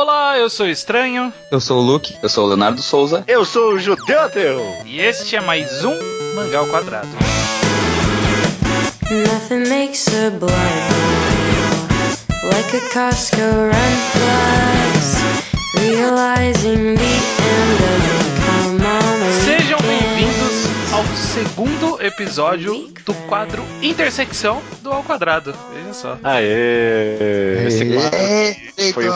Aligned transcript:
Olá, 0.00 0.38
eu 0.38 0.48
sou 0.48 0.64
o 0.64 0.70
Estranho. 0.70 1.30
Eu 1.50 1.60
sou 1.60 1.76
o 1.76 1.82
Luke. 1.82 2.16
Eu 2.22 2.28
sou 2.30 2.46
o 2.46 2.48
Leonardo 2.48 2.80
Souza. 2.80 3.22
Eu 3.28 3.44
sou 3.44 3.74
o 3.74 3.78
Judeu 3.78 4.18
Ateu. 4.18 4.58
E 4.86 4.98
este 4.98 5.36
é 5.36 5.42
mais 5.42 5.84
um 5.84 5.94
Mangá 6.34 6.60
ao 6.60 6.66
Quadrado. 6.68 7.06
Nothing 9.10 9.68
makes 9.68 10.08
a 10.08 10.30
boil 10.30 10.50
like 12.44 12.76
a 12.76 12.80
Costco 12.94 13.36
run 13.36 13.96
plus. 14.14 15.16
Realizing 15.84 16.94
the 16.94 17.04
end 17.04 17.82
of. 17.84 18.00
Sejam 19.44 19.78
bem-vindos 19.80 20.92
ao 20.94 21.04
segundo 21.14 22.00
episódio 22.02 22.88
do 23.04 23.12
quadro 23.28 23.62
Intersecção 23.82 24.62
do 24.82 24.90
Ao 24.90 25.02
Quadrado. 25.02 25.54
Veja 25.74 25.92
só. 25.92 26.18
Aê! 26.22 27.66
Esse 27.66 27.84
quadro 27.92 28.18
É, 28.18 28.92
foi 28.92 29.08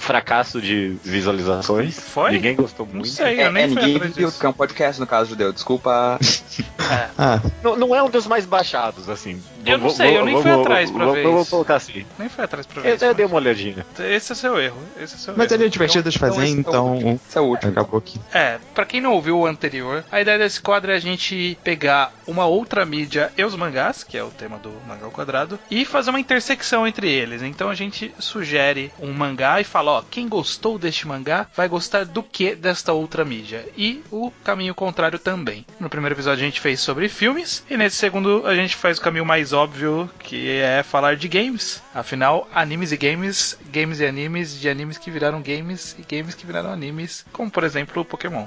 fracasso 0.00 0.60
de 0.60 0.96
visualizações. 1.04 1.98
Foi? 2.00 2.32
Ninguém 2.32 2.56
gostou 2.56 2.86
Não 2.86 2.94
muito. 2.94 3.08
sei, 3.08 3.40
É, 3.40 3.46
eu 3.46 3.52
nem 3.52 3.64
é, 3.64 3.68
fui 3.68 3.76
ninguém 3.76 3.96
atrás 3.96 4.16
viu 4.16 4.32
que 4.32 4.46
é 4.46 4.48
um 4.48 4.52
podcast, 4.52 5.00
no 5.00 5.06
caso, 5.06 5.30
judeu. 5.30 5.52
Desculpa. 5.52 6.18
Ah, 7.16 7.40
Não, 7.62 7.76
não 7.76 7.94
é 7.94 8.02
um 8.02 8.10
dos 8.10 8.26
mais 8.26 8.44
baixados, 8.44 9.08
assim. 9.08 9.40
Eu 9.64 9.78
não 9.78 9.86
Vou- 9.86 9.90
sei, 9.96 10.16
eu 10.16 10.24
nem 10.24 10.34
vou- 10.34 10.42
fui 10.42 10.50
vou- 10.50 10.60
atrás 10.62 10.90
pra 10.90 11.04
vou- 11.04 11.14
ver 11.14 11.22
Vou 11.22 11.42
isso. 11.42 11.50
colocar 11.50 11.76
assim. 11.76 12.04
Nem 12.18 12.28
fui 12.28 12.42
atrás 12.42 12.66
pra 12.66 12.82
ver 12.82 12.88
Eu, 12.90 12.94
isso. 12.96 13.04
eu 13.04 13.14
dei 13.14 13.26
uma 13.26 13.36
olhadinha. 13.36 13.86
Esse 14.00 14.32
é 14.32 14.34
seu 14.34 14.58
erro. 14.60 14.78
Esse 15.00 15.14
é 15.14 15.18
seu 15.18 15.34
mas 15.36 15.52
erro. 15.52 15.60
ele 15.60 15.66
é 15.66 15.68
divertido 15.70 16.10
de 16.10 16.18
fazer, 16.18 16.42
esse 16.42 16.52
é 16.54 16.56
o 16.56 16.60
então 16.60 16.92
último. 16.94 17.20
Esse 17.28 17.38
é 17.38 17.40
o 17.40 17.44
último. 17.44 17.70
acabou 17.70 17.98
aqui. 17.98 18.18
É, 18.34 18.58
pra 18.74 18.84
quem 18.84 19.00
não 19.00 19.12
ouviu 19.12 19.38
o 19.38 19.46
anterior, 19.46 20.02
a 20.10 20.20
ideia 20.20 20.38
desse 20.38 20.60
quadro 20.60 20.90
é 20.90 20.96
a 20.96 20.98
gente 20.98 21.56
pegar 21.62 22.12
uma 22.26 22.46
outra 22.46 22.84
mídia 22.84 23.30
e 23.38 23.44
os 23.44 23.54
mangás, 23.54 24.02
que 24.02 24.18
é 24.18 24.24
o 24.24 24.30
tema 24.30 24.58
do 24.58 24.72
Mangá 24.88 25.04
ao 25.04 25.12
Quadrado, 25.12 25.60
e 25.70 25.84
fazer 25.84 26.10
uma 26.10 26.18
intersecção 26.18 26.88
entre 26.88 27.08
eles. 27.08 27.42
Então 27.42 27.68
a 27.70 27.74
gente 27.74 28.12
sugere 28.18 28.90
um 28.98 29.12
mangá 29.12 29.60
e 29.60 29.64
fala, 29.64 29.89
ó, 29.98 30.02
quem 30.10 30.28
gostou 30.28 30.78
deste 30.78 31.06
mangá 31.06 31.46
vai 31.56 31.68
gostar 31.68 32.04
do 32.04 32.22
que 32.22 32.54
desta 32.54 32.92
outra 32.92 33.24
mídia. 33.24 33.66
E 33.76 34.02
o 34.10 34.30
caminho 34.44 34.74
contrário 34.74 35.18
também. 35.18 35.64
No 35.78 35.88
primeiro 35.90 36.14
episódio 36.14 36.42
a 36.42 36.46
gente 36.46 36.60
fez 36.60 36.80
sobre 36.80 37.08
filmes, 37.08 37.62
e 37.68 37.76
nesse 37.76 37.96
segundo 37.96 38.46
a 38.46 38.54
gente 38.54 38.76
faz 38.76 38.98
o 38.98 39.00
caminho 39.00 39.24
mais 39.24 39.52
óbvio, 39.52 40.10
que 40.18 40.50
é 40.58 40.82
falar 40.82 41.16
de 41.16 41.28
games. 41.28 41.82
Afinal, 41.94 42.48
animes 42.54 42.92
e 42.92 42.96
games, 42.96 43.58
games 43.70 44.00
e 44.00 44.06
animes, 44.06 44.58
de 44.58 44.68
animes 44.68 44.98
que 44.98 45.10
viraram 45.10 45.40
games 45.42 45.94
e 45.98 46.02
games 46.02 46.34
que 46.34 46.46
viraram 46.46 46.72
animes, 46.72 47.24
como 47.32 47.50
por 47.50 47.64
exemplo 47.64 48.02
o 48.02 48.04
Pokémon. 48.04 48.46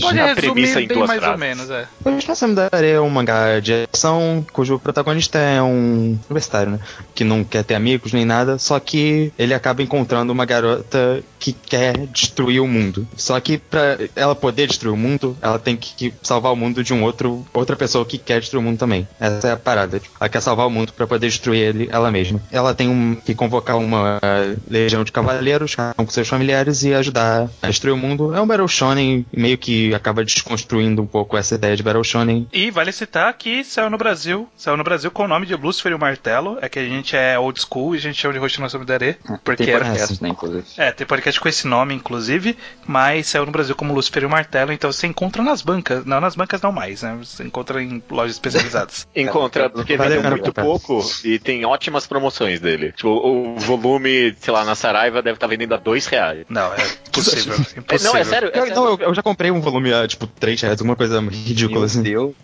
Pode 0.00 0.20
A 0.20 0.34
resumir 0.34 0.68
em 0.70 0.74
bem 0.74 0.88
duas 0.88 1.08
mais 1.08 1.20
ou 1.20 1.28
frases. 1.28 1.40
menos, 1.40 1.70
é. 1.70 1.86
Hoshi 2.04 2.28
no 2.28 2.36
Samidare 2.36 2.86
é 2.86 3.00
um 3.00 3.08
mangá 3.10 3.60
de 3.60 3.88
ação 3.92 4.44
cujo 4.52 4.78
protagonista 4.78 5.38
é 5.38 5.62
um 5.62 6.18
universitário, 6.28 6.72
né? 6.72 6.78
Que 7.14 7.24
não 7.24 7.44
quer 7.44 7.64
ter 7.64 7.74
amigos 7.74 8.12
nem 8.12 8.24
nada, 8.24 8.58
só 8.58 8.78
que 8.78 9.32
ele 9.38 9.54
acaba 9.54 9.82
encontrando 9.82 10.32
uma 10.32 10.44
garota 10.44 11.22
que 11.38 11.52
quer 11.52 11.96
destruir 12.06 12.60
o 12.60 12.68
mundo. 12.68 13.06
Só 13.16 13.38
que 13.40 13.58
pra 13.58 13.98
ela 14.14 14.34
poder 14.34 14.66
destruir 14.68 14.92
o 14.92 14.96
mundo, 14.96 15.36
ela 15.42 15.58
tem 15.58 15.76
que 15.76 16.14
salvar 16.22 16.52
o 16.52 16.56
mundo 16.56 16.84
de 16.84 16.92
um 16.94 17.02
outro 17.02 17.44
outra 17.52 17.74
pessoa 17.76 18.04
que 18.04 18.16
quer 18.18 18.40
destruir 18.40 18.60
o 18.60 18.62
mundo 18.62 18.78
também. 18.78 19.08
Essa 19.18 19.48
é 19.48 19.52
a 19.52 19.56
parada. 19.56 20.00
Ela 20.20 20.28
quer 20.28 20.40
salvar 20.40 20.66
o 20.66 20.70
mundo 20.70 20.92
pra 20.92 21.06
poder 21.06 21.26
destruir 21.26 21.60
ele 21.60 21.88
ela 21.90 22.10
mesma. 22.10 22.40
Ela 22.50 22.74
tem 22.74 22.88
um, 22.88 23.14
que 23.16 23.34
convocar 23.34 23.76
uma 23.76 24.18
ah, 24.22 24.54
legião 24.70 25.02
de 25.04 25.10
cavaleiros 25.22 25.76
com 25.96 26.06
seus 26.08 26.28
familiares 26.28 26.82
e 26.82 26.92
ajudar 26.92 27.48
a 27.62 27.66
destruir 27.68 27.92
o 27.92 27.96
mundo. 27.96 28.34
É 28.34 28.40
um 28.40 28.46
Battle 28.46 28.68
Shonen 28.68 29.24
meio 29.32 29.56
que 29.56 29.94
acaba 29.94 30.24
desconstruindo 30.24 31.02
um 31.02 31.06
pouco 31.06 31.36
essa 31.36 31.54
ideia 31.54 31.76
de 31.76 31.82
Battle 31.82 32.04
Shonen. 32.04 32.48
E 32.52 32.70
vale 32.70 32.92
citar 32.92 33.32
que 33.34 33.62
saiu 33.64 33.88
no 33.88 33.96
Brasil. 33.96 34.48
Saiu 34.56 34.76
no 34.76 34.84
Brasil 34.84 35.10
com 35.10 35.24
o 35.24 35.28
nome 35.28 35.46
de 35.46 35.54
Lucifer 35.54 35.92
e 35.92 35.94
o 35.94 35.98
Martelo. 35.98 36.58
É 36.60 36.68
que 36.68 36.78
a 36.78 36.84
gente 36.84 37.16
é 37.16 37.38
old 37.38 37.60
school 37.60 37.94
e 37.94 37.98
a 37.98 38.00
gente 38.00 38.20
chama 38.20 38.34
de 38.34 38.40
Hoshino 38.40 38.68
Samidare. 38.68 39.16
Porque 39.44 39.64
Tem 39.64 39.74
era. 39.74 39.84
podcast, 39.84 40.14
essa. 40.14 40.24
né, 40.24 40.30
inclusive. 40.30 40.64
É, 40.76 40.90
tem 40.90 41.06
podcast 41.06 41.40
com 41.40 41.48
esse 41.48 41.66
nome, 41.66 41.94
inclusive, 41.94 42.56
mas 42.86 43.28
saiu 43.28 43.46
no 43.46 43.52
Brasil 43.52 43.74
como 43.76 43.94
Lucifer 43.94 44.22
e 44.24 44.26
o 44.26 44.30
Martelo, 44.30 44.72
então 44.72 44.90
você 44.90 45.06
encontra 45.06 45.42
nas 45.42 45.62
bancas. 45.62 46.04
Não, 46.04 46.20
nas 46.20 46.34
bancas 46.34 46.60
não 46.60 46.72
mais, 46.72 47.02
né? 47.02 47.16
Você 47.20 47.44
encontra 47.44 47.82
em 47.82 48.02
lojas 48.10 48.32
especializadas. 48.32 49.06
Encontra, 49.14 49.70
porque 49.70 49.96
Vale 49.96 50.18
muito 50.18 50.52
pouco 50.52 51.00
e 51.24 51.38
tem 51.38 51.64
ótimas 51.64 52.06
promoções 52.06 52.60
dele. 52.60 52.92
Tipo, 52.92 53.08
o 53.08 53.58
volume, 53.58 54.34
sei 54.40 54.52
lá, 54.52 54.64
na 54.64 54.74
Saraiva 54.74 55.11
deve 55.20 55.32
estar 55.36 55.46
vendendo 55.46 55.74
a 55.74 55.76
dois 55.76 56.06
reais. 56.06 56.44
Não, 56.48 56.72
é 56.72 56.86
impossível. 57.08 57.54
impossível. 57.76 57.84
Não, 58.12 58.16
é 58.16 58.24
sério. 58.24 58.50
É 58.52 58.58
Eu, 58.58 58.62
sério. 58.62 58.74
não, 58.74 58.86
eu, 58.90 58.98
eu 58.98 59.14
já 59.14 59.22
comprei 59.22 59.50
um 59.50 59.60
volume 59.60 59.92
a 59.92 60.06
tipo 60.06 60.26
3 60.26 60.60
reais, 60.62 60.80
alguma 60.80 60.96
coisa 60.96 61.20
ridícula 61.20 61.80
Meu 61.80 61.86
assim. 61.86 62.02
Deus. 62.02 62.34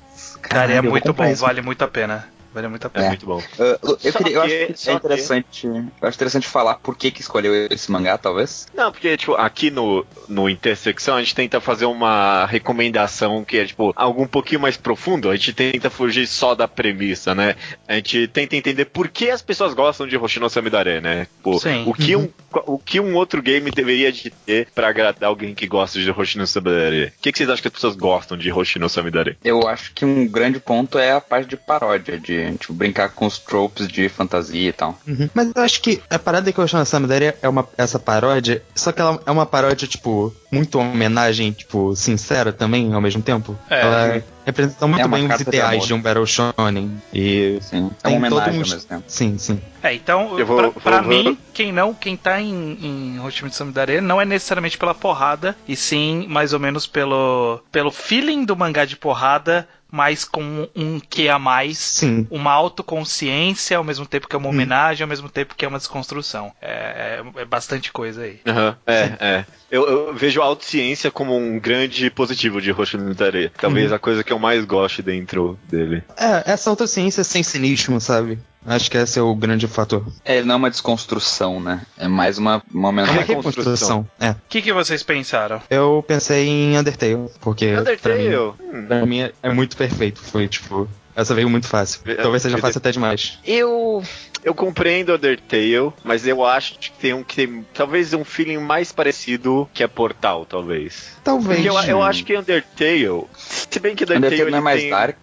Cara, 0.43 0.73
é 0.73 0.83
muito 0.83 1.13
bom, 1.13 1.25
isso. 1.25 1.43
vale 1.43 1.63
muito 1.63 1.83
a 1.83 1.89
pena. 1.89 2.29
Vale 2.59 2.69
muito 2.69 2.85
a 2.87 2.89
É 2.89 2.91
pena. 2.91 3.09
muito 3.09 3.25
bom. 3.27 3.39
Uh, 3.39 3.99
eu, 4.03 4.13
queria, 4.13 4.33
eu 4.35 4.43
acho 4.43 4.51
que 4.55 4.63
é 4.63 4.67
que- 4.73 4.93
interessante. 4.93 5.67
Eu 5.67 6.09
acho 6.09 6.17
interessante 6.17 6.47
falar 6.49 6.75
por 6.77 6.97
que, 6.97 7.11
que 7.13 7.21
escolheu 7.21 7.55
esse 7.71 7.89
mangá, 7.91 8.19
talvez. 8.19 8.67
Não, 8.75 8.91
porque, 8.91 9.17
tipo, 9.17 9.35
aqui 9.35 9.71
no, 9.71 10.05
no 10.29 10.49
Intersecção 10.49 11.15
a 11.17 11.21
gente 11.21 11.35
tenta 11.37 11.61
fazer 11.61 11.85
uma 11.85 12.47
recomendação 12.47 13.45
que 13.45 13.59
é, 13.59 13.65
tipo, 13.67 13.93
algo 13.95 14.23
um 14.23 14.27
pouquinho 14.27 14.61
mais 14.61 14.77
profundo. 14.77 15.31
A 15.31 15.37
gente 15.37 15.53
tenta 15.53 15.89
fugir 15.89 16.27
só 16.27 16.55
da 16.55 16.67
premissa, 16.67 17.35
né? 17.35 17.55
A 17.87 17.95
gente 17.95 18.27
tenta 18.29 18.57
entender 18.57 18.87
por 18.87 19.09
que 19.09 19.31
as 19.31 19.41
pessoas 19.41 19.73
gostam 19.75 20.07
de 20.07 20.17
Hoshino 20.17 20.51
Samidare, 20.51 21.01
né? 21.01 21.27
Tipo, 21.37 21.59
Sim. 21.61 21.85
o 21.87 21.95
que, 21.95 22.17
um, 22.17 22.29
o 22.67 22.79
que 22.79 22.99
um 22.99 23.15
outro 23.15 23.41
game 23.41 23.71
deveria 23.71 24.11
de 24.11 24.31
ter 24.31 24.69
pra 24.75 24.89
agradar 24.89 25.29
alguém 25.29 25.55
que 25.55 25.67
gosta 25.67 25.99
de 26.01 26.11
Hoshino 26.11 26.47
Samidare? 26.47 27.13
O 27.17 27.23
que, 27.23 27.31
que 27.31 27.39
vocês 27.39 27.49
acham 27.49 27.63
que 27.63 27.69
as 27.69 27.75
pessoas 27.75 27.95
gostam 27.95 28.37
de 28.37 28.51
Hoshino 28.53 28.89
Samidare? 28.89 29.37
Eu 29.45 29.69
acho 29.69 29.93
que 29.95 30.05
um 30.05 30.27
grande 30.27 30.59
ponto 30.59 30.99
é 30.99 31.13
a 31.13 31.21
parte 31.21 31.49
de 31.49 31.57
paródia, 31.57 32.19
de 32.19 32.48
tipo, 32.57 32.73
brincar 32.73 33.09
com 33.11 33.27
os 33.27 33.39
tropes 33.39 33.89
de 33.89 34.09
fantasia 34.09 34.69
e 34.69 34.73
tal. 34.73 34.99
Uhum. 35.07 35.29
Mas 35.35 35.51
eu 35.55 35.63
acho 35.63 35.81
que 35.81 36.01
a 36.09 36.19
parada 36.19 36.53
que 36.53 36.59
eu 36.59 36.65
acho 36.65 36.77
na 36.77 36.85
Samidare 36.85 37.35
é 37.43 37.49
uma, 37.49 37.67
essa 37.77 37.99
paródia, 37.99 38.63
só 38.75 38.93
que 38.93 39.01
ela 39.01 39.21
é 39.27 39.31
uma 39.31 39.47
paródia, 39.47 39.87
tipo, 39.89 40.35
muito 40.51 40.79
homenagem, 40.79 41.53
tipo, 41.53 41.95
sincera 41.97 42.53
também, 42.53 42.93
ao 42.95 43.01
mesmo 43.01 43.23
tempo. 43.23 43.57
É. 43.69 43.81
Ela 43.83 44.23
representa 44.47 44.87
muito 44.87 45.03
É 45.05 45.09
bem 45.09 45.27
os 45.31 45.37
de 45.37 45.43
ideais 45.43 45.75
amor. 45.77 45.87
de 45.87 45.95
um 45.95 46.01
Battle 46.01 46.27
Shonen. 46.27 46.91
E 47.13 47.59
Sim, 47.61 47.91
é 48.01 48.09
tem 48.09 48.17
uma 48.17 48.29
homenagem 48.29 48.55
um- 48.61 48.63
ao 48.63 48.69
mesmo 48.69 48.81
tempo. 48.89 49.05
Sim, 49.07 49.37
sim. 49.37 49.61
É, 49.83 49.95
então, 49.95 50.39
Eu 50.39 50.47
vou- 50.47 50.57
pra, 50.57 50.69
vou- 50.71 50.81
pra 50.83 51.01
vou- 51.03 51.09
mim, 51.11 51.39
quem 51.53 51.71
não, 51.71 51.93
quem 51.93 52.17
tá 52.17 52.41
em, 52.41 52.79
em 52.81 53.21
Hoshimi 53.21 53.51
Samidare 53.51 54.01
não 54.01 54.21
é 54.21 54.25
necessariamente 54.25 54.79
pela 54.79 54.95
porrada, 54.95 55.55
e 55.69 55.77
sim 55.77 56.27
mais 56.29 56.53
ou 56.55 56.59
menos 56.61 56.87
pelo, 56.87 57.61
pelo 57.71 57.91
feeling 57.91 58.45
do 58.45 58.57
mangá 58.57 58.85
de 58.87 58.97
porrada, 58.97 59.69
mas 59.91 60.25
com 60.25 60.69
um 60.75 61.01
que 61.01 61.29
a 61.29 61.39
mais. 61.39 61.79
Sim. 61.79 62.27
Uma 62.31 62.53
autoconsciência, 62.53 63.77
ao 63.77 63.85
mesmo 63.85 64.07
tempo 64.07 64.29
que 64.29 64.35
é 64.37 64.39
uma 64.39 64.49
homenagem, 64.49 65.03
ao 65.05 65.09
mesmo 65.09 65.29
tempo 65.29 65.55
que 65.57 65.65
é 65.65 65.69
uma 65.69 65.79
desconstrução. 65.79 66.53
É, 66.61 67.23
é- 67.37 67.41
é 67.43 67.45
bastante 67.45 67.93
coisa 67.93 68.23
aí. 68.23 68.41
Aham, 68.47 68.77
é, 68.87 69.03
é. 69.21 69.47
Eu, 69.71 69.87
eu 69.87 70.15
vejo 70.15 70.41
a 70.41 70.45
autociência 70.45 71.11
como 71.11 71.37
um 71.37 71.59
grande 71.59 72.11
positivo 72.11 72.61
de 72.61 72.75
Samidare. 72.87 73.51
Talvez 73.59 73.93
a 73.93 73.99
coisa 73.99 74.25
que 74.25 74.33
eu 74.33 74.39
mais 74.39 74.65
goste 74.65 75.03
dentro 75.03 75.59
dele. 75.69 76.03
É, 76.17 76.53
essa 76.53 76.71
autociência 76.71 77.23
sem 77.25 77.43
cinismo, 77.43 78.01
sabe? 78.01 78.39
Acho 78.69 78.91
que 78.91 78.97
esse 78.99 79.19
é 79.19 79.23
o 79.23 79.35
grande 79.35 79.67
fator. 79.67 80.05
É, 80.25 80.37
ele 80.39 80.47
não 80.47 80.55
é 80.55 80.59
uma 80.59 80.71
desconstrução, 80.71 81.59
né? 81.61 81.83
É 81.97 82.07
mais 82.07 82.37
uma, 82.39 82.57
uma 82.57 82.63
É 82.63 82.81
uma 82.81 82.89
homenagem. 82.91 83.25
reconstrução. 83.25 84.07
É. 84.21 84.31
O 84.31 84.37
que, 84.49 84.61
que 84.63 84.73
vocês 84.73 85.03
pensaram? 85.03 85.61
Eu 85.71 86.05
pensei 86.07 86.47
em 86.47 86.77
Undertale, 86.79 87.29
porque 87.41 87.67
pra 88.03 88.15
mim, 88.15 88.27
Undertale? 88.29 88.37
Hum. 88.37 88.87
pra 88.87 89.07
mim 89.07 89.21
é- 89.43 89.51
muito 89.51 89.77
perfeito. 89.77 90.21
Foi 90.21 90.47
tipo. 90.49 90.89
Essa 91.17 91.35
veio 91.35 91.51
muito 91.51 91.67
fácil. 91.67 92.01
Talvez 92.23 92.43
seja 92.43 92.59
fácil 92.59 92.79
até 92.79 92.93
demais. 92.93 93.39
Eu. 93.45 94.03
Eu 94.45 94.55
compreendo 94.55 95.13
Undertale, 95.15 95.93
mas 96.05 96.25
eu 96.27 96.45
acho 96.45 96.79
que 96.79 96.93
tem 96.93 97.13
um 97.13 97.25
que 97.25 97.35
tem 97.35 97.67
talvez 97.75 98.15
um 98.15 98.25
feeling 98.25 98.59
mais 98.59 98.93
parecido 98.93 99.69
que 99.75 99.83
é 99.83 99.89
Portal, 99.89 100.47
talvez. 100.47 101.17
Talvez. 101.25 101.57
Porque 101.61 101.69
eu, 101.69 101.97
eu 101.97 102.03
acho 102.03 102.25
que 102.25 102.37
Undertale, 102.39 103.25
se 103.37 103.81
bem 103.81 103.97
que 103.97 104.05
Undertale, 104.05 104.27
Undertale 104.27 104.51
não 104.53 104.59
é 104.59 104.61
mais 104.61 104.81
tem- 104.83 104.91
dark. 104.91 105.17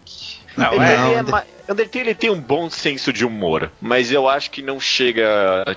Não, 0.58 0.74
Ele, 0.74 0.84
é. 0.84 0.94
ele 0.94 1.14
é 1.16 1.22
ma- 1.24 1.44
Undertale 1.68 2.14
tem 2.14 2.30
um 2.30 2.40
bom 2.40 2.70
senso 2.70 3.12
de 3.12 3.26
humor, 3.26 3.72
mas 3.82 4.12
eu 4.12 4.30
acho 4.30 4.52
que 4.52 4.62
não 4.62 4.80
chega 4.80 5.26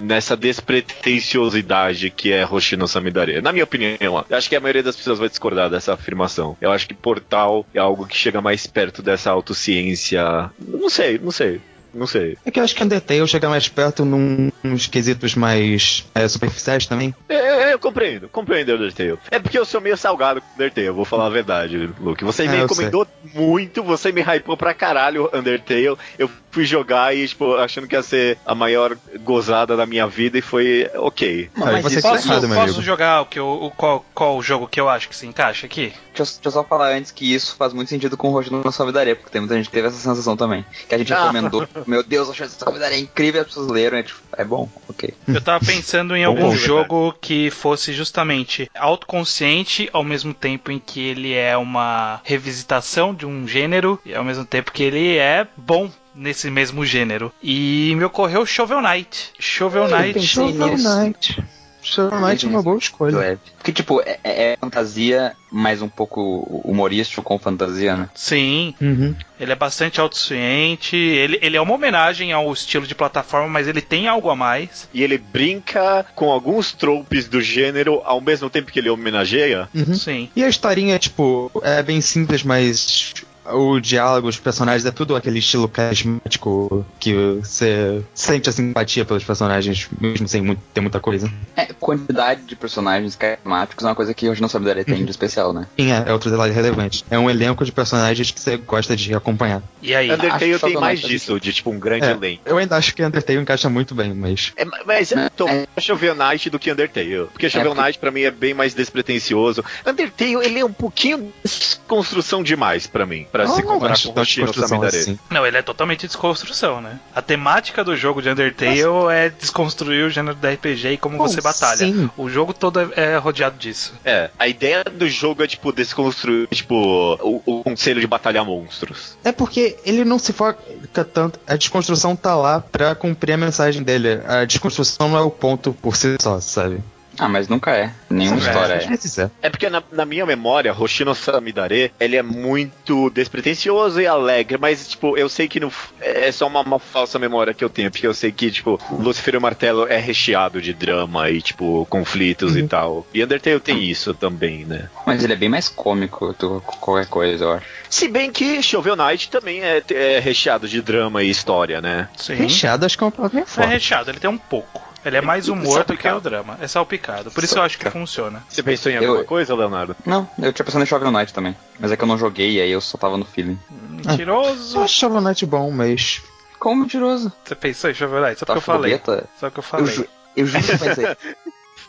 nessa 0.03 0.37
despretensiosidade 0.37 2.11
que 2.11 2.31
é 2.33 2.47
Hoshino 2.47 2.87
Samidare. 2.87 3.41
Na 3.41 3.53
minha 3.53 3.65
opinião, 3.65 3.97
eu 3.99 4.25
acho 4.31 4.49
que 4.49 4.57
a 4.57 4.61
maioria 4.61 4.83
das 4.83 4.97
pessoas 4.97 5.19
vai 5.19 5.29
discordar 5.29 5.71
dessa 5.71 5.95
afirmação. 5.95 6.57
Eu 6.61 6.71
acho 6.73 6.87
que 6.87 6.95
Portal 6.95 7.67
é 7.75 7.79
algo 7.79 8.07
que 8.07 8.17
chega 8.17 8.41
mais 8.41 8.67
perto 8.67 9.03
dessa 9.03 9.31
autociência. 9.31 10.51
Não 10.59 10.91
sei, 10.91 11.19
não 11.19 11.31
sei. 11.31 11.61
Não 11.95 12.07
sei. 12.07 12.37
É 12.45 12.51
que 12.51 12.61
eu 12.61 12.65
acho 12.65 12.75
que 12.75 12.83
Undertale 12.85 13.27
chega 13.27 13.49
mais 13.49 13.69
perto 13.69 14.05
num, 14.05 14.51
nos 14.63 14.87
quesitos 14.87 15.35
mais 15.35 16.05
é, 16.15 16.27
superficiais 16.29 16.87
também. 16.87 17.15
É, 17.29 17.35
é, 17.71 17.73
eu 17.75 17.79
compreendo, 17.79 18.29
compreendo 18.29 18.75
Undertale. 18.75 19.19
É 19.31 19.39
porque 19.39 19.59
eu 19.59 19.65
sou 19.65 19.81
meio 19.81 19.97
salgado 19.97 20.41
com 20.41 20.47
Undertale, 20.55 20.87
eu 20.87 20.95
vou 20.95 21.05
falar 21.05 21.27
a 21.27 21.31
verdade, 21.31 21.91
Luke. 22.01 22.25
Você 22.25 22.43
me 22.47 22.55
É, 22.55 22.57
eu 22.59 22.63
recomendou 22.63 23.07
muito, 23.35 23.83
você 23.83 24.13
me 24.13 24.21
hypou 24.23 24.57
pra 24.57 24.75
caralho 24.75 25.31
Undertale. 25.33 25.97
Eu 26.19 26.31
fui 26.51 26.65
jogar 26.65 27.15
e, 27.15 27.27
tipo, 27.29 27.55
achando 27.57 27.87
que 27.87 27.95
ia 27.95 28.03
ser 28.03 28.39
a 28.45 28.55
maior 28.55 28.97
gozada 29.21 29.77
da 29.77 29.87
minha 29.87 30.07
vida 30.07 30.39
e 30.39 30.43
foi 30.43 30.91
ok. 30.95 31.51
Aí 31.55 31.63
Mas 31.73 31.83
você 31.83 31.99
isso- 31.99 32.03
tá 32.03 32.15
Posso, 32.15 32.27
errado, 32.29 32.49
meu 32.49 32.57
posso 32.59 32.69
amigo. 32.75 32.83
jogar 32.83 33.21
o 33.23 33.27
que 33.27 33.39
eu, 33.39 33.47
o, 33.47 33.71
qual, 33.71 34.05
qual 34.15 34.37
o 34.37 34.43
jogo 34.43 34.67
que 34.67 34.81
eu 34.81 34.89
acho 34.89 35.09
que 35.09 35.17
se 35.17 35.27
encaixa 35.27 35.67
aqui? 35.67 35.93
Deixa, 36.15 36.23
eu- 36.23 36.25
deixa 36.37 36.41
eu 36.45 36.51
só 36.53 36.65
falar 36.65 36.89
antes 36.93 37.11
que 37.13 37.33
isso 37.35 37.55
faz 37.57 37.73
muito 37.73 37.89
sentido 37.89 38.17
com 38.17 38.29
o 38.29 38.33
Roshino 38.33 38.63
na 38.65 38.73
Solidaria, 38.73 39.15
porque 39.15 39.31
tem 39.31 39.41
muita 39.41 39.55
gente 39.57 39.67
que 39.67 39.73
teve 39.73 39.89
essa 39.89 39.97
sensação 39.97 40.37
também. 40.37 40.65
Que 40.89 40.95
a 40.95 40.99
gente 40.99 41.13
Ah. 41.13 41.21
recomendou, 41.21 41.69
meu 41.87 42.03
Deus, 42.03 42.29
a 42.29 42.49
Solidaria 42.49 42.97
é 42.97 43.01
incrível, 43.01 43.41
as 43.41 43.47
pessoas 43.49 43.69
leram, 43.69 43.99
é, 43.99 44.03
tipo, 44.03 44.21
é 44.37 44.45
bom, 44.45 44.69
ok. 44.89 45.15
Eu 45.27 45.41
tava 45.41 45.65
pensando 45.65 46.17
em 46.17 46.25
Bom 46.25 46.31
algum 46.31 46.51
ponto, 46.51 46.57
jogo 46.57 47.15
que 47.21 47.51
fosse 47.51 47.93
justamente 47.93 48.71
autoconsciente, 48.75 49.89
ao 49.93 50.05
mesmo 50.05 50.33
tempo 50.33 50.71
em 50.71 50.79
que 50.79 51.01
ele 51.01 51.35
é 51.35 51.57
uma 51.57 52.21
revisitação 52.25 53.15
de 53.15 53.27
um 53.27 53.47
gênero, 53.47 54.01
e 54.05 54.15
ao 54.15 54.25
mesmo 54.25 54.45
tempo 54.45 54.73
que 54.73 54.83
ele 54.83 55.17
é 55.17 55.47
bom 55.57 55.91
nesse 56.15 56.51
mesmo 56.51 56.85
gênero. 56.85 57.33
E 57.43 57.95
me 57.97 58.05
ocorreu 58.05 58.45
Shovel 58.45 58.83
Knight. 58.83 59.33
Shovel 59.39 59.89
Knight. 59.89 60.15
pensei 60.15 60.27
Shovel. 60.27 60.77
Knight. 60.77 61.43
Shovel 61.89 62.21
Knight 62.21 62.47
é 62.47 62.49
uma 62.49 62.63
boa 62.63 62.79
escolha. 62.79 63.17
Leve. 63.19 63.41
Porque, 63.57 63.73
tipo, 63.73 64.01
é, 64.03 64.19
é- 64.25 64.53
é 64.53 64.57
fantasia, 64.61 65.35
mas 65.51 65.83
um 65.83 65.89
pouco 65.89 66.63
humorístico 66.65 67.23
com 67.23 67.39
fantasia, 67.39 67.97
né? 67.97 68.09
Sim, 68.15 68.75
Uhum. 68.81 69.15
ele 69.41 69.53
é 69.53 69.57
bastante 69.57 70.01
autossuficiente. 70.01 70.97
Ele, 70.97 71.39
ele 71.43 71.57
é 71.57 71.61
uma 71.61 71.75
homenagem 71.75 72.33
ao 72.33 72.53
estilo 72.53 72.87
de 72.87 72.95
plataforma, 72.95 73.49
mas 73.49 73.67
ele 73.69 73.81
tem 73.81 74.07
algo 74.09 74.31
a 74.31 74.37
mais. 74.37 74.89
E 74.93 75.03
ele 75.03 75.19
brinca 75.19 76.05
com 76.15 76.31
alguns 76.31 76.73
tropes 76.73 77.29
do 77.29 77.41
gênero 77.41 78.01
ao 78.05 78.21
mesmo 78.21 78.49
tempo 78.51 78.71
que 78.71 78.79
ele 78.79 78.91
homenageia. 78.91 79.69
Uhum. 79.75 79.95
Sim. 79.95 80.29
E 80.37 80.45
a 80.45 80.49
historinha, 80.49 80.99
tipo, 80.99 81.51
é 81.63 81.83
bem 81.83 82.01
simples, 82.01 82.43
mas 82.43 83.15
o 83.53 83.81
diálogo, 83.81 84.29
os 84.29 84.37
personagens, 84.39 84.85
é 84.85 84.91
tudo 84.91 85.15
aquele 85.17 85.39
estilo 85.39 85.69
carismático 85.69 86.85
que 86.99 87.13
você 87.15 88.03
sente 88.15 88.49
a 88.49 88.53
simpatia 88.53 89.05
pelos 89.05 89.25
personagens, 89.25 89.89
mesmo 90.01 90.27
sem 90.29 90.41
muito- 90.43 90.63
ter 90.73 90.81
muita 90.81 91.01
coisa. 91.01 91.31
É, 91.57 91.67
quantidade 91.67 92.43
de 92.43 92.57
personagens 92.57 93.15
carismáticos 93.17 93.85
é 93.85 93.89
uma 93.89 93.95
coisa 93.95 94.13
que 94.15 94.29
hoje 94.29 94.41
não 94.41 94.49
Solidaria 94.49 94.85
tem 94.85 95.05
de 95.05 95.11
especial, 95.11 95.53
né? 95.53 95.67
Sim, 95.79 95.93
é, 95.93 96.05
é 96.07 96.13
outro 96.13 96.31
detalhe 96.31 96.53
relevante. 96.53 97.05
É 97.11 97.19
um 97.19 97.29
elenco 97.31 97.65
de 97.65 97.73
personagens 97.73 98.31
que 98.31 98.41
você 98.41 98.57
gosta 98.57 98.97
de 98.97 99.15
acompanhar. 99.15 99.63
E 99.83 99.95
aí? 99.95 100.11
Undertale 100.11 100.59
tem 100.59 100.75
mais 100.75 101.01
disso, 101.01 101.39
de 101.39 101.53
tipo 101.53 101.71
um 101.71 101.79
grande 101.79 102.07
É, 102.07 102.11
elenco. 102.13 102.43
eu 102.45 102.57
ainda 102.59 102.77
acho 102.77 102.95
que 102.95 103.05
Undertale 103.05 103.39
encaixa 103.41 103.69
muito 103.69 103.95
bem, 103.95 104.13
mas. 104.15 104.53
É, 104.57 104.65
mas 104.85 105.13
eu 105.13 105.31
tô 105.31 105.49
É. 105.49 105.67
mais 105.75 105.85
Shovel 105.85 106.15
Knight 106.15 106.51
do 106.51 106.59
que 106.59 106.73
Undertale. 106.73 107.27
Porque 107.33 107.49
Shovel 107.49 107.69
porque- 107.73 107.83
Knight 107.83 107.99
pra 107.99 108.11
mim 108.11 108.23
é 108.23 108.31
bem 108.31 108.55
mais 108.55 108.75
despretensioso. 108.75 109.65
Undertale, 109.87 110.35
ele 110.45 110.59
é 110.61 110.65
um 110.65 110.73
pouquinho 110.73 111.33
desconstrução 111.45 112.43
demais 112.43 112.87
pra 112.87 113.07
mim. 113.07 113.27
Pra 113.45 113.55
se 113.55 113.63
comparar 113.63 113.99
com 113.99 114.21
Hoshino 114.21 114.55
Samidare. 114.55 114.97
assim. 114.97 115.19
Não, 115.31 115.47
ele 115.47 115.57
é 115.57 115.63
totalmente 115.63 116.07
desconstrução, 116.07 116.81
né? 116.81 116.99
A 117.15 117.23
temática 117.23 117.85
do 117.85 117.97
jogo 117.97 118.21
de 118.23 118.29
Undertale 118.31 118.81
é 119.13 119.29
desconstruir 119.31 120.05
o 120.05 120.11
gênero 120.11 120.37
da 120.37 120.51
RPG 120.51 120.89
e 120.93 120.97
como 120.97 121.17
Bom, 121.17 121.27
você 121.29 121.41
batalha. 121.41 121.79
sim. 121.79 122.11
O 122.17 122.29
jogo 122.29 122.53
todo 122.53 122.81
é, 122.81 122.89
é 122.97 123.17
rodeado 123.17 123.57
disso. 123.59 123.95
É, 124.05 124.31
a 124.39 124.49
ideia 124.49 124.85
do 124.85 125.09
jogo 125.09 125.43
é, 125.43 125.47
tipo, 125.47 125.73
desconstruir, 125.73 126.49
tipo, 126.49 126.75
o, 126.75 127.43
o 127.45 127.63
conselho 127.65 128.01
de 128.01 128.07
batalhar 128.07 128.45
monstros. 128.45 129.17
É 129.25 129.33
porque 129.33 129.77
ele 129.85 130.05
não 130.05 130.19
se 130.19 130.33
foca 130.33 131.05
tanto. 131.05 131.39
A 131.47 131.57
desconstrução 131.57 132.17
tá 132.17 132.37
lá 132.37 132.61
pra 132.61 132.95
cumprir 132.95 133.33
a 133.33 133.37
mensagem 133.37 133.83
dele. 133.83 134.21
A 134.27 134.45
desconstrução 134.45 135.09
não 135.09 135.19
é 135.19 135.23
o 135.23 135.31
ponto 135.31 135.73
por 135.73 135.97
si 135.97 136.17
só, 136.21 136.41
sabe? 136.41 136.81
Ah, 137.19 137.29
mas 137.29 137.49
nunca 137.49 137.73
é. 137.73 137.91
Nenhuma 138.09 138.41
Sim, 138.41 138.47
história 138.49 138.75
é. 138.75 139.25
é. 139.25 139.31
É 139.43 139.51
porque 139.51 139.69
na, 139.69 139.83
na 139.93 140.05
minha 140.05 140.25
memória, 140.25 140.73
Hoshino 140.73 141.15
Samidare, 141.15 141.93
ele 141.99 142.17
é 142.17 142.23
muito 142.23 143.11
despretensioso 143.11 144.01
e 144.01 144.07
alegre, 144.07 144.59
mas, 144.59 144.89
tipo, 144.89 145.17
eu 145.17 145.29
sei 145.29 145.49
que 145.49 145.61
no, 145.61 145.73
é 146.01 146.31
só 146.31 146.47
uma, 146.47 146.61
uma 146.61 146.79
falsa 146.79 147.19
memória 147.19 147.53
que 147.55 147.65
eu 147.65 147.71
tenho, 147.71 147.91
porque 147.91 148.07
eu 148.07 148.15
sei 148.15 148.31
que, 148.31 148.51
tipo, 148.51 148.81
Lucifer 148.91 149.35
e 149.35 149.37
o 149.39 149.41
Martelo 149.41 149.87
é 149.87 149.99
recheado 149.99 150.61
de 150.61 150.73
drama 150.73 151.29
e, 151.31 151.43
tipo, 151.43 151.87
conflitos 151.91 152.57
e 152.57 152.63
tal. 152.67 153.07
E 153.13 153.23
Undertale 153.23 153.61
tem 153.61 153.83
isso 153.85 154.15
também, 154.15 154.65
né? 154.65 154.89
Mas 155.07 155.25
ele 155.25 155.33
é 155.33 155.37
bem 155.37 155.49
mais 155.49 155.69
cômico 155.69 156.35
do 156.39 156.61
que 156.61 156.77
qualquer 156.79 157.07
coisa, 157.07 157.45
eu 157.45 157.53
acho. 157.53 157.67
Se 157.91 158.07
bem 158.07 158.31
que 158.31 158.63
Shovel 158.63 158.97
Knight 158.97 159.31
também 159.31 159.63
é, 159.63 159.83
é 159.91 160.19
recheado 160.19 160.69
de 160.69 160.81
drama 160.83 161.23
e 161.23 161.31
história, 161.31 161.81
né? 161.81 162.09
Sim. 162.17 162.35
Recheado, 162.35 162.85
acho 162.85 162.97
que 162.97 163.03
é 163.03 163.07
uma 163.07 163.13
palavra 163.13 163.41
é 163.41 163.47
forte. 163.47 163.71
recheado, 163.71 164.11
ele 164.11 164.21
tem 164.21 164.29
um 164.29 164.39
pouco. 164.39 164.88
Ele 165.05 165.17
é 165.17 165.21
mais 165.21 165.49
humor 165.49 165.85
do 165.85 165.97
que 165.97 166.09
o 166.09 166.21
drama. 166.21 166.59
É 166.61 166.67
salpicado. 166.69 167.31
Por 167.31 167.43
isso 167.45 167.57
eu 167.59 167.63
acho 167.63 167.79
que 167.79 167.89
funciona. 167.89 168.43
Você 168.49 168.63
pensou 168.63 168.91
em 168.91 168.97
Eu- 168.97 169.05
alguma 169.11 169.25
coisa, 169.25 169.55
Leonardo? 169.55 169.95
Não, 170.05 170.29
eu 170.41 170.53
tinha 170.53 170.65
pensado 170.65 170.83
em 170.83 170.87
Shovel 170.87 171.11
Knight 171.13 171.33
também. 171.33 171.57
Mas 171.79 171.93
é 171.93 171.97
que 171.97 172.03
eu 172.03 172.09
não 172.09 172.19
joguei 172.19 172.53
e 172.57 172.61
aí 172.61 172.71
eu 172.71 172.81
só 172.81 172.99
tava 172.99 173.17
no 173.17 173.25
feeling. 173.25 173.59
Mentiroso. 173.71 174.77
Eu 174.77 174.83
acho 174.83 174.95
Shovel 174.95 175.21
Knight 175.21 175.47
bom, 175.47 175.71
mas. 175.71 176.21
Como 176.59 176.83
mentiroso? 176.83 177.33
Você 177.45 177.55
pensou 177.55 177.89
em 177.91 177.95
Shovel 177.95 178.21
Knight? 178.21 178.41
Só 178.41 178.45
Tá 178.47 178.55
porque 178.55 178.59
eu 178.71 178.75
falei. 178.75 178.99
fogueta? 178.99 179.29
Só 179.39 179.49
que 179.51 179.59
eu 179.59 179.61
Eu, 179.61 179.63
falei. 179.63 179.95
ju 179.95 180.07
eu 180.37 180.47
juro 180.47 180.65
que 180.65 180.73
eu 180.73 180.79
pensei. 180.79 181.17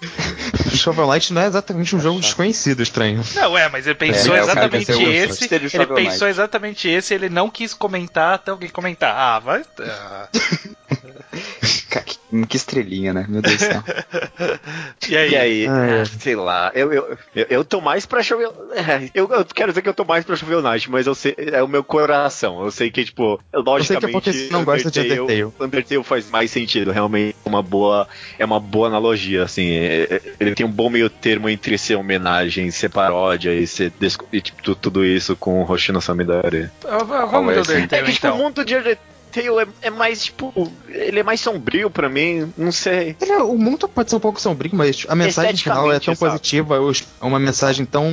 Shovel 0.78 1.08
Knight 1.12 1.34
não 1.34 1.42
é 1.42 1.48
exatamente 1.48 1.94
um 1.96 2.00
jogo 2.00 2.22
desconhecido, 2.22 2.82
estranho. 2.82 3.22
Não, 3.36 3.58
é, 3.58 3.68
mas 3.68 3.86
ele 3.86 3.96
pensou 3.96 4.34
É, 4.36 4.42
o 4.42 4.46
cara 4.46 4.52
exatamente 4.62 4.86
pensou, 4.86 5.12
esse. 5.12 5.28
gostei 5.28 5.48
de 5.50 5.56
Ele 5.56 5.70
Shovel 5.70 5.88
pensou 5.96 6.12
Knight. 6.12 6.26
exatamente 6.30 6.88
esse 6.88 7.14
ele 7.14 7.28
não 7.30 7.50
quis 7.50 7.74
comentar 7.74 8.36
até 8.36 8.52
alguém 8.52 8.70
comentar. 8.70 9.14
Ah, 9.14 9.40
vai. 9.40 9.64
ah. 9.82 10.28
Cara, 12.32 12.42
que, 12.44 12.48
que 12.48 12.58
estrelinha, 12.58 13.14
né? 13.14 13.26
Meu 13.28 13.42
Deus 13.42 13.58
do 13.58 13.60
céu. 13.60 13.84
E 15.10 15.18
aí? 15.18 15.32
E 15.32 15.36
aí, 15.36 15.68
Ah, 15.68 15.86
é. 16.02 16.06
sei 16.06 16.36
lá, 16.36 16.72
eu, 16.76 16.92
eu, 16.94 17.18
eu, 17.36 17.46
eu 17.50 17.66
tô 17.66 17.82
mais 17.82 18.06
pra 18.06 18.22
Shovel. 18.22 18.54
é, 18.74 19.10
Eu, 19.14 19.28
eu 19.32 19.46
quero 19.46 19.72
dizer 19.72 19.82
que 19.82 19.90
eu 19.90 19.94
tô 19.94 20.06
mais 20.06 20.24
pra 20.26 20.36
Shovel 20.36 20.62
Knight, 20.62 20.90
mas 20.92 21.08
eu 21.08 21.16
sei, 21.16 21.36
é 21.38 21.64
o 21.64 21.68
meu 21.68 21.84
coração. 21.84 22.64
Eu 22.64 22.72
sei 22.72 22.92
que, 22.92 23.04
tipo, 23.06 23.40
logicamente. 23.54 24.06
é 24.06 24.12
porque 24.12 24.32
você 24.34 24.50
não 24.52 24.64
gosta 24.64 24.92
de 24.92 25.00
Undertale. 25.00 25.44
Undertale 25.60 26.04
faz 26.04 26.30
mais 26.30 26.52
sentido, 26.52 26.92
realmente 26.92 27.36
é 27.46 27.50
uma 27.50 27.64
boa, 27.64 28.08
é 28.38 28.46
uma 28.46 28.60
boa 28.60 28.88
analogia, 28.88 29.44
assim. 29.44 29.70
é- 29.72 30.08
é- 30.10 30.22
ele 30.40 30.54
tem 30.56 30.66
um 30.66 30.72
bom 30.72 30.90
meio 30.90 31.10
termo 31.10 31.50
entre 31.50 31.78
ser 31.78 31.96
homenagem, 31.96 32.70
ser 32.72 32.90
paródia 32.90 33.54
e 33.54 33.66
ser. 33.66 33.92
desco- 34.00 34.28
E, 34.32 34.42
tipo, 34.42 34.62
tu- 34.62 34.76
tudo 34.76 35.04
isso 35.06 35.36
com 35.36 35.62
o 35.64 35.72
Hoshino 35.72 36.02
Samidare. 36.02 36.70
Ah, 36.86 37.04
Vamos 37.26 37.56
é 37.58 37.62
esse? 37.62 37.74
É 37.74 37.88
que, 38.04 38.12
tipo, 38.12 38.28
o 38.28 38.30
então. 38.30 38.38
mundo 38.38 38.64
de 38.66 38.76
Undertale 38.76 39.00
é, 39.60 39.68
é 39.82 39.90
mais, 39.90 40.24
tipo. 40.26 40.72
Ele 40.88 41.20
é 41.20 41.24
mais 41.24 41.40
sombrio 41.42 41.90
pra 41.90 42.10
mim, 42.10 42.52
não 42.58 42.72
sei. 42.72 43.16
É- 43.22 43.38
o 43.38 43.58
mundo 43.58 43.88
pode 43.88 44.10
ser 44.10 44.16
um 44.16 44.20
pouco 44.20 44.42
sombrio, 44.42 44.72
mas 44.74 45.06
a 45.08 45.16
mensagem 45.16 45.56
final 45.58 45.92
é 45.92 46.00
tão 46.00 46.16
sabe? 46.16 46.32
positiva, 46.32 46.80
os- 46.80 47.04
é 47.22 47.26
uma 47.26 47.40
mensagem 47.40 47.86
tão 47.86 48.10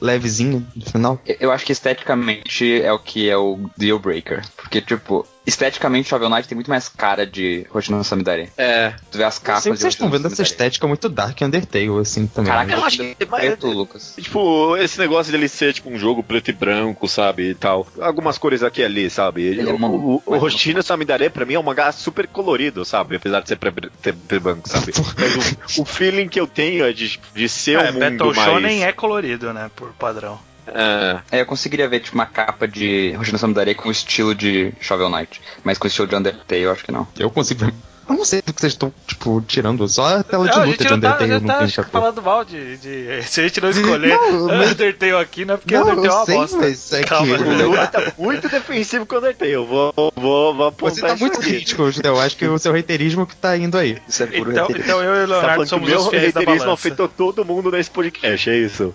levezinha 0.00 0.62
no 0.74 0.84
final. 0.86 1.20
Eu- 1.26 1.50
acho 1.52 1.64
que 1.66 1.72
esteticamente 1.72 2.80
é 2.82 2.92
o 2.92 2.98
que 2.98 3.28
é 3.28 3.36
o 3.36 3.70
deal 3.76 3.98
breaker. 3.98 4.42
Porque, 4.56 4.80
tipo, 4.80 5.26
esteticamente 5.46 6.08
Shovel 6.08 6.28
Knight 6.30 6.46
tem 6.48 6.54
muito 6.54 6.70
mais 6.70 6.88
cara 6.88 7.26
de 7.26 7.66
Hoshino 7.72 8.02
Samidare. 8.04 8.50
É. 8.56 8.94
Tu 9.10 9.18
vê 9.18 9.24
as 9.24 9.38
capas 9.38 9.64
de 9.64 9.70
vocês 9.70 9.94
estão 9.94 10.08
vendo 10.08 10.26
essa 10.28 10.42
estética 10.42 10.86
muito 10.86 11.08
dark 11.08 11.40
Undertale, 11.42 11.98
assim, 12.00 12.26
também. 12.26 12.52
Caraca, 12.52 12.72
Eu 12.74 12.84
acho 12.84 12.98
que- 12.98 13.26
preto, 13.26 13.66
Lucas. 13.68 14.14
Tipo, 14.20 14.76
esse 14.76 14.98
negócio 14.98 15.32
dele 15.32 15.48
ser 15.48 15.72
tipo 15.72 15.90
um 15.90 15.98
jogo 15.98 16.22
preto 16.22 16.50
e 16.50 16.52
branco, 16.52 17.08
sabe, 17.08 17.50
e 17.50 17.54
tal. 17.54 17.86
Algumas 18.00 18.38
cores 18.38 18.62
aqui 18.62 18.80
e 18.82 18.84
ali, 18.84 19.10
sabe? 19.10 19.42
Ele 19.42 19.62
é 19.68 19.72
o, 19.72 19.76
uma- 19.76 19.88
o, 19.88 20.22
o 20.24 20.34
Hoshino 20.36 20.82
Samidare 20.82 21.30
pra 21.30 21.44
mim 21.44 21.54
é 21.54 21.58
um 21.58 21.62
mangá 21.64 21.90
super 21.90 22.26
colorido, 22.28 22.84
sabe? 22.84 23.16
Apesar 23.16 23.40
de 23.40 23.48
ser 23.48 23.56
pre- 23.56 23.72
pre- 23.72 23.90
preto 23.90 24.34
e 24.34 24.38
branco, 24.38 24.68
sabe? 24.68 24.92
Mas 25.18 25.76
o, 25.78 25.82
o 25.82 25.84
feeling 25.84 26.28
que 26.28 26.38
eu 26.38 26.46
tenho 26.46 26.84
é 26.84 26.92
de, 26.92 27.18
de 27.34 27.48
ser 27.48 27.76
É, 27.78 27.90
um 27.90 27.94
mundo 27.94 28.00
Battle 28.00 28.34
mais... 28.34 28.48
Shonen 28.50 28.84
é 28.84 28.92
colorido, 28.92 29.52
né? 29.52 29.70
Por 29.74 29.89
padrão. 29.92 30.38
É, 30.66 31.40
eu 31.40 31.46
conseguiria 31.46 31.88
ver, 31.88 32.00
tipo, 32.00 32.14
uma 32.14 32.26
capa 32.26 32.66
de 32.68 33.16
Hoshino 33.18 33.38
Samidare 33.38 33.74
com 33.74 33.88
o 33.88 33.92
estilo 33.92 34.34
de 34.34 34.72
Shovel 34.80 35.08
Knight. 35.08 35.40
Mas 35.64 35.78
com 35.78 35.84
o 35.84 35.88
estilo 35.88 36.06
de 36.06 36.14
Undertale, 36.14 36.62
eu 36.62 36.72
acho 36.72 36.84
que 36.84 36.92
não. 36.92 37.06
Eu 37.18 37.30
consigo 37.30 37.64
ver 37.64 37.74
Eu 38.10 38.16
não 38.16 38.24
sei 38.24 38.42
do 38.42 38.52
que 38.52 38.60
vocês 38.60 38.72
estão, 38.72 38.92
tipo, 39.06 39.40
tirando. 39.46 39.88
Só 39.88 40.16
a 40.18 40.22
tela 40.24 40.44
de 40.48 40.50
Não, 40.50 40.62
a 40.62 40.66
luta 40.66 40.70
gente 40.70 40.78
de 40.78 40.90
não 40.90 41.00
tá, 41.00 41.06
Undertale 41.08 41.30
já 41.30 41.40
não 41.40 41.46
tá 41.46 41.58
tem 41.58 41.84
falando 41.84 42.22
mal 42.22 42.44
de, 42.44 42.76
de- 42.78 43.22
Se 43.28 43.40
a 43.40 43.44
gente 43.44 43.60
não 43.60 43.70
escolher 43.70 44.08
Não, 44.18 44.44
Undertale 44.70 45.12
aqui, 45.14 45.44
não 45.44 45.54
é 45.54 45.56
porque 45.56 45.74
Não, 45.74 45.82
Undertale 45.82 46.06
é 46.08 46.10
uma 46.12 46.26
sei, 46.26 46.34
bosta. 46.36 46.56
mas 46.56 46.92
é 46.92 47.02
Calma, 47.04 47.36
que- 47.38 47.42
O. 47.44 47.66
Lula 47.68 47.86
tá 47.86 48.12
muito 48.18 48.48
defensivo 48.48 49.06
com 49.06 49.14
o 49.14 49.18
Undertale. 49.18 49.52
Eu 49.52 49.64
vou, 49.66 49.92
vou, 50.16 50.54
vou 50.54 50.66
apontar 50.66 50.94
Você 50.96 51.00
tá 51.06 51.16
muito 51.16 51.38
aqui. 51.40 51.48
crítico. 51.50 51.82
Eu 52.02 52.18
acho 52.20 52.36
que 52.36 52.46
o 52.46 52.58
seu 52.58 52.72
reiterismo 52.72 53.26
que 53.26 53.36
tá 53.36 53.56
indo 53.56 53.78
aí. 53.78 53.96
Isso 54.08 54.22
é 54.22 54.26
puro 54.26 54.50
Então, 54.50 54.66
reiterismo. 54.66 54.92
então 54.92 55.02
eu 55.04 55.14
e 55.20 55.24
o 55.24 55.28
Tá 55.28 55.34
Leonardo 55.34 55.62
o 55.62 55.66
somos 55.66 55.88
meu 55.88 55.98
os 56.00 56.08
fiéis 56.08 56.32
da 56.32 56.40
reiterismo 56.40 56.66
balança. 56.66 56.72
afetou 56.88 57.08
todo 57.08 57.44
mundo 57.44 57.70
nesse 57.70 57.90
podcast, 57.90 58.50
é 58.50 58.56
isso? 58.58 58.92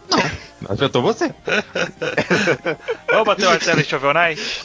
Afetou 0.68 1.02
você. 1.02 1.34
Vamos 3.08 3.26
bater 3.26 3.46
o 3.46 3.50
martelo 3.50 3.80
em 3.80 3.84
Shovel 3.84 4.14
Knight? 4.14 4.62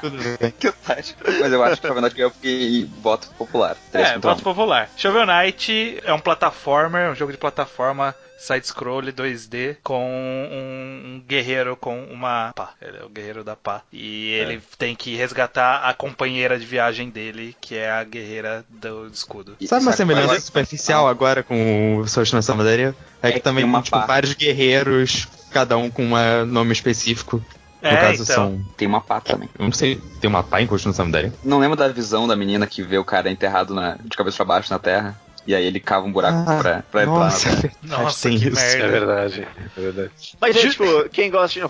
Tudo 0.00 0.16
bem. 0.38 0.52
Que 0.58 0.68
otário. 0.68 1.04
Mas 1.40 1.52
eu 1.52 1.62
acho 1.62 1.80
que 1.80 1.86
o 1.86 1.88
Shovel 1.88 2.02
Knight 2.02 2.16
ganhou 2.16 2.30
porque 2.30 2.48
voto 2.84 3.28
popular. 3.38 3.76
É, 3.92 4.18
voto 4.18 4.42
popular. 4.42 4.90
Shovel 4.96 5.26
Knight 5.26 6.00
é 6.04 6.12
um 6.12 6.20
plataformer, 6.20 7.10
um 7.10 7.14
jogo 7.14 7.32
de 7.32 7.38
plataforma 7.38 8.14
side-scroll 8.38 9.02
2D 9.02 9.78
com 9.82 10.04
um, 10.04 11.22
guerreiro 11.26 11.76
com 11.76 12.04
uma 12.04 12.52
pá. 12.54 12.74
Ele 12.80 12.98
é 12.98 13.04
o 13.04 13.08
guerreiro 13.08 13.42
da 13.42 13.56
pá. 13.56 13.82
E 13.92 14.30
ele 14.32 14.62
tem 14.78 14.94
que 14.94 15.16
resgatar 15.16 15.88
a 15.88 15.94
companheira 15.94 16.58
de 16.58 16.66
viagem 16.66 17.10
dele, 17.10 17.56
que 17.60 17.74
é 17.74 17.90
a 17.90 18.04
guerreira 18.04 18.64
do 18.68 19.06
escudo. 19.08 19.56
E 19.60 19.66
Sabe 19.66 19.82
uma 19.82 19.92
semelhança 19.92 20.36
é? 20.36 20.40
superficial 20.40 21.08
agora 21.08 21.42
com 21.42 21.98
o 21.98 22.06
Soul 22.06 22.26
Nação 22.32 22.56
Madeira? 22.56 22.94
É 23.22 23.28
que 23.28 23.38
que 23.38 23.40
também 23.40 23.70
tem 23.70 23.82
tipo, 23.82 23.98
pá. 23.98 24.06
vários 24.06 24.34
guerreiros, 24.34 25.26
cada 25.50 25.76
um 25.76 25.90
com 25.90 26.04
um 26.04 26.46
nome 26.46 26.72
específico. 26.72 27.42
No 27.90 27.96
É, 27.96 28.00
caso, 28.00 28.22
então. 28.22 28.34
são. 28.34 28.60
Tem 28.76 28.86
uma 28.88 29.00
pá 29.00 29.20
também. 29.20 29.48
Eu 29.58 29.64
não 29.64 29.72
sei, 29.72 30.00
tem 30.20 30.28
uma 30.28 30.42
pá 30.42 30.60
em 30.60 30.66
Continuação 30.66 31.06
Madeira? 31.06 31.32
Não 31.44 31.58
lembro 31.58 31.76
da 31.76 31.88
visão 31.88 32.26
da 32.26 32.34
menina 32.36 32.66
que 32.66 32.82
vê 32.82 32.98
o 32.98 33.04
cara 33.04 33.30
enterrado 33.30 33.74
na- 33.74 33.96
de 34.02 34.16
cabeça 34.16 34.36
pra 34.38 34.44
baixo 34.46 34.72
na 34.72 34.78
terra. 34.78 35.16
E 35.48 35.54
aí 35.54 35.64
ele 35.64 35.78
cava 35.78 36.04
um 36.04 36.10
buraco 36.10 36.44
pra, 36.60 36.82
pra 36.90 37.02
entrar. 37.04 37.14
nossa, 37.14 37.48
é 37.48 37.52
terra. 37.54 37.60
verdade, 37.80 38.02
Nossa, 38.02 38.28
tem 38.28 38.36
que 38.36 38.48
isso. 38.48 38.56
merda. 38.60 38.84
É 38.84 38.88
verdade, 38.90 39.48
é 39.76 39.80
verdade. 39.80 40.10
Mas, 40.40 40.56
tipo, 40.60 41.08
quem 41.10 41.30
gosta 41.30 41.60
de 41.60 41.64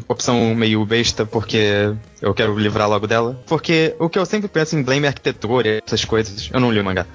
opção 0.08 0.54
meio 0.56 0.86
besta, 0.86 1.26
porque 1.26 1.94
eu 2.22 2.34
quero 2.34 2.58
livrar 2.58 2.90
logo 2.90 3.08
dela. 3.08 3.42
Porque 3.48 3.96
o 4.00 4.10
que 4.10 4.18
eu 4.18 4.26
sempre 4.26 4.48
penso 4.48 4.78
em 4.78 4.84
Blame 4.84 5.06
é 5.06 5.10
arquitetura, 5.10 5.82
essas 5.86 6.06
coisas. 6.06 6.50
Eu 6.54 6.60
não 6.60 6.72
li 6.72 6.80
o 6.80 6.84
mangá. 6.84 7.06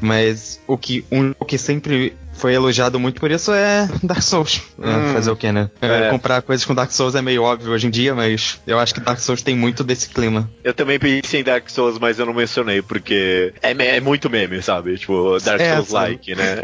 Mas 0.00 0.60
o 0.66 0.76
que, 0.76 1.04
um, 1.10 1.34
o 1.38 1.44
que 1.44 1.56
sempre 1.56 2.14
foi 2.38 2.54
elogiado 2.54 2.98
muito 2.98 3.20
por 3.20 3.30
isso 3.30 3.52
é 3.52 3.88
Dark 4.02 4.22
Souls. 4.22 4.62
É, 4.80 4.88
Hum, 4.88 5.12
fazer 5.12 5.30
o 5.30 5.36
que, 5.36 5.50
né? 5.52 5.70
É, 5.80 6.06
é. 6.06 6.10
Comprar 6.10 6.40
coisas 6.42 6.64
com 6.64 6.74
Dark 6.74 6.90
Souls 6.90 7.14
é 7.14 7.22
meio 7.22 7.42
óbvio 7.42 7.72
hoje 7.72 7.86
em 7.86 7.90
dia, 7.90 8.14
mas 8.14 8.60
eu 8.66 8.78
acho 8.78 8.94
que 8.94 9.00
Dark 9.00 9.18
Souls 9.18 9.42
tem 9.42 9.54
muito 9.56 9.82
desse 9.84 10.08
clima. 10.08 10.48
Eu 10.64 10.72
também 10.72 10.98
pensei 10.98 11.40
em 11.40 11.44
Dark 11.44 11.68
Souls, 11.68 11.98
mas 11.98 12.18
eu 12.18 12.26
não 12.26 12.34
mencionei, 12.34 12.80
porque 12.82 13.52
é, 13.62 13.70
é 13.96 14.00
muito 14.00 14.30
meme, 14.30 14.62
sabe? 14.62 14.96
Tipo, 14.96 15.38
Dark 15.40 15.60
É, 15.60 15.74
Souls-like, 15.74 16.34
né? 16.34 16.56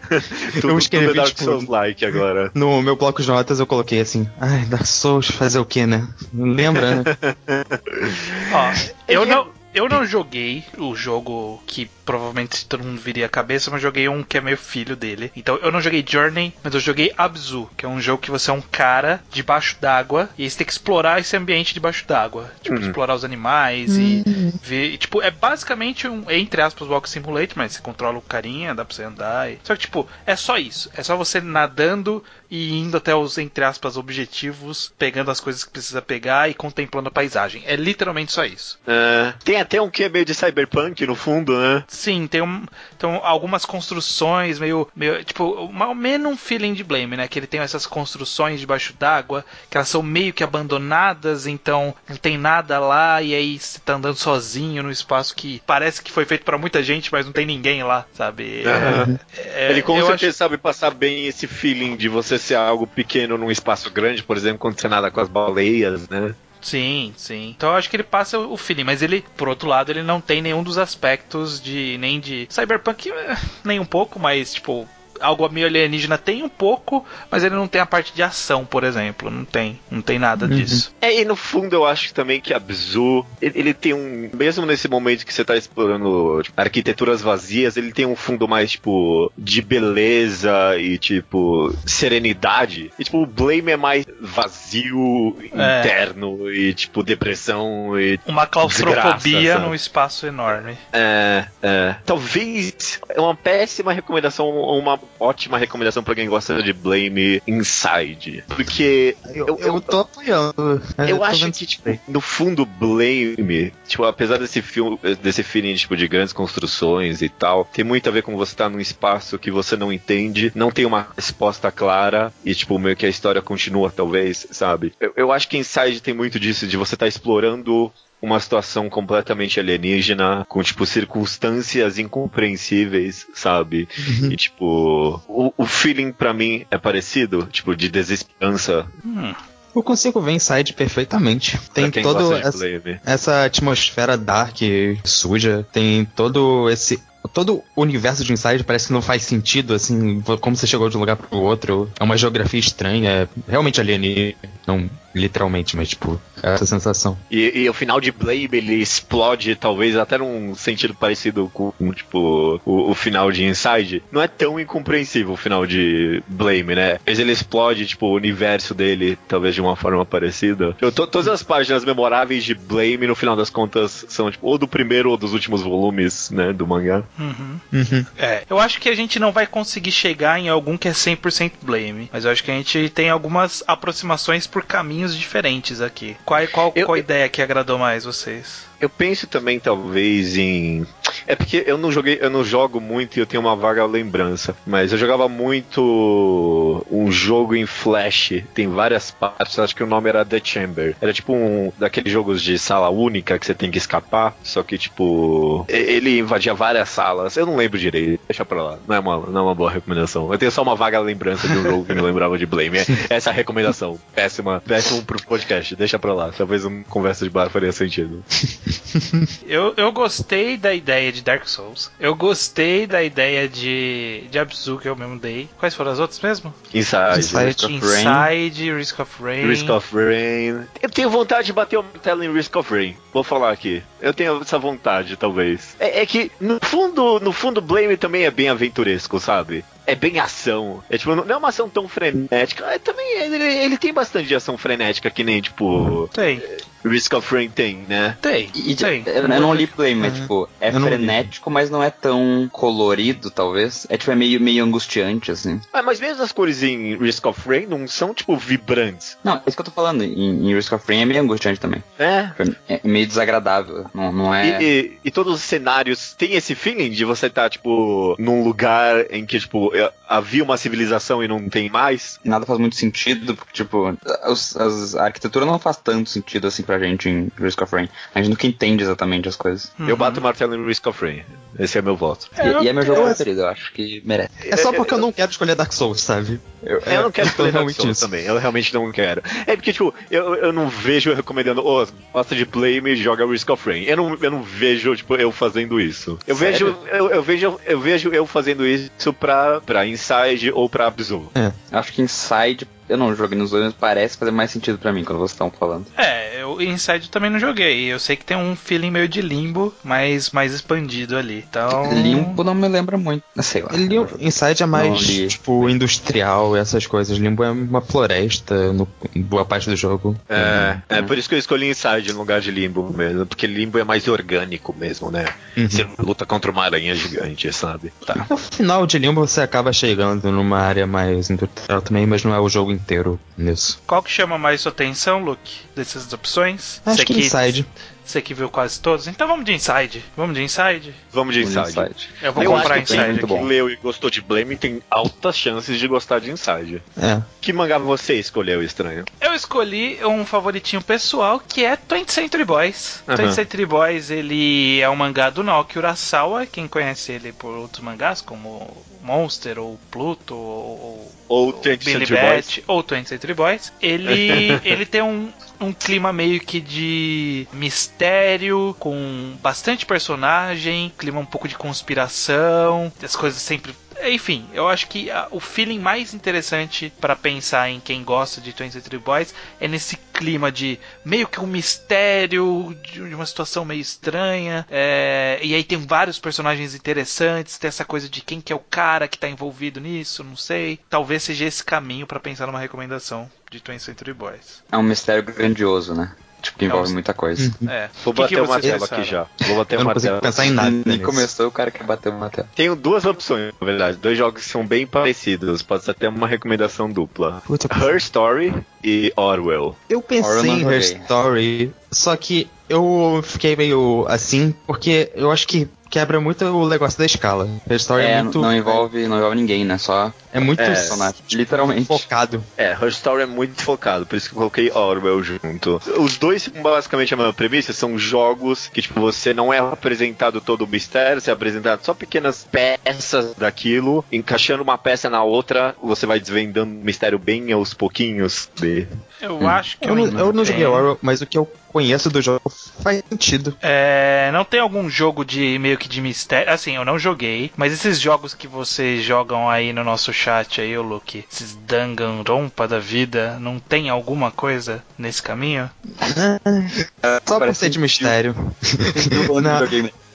tudo, 0.60 0.78
escrevi, 0.78 1.06
tudo 1.08 1.18
é 1.18 1.22
Dark 1.22 1.28
tipo, 1.34 1.44
Souls-like 1.44 2.04
agora. 2.04 2.50
No 2.54 2.80
meu 2.82 2.96
bloco 2.96 3.20
de 3.22 3.28
notas 3.28 3.58
eu 3.60 3.66
coloquei 3.66 4.00
assim, 4.00 4.28
ai, 4.40 4.64
Dark 4.66 4.86
Souls 4.86 5.26
fazer 5.26 5.58
o 5.58 5.64
que, 5.64 5.86
né? 5.86 6.06
Lembra, 6.34 6.96
né? 6.96 7.04
Ó, 8.52 8.72
eu 9.08 9.26
não. 9.26 9.55
Eu 9.76 9.88
não 9.88 10.04
joguei 10.06 10.64
o 10.78 10.94
jogo 10.96 11.62
que 11.66 11.88
provavelmente 12.04 12.64
todo 12.66 12.84
mundo 12.84 13.00
viria 13.00 13.26
à 13.26 13.28
cabeça, 13.28 13.70
mas 13.70 13.82
joguei 13.82 14.08
um 14.08 14.22
que 14.22 14.38
é 14.38 14.40
meio 14.40 14.56
filho 14.56 14.96
dele. 14.96 15.30
Então 15.36 15.56
eu 15.56 15.70
não 15.72 15.80
joguei 15.80 16.04
Journey, 16.08 16.54
mas 16.62 16.72
eu 16.74 16.80
joguei 16.80 17.12
Abzu, 17.16 17.68
que 17.76 17.84
é 17.84 17.88
um 17.88 18.00
jogo 18.00 18.22
que 18.22 18.30
você 18.30 18.50
é 18.50 18.54
um 18.54 18.60
cara 18.60 19.22
debaixo 19.30 19.76
d'água 19.80 20.30
e 20.38 20.44
aí 20.44 20.50
você 20.50 20.58
tem 20.58 20.66
que 20.66 20.72
explorar 20.72 21.20
esse 21.20 21.36
ambiente 21.36 21.74
debaixo 21.74 22.06
d'água. 22.06 22.50
Tipo, 22.62 22.76
Uhum. 22.76 22.82
explorar 22.82 23.14
os 23.14 23.24
animais 23.24 23.96
e 23.98 24.22
ver. 24.62 24.90
e, 24.92 24.98
tipo, 24.98 25.20
é 25.20 25.30
basicamente 25.30 26.06
um, 26.08 26.30
entre 26.30 26.62
aspas, 26.62 26.88
Walk 26.88 27.08
Simulator, 27.08 27.54
mas 27.56 27.72
você 27.72 27.80
controla 27.82 28.18
o 28.18 28.22
carinha, 28.22 28.74
dá 28.74 28.84
pra 28.84 28.94
você 28.94 29.02
andar. 29.02 29.50
E... 29.50 29.58
Só 29.64 29.74
que, 29.74 29.82
tipo, 29.82 30.08
é 30.24 30.36
só 30.36 30.56
isso. 30.58 30.90
É 30.96 31.02
só 31.02 31.16
você 31.16 31.40
nadando 31.40 32.22
e 32.50 32.74
indo 32.78 32.96
até 32.96 33.14
os, 33.14 33.38
entre 33.38 33.64
aspas, 33.64 33.96
objetivos, 33.96 34.92
pegando 34.98 35.30
as 35.30 35.40
coisas 35.40 35.64
que 35.64 35.70
precisa 35.70 36.00
pegar 36.02 36.48
e 36.48 36.54
contemplando 36.54 37.08
a 37.08 37.12
paisagem. 37.12 37.62
É 37.66 37.76
literalmente 37.76 38.32
só 38.32 38.44
isso. 38.44 38.78
É, 38.86 39.32
tem 39.44 39.60
até 39.60 39.80
um 39.80 39.90
que 39.90 40.04
é 40.04 40.08
meio 40.08 40.24
de 40.24 40.34
cyberpunk 40.34 41.06
no 41.06 41.14
fundo, 41.14 41.56
né? 41.58 41.84
Sim, 41.88 42.26
tem, 42.26 42.42
um, 42.42 42.64
tem 42.98 43.20
algumas 43.22 43.64
construções 43.64 44.58
meio, 44.58 44.88
meio. 44.94 45.22
Tipo, 45.24 45.70
mal 45.72 45.94
menos 45.94 46.32
um 46.32 46.36
feeling 46.36 46.74
de 46.74 46.84
Blame, 46.84 47.16
né? 47.16 47.28
Que 47.28 47.38
ele 47.38 47.46
tem 47.46 47.60
essas 47.60 47.86
construções 47.86 48.60
debaixo 48.60 48.92
d'água, 48.98 49.44
que 49.70 49.76
elas 49.76 49.88
são 49.88 50.02
meio 50.02 50.32
que 50.32 50.42
abandonadas, 50.44 51.46
então 51.46 51.94
não 52.08 52.16
tem 52.16 52.36
nada 52.38 52.78
lá, 52.78 53.22
e 53.22 53.34
aí 53.34 53.58
você 53.58 53.78
tá 53.78 53.94
andando 53.94 54.16
sozinho 54.16 54.82
no 54.82 54.90
espaço 54.90 55.34
que 55.34 55.62
parece 55.66 56.02
que 56.02 56.10
foi 56.12 56.24
feito 56.24 56.44
pra 56.44 56.58
muita 56.58 56.82
gente, 56.82 57.10
mas 57.12 57.26
não 57.26 57.32
tem 57.32 57.46
ninguém 57.46 57.82
lá, 57.82 58.06
sabe? 58.14 58.62
Aham. 58.66 59.18
É, 59.36 59.70
Ele 59.70 59.82
com 59.82 59.94
certeza 60.00 60.28
acho- 60.30 60.38
sabe 60.38 60.58
passar 60.58 60.90
bem 60.92 61.26
esse 61.26 61.46
feeling 61.46 61.96
de 61.96 62.08
você 62.38 62.48
ser 62.48 62.54
algo 62.54 62.86
pequeno 62.86 63.38
num 63.38 63.50
espaço 63.50 63.90
grande, 63.90 64.22
por 64.22 64.36
exemplo, 64.36 64.58
quando 64.58 64.80
você 64.80 64.88
nada 64.88 65.10
com 65.10 65.20
as 65.20 65.28
baleias, 65.28 66.08
né? 66.08 66.34
Sim, 66.60 67.12
sim. 67.16 67.54
Então 67.56 67.70
eu 67.70 67.76
acho 67.76 67.88
que 67.88 67.96
ele 67.96 68.02
passa 68.02 68.38
o 68.38 68.56
feeling, 68.56 68.84
mas 68.84 69.00
ele, 69.02 69.24
por 69.36 69.48
outro 69.48 69.68
lado, 69.68 69.92
ele 69.92 70.02
não 70.02 70.20
tem 70.20 70.42
nenhum 70.42 70.62
dos 70.62 70.78
aspectos 70.78 71.60
de. 71.60 71.96
nem 71.98 72.18
de. 72.18 72.46
Cyberpunk, 72.50 73.10
eh, 73.10 73.36
nem 73.64 73.78
um 73.78 73.84
pouco, 73.84 74.18
mas, 74.18 74.54
tipo. 74.54 74.88
Algo 75.20 75.48
meio 75.48 75.66
alienígena 75.66 76.18
tem 76.18 76.42
um 76.42 76.48
pouco, 76.48 77.04
mas 77.30 77.44
ele 77.44 77.54
não 77.54 77.68
tem 77.68 77.80
a 77.80 77.86
parte 77.86 78.14
de 78.14 78.22
ação, 78.22 78.64
por 78.64 78.84
exemplo. 78.84 79.30
Não 79.30 79.44
tem. 79.44 79.78
Não 79.90 80.02
tem 80.02 80.18
nada 80.18 80.46
disso. 80.48 80.94
É, 81.00 81.20
e 81.20 81.24
no 81.24 81.36
fundo 81.36 81.74
eu 81.74 81.86
acho 81.86 82.12
também 82.14 82.40
que 82.40 82.52
Abzu, 82.54 83.24
ele, 83.40 83.58
ele 83.58 83.74
tem 83.74 83.92
um. 83.94 84.30
Mesmo 84.32 84.66
nesse 84.66 84.88
momento 84.88 85.24
que 85.24 85.32
você 85.32 85.44
tá 85.44 85.56
explorando 85.56 86.40
tipo, 86.42 86.60
arquiteturas 86.60 87.22
vazias, 87.22 87.76
ele 87.76 87.92
tem 87.92 88.06
um 88.06 88.16
fundo 88.16 88.46
mais, 88.48 88.72
tipo, 88.72 89.32
de 89.36 89.62
beleza 89.62 90.76
e, 90.78 90.98
tipo, 90.98 91.74
serenidade. 91.84 92.90
E, 92.98 93.04
tipo, 93.04 93.22
o 93.22 93.26
Blame 93.26 93.72
é 93.72 93.76
mais 93.76 94.04
vazio, 94.20 95.36
É. 95.52 95.80
interno 95.80 96.50
e, 96.50 96.74
tipo, 96.74 97.02
depressão 97.02 97.98
e. 97.98 98.18
Uma 98.26 98.46
claustrofobia 98.46 99.16
Desgraça, 99.16 99.58
num 99.60 99.74
espaço 99.74 100.26
enorme. 100.26 100.76
É, 100.92 101.46
é. 101.62 101.96
Talvez 102.04 103.00
é 103.08 103.20
uma 103.20 103.34
péssima 103.34 103.92
recomendação 103.92 104.46
ou 104.46 104.78
uma 104.78 104.98
ótima 105.18 105.58
recomendação 105.58 106.02
pra 106.02 106.14
quem 106.14 106.28
gosta 106.28 106.62
de 106.62 106.72
Blame 106.72 107.42
Inside. 107.46 108.44
Porque 108.48 109.16
Eu, 109.34 109.46
eu, 109.46 109.58
eu 109.58 109.80
tô 109.80 110.00
apoiando. 110.00 110.82
É, 110.96 111.10
eu 111.10 111.18
tô 111.18 111.24
acho 111.24 111.50
que, 111.52 111.66
tipo, 111.66 111.98
no 112.08 112.20
fundo, 112.20 112.64
Blame, 112.64 113.72
tipo, 113.86 114.04
apesar 114.04 114.38
desse 114.38 114.62
filme, 114.62 114.98
desse 115.22 115.42
feeling, 115.42 115.74
tipo, 115.74 115.96
de 115.96 116.08
grandes 116.08 116.32
construções 116.32 117.22
e 117.22 117.28
tal, 117.28 117.64
tem 117.64 117.84
muito 117.84 118.08
a 118.08 118.12
ver 118.12 118.22
com 118.22 118.36
você 118.36 118.52
estar 118.52 118.68
num 118.68 118.80
espaço 118.80 119.38
que 119.38 119.50
você 119.50 119.76
não 119.76 119.92
entende, 119.92 120.52
não 120.54 120.70
tem 120.70 120.84
uma 120.84 121.08
resposta 121.16 121.70
clara 121.70 122.32
e, 122.44 122.54
tipo, 122.54 122.78
meio 122.78 122.96
que 122.96 123.06
a 123.06 123.08
história 123.08 123.42
continua, 123.42 123.90
talvez, 123.90 124.46
sabe? 124.50 124.92
Eu, 125.00 125.12
eu 125.16 125.32
acho 125.32 125.48
que 125.48 125.58
Inside 125.58 126.00
tem 126.00 126.14
muito 126.14 126.38
disso, 126.38 126.66
de 126.66 126.76
você 126.76 126.94
estar 126.94 127.06
explorando 127.06 127.92
uma 128.20 128.40
situação 128.40 128.88
completamente 128.88 129.60
alienígena, 129.60 130.44
com, 130.48 130.62
tipo, 130.62 130.86
circunstâncias 130.86 131.98
incompreensíveis, 131.98 133.26
sabe? 133.34 133.88
Uhum. 133.98 134.32
E, 134.32 134.36
tipo, 134.36 135.22
o, 135.28 135.52
o 135.56 135.66
feeling 135.66 136.12
pra 136.12 136.32
mim 136.32 136.64
é 136.70 136.78
parecido, 136.78 137.46
tipo, 137.50 137.76
de 137.76 137.88
desesperança. 137.88 138.86
Hum. 139.04 139.34
Eu 139.74 139.82
consigo 139.82 140.22
ver 140.22 140.32
Inside 140.32 140.72
perfeitamente. 140.72 141.60
Tem 141.74 141.90
de 141.90 141.98
essa, 141.98 142.58
Blame. 142.58 142.98
essa 143.04 143.44
atmosfera 143.44 144.16
dark, 144.16 144.56
suja. 145.04 145.66
Tem 145.70 146.06
todo 146.06 146.70
esse. 146.70 146.98
Todo 147.34 147.62
o 147.74 147.82
universo 147.82 148.24
de 148.24 148.32
Inside 148.32 148.64
parece 148.64 148.86
que 148.86 148.92
não 148.94 149.02
faz 149.02 149.22
sentido, 149.24 149.74
assim, 149.74 150.22
como 150.40 150.56
você 150.56 150.66
chegou 150.66 150.88
de 150.88 150.96
um 150.96 151.00
lugar 151.00 151.16
pro 151.16 151.38
outro. 151.38 151.90
É 152.00 152.04
uma 152.04 152.16
geografia 152.16 152.58
estranha, 152.58 153.10
é 153.10 153.28
realmente 153.46 153.78
alienígena. 153.78 154.36
Não 154.66 154.88
literalmente, 155.16 155.76
mas, 155.76 155.88
tipo, 155.88 156.20
é 156.42 156.54
essa 156.54 156.66
sensação. 156.66 157.16
E, 157.30 157.62
e 157.62 157.68
o 157.68 157.74
final 157.74 158.00
de 158.00 158.12
Blame 158.12 158.48
ele 158.52 158.74
explode, 158.74 159.54
talvez 159.56 159.96
até 159.96 160.18
num 160.18 160.54
sentido 160.54 160.94
parecido 160.94 161.50
com, 161.52 161.72
tipo, 161.92 162.60
o, 162.64 162.90
o 162.90 162.94
final 162.94 163.32
de 163.32 163.44
Inside. 163.44 164.02
Não 164.12 164.20
é 164.22 164.28
tão 164.28 164.60
incompreensível 164.60 165.32
o 165.32 165.36
final 165.36 165.66
de 165.66 166.22
Blame, 166.28 166.74
né? 166.74 166.98
Mas 167.06 167.18
ele 167.18 167.32
explode, 167.32 167.86
tipo, 167.86 168.06
o 168.06 168.14
universo 168.14 168.74
dele, 168.74 169.18
talvez 169.26 169.54
de 169.54 169.60
uma 169.60 169.74
forma 169.76 170.04
parecida. 170.04 170.76
Eu, 170.80 170.92
to- 170.92 171.06
todas 171.06 171.28
as 171.28 171.42
páginas 171.42 171.84
memoráveis 171.84 172.44
de 172.44 172.54
Blame, 172.54 173.06
no 173.06 173.14
final 173.14 173.34
das 173.36 173.50
contas, 173.50 174.04
são, 174.08 174.30
tipo, 174.30 174.46
ou 174.46 174.58
do 174.58 174.68
primeiro 174.68 175.10
ou 175.10 175.16
dos 175.16 175.32
últimos 175.32 175.62
volumes, 175.62 176.30
né, 176.30 176.52
do 176.52 176.66
mangá. 176.66 177.02
Uhum. 177.18 177.58
Uhum. 177.72 178.06
É, 178.18 178.42
eu 178.48 178.58
acho 178.58 178.80
que 178.80 178.88
a 178.88 178.94
gente 178.94 179.18
não 179.18 179.32
vai 179.32 179.46
conseguir 179.46 179.92
chegar 179.92 180.38
em 180.38 180.48
algum 180.48 180.76
que 180.76 180.88
é 180.88 180.92
100% 180.92 181.52
blame, 181.62 182.08
mas 182.12 182.24
eu 182.24 182.30
acho 182.30 182.42
que 182.44 182.50
a 182.50 182.54
gente 182.54 182.88
tem 182.90 183.08
algumas 183.10 183.62
aproximações 183.66 184.46
por 184.46 184.64
caminhos 185.06 185.16
diferentes 185.16 185.80
aqui. 185.80 186.16
Qual, 186.24 186.46
qual, 186.48 186.72
Eu- 186.74 186.86
qual 186.86 186.96
ideia 186.96 187.28
que 187.28 187.40
agradou 187.42 187.78
mais 187.78 188.04
vocês? 188.04 188.66
Eu 188.80 188.88
penso 188.90 189.26
também, 189.26 189.58
talvez, 189.58 190.36
em. 190.36 190.86
É 191.26 191.34
porque 191.34 191.64
eu 191.66 191.78
não 191.78 191.90
joguei, 191.90 192.18
eu 192.20 192.28
não 192.30 192.44
jogo 192.44 192.80
muito 192.80 193.16
e 193.16 193.20
eu 193.20 193.26
tenho 193.26 193.40
uma 193.42 193.56
vaga 193.56 193.84
lembrança. 193.86 194.54
Mas 194.66 194.92
eu 194.92 194.98
jogava 194.98 195.28
muito 195.28 196.84
um 196.90 197.10
jogo 197.10 197.54
em 197.54 197.66
Flash. 197.66 198.42
Tem 198.54 198.68
várias 198.68 199.10
partes, 199.10 199.58
acho 199.58 199.74
que 199.74 199.82
o 199.82 199.86
nome 199.86 200.08
era 200.08 200.24
The 200.24 200.40
Chamber. 200.42 200.96
Era 201.00 201.12
tipo 201.12 201.32
um 201.32 201.72
daqueles 201.78 202.12
jogos 202.12 202.42
de 202.42 202.58
sala 202.58 202.88
única 202.90 203.38
que 203.38 203.46
você 203.46 203.54
tem 203.54 203.70
que 203.70 203.78
escapar. 203.78 204.36
Só 204.42 204.62
que, 204.62 204.76
tipo, 204.78 205.64
ele 205.68 206.18
invadia 206.18 206.54
várias 206.54 206.88
salas. 206.88 207.36
Eu 207.36 207.46
não 207.46 207.56
lembro 207.56 207.78
direito. 207.78 208.20
Deixa 208.28 208.44
pra 208.44 208.62
lá. 208.62 208.78
Não 208.86 208.94
é 208.94 208.98
uma, 208.98 209.18
não 209.26 209.40
é 209.40 209.42
uma 209.42 209.54
boa 209.54 209.70
recomendação. 209.70 210.32
Eu 210.32 210.38
tenho 210.38 210.50
só 210.52 210.62
uma 210.62 210.74
vaga 210.76 211.00
lembrança 211.00 211.48
de 211.48 211.56
um 211.58 211.62
jogo 211.62 211.84
que 211.84 211.94
me 211.94 212.00
lembrava 212.00 212.36
de 212.38 212.46
Blame. 212.46 212.78
É- 212.78 212.86
Essa 213.10 213.30
é 213.30 213.32
recomendação. 213.32 213.98
Péssima. 214.14 214.62
Péssimo 214.66 215.02
pro 215.02 215.20
podcast. 215.22 215.74
Deixa 215.76 215.98
pra 215.98 216.12
lá. 216.14 216.30
Talvez 216.36 216.64
uma 216.64 216.84
conversa 216.84 217.24
de 217.24 217.30
bar 217.30 217.48
faria 217.50 217.72
sentido. 217.72 218.22
Eu, 219.46 219.74
eu 219.76 219.92
gostei 219.92 220.56
da 220.56 220.74
ideia 220.74 221.12
de 221.12 221.22
Dark 221.22 221.46
Souls. 221.46 221.90
Eu 222.00 222.14
gostei 222.14 222.86
da 222.86 223.02
ideia 223.02 223.48
de, 223.48 224.24
de 224.30 224.38
Abzu, 224.38 224.78
que 224.78 224.88
eu 224.88 224.96
mesmo 224.96 225.18
dei. 225.18 225.48
Quais 225.58 225.74
foram 225.74 225.92
as 225.92 225.98
outras 225.98 226.20
mesmo? 226.20 226.52
Inside, 226.74 227.18
Inside. 227.18 227.44
Risk 227.44 227.64
of 227.64 227.86
Rain. 227.86 228.00
Inside, 228.00 228.72
Risk 228.72 229.00
of 229.00 229.22
Rain. 229.22 229.46
Risk 229.46 229.70
of 229.70 229.96
Rain. 229.96 230.66
Eu 230.82 230.90
tenho 230.90 231.10
vontade 231.10 231.46
de 231.46 231.52
bater 231.52 231.78
o 231.78 231.82
martelo 231.82 232.24
em 232.24 232.32
Risk 232.32 232.54
of 232.56 232.72
Rain. 232.72 232.96
Vou 233.12 233.22
falar 233.22 233.52
aqui. 233.52 233.82
Eu 234.00 234.12
tenho 234.12 234.40
essa 234.42 234.58
vontade, 234.58 235.16
talvez. 235.16 235.76
É, 235.78 236.02
é 236.02 236.06
que, 236.06 236.30
no 236.40 236.58
fundo, 236.62 237.20
no 237.20 237.32
fundo, 237.32 237.60
Blame 237.60 237.96
também 237.96 238.24
é 238.24 238.30
bem 238.30 238.48
aventuresco, 238.48 239.20
sabe? 239.20 239.64
É 239.86 239.94
bem 239.94 240.18
ação. 240.18 240.82
É 240.90 240.98
tipo, 240.98 241.14
não 241.14 241.34
é 241.34 241.36
uma 241.36 241.48
ação 241.48 241.68
tão 241.68 241.88
frenética. 241.88 242.64
É, 242.66 242.78
também 242.78 243.06
ele, 243.20 243.36
ele 243.36 243.78
tem 243.78 243.92
bastante 243.92 244.26
de 244.26 244.34
ação 244.34 244.58
frenética, 244.58 245.10
que 245.10 245.22
nem, 245.22 245.40
tipo, 245.40 246.10
Tem, 246.12 246.42
Risk 246.88 247.12
of 247.14 247.34
Rain 247.34 247.48
tem, 247.50 247.84
né? 247.88 248.16
tem, 248.20 248.50
E, 248.54 248.74
tem. 248.74 249.02
eu, 249.06 249.28
não 249.28 249.52
li 249.54 249.66
Blame, 249.66 249.94
mas 249.96 250.16
É. 250.16 250.20
tipo, 250.20 250.48
é 250.60 250.68
Eu 250.70 250.80
frenético, 250.80 251.50
mas 251.50 251.68
não 251.70 251.82
é 251.82 251.90
tão 251.90 252.48
colorido, 252.52 253.30
talvez. 253.30 253.86
É 253.90 253.96
tipo, 253.96 254.10
é 254.10 254.14
meio, 254.14 254.40
meio 254.40 254.64
angustiante, 254.64 255.30
assim. 255.30 255.60
Ah, 255.72 255.82
mas 255.82 256.00
mesmo 256.00 256.22
as 256.22 256.32
cores 256.32 256.62
em 256.62 256.96
Risk 256.96 257.24
of 257.26 257.40
Rain 257.48 257.66
não 257.66 257.86
são, 257.88 258.14
tipo, 258.14 258.36
vibrantes. 258.36 259.16
Não, 259.24 259.34
é 259.36 259.42
isso 259.46 259.56
que 259.56 259.60
eu 259.60 259.64
tô 259.64 259.70
falando. 259.70 260.02
Em, 260.02 260.48
em 260.50 260.54
Risk 260.54 260.72
of 260.72 260.84
Rain 260.86 261.02
é 261.02 261.04
meio 261.04 261.22
angustiante 261.22 261.60
também. 261.60 261.82
É. 261.98 262.30
É 262.68 262.80
meio 262.84 263.06
desagradável. 263.06 263.86
Não, 263.94 264.12
não 264.12 264.34
é. 264.34 264.60
E, 264.62 264.64
e- 264.64 264.98
e 265.06 265.10
todos 265.10 265.34
os 265.34 265.40
cenários 265.42 266.14
têm 266.14 266.34
esse 266.34 266.54
feeling 266.54 266.90
de 266.90 267.04
você 267.04 267.26
estar, 267.26 267.48
tipo, 267.50 268.14
num 268.18 268.42
lugar 268.44 269.06
em 269.10 269.24
que, 269.26 269.38
tipo, 269.38 269.74
é- 269.74 269.92
havia 270.08 270.42
uma 270.44 270.56
civilização 270.56 271.22
e 271.22 271.28
não 271.28 271.48
tem 271.48 271.68
mais. 271.68 272.18
Nada 272.24 272.46
faz 272.46 272.58
muito 272.58 272.76
sentido, 272.76 273.34
porque, 273.34 273.52
tipo, 273.52 273.96
as- 274.22 274.56
a 274.96 275.04
arquitetura 275.04 275.44
não 275.44 275.58
faz 275.58 275.76
tanto 275.76 276.08
sentido 276.10 276.46
assim 276.46 276.62
pra 276.62 276.75
gente 276.78 277.08
em 277.08 277.30
Risk 277.38 277.60
of 277.62 277.74
Rain. 277.74 277.88
A 278.14 278.18
gente 278.20 278.30
nunca 278.30 278.46
entende 278.46 278.82
exatamente 278.82 279.28
as 279.28 279.36
coisas. 279.36 279.72
Uhum. 279.78 279.88
Eu 279.88 279.96
bato 279.96 280.20
o 280.20 280.22
martelo 280.22 280.54
em 280.54 280.64
Risk 280.66 280.86
of 280.86 281.04
Rain. 281.04 281.22
Esse 281.58 281.78
é 281.78 281.82
meu 281.82 281.96
voto. 281.96 282.28
E, 282.36 282.64
e 282.64 282.68
é 282.68 282.72
meu 282.72 282.84
jogo 282.84 283.00
eu- 283.00 283.04
preferido, 283.06 283.40
eu 283.40 283.48
acho 283.48 283.72
que 283.72 284.02
merece. 284.04 284.30
É 284.44 284.56
só 284.56 284.72
porque 284.72 284.92
eu 284.92 284.98
não 284.98 285.10
quero 285.12 285.30
escolher 285.30 285.54
Dark 285.54 285.72
Souls, 285.72 286.00
sabe? 286.00 286.38
Eu, 286.62 286.80
eu 286.80 287.02
não 287.04 287.10
quero 287.10 287.28
tô 287.28 287.32
escolher 287.46 287.52
Dark 287.52 287.70
Souls 287.70 287.92
isso. 287.96 288.00
também. 288.00 288.24
Eu 288.24 288.38
realmente 288.38 288.74
não 288.74 288.90
quero. 288.92 289.22
É 289.46 289.56
porque, 289.56 289.72
tipo, 289.72 289.94
eu, 290.10 290.34
eu 290.34 290.52
não 290.52 290.68
vejo 290.68 291.10
eu 291.10 291.16
recomendando, 291.16 291.66
ô, 291.66 291.86
gosta 292.12 292.34
de 292.34 292.44
Blame 292.44 292.90
e 292.90 292.96
joga 292.96 293.26
Risk 293.26 293.48
of 293.50 293.68
Rain. 293.68 293.84
Eu 293.84 293.96
não, 293.96 294.18
eu 294.20 294.30
não 294.30 294.42
vejo, 294.42 294.94
tipo, 294.96 295.14
eu 295.14 295.32
fazendo 295.32 295.80
isso. 295.80 296.18
Eu 296.26 296.36
Sério? 296.36 296.74
vejo, 296.74 296.78
eu, 296.94 297.10
eu 297.10 297.22
vejo, 297.22 297.60
eu 297.64 297.80
vejo 297.80 298.10
eu 298.10 298.26
fazendo 298.26 298.66
isso 298.66 299.12
pra, 299.14 299.60
pra 299.60 299.86
Inside 299.86 300.50
ou 300.52 300.68
pra 300.68 300.86
Abzu. 300.88 301.30
acho 301.72 301.92
que 301.92 302.02
Inside, 302.02 302.66
eu 302.88 302.96
não 302.96 303.14
joguei 303.14 303.38
nos 303.38 303.50
dois, 303.50 303.64
mas 303.64 303.74
parece 303.74 304.16
fazer 304.16 304.30
mais 304.30 304.50
sentido 304.50 304.78
pra 304.78 304.92
mim 304.92 305.04
quando 305.04 305.18
vocês 305.18 305.32
estão 305.32 305.50
falando. 305.50 305.86
É, 305.96 306.42
eu 306.42 306.60
Inside 306.60 307.06
eu 307.06 307.10
também 307.10 307.30
não 307.30 307.38
joguei. 307.38 307.86
Eu 307.86 307.98
sei 307.98 308.16
que 308.16 308.24
tem 308.24 308.36
um 308.36 308.54
feeling 308.54 308.90
meio 308.90 309.08
de 309.08 309.20
limbo, 309.20 309.74
mas 309.82 310.30
mais 310.30 310.52
expandido 310.52 311.16
ali. 311.16 311.44
Então. 311.48 311.92
Limbo 311.92 312.44
não 312.44 312.54
me 312.54 312.68
lembra 312.68 312.96
muito, 312.96 313.24
sei 313.40 313.62
lá. 313.62 313.70
Ele, 313.72 313.96
Inside 314.20 314.62
é 314.62 314.66
mais, 314.66 315.06
tipo, 315.28 315.68
industrial, 315.68 316.56
essas 316.56 316.86
coisas. 316.86 317.18
Limbo 317.18 317.42
é 317.44 317.50
uma 317.50 317.80
floresta, 317.80 318.72
no, 318.72 318.88
em 319.14 319.22
boa 319.22 319.44
parte 319.44 319.68
do 319.68 319.76
jogo. 319.76 320.16
É, 320.28 320.78
é 320.88 321.02
por 321.02 321.18
isso 321.18 321.28
que 321.28 321.34
eu 321.34 321.38
escolhi 321.38 321.70
Inside 321.70 322.12
no 322.12 322.18
lugar 322.18 322.40
de 322.40 322.50
Limbo 322.50 322.92
mesmo, 322.92 323.26
porque 323.26 323.46
Limbo 323.46 323.78
é 323.78 323.84
mais 323.84 324.06
orgânico 324.08 324.74
mesmo, 324.78 325.10
né? 325.10 325.26
Uhum. 325.56 325.68
Você 325.68 325.86
luta 325.98 326.24
contra 326.24 326.50
uma 326.50 326.64
aranha 326.64 326.94
gigante, 326.94 327.52
sabe? 327.52 327.92
Tá. 328.04 328.26
No 328.28 328.36
final 328.36 328.86
de 328.86 328.98
Limbo 328.98 329.26
você 329.26 329.40
acaba 329.40 329.72
chegando 329.72 330.30
numa 330.30 330.58
área 330.58 330.86
mais 330.86 331.30
industrial 331.30 331.82
também, 331.82 332.06
mas 332.06 332.24
não 332.24 332.34
é 332.34 332.40
o 332.40 332.48
jogo 332.48 332.75
inteiro 332.76 333.18
nisso. 333.36 333.80
Qual 333.86 334.02
que 334.02 334.10
chama 334.10 334.38
mais 334.38 334.60
sua 334.60 334.72
atenção, 334.72 335.24
Luke? 335.24 335.60
Dessas 335.74 336.12
opções? 336.12 336.80
Acho 336.84 336.98
Você 336.98 337.04
que 337.04 337.18
Inside. 337.18 337.66
Você 338.06 338.22
que 338.22 338.32
viu 338.32 338.48
quase 338.48 338.80
todos? 338.80 339.08
Então 339.08 339.26
vamos 339.26 339.44
de 339.44 339.52
Inside. 339.52 340.04
Vamos 340.16 340.36
de 340.36 340.42
Inside? 340.42 340.94
Vamos 341.10 341.34
de 341.34 341.42
Inside. 341.42 341.68
Inside. 341.68 342.08
Eu 342.22 342.32
vou 342.32 342.44
Eu 342.44 342.52
comprar 342.52 342.76
acho 342.76 342.86
que 342.86 342.96
Inside 342.96 343.26
bom. 343.26 343.42
Leu 343.42 343.68
e 343.68 343.74
gostou 343.76 344.08
de 344.08 344.20
Blame 344.20 344.56
tem 344.56 344.80
altas 344.88 345.36
chances 345.36 345.78
de 345.78 345.88
gostar 345.88 346.20
de 346.20 346.30
Inside. 346.30 346.80
É. 346.96 347.20
Que 347.40 347.52
mangá 347.52 347.78
você 347.78 348.14
escolheu, 348.14 348.62
estranho? 348.62 349.04
Eu 349.20 349.34
escolhi 349.34 349.98
um 350.04 350.24
favoritinho 350.24 350.80
pessoal 350.82 351.40
que 351.40 351.64
é 351.64 351.76
20th 351.76 352.10
Century 352.10 352.44
Boys. 352.44 353.02
Aham. 353.08 353.16
20th 353.16 353.32
Century 353.32 353.66
Boys, 353.66 354.10
ele 354.10 354.80
é 354.80 354.88
um 354.88 354.96
mangá 354.96 355.28
do 355.28 355.42
Naoki 355.42 355.76
Urasawa. 355.76 356.46
Quem 356.46 356.68
conhece 356.68 357.10
ele 357.10 357.32
por 357.32 357.50
outros 357.56 357.82
mangás, 357.82 358.20
como 358.20 358.84
Monster, 359.02 359.58
ou 359.58 359.78
Pluto, 359.90 360.34
ou, 360.34 361.12
Ou 361.28 361.46
ou 361.48 361.52
20th 361.60 361.84
Billy? 361.84 362.06
Bat, 362.06 362.64
ou 362.68 362.84
20th 362.84 363.06
Century 363.06 363.34
Boys. 363.34 363.72
Ele, 363.82 364.60
ele 364.64 364.86
tem 364.86 365.02
um, 365.02 365.28
um 365.60 365.72
clima 365.72 366.12
meio 366.12 366.40
que 366.40 366.60
de 366.60 367.46
mistério, 367.52 368.74
com 368.78 369.36
bastante 369.42 369.86
personagem, 369.86 370.92
clima 370.96 371.20
um 371.20 371.26
pouco 371.26 371.48
de 371.48 371.56
conspiração, 371.56 372.92
as 373.02 373.16
coisas 373.16 373.40
sempre. 373.40 373.74
Enfim, 374.04 374.46
eu 374.52 374.68
acho 374.68 374.88
que 374.88 375.10
ah, 375.10 375.28
o 375.30 375.40
feeling 375.40 375.78
mais 375.78 376.14
interessante 376.14 376.92
pra 377.00 377.16
pensar 377.16 377.70
em 377.70 377.80
quem 377.80 378.04
gosta 378.04 378.40
de 378.40 378.52
20th 378.52 378.72
Century 378.72 378.98
Boys 378.98 379.34
é 379.60 379.66
nesse 379.66 379.96
clima 380.12 380.50
de 380.50 380.78
meio 381.04 381.26
que 381.26 381.40
um 381.40 381.46
mistério, 381.46 382.76
de 382.82 383.02
uma 383.02 383.26
situação 383.26 383.64
meio 383.64 383.80
estranha. 383.80 384.66
é, 384.70 385.38
e 385.42 385.54
aí 385.54 385.62
tem 385.64 385.78
vários 385.78 386.18
personagens 386.18 386.74
interessantes, 386.74 387.58
tem 387.58 387.68
essa 387.68 387.84
coisa 387.84 388.08
de 388.08 388.20
quem 388.20 388.40
que 388.40 388.52
é 388.52 388.56
o 388.56 388.60
cara 388.60 389.08
que 389.08 389.18
tá 389.18 389.28
envolvido 389.28 389.80
nisso, 389.80 390.24
não 390.24 390.36
sei. 390.36 390.78
Talvez 390.88 391.22
seja 391.22 391.44
esse 391.44 391.64
caminho 391.64 392.06
pra 392.06 392.20
pensar 392.20 392.46
numa 392.46 392.60
recomendação 392.60 393.30
de 393.50 393.60
20th 393.60 393.78
Century 393.80 394.12
Boys. 394.12 394.62
É 394.70 394.76
um 394.76 394.82
mistério 394.82 395.22
grandioso, 395.22 395.94
né? 395.94 396.14
Tipo, 396.42 396.58
que 396.58 396.64
envolve 396.66 396.92
muita 396.92 397.12
coisa. 397.12 397.52
É. 397.68 397.88
Vou 398.04 398.14
Que 398.14 398.28
que 398.28 398.36
bater 398.36 398.42
o 398.42 398.48
martelo 398.48 398.84
aqui 398.84 399.04
já. 399.04 399.26
Vou 399.46 399.56
bater 399.56 399.78
o 399.78 399.84
martelo. 399.84 400.20
pensar 400.20 400.46
em 400.46 400.50
nada. 400.50 400.82
Nem 400.84 400.98
começou, 400.98 401.48
o 401.48 401.50
cara 401.50 401.70
quer 401.70 401.84
bater 401.84 402.10
o 402.10 402.18
martelo. 402.18 402.48
Tenho 402.54 402.76
duas 402.76 403.04
opções, 403.04 403.52
na 403.60 403.66
verdade. 403.66 403.96
Dois 403.96 404.16
jogos 404.16 404.42
que 404.42 404.48
são 404.48 404.66
bem 404.66 404.86
parecidos. 404.86 405.62
Pode 405.62 405.84
ser 405.84 405.92
até 405.92 406.08
uma 406.08 406.26
recomendação 406.26 406.90
dupla. 406.90 407.42
Puta, 407.46 407.68
Her 407.74 407.96
Story 407.96 408.54
e 408.82 409.12
Orwell. 409.16 409.76
Eu 409.88 410.00
pensei 410.00 410.50
em 410.50 410.62
Her. 410.62 410.80
Story, 410.80 411.72
só 411.90 412.16
que 412.16 412.48
eu 412.68 413.20
fiquei 413.24 413.56
meio 413.56 414.04
assim, 414.08 414.54
porque 414.66 415.10
eu 415.14 415.30
acho 415.30 415.46
que 415.46 415.68
quebra 415.90 416.20
muito 416.20 416.44
o 416.44 416.68
negócio 416.68 416.98
da 416.98 417.06
escala. 417.06 417.48
Her 417.68 417.76
Story 417.76 418.04
é, 418.04 418.10
É, 418.12 418.22
muito. 418.22 418.40
não 418.40 418.52
envolve, 418.54 419.06
não 419.06 419.18
envolve 419.18 419.36
ninguém, 419.36 419.64
né? 419.64 419.78
Só 419.78 420.12
É 420.32 420.40
muito 420.40 420.60
É, 420.60 420.66
personagem. 420.66 421.22
Literalmente. 421.32 421.86
focado. 421.86 422.44
É, 422.56 422.72
Her 422.72 422.88
Story 422.88 423.22
é 423.22 423.26
muito 423.26 423.62
focado, 423.62 424.04
por 424.06 424.16
isso 424.16 424.28
que 424.28 424.34
eu 424.34 424.38
coloquei 424.38 424.70
Orwell 424.70 425.22
junto. 425.22 425.80
Os 425.98 426.18
dois 426.18 426.42
são 426.42 426.62
basicamente 426.62 427.14
a 427.14 427.16
mesma 427.16 427.32
premissa, 427.32 427.72
são 427.72 427.98
jogos 427.98 428.68
que, 428.68 428.82
tipo, 428.82 429.00
você 429.00 429.32
não 429.32 429.52
é 429.52 429.58
apresentado 429.58 430.40
todo 430.40 430.62
o 430.62 430.66
mistério, 430.66 431.20
você 431.20 431.30
é 431.30 431.32
apresentado 431.32 431.82
só 431.84 431.94
pequenas 431.94 432.46
peças 432.50 433.34
daquilo, 433.34 434.04
encaixando 434.12 434.62
uma 434.62 434.76
peça 434.76 435.08
na 435.08 435.22
outra, 435.22 435.74
você 435.82 436.04
vai 436.06 436.20
desvendando 436.20 436.70
o 436.72 436.84
mistério 436.84 437.18
bem 437.18 437.50
aos 437.52 437.72
pouquinhos. 437.72 438.48
De... 438.56 438.86
Eu 439.20 439.46
acho 439.48 439.78
que 439.78 439.88
Eu, 439.88 439.94
não, 439.94 440.18
eu 440.18 440.32
não 440.32 440.44
joguei 440.44 440.66
mas 441.00 441.20
o 441.20 441.26
que 441.26 441.38
eu 441.38 441.50
conheço 441.68 442.08
do 442.08 442.22
jogo 442.22 442.50
faz 442.82 443.02
sentido. 443.08 443.56
É, 443.60 444.30
não 444.32 444.44
tem 444.44 444.60
algum 444.60 444.88
jogo 444.88 445.24
de 445.24 445.58
meio 445.58 445.76
que 445.76 445.88
de 445.88 446.00
mistério. 446.00 446.52
Assim, 446.52 446.76
eu 446.76 446.84
não 446.84 446.98
joguei, 446.98 447.50
mas 447.56 447.72
esses 447.72 448.00
jogos 448.00 448.34
que 448.34 448.46
vocês 448.46 449.04
jogam 449.04 449.48
aí 449.48 449.72
no 449.72 449.84
nosso 449.84 450.12
chat 450.12 450.60
aí, 450.60 450.76
ô 450.76 450.82
Luke, 450.82 451.24
esses 451.30 451.54
Danganronpa 451.66 452.66
da 452.66 452.78
vida, 452.78 453.38
não 453.40 453.58
tem 453.58 453.90
alguma 453.90 454.30
coisa 454.30 454.82
nesse 454.98 455.22
caminho? 455.22 455.70
Só 457.26 457.34
por 457.34 457.40
Parece 457.40 457.60
ser 457.60 457.70
de 457.70 457.78
mistério. 457.78 458.34
não, 459.42 459.58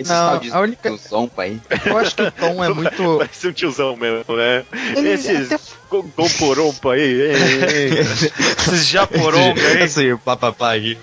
Esse 0.02 0.12
não, 0.12 0.30
tal 0.32 0.40
de 0.40 0.52
a 0.52 0.60
única- 0.60 0.96
Zompa 0.98 1.44
aí. 1.44 1.60
Eu 1.86 1.98
acho 1.98 2.16
que 2.16 2.22
o 2.24 2.32
tom 2.32 2.64
é 2.64 2.70
muito. 2.74 3.18
Parece 3.18 3.48
um 3.48 3.52
tiozão 3.54 3.96
mesmo, 3.96 4.36
né? 4.36 4.64
Ele 4.96 5.10
Esses 5.10 5.52
até- 5.52 5.62
go- 5.90 6.04
gomporompa 6.16 6.94
aí. 6.94 7.32
Esses 8.58 8.88
japoronga 8.88 9.62
aí. 9.62 10.18
Papapá 10.18 10.72
aí. 10.72 10.98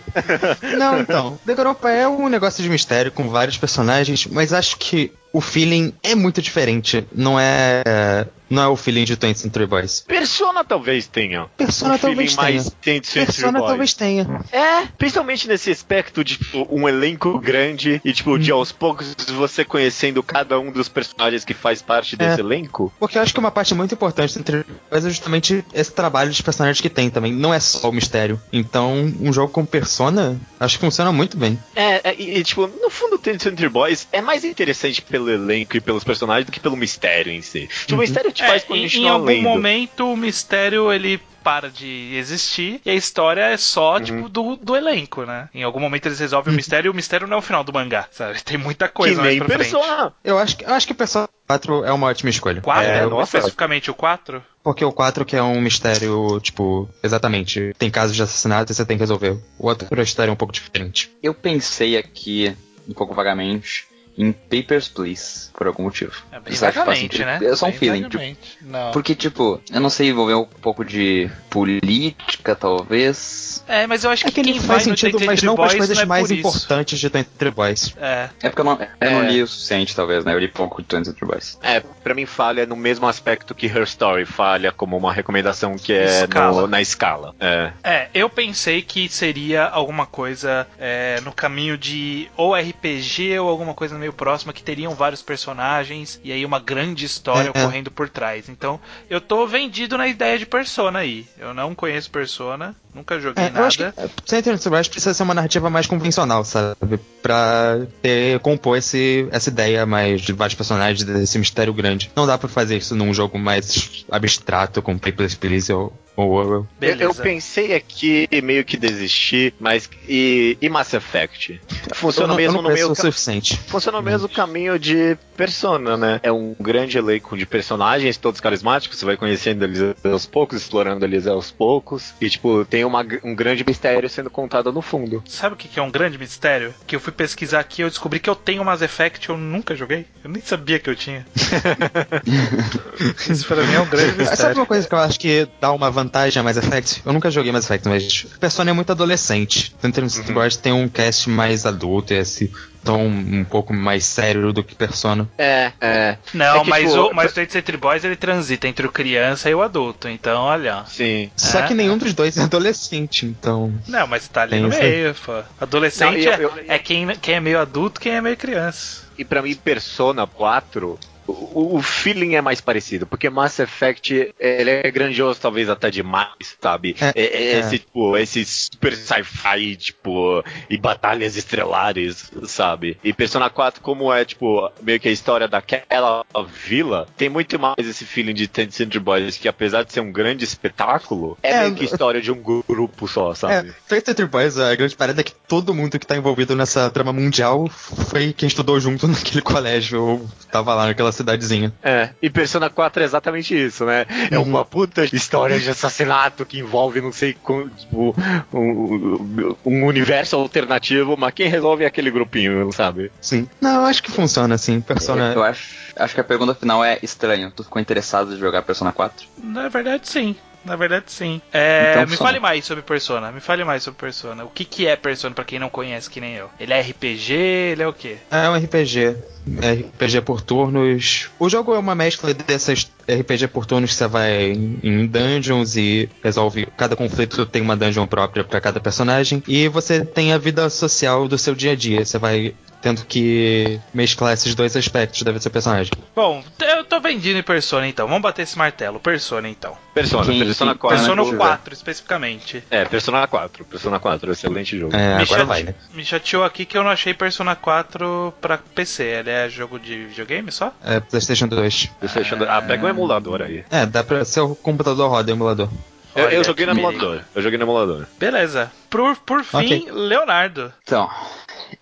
Não, 0.76 1.00
então. 1.00 1.38
Danganronpa 1.44 1.90
é 1.90 2.06
um 2.08 2.28
negócio 2.28 2.62
de 2.62 2.68
mistério 2.68 3.10
com 3.12 3.28
vários 3.28 3.56
personagens, 3.56 4.26
mas 4.26 4.52
acho 4.52 4.76
que 4.76 5.12
o 5.32 5.40
feeling 5.40 5.92
é 6.02 6.14
muito 6.14 6.40
diferente. 6.40 7.06
Não 7.12 7.38
é. 7.38 8.26
Não 8.50 8.62
é 8.62 8.68
o 8.68 8.76
feeling 8.76 9.04
de 9.04 9.16
20th 9.16 9.36
Century 9.36 9.66
Boys. 9.66 10.00
Persona 10.06 10.64
talvez 10.64 11.06
tenha. 11.06 11.46
Persona 11.56 11.94
um 11.94 11.98
talvez 11.98 12.34
tenha. 12.34 12.42
mais 12.42 12.64
20th 12.70 13.04
Century 13.04 13.26
Persona 13.26 13.60
talvez 13.60 13.94
tenha. 13.94 14.44
É, 14.52 14.86
principalmente 14.96 15.46
nesse 15.48 15.70
aspecto 15.70 16.24
de 16.24 16.36
tipo, 16.38 16.66
um 16.70 16.88
elenco 16.88 17.38
grande 17.38 18.00
e 18.04 18.12
tipo, 18.12 18.38
de 18.38 18.50
aos 18.50 18.72
poucos 18.72 19.14
você 19.36 19.64
conhecendo 19.64 20.22
cada 20.22 20.58
um 20.58 20.70
dos 20.72 20.88
personagens 20.88 21.44
que 21.44 21.54
faz 21.54 21.82
parte 21.82 22.16
desse 22.16 22.40
É. 22.40 22.44
elenco. 22.44 22.92
Porque 22.98 23.18
eu 23.18 23.22
acho 23.22 23.32
que 23.32 23.40
uma 23.40 23.50
parte 23.50 23.74
muito 23.74 23.94
importante 23.94 24.38
entre 24.38 24.64
Boys 24.90 25.04
é 25.04 25.08
justamente 25.10 25.64
esse 25.74 25.92
trabalho 25.92 26.30
de 26.30 26.42
personagens 26.42 26.80
que 26.80 26.88
tem 26.88 27.10
também. 27.10 27.32
Não 27.32 27.52
é 27.52 27.60
só 27.60 27.88
o 27.90 27.92
mistério. 27.92 28.40
Então, 28.52 29.12
um 29.20 29.32
jogo 29.32 29.52
com 29.52 29.64
Persona, 29.64 30.40
acho 30.58 30.76
que 30.78 30.84
funciona 30.84 31.12
muito 31.12 31.36
bem. 31.36 31.58
É, 31.76 32.10
é, 32.10 32.14
e, 32.18 32.38
e, 32.38 32.44
tipo, 32.44 32.66
no 32.66 32.90
fundo 32.90 33.16
o 33.16 33.18
20th 33.18 33.42
Century 33.42 33.68
Boys 33.68 34.08
é 34.12 34.20
mais 34.20 34.44
interessante 34.44 35.02
pelo 35.02 35.30
elenco 35.30 35.76
e 35.76 35.80
pelos 35.80 36.02
personagens 36.04 36.46
do 36.46 36.52
que 36.52 36.60
pelo 36.60 36.76
mistério 36.76 37.30
em 37.32 37.42
si. 37.42 37.68
Tipo, 37.86 37.94
o 37.96 37.98
mistério 37.98 38.32
te 38.38 38.46
faz 38.46 38.62
É, 38.62 38.64
em, 38.64 38.68
continuar 38.82 39.06
em 39.06 39.12
algum 39.12 39.24
lendo. 39.26 39.42
momento 39.42 40.12
o 40.12 40.16
mistério 40.16 40.92
ele 40.92 41.20
para 41.42 41.70
de 41.70 42.14
existir 42.14 42.80
e 42.84 42.90
a 42.90 42.94
história 42.94 43.40
é 43.42 43.56
só, 43.56 43.94
Uhum. 43.96 44.00
tipo, 44.02 44.28
do, 44.28 44.56
do 44.56 44.76
elenco, 44.76 45.22
né? 45.24 45.48
Em 45.54 45.62
algum 45.62 45.80
momento 45.80 46.04
eles 46.06 46.18
resolvem 46.18 46.52
o 46.52 46.56
mistério 46.56 46.88
e 46.88 46.90
o 46.90 46.94
mistério 46.94 47.26
não 47.26 47.36
é 47.36 47.38
o 47.38 47.42
final 47.42 47.64
do 47.64 47.72
mangá, 47.72 48.06
sabe? 48.10 48.42
Tem 48.42 48.58
muita 48.58 48.86
coisa 48.88 49.14
que 49.16 49.20
mais 49.22 49.38
pra 49.38 49.46
frente. 49.46 49.58
Persona. 49.70 50.12
Eu 50.22 50.36
acho 50.38 50.56
que, 50.58 50.64
eu 50.64 50.74
acho 50.74 50.86
que 50.86 50.92
Persona 50.92 51.28
4 51.46 51.84
é 51.86 51.92
uma 51.92 52.08
ótima 52.08 52.28
escolha. 52.28 52.60
4, 52.60 52.82
É, 52.84 52.98
é, 52.98 53.06
nossa. 53.06 53.38
especificamente 53.38 53.90
o 53.90 53.94
4? 53.94 54.42
Porque 54.62 54.84
o 54.84 54.92
4 54.92 55.24
que 55.24 55.36
é 55.36 55.42
um 55.42 55.58
mistério, 55.60 56.38
tipo, 56.40 56.86
exatamente. 57.02 57.72
Tem 57.78 57.90
casos 57.90 58.14
de 58.14 58.22
assassinato 58.22 58.70
e 58.70 58.74
você 58.74 58.84
tem 58.84 58.98
que 58.98 59.02
resolver. 59.02 59.38
O 59.58 59.68
outro 59.68 59.88
a 59.98 60.02
história 60.02 60.30
é 60.30 60.32
um 60.32 60.36
pouco 60.36 60.52
diferente. 60.52 61.10
Eu 61.22 61.32
pensei 61.32 61.96
aqui, 61.96 62.54
um 62.86 62.92
pouco 62.92 63.14
vagamente, 63.14 63.86
em 64.18 64.32
Papers, 64.32 64.88
Please, 64.88 65.48
por 65.56 65.66
algum 65.68 65.84
motivo. 65.84 66.12
É 66.32 66.40
bem 66.40 66.52
que 66.52 66.58
vagamente, 66.58 67.24
né? 67.24 67.38
É 67.40 67.54
só 67.54 67.66
um 67.66 67.70
Bem 67.70 67.78
feeling, 67.78 68.08
tipo. 68.08 68.36
Não. 68.62 68.90
Porque, 68.90 69.14
tipo, 69.14 69.60
eu 69.72 69.80
não 69.80 69.88
sei, 69.88 70.08
envolver 70.08 70.34
um 70.34 70.44
pouco 70.44 70.84
de 70.84 71.30
política, 71.48 72.54
talvez. 72.56 73.62
É, 73.68 73.86
mas 73.86 74.04
eu 74.04 74.10
acho 74.10 74.26
É 74.26 74.28
que, 74.30 74.34
que 74.34 74.40
ele 74.40 74.52
quem 74.52 74.60
faz 74.60 74.84
vai 74.84 74.92
no 74.92 74.98
sentido, 74.98 75.18
20th 75.20 75.26
mas 75.26 75.42
não 75.42 75.54
para 75.54 75.66
as 75.66 75.74
coisas 75.74 75.96
não 75.96 76.02
é 76.02 76.06
mais 76.06 76.30
importantes 76.30 76.98
de 76.98 77.08
23 77.08 77.54
Boys. 77.54 77.94
É. 78.00 78.28
É 78.42 78.48
porque 78.48 78.60
eu 78.60 78.64
não, 78.64 78.78
eu 79.00 79.10
não 79.10 79.22
É. 79.22 79.28
li 79.30 79.42
o 79.42 79.46
suficiente, 79.46 79.94
talvez, 79.94 80.24
né? 80.24 80.34
Eu 80.34 80.38
li 80.38 80.48
pouco 80.48 80.82
de 80.82 80.96
20 80.96 81.06
Century 81.06 81.26
Boys. 81.26 81.58
É, 81.62 81.80
pra 81.80 82.14
mim 82.14 82.26
falha 82.26 82.66
no 82.66 82.76
mesmo 82.76 83.06
aspecto 83.06 83.54
que 83.54 83.66
Her 83.66 83.82
Story 83.84 84.24
falha 84.24 84.72
como 84.72 84.96
uma 84.96 85.12
recomendação 85.12 85.76
que 85.76 85.92
é 85.92 86.22
Escala. 86.24 86.62
no- 86.62 86.66
na 86.66 86.80
escala. 86.80 87.34
É. 87.40 87.72
É, 87.84 88.08
eu 88.14 88.28
pensei 88.28 88.82
que 88.82 89.08
seria 89.08 89.64
alguma 89.64 90.06
coisa 90.06 90.66
é, 90.78 91.20
no 91.24 91.32
caminho 91.32 91.76
de 91.78 92.28
ou 92.36 92.54
RPG 92.54 93.38
ou 93.38 93.48
alguma 93.48 93.74
coisa 93.74 93.96
meio 93.98 94.07
próxima 94.12 94.52
que 94.52 94.62
teriam 94.62 94.94
vários 94.94 95.22
personagens 95.22 96.20
e 96.24 96.32
aí 96.32 96.44
uma 96.44 96.58
grande 96.58 97.04
história 97.04 97.50
É, 97.54 97.58
é. 97.58 97.62
ocorrendo 97.62 97.90
por 97.90 98.08
trás. 98.08 98.48
Então, 98.48 98.80
eu 99.08 99.20
tô 99.20 99.46
vendido 99.46 99.96
na 99.98 100.06
ideia 100.06 100.38
de 100.38 100.46
Persona 100.46 101.00
aí. 101.00 101.26
Eu 101.38 101.52
não 101.54 101.74
conheço 101.74 102.10
Persona, 102.10 102.74
nunca 102.94 103.18
joguei 103.20 103.44
É, 103.44 103.52
eu 103.54 103.64
acho 103.64 103.78
que 103.78 103.84
nada. 103.84 104.10
23 104.28 104.66
Boys 104.66 104.88
precisa 104.88 105.14
ser 105.14 105.22
uma 105.22 105.34
narrativa 105.34 105.68
mais 105.70 105.86
convencional, 105.86 106.44
sabe? 106.44 106.98
Pra 107.22 107.78
ter, 108.02 108.38
compor 108.40 108.76
esse, 108.78 109.28
essa 109.30 109.48
ideia 109.48 109.84
mais 109.86 110.20
de 110.20 110.32
vários 110.32 110.54
personagens, 110.54 111.02
desse 111.04 111.38
mistério 111.38 111.72
grande. 111.72 112.10
Não 112.16 112.26
dá 112.26 112.36
pra 112.38 112.48
fazer 112.48 112.76
isso 112.76 112.94
num 112.94 113.12
jogo 113.12 113.38
mais 113.38 114.04
abstrato, 114.10 114.82
com 114.82 114.98
Papers, 114.98 115.34
Please 115.34 115.72
ou 115.72 115.92
Orwell. 116.26 116.60
Eu, 116.60 116.66
Beleza. 116.78 117.02
eu 117.04 117.14
pensei 117.14 117.74
aqui 117.74 118.28
meio 118.42 118.64
que 118.64 118.76
desistir, 118.76 119.54
mas 119.60 119.88
e, 120.08 120.58
e 120.60 120.68
Mass 120.68 120.92
Effect? 120.92 121.60
Funciona 121.94 122.24
eu 122.24 122.28
não, 122.28 122.36
mesmo 122.36 122.58
eu 122.58 122.62
não 122.62 122.68
no 122.70 122.74
meio 122.74 122.90
o 122.90 122.94
suficiente. 122.94 123.56
Funciona 123.68 123.98
o 123.98 124.02
mesmo 124.02 124.28
caminho 124.28 124.78
de 124.78 125.16
Persona, 125.36 125.96
né? 125.96 126.18
É 126.22 126.32
um 126.32 126.54
grande 126.58 126.98
elenco 126.98 127.36
de 127.36 127.46
personagens, 127.46 128.16
todos 128.16 128.40
carismáticos, 128.40 128.98
você 128.98 129.04
vai 129.04 129.16
conhecendo 129.16 129.64
eles 129.64 129.80
aos 130.04 130.26
poucos, 130.26 130.62
explorando 130.62 131.04
eles 131.04 131.28
aos 131.28 131.52
poucos, 131.52 132.12
e 132.20 132.28
tipo, 132.28 132.64
tem 132.64 132.84
uma, 132.84 133.06
um 133.22 133.36
grande 133.36 133.64
mistério 133.64 134.10
sendo 134.10 134.30
contado 134.30 134.72
no 134.72 134.82
fundo. 134.82 135.22
Sabe 135.26 135.54
o 135.54 135.56
que 135.56 135.78
é 135.78 135.82
um 135.82 135.90
grande 135.90 136.18
mistério? 136.18 136.74
Que 136.86 136.96
eu 136.96 137.00
fui 137.00 137.12
pesquisar 137.12 137.60
aqui 137.60 137.82
e 137.82 137.84
eu 137.84 137.88
descobri 137.88 138.18
que 138.18 138.28
eu 138.28 138.34
tenho 138.34 138.64
Mass 138.64 138.82
Effect 138.82 139.28
eu 139.28 139.36
nunca 139.36 139.76
joguei. 139.76 140.06
Eu 140.24 140.30
nem 140.30 140.42
sabia 140.42 140.80
que 140.80 140.90
eu 140.90 140.96
tinha. 140.96 141.24
Isso 143.30 143.46
pra 143.46 143.62
mim 143.62 143.74
é 143.74 143.80
um 143.80 143.86
grande 143.86 144.10
Sabe 144.10 144.30
mistério. 144.30 144.56
uma 144.56 144.66
coisa 144.66 144.88
que 144.88 144.94
eu 144.94 144.98
acho 144.98 145.20
que 145.20 145.46
dá 145.60 145.70
uma 145.72 145.90
vantagem 145.90 146.07
a 146.16 146.42
Mass 146.42 146.56
Effect? 146.56 147.02
Eu 147.04 147.12
nunca 147.12 147.30
joguei 147.30 147.52
Mass 147.52 147.64
Effect, 147.64 147.88
mas 147.88 148.26
Persona 148.40 148.70
é 148.70 148.72
muito 148.72 148.90
adolescente. 148.92 149.74
Tanto 149.80 150.00
no 150.00 150.08
City 150.10 150.32
Boys 150.32 150.56
tem 150.56 150.72
um 150.72 150.88
cast 150.88 151.28
mais 151.30 151.66
adulto, 151.66 152.12
e 152.12 152.16
esse 152.16 152.50
tom 152.84 153.04
um 153.06 153.44
pouco 153.44 153.74
mais 153.74 154.04
sério 154.04 154.52
do 154.52 154.62
que 154.64 154.74
Persona. 154.74 155.28
É, 155.36 155.72
é. 155.80 156.16
Não, 156.32 156.60
É 156.60 156.64
que, 156.64 156.70
mas, 156.70 156.90
tipo, 156.90 157.02
o, 157.02 157.14
mas 157.14 157.32
o 157.32 157.34
City 157.34 157.76
Boys 157.76 158.04
ele 158.04 158.16
transita 158.16 158.66
entre 158.68 158.86
o 158.86 158.90
criança 158.92 159.50
e 159.50 159.54
o 159.54 159.62
adulto. 159.62 160.08
Então, 160.08 160.42
olha. 160.42 160.84
Sim. 160.86 161.30
Só 161.36 161.60
É. 161.60 161.62
que 161.66 161.74
nenhum 161.74 161.98
dos 161.98 162.14
dois 162.14 162.36
é 162.38 162.42
adolescente, 162.42 163.26
então. 163.26 163.72
Não, 163.86 164.06
mas 164.06 164.26
tá 164.28 164.42
ali 164.42 164.60
no 164.60 164.68
meio, 164.68 165.14
pô. 165.14 165.42
Adolescente 165.60 166.24
Não, 166.24 166.32
eu- 166.32 166.32
é- 166.32 166.44
eu- 166.44 166.64
é, 166.68 166.78
quem, 166.78 167.06
quem 167.16 167.34
é 167.34 167.40
meio 167.40 167.58
adulto, 167.60 168.00
quem 168.00 168.12
é 168.12 168.20
meio 168.20 168.36
criança. 168.36 169.02
E 169.18 169.24
pra 169.24 169.42
mim, 169.42 169.54
Persona 169.54 170.26
4, 170.26 170.98
o, 171.28 171.76
o 171.76 171.82
feeling 171.82 172.34
é 172.34 172.40
mais 172.40 172.60
parecido, 172.60 173.06
porque 173.06 173.28
Mass 173.30 173.58
Effect 173.58 174.34
ele 174.38 174.70
é 174.70 174.90
grandioso, 174.90 175.40
talvez 175.40 175.68
até 175.68 175.90
demais, 175.90 176.56
sabe? 176.60 176.96
É, 177.00 177.12
É- 177.14 177.24
é 177.24 177.52
é. 177.54 177.58
Esse, 177.60 177.78
tipo, 177.78 178.16
esse 178.16 178.44
super 178.44 178.94
sci-fi, 178.96 179.76
tipo, 179.76 180.42
e 180.70 180.76
batalhas 180.78 181.36
estrelares, 181.36 182.30
sabe? 182.44 182.96
E 183.02 183.12
Persona 183.12 183.50
4, 183.50 183.80
como 183.82 184.12
é, 184.12 184.24
tipo, 184.24 184.70
meio 184.82 184.98
que 185.00 185.08
a 185.08 185.12
história 185.12 185.48
daquela 185.48 186.24
vila, 186.66 187.06
tem 187.16 187.28
muito 187.28 187.58
mais 187.58 187.74
esse 187.78 188.04
feeling 188.04 188.34
de 188.34 188.46
Ten 188.48 188.70
Century 188.70 188.98
Boys, 189.00 189.36
que 189.36 189.48
apesar 189.48 189.84
de 189.84 189.92
ser 189.92 190.00
um 190.00 190.12
grande 190.12 190.44
espetáculo, 190.44 191.36
é, 191.42 191.50
É, 191.52 191.60
meio 191.62 191.74
que 191.74 191.84
história 191.84 192.20
de 192.20 192.30
um 192.32 192.40
grupo 192.42 193.06
só, 193.08 193.32
É, 193.32 193.34
sabe? 193.34 193.74
Fate 193.86 194.06
City 194.06 194.24
Boys, 194.24 194.58
a 194.58 194.74
grande 194.74 194.96
parada 194.96 195.20
é 195.20 195.24
que 195.24 195.32
todo 195.46 195.74
mundo 195.74 195.98
que 195.98 196.06
tá 196.06 196.16
envolvido 196.16 196.54
nessa 196.56 196.88
trama 196.90 197.12
mundial 197.12 197.68
foi 197.68 198.32
quem 198.32 198.46
estudou 198.46 198.78
junto 198.80 199.06
naquele 199.08 199.42
colégio 199.42 200.02
ou 200.02 200.30
tava 200.50 200.74
lá 200.74 200.86
naquela 200.86 201.12
cidadezinha. 201.18 201.72
É, 201.82 202.10
e 202.22 202.30
Persona 202.30 202.68
4 202.70 203.02
é 203.02 203.04
exatamente 203.04 203.54
isso, 203.54 203.84
né? 203.84 204.06
É 204.30 204.38
Uhum. 204.38 204.44
uma 204.44 204.64
puta 204.64 205.04
história 205.04 205.58
de 205.60 205.68
assassinato 205.70 206.44
que 206.46 206.58
envolve 206.58 207.00
não 207.00 207.12
sei 207.12 207.34
como, 207.42 207.68
tipo, 207.68 208.14
um, 208.52 209.54
um 209.64 209.84
universo 209.86 210.36
alternativo, 210.36 211.16
mas 211.18 211.32
quem 211.34 211.48
resolve 211.48 211.84
é 211.84 211.86
aquele 211.86 212.10
grupinho, 212.10 212.70
sabe? 212.72 213.10
Sim. 213.20 213.48
Não, 213.60 213.76
eu 213.80 213.84
acho 213.86 214.02
que 214.02 214.10
funciona 214.10 214.54
assim. 214.54 214.80
Persona. 214.80 215.32
Eu 215.34 215.42
acho, 215.42 215.74
acho 215.96 216.14
que 216.14 216.20
a 216.20 216.24
pergunta 216.24 216.54
final 216.54 216.84
é 216.84 216.98
estranho. 217.02 217.50
Tu 217.50 217.64
ficou 217.64 217.80
interessado 217.80 218.34
em 218.34 218.38
jogar 218.38 218.62
Persona 218.62 218.92
4? 218.92 219.26
Na 219.42 219.68
verdade, 219.68 220.08
sim. 220.08 220.34
Na 220.64 220.76
verdade, 220.76 221.04
sim. 221.08 221.40
É, 221.52 221.92
Então, 221.92 222.06
me 222.06 222.16
só. 222.16 222.24
fale 222.24 222.38
mais 222.40 222.64
sobre 222.64 222.82
Persona. 222.82 223.32
Me 223.32 223.40
fale 223.40 223.64
mais 223.64 223.82
sobre 223.82 223.98
Persona. 223.98 224.44
O 224.44 224.48
que, 224.50 224.64
que 224.64 224.86
é 224.86 224.96
Persona 224.96 225.34
pra 225.34 225.44
quem 225.44 225.58
não 225.58 225.70
conhece, 225.70 226.10
que 226.10 226.20
nem 226.20 226.34
eu? 226.34 226.50
Ele 226.60 226.72
é 226.72 226.80
RPG? 226.80 227.32
Ele 227.32 227.82
é 227.82 227.86
o 227.88 227.92
quê? 227.92 228.16
É 228.30 228.48
um 228.50 228.56
RPG. 228.56 229.16
É 229.62 229.72
RPG 229.72 230.20
por 230.22 230.42
turnos. 230.42 231.30
O 231.38 231.48
jogo 231.48 231.74
é 231.74 231.78
uma 231.78 231.94
mescla 231.94 232.34
dessas 232.34 232.90
RPG 233.08 233.48
por 233.48 233.64
turnos 233.64 233.90
que 233.90 233.96
você 233.96 234.06
vai 234.06 234.50
em 234.82 235.06
dungeons 235.06 235.76
e 235.76 236.08
resolve. 236.22 236.66
Cada 236.76 236.94
conflito 236.96 237.46
tem 237.46 237.62
uma 237.62 237.76
dungeon 237.76 238.06
própria 238.06 238.44
pra 238.44 238.60
cada 238.60 238.78
personagem. 238.80 239.42
E 239.48 239.68
você 239.68 240.04
tem 240.04 240.32
a 240.34 240.38
vida 240.38 240.68
social 240.68 241.26
do 241.28 241.38
seu 241.38 241.54
dia 241.54 241.72
a 241.72 241.76
dia. 241.76 242.04
Você 242.04 242.18
vai 242.18 242.54
tendo 242.80 243.04
que 243.04 243.80
mesclar 243.92 244.32
esses 244.34 244.54
dois 244.54 244.76
aspectos 244.76 245.22
da 245.22 245.30
vida 245.30 245.40
do 245.40 245.42
seu 245.42 245.50
personagem. 245.50 245.92
Bom, 246.14 246.42
eu 246.60 246.84
tô 246.84 247.00
vendendo 247.00 247.38
em 247.38 247.42
Persona 247.42 247.86
então. 247.88 248.06
Vamos 248.06 248.22
bater 248.22 248.42
esse 248.42 248.56
martelo. 248.56 249.00
Persona 249.00 249.48
então. 249.48 249.76
Persona, 249.94 250.24
Quem- 250.24 250.38
Persona 250.44 250.70
quem- 250.72 250.78
4. 250.80 250.96
Persona 250.98 251.24
jogo, 251.24 251.36
4, 251.36 251.74
especificamente. 251.74 252.62
É, 252.70 252.84
Persona 252.84 253.26
4, 253.26 253.64
Persona 253.64 253.98
4, 253.98 254.32
excelente 254.32 254.78
jogo. 254.78 254.94
É, 254.94 255.18
me, 255.18 255.26
chate- 255.26 255.44
vai, 255.44 255.62
né? 255.64 255.74
me 255.92 256.04
chateou 256.04 256.44
aqui 256.44 256.64
que 256.64 256.76
eu 256.78 256.84
não 256.84 256.90
achei 256.90 257.12
Persona 257.14 257.56
4 257.56 258.32
pra 258.40 258.58
PC. 258.58 259.02
Ele 259.02 259.30
é 259.30 259.48
jogo 259.48 259.78
de 259.78 260.06
videogame 260.06 260.52
só? 260.52 260.72
É 260.84 261.00
PlayStation 261.00 261.48
2. 261.48 261.90
Você 262.02 262.20
achando... 262.20 262.44
Ah, 262.48 262.62
pega 262.62 262.86
um 262.86 262.88
emulador 262.88 263.42
aí. 263.42 263.64
É, 263.70 263.84
dá 263.86 264.04
pra. 264.04 264.24
Seu 264.24 264.54
computador 264.54 265.10
roda 265.10 265.30
emulador. 265.30 265.68
Eu, 266.14 266.30
eu 266.30 266.42
joguei 266.44 266.66
no 266.66 266.72
emulador. 266.72 267.20
Eu 267.34 267.42
joguei 267.42 267.58
no 267.58 267.64
emulador. 267.64 268.06
Beleza. 268.18 268.72
Por, 268.90 269.16
por 269.18 269.44
fim, 269.44 269.56
Ok. 269.56 269.88
Leonardo. 269.92 270.72
Então, 270.82 271.08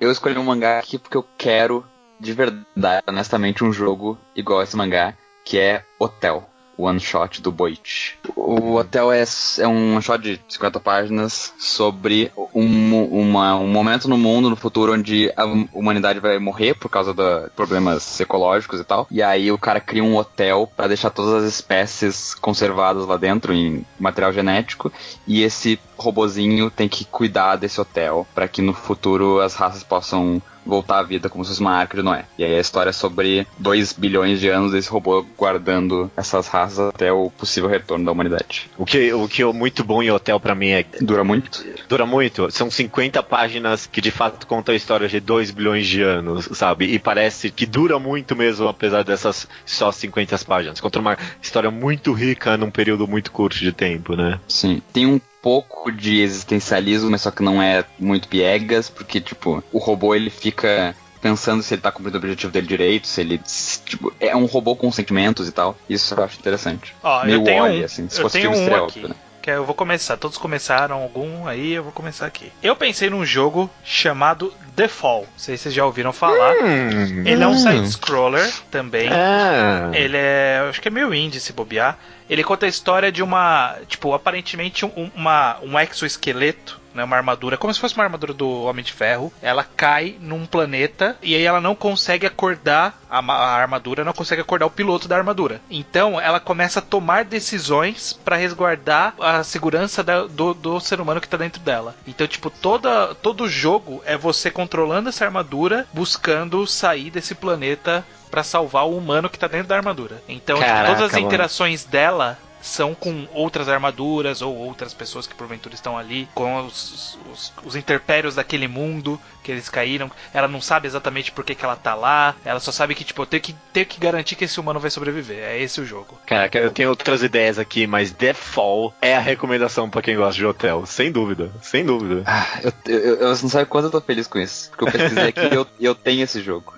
eu 0.00 0.10
escolhi 0.10 0.38
um 0.38 0.44
mangá 0.44 0.78
aqui 0.78 0.98
porque 0.98 1.16
eu 1.16 1.24
quero, 1.36 1.84
de 2.18 2.32
verdade, 2.32 3.04
honestamente, 3.06 3.64
um 3.64 3.72
jogo 3.72 4.18
igual 4.34 4.62
esse 4.62 4.76
mangá, 4.76 5.14
que 5.44 5.58
é 5.58 5.84
Hotel. 5.98 6.48
One 6.78 7.00
Shot 7.00 7.40
do 7.40 7.50
Boit. 7.50 8.18
O 8.34 8.74
Hotel 8.74 9.10
é, 9.12 9.24
é 9.58 9.66
um 9.68 9.94
one 9.94 10.02
shot 10.02 10.22
de 10.22 10.40
50 10.48 10.78
páginas 10.80 11.52
sobre 11.58 12.30
um, 12.54 13.02
uma- 13.04 13.56
um 13.56 13.66
momento 13.68 14.08
no 14.08 14.18
mundo, 14.18 14.50
no 14.50 14.56
futuro, 14.56 14.92
onde 14.92 15.32
a 15.36 15.44
humanidade 15.72 16.20
vai 16.20 16.38
morrer 16.38 16.74
por 16.74 16.88
causa 16.90 17.14
de 17.14 17.48
problemas 17.56 18.20
ecológicos 18.20 18.80
e 18.80 18.84
tal. 18.84 19.06
E 19.10 19.22
aí 19.22 19.50
o 19.50 19.58
cara 19.58 19.80
cria 19.80 20.04
um 20.04 20.16
hotel 20.16 20.70
para 20.76 20.88
deixar 20.88 21.10
todas 21.10 21.42
as 21.42 21.48
espécies 21.48 22.34
conservadas 22.34 23.06
lá 23.06 23.16
dentro 23.16 23.52
em 23.52 23.84
material 23.98 24.32
genético. 24.32 24.92
E 25.26 25.42
esse 25.42 25.78
robozinho 25.96 26.70
tem 26.70 26.88
que 26.88 27.04
cuidar 27.04 27.56
desse 27.56 27.80
hotel 27.80 28.26
para 28.34 28.46
que 28.48 28.60
no 28.60 28.74
futuro 28.74 29.40
as 29.40 29.54
raças 29.54 29.82
possam 29.82 30.40
voltar 30.66 30.98
à 30.98 31.02
vida 31.02 31.28
como 31.28 31.44
se 31.44 31.50
fosse 31.50 31.60
uma 31.60 31.72
arca 31.72 31.96
de 31.96 32.02
Noé. 32.02 32.24
E 32.36 32.44
aí 32.44 32.54
a 32.56 32.60
história 32.60 32.90
é 32.90 32.92
sobre 32.92 33.46
2 33.58 33.92
bilhões 33.92 34.40
de 34.40 34.48
anos 34.48 34.72
desse 34.72 34.90
robô 34.90 35.24
guardando 35.36 36.10
essas 36.16 36.48
raças 36.48 36.88
até 36.88 37.12
o 37.12 37.30
possível 37.30 37.70
retorno 37.70 38.04
da 38.04 38.12
humanidade. 38.12 38.68
O 38.76 38.84
que, 38.84 39.12
o 39.12 39.28
que 39.28 39.42
é 39.42 39.52
muito 39.52 39.84
bom 39.84 40.02
em 40.02 40.10
hotel 40.10 40.40
pra 40.40 40.54
mim 40.54 40.70
é 40.70 40.84
Dura 41.00 41.24
muito? 41.24 41.64
Dura 41.88 42.06
muito. 42.06 42.50
São 42.50 42.70
50 42.70 43.22
páginas 43.22 43.86
que 43.86 44.00
de 44.00 44.10
fato 44.10 44.46
contam 44.46 44.72
a 44.72 44.76
história 44.76 45.08
de 45.08 45.20
2 45.20 45.50
bilhões 45.50 45.86
de 45.86 46.02
anos, 46.02 46.48
sabe? 46.52 46.86
E 46.86 46.98
parece 46.98 47.50
que 47.50 47.66
dura 47.66 47.98
muito 47.98 48.34
mesmo, 48.34 48.68
apesar 48.68 49.04
dessas 49.04 49.48
só 49.64 49.92
50 49.92 50.38
páginas. 50.46 50.80
Conta 50.80 50.98
uma 50.98 51.16
história 51.40 51.70
muito 51.70 52.12
rica 52.12 52.56
num 52.56 52.70
período 52.70 53.06
muito 53.06 53.30
curto 53.30 53.58
de 53.58 53.72
tempo, 53.72 54.14
né? 54.14 54.40
Sim. 54.48 54.82
Tem 54.92 55.06
um 55.06 55.20
pouco 55.46 55.92
de 55.92 56.20
existencialismo, 56.22 57.08
mas 57.08 57.22
só 57.22 57.30
que 57.30 57.40
não 57.40 57.62
é 57.62 57.84
muito 58.00 58.26
piegas, 58.26 58.90
porque, 58.90 59.20
tipo, 59.20 59.62
o 59.72 59.78
robô 59.78 60.12
ele 60.12 60.28
fica 60.28 60.92
pensando 61.22 61.62
se 61.62 61.72
ele 61.72 61.82
tá 61.82 61.92
cumprindo 61.92 62.16
o 62.16 62.20
objetivo 62.20 62.50
dele 62.52 62.66
direito, 62.66 63.06
se 63.06 63.20
ele. 63.20 63.40
se, 63.44 63.80
Tipo, 63.82 64.12
é 64.18 64.34
um 64.34 64.46
robô 64.46 64.74
com 64.74 64.90
sentimentos 64.90 65.46
e 65.46 65.52
tal. 65.52 65.76
Isso 65.88 66.12
eu 66.14 66.24
acho 66.24 66.36
interessante. 66.40 66.92
Ó, 67.00 67.24
Meio 67.24 67.36
eu 67.38 67.44
tenho 67.44 67.62
Wall-E, 67.62 67.82
um, 67.82 67.84
assim, 67.84 68.08
se 68.08 68.18
eu 68.18 68.22
fosse 68.22 68.40
tenho 68.40 68.50
um 68.50 68.54
estreia, 68.54 68.82
aqui. 68.82 69.08
né? 69.08 69.14
Que 69.46 69.52
eu 69.52 69.64
vou 69.64 69.76
começar. 69.76 70.16
Todos 70.16 70.36
começaram 70.36 70.96
algum, 70.96 71.46
aí 71.46 71.74
eu 71.74 71.84
vou 71.84 71.92
começar 71.92 72.26
aqui. 72.26 72.50
Eu 72.60 72.74
pensei 72.74 73.08
num 73.08 73.24
jogo 73.24 73.70
chamado 73.84 74.52
The 74.74 74.88
Fall. 74.88 75.20
Não 75.20 75.38
sei 75.38 75.56
se 75.56 75.62
vocês 75.62 75.74
já 75.76 75.86
ouviram 75.86 76.12
falar. 76.12 76.52
Hum. 76.56 77.22
Ele 77.24 77.44
é 77.44 77.46
um 77.46 77.56
side-scroller 77.56 78.52
também. 78.72 79.08
Ah. 79.08 79.92
Ele 79.94 80.16
é. 80.16 80.66
Acho 80.68 80.82
que 80.82 80.88
é 80.88 80.90
meio 80.90 81.14
indie 81.14 81.38
se 81.38 81.52
bobear. 81.52 81.96
Ele 82.28 82.42
conta 82.42 82.66
a 82.66 82.68
história 82.68 83.12
de 83.12 83.22
uma. 83.22 83.76
Tipo, 83.86 84.14
aparentemente 84.14 84.84
um, 84.84 85.12
uma, 85.14 85.58
um 85.62 85.78
exoesqueleto. 85.78 86.80
Né, 86.96 87.04
uma 87.04 87.16
armadura, 87.16 87.56
como 87.58 87.72
se 87.74 87.78
fosse 87.78 87.94
uma 87.94 88.04
armadura 88.04 88.32
do 88.32 88.62
Homem 88.64 88.82
de 88.84 88.92
Ferro. 88.92 89.30
Ela 89.42 89.62
cai 89.64 90.16
num 90.20 90.46
planeta 90.46 91.16
e 91.22 91.34
aí 91.34 91.42
ela 91.44 91.60
não 91.60 91.74
consegue 91.74 92.26
acordar 92.26 92.98
a, 93.10 93.18
a 93.18 93.54
armadura, 93.56 94.02
não 94.02 94.14
consegue 94.14 94.40
acordar 94.40 94.64
o 94.66 94.70
piloto 94.70 95.06
da 95.06 95.16
armadura. 95.16 95.60
Então 95.70 96.18
ela 96.20 96.40
começa 96.40 96.78
a 96.78 96.82
tomar 96.82 97.24
decisões 97.24 98.12
para 98.24 98.36
resguardar 98.36 99.14
a 99.20 99.44
segurança 99.44 100.02
da- 100.02 100.24
do, 100.26 100.54
do 100.54 100.80
ser 100.80 101.00
humano 101.00 101.20
que 101.20 101.28
tá 101.28 101.36
dentro 101.36 101.60
dela. 101.60 101.94
Então, 102.06 102.26
tipo, 102.26 102.48
toda, 102.50 103.14
todo 103.16 103.44
o 103.44 103.48
jogo 103.48 104.02
é 104.06 104.16
você 104.16 104.50
controlando 104.50 105.08
essa 105.10 105.24
armadura, 105.24 105.86
buscando 105.92 106.66
sair 106.66 107.10
desse 107.10 107.34
planeta 107.34 108.04
pra 108.30 108.42
salvar 108.42 108.86
o 108.86 108.96
humano 108.96 109.28
que 109.30 109.38
tá 109.38 109.46
dentro 109.46 109.68
da 109.68 109.76
armadura. 109.76 110.22
Então, 110.28 110.56
tipo, 110.56 110.66
Caraca, 110.68 110.86
todas 110.94 111.02
as 111.02 111.12
mano. 111.12 111.26
interações 111.26 111.84
dela 111.84 112.38
são 112.66 112.94
com 112.94 113.26
outras 113.32 113.68
armaduras 113.68 114.42
ou 114.42 114.54
outras 114.56 114.92
pessoas 114.92 115.26
que 115.26 115.34
porventura 115.34 115.74
estão 115.74 115.96
ali, 115.96 116.28
com 116.34 116.66
os, 116.66 117.16
os, 117.32 117.52
os 117.64 117.76
interpérios 117.76 118.34
daquele 118.34 118.66
mundo 118.66 119.20
que 119.42 119.52
eles 119.52 119.68
caíram. 119.68 120.10
Ela 120.34 120.48
não 120.48 120.60
sabe 120.60 120.88
exatamente 120.88 121.30
por 121.30 121.44
que, 121.44 121.54
que 121.54 121.64
ela 121.64 121.76
tá 121.76 121.94
lá. 121.94 122.34
Ela 122.44 122.58
só 122.58 122.72
sabe 122.72 122.94
que, 122.96 123.04
tipo, 123.04 123.22
eu 123.22 123.26
tenho 123.26 123.40
que, 123.42 123.54
tenho 123.72 123.86
que 123.86 124.00
garantir 124.00 124.34
que 124.34 124.44
esse 124.44 124.58
humano 124.58 124.80
vai 124.80 124.90
sobreviver. 124.90 125.38
É 125.38 125.58
esse 125.60 125.80
o 125.80 125.86
jogo. 125.86 126.18
Caraca, 126.26 126.58
eu 126.58 126.72
tenho 126.72 126.88
outras 126.88 127.22
ideias 127.22 127.56
aqui, 127.58 127.86
mas 127.86 128.10
The 128.10 128.34
Fall 128.34 128.92
é 129.00 129.14
a 129.16 129.20
recomendação 129.20 129.88
pra 129.88 130.02
quem 130.02 130.16
gosta 130.16 130.34
de 130.34 130.44
hotel. 130.44 130.84
Sem 130.86 131.12
dúvida, 131.12 131.52
sem 131.62 131.84
dúvida. 131.86 132.24
Ah, 132.26 132.46
eu, 132.64 132.72
eu, 132.92 133.14
eu- 133.16 133.28
não 133.28 133.48
sabe 133.48 133.66
quanto 133.66 133.84
eu 133.84 133.90
tô 133.92 134.00
feliz 134.00 134.26
com 134.26 134.38
isso. 134.40 134.70
Porque 134.70 134.84
eu 134.84 134.92
pesquisei 134.92 135.28
aqui 135.28 135.40
e 135.46 135.54
eu, 135.54 135.66
eu 135.80 135.94
tenho 135.94 136.24
esse 136.24 136.42
jogo. 136.42 136.74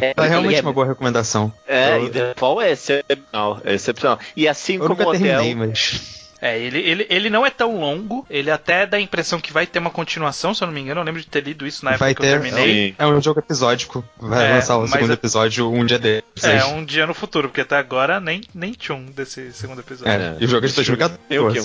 É, 0.00 0.14
É 0.16 0.28
realmente 0.28 0.58
é- 0.58 0.62
uma 0.62 0.72
boa 0.72 0.86
recomendação. 0.86 1.52
É, 1.66 1.96
Eu- 1.96 2.06
e 2.06 2.10
The 2.10 2.34
Fall 2.36 2.60
é 2.62 2.70
excepcional, 2.70 3.60
é 3.64 3.74
excepcional. 3.74 4.18
E 4.36 4.46
assim 4.62 4.74
Eu 4.74 4.80
como 4.86 5.02
o 5.02 5.08
hotel. 5.08 5.20
terminei, 5.20 5.54
mas. 5.54 6.20
É, 6.42 6.58
ele, 6.58 6.78
ele, 6.78 7.06
ele 7.10 7.28
não 7.28 7.44
é 7.44 7.50
tão 7.50 7.78
longo, 7.78 8.24
ele 8.30 8.50
até 8.50 8.86
dá 8.86 8.96
a 8.96 9.00
impressão 9.00 9.38
que 9.38 9.52
vai 9.52 9.66
ter 9.66 9.78
uma 9.78 9.90
continuação, 9.90 10.54
se 10.54 10.62
eu 10.62 10.66
não 10.66 10.72
me 10.72 10.80
engano. 10.80 10.98
Eu 11.00 11.04
lembro 11.04 11.20
de 11.20 11.26
ter 11.26 11.42
lido 11.44 11.66
isso 11.66 11.84
na 11.84 11.90
época 11.90 12.04
Vai 12.06 12.14
que 12.14 12.22
eu 12.22 12.24
ter. 12.26 12.30
terminei. 12.40 12.88
Sim. 12.88 12.94
É 12.98 13.06
um 13.06 13.20
jogo 13.20 13.40
episódico. 13.40 14.02
Vai 14.18 14.46
É, 14.46 14.54
lançar 14.54 14.78
o 14.78 14.80
mas 14.80 14.90
segundo 14.90 15.10
é- 15.10 15.14
episódio 15.14 15.70
um 15.70 15.84
dia 15.84 15.98
desses. 15.98 16.24
É, 16.44 16.64
um 16.64 16.82
dia 16.82 17.06
no 17.06 17.12
futuro, 17.12 17.48
porque 17.48 17.60
até 17.60 17.76
agora 17.76 18.18
nem, 18.20 18.40
nem 18.54 18.72
tchum 18.72 19.04
desse 19.14 19.52
segundo 19.52 19.80
episódio. 19.80 20.10
É, 20.10 20.36
e 20.40 20.44
o 20.46 20.48
jogo 20.48 20.64
é 20.64 20.68
de 20.70 20.74
Tem 21.28 21.38
o 21.38 21.52
quê? 21.52 21.60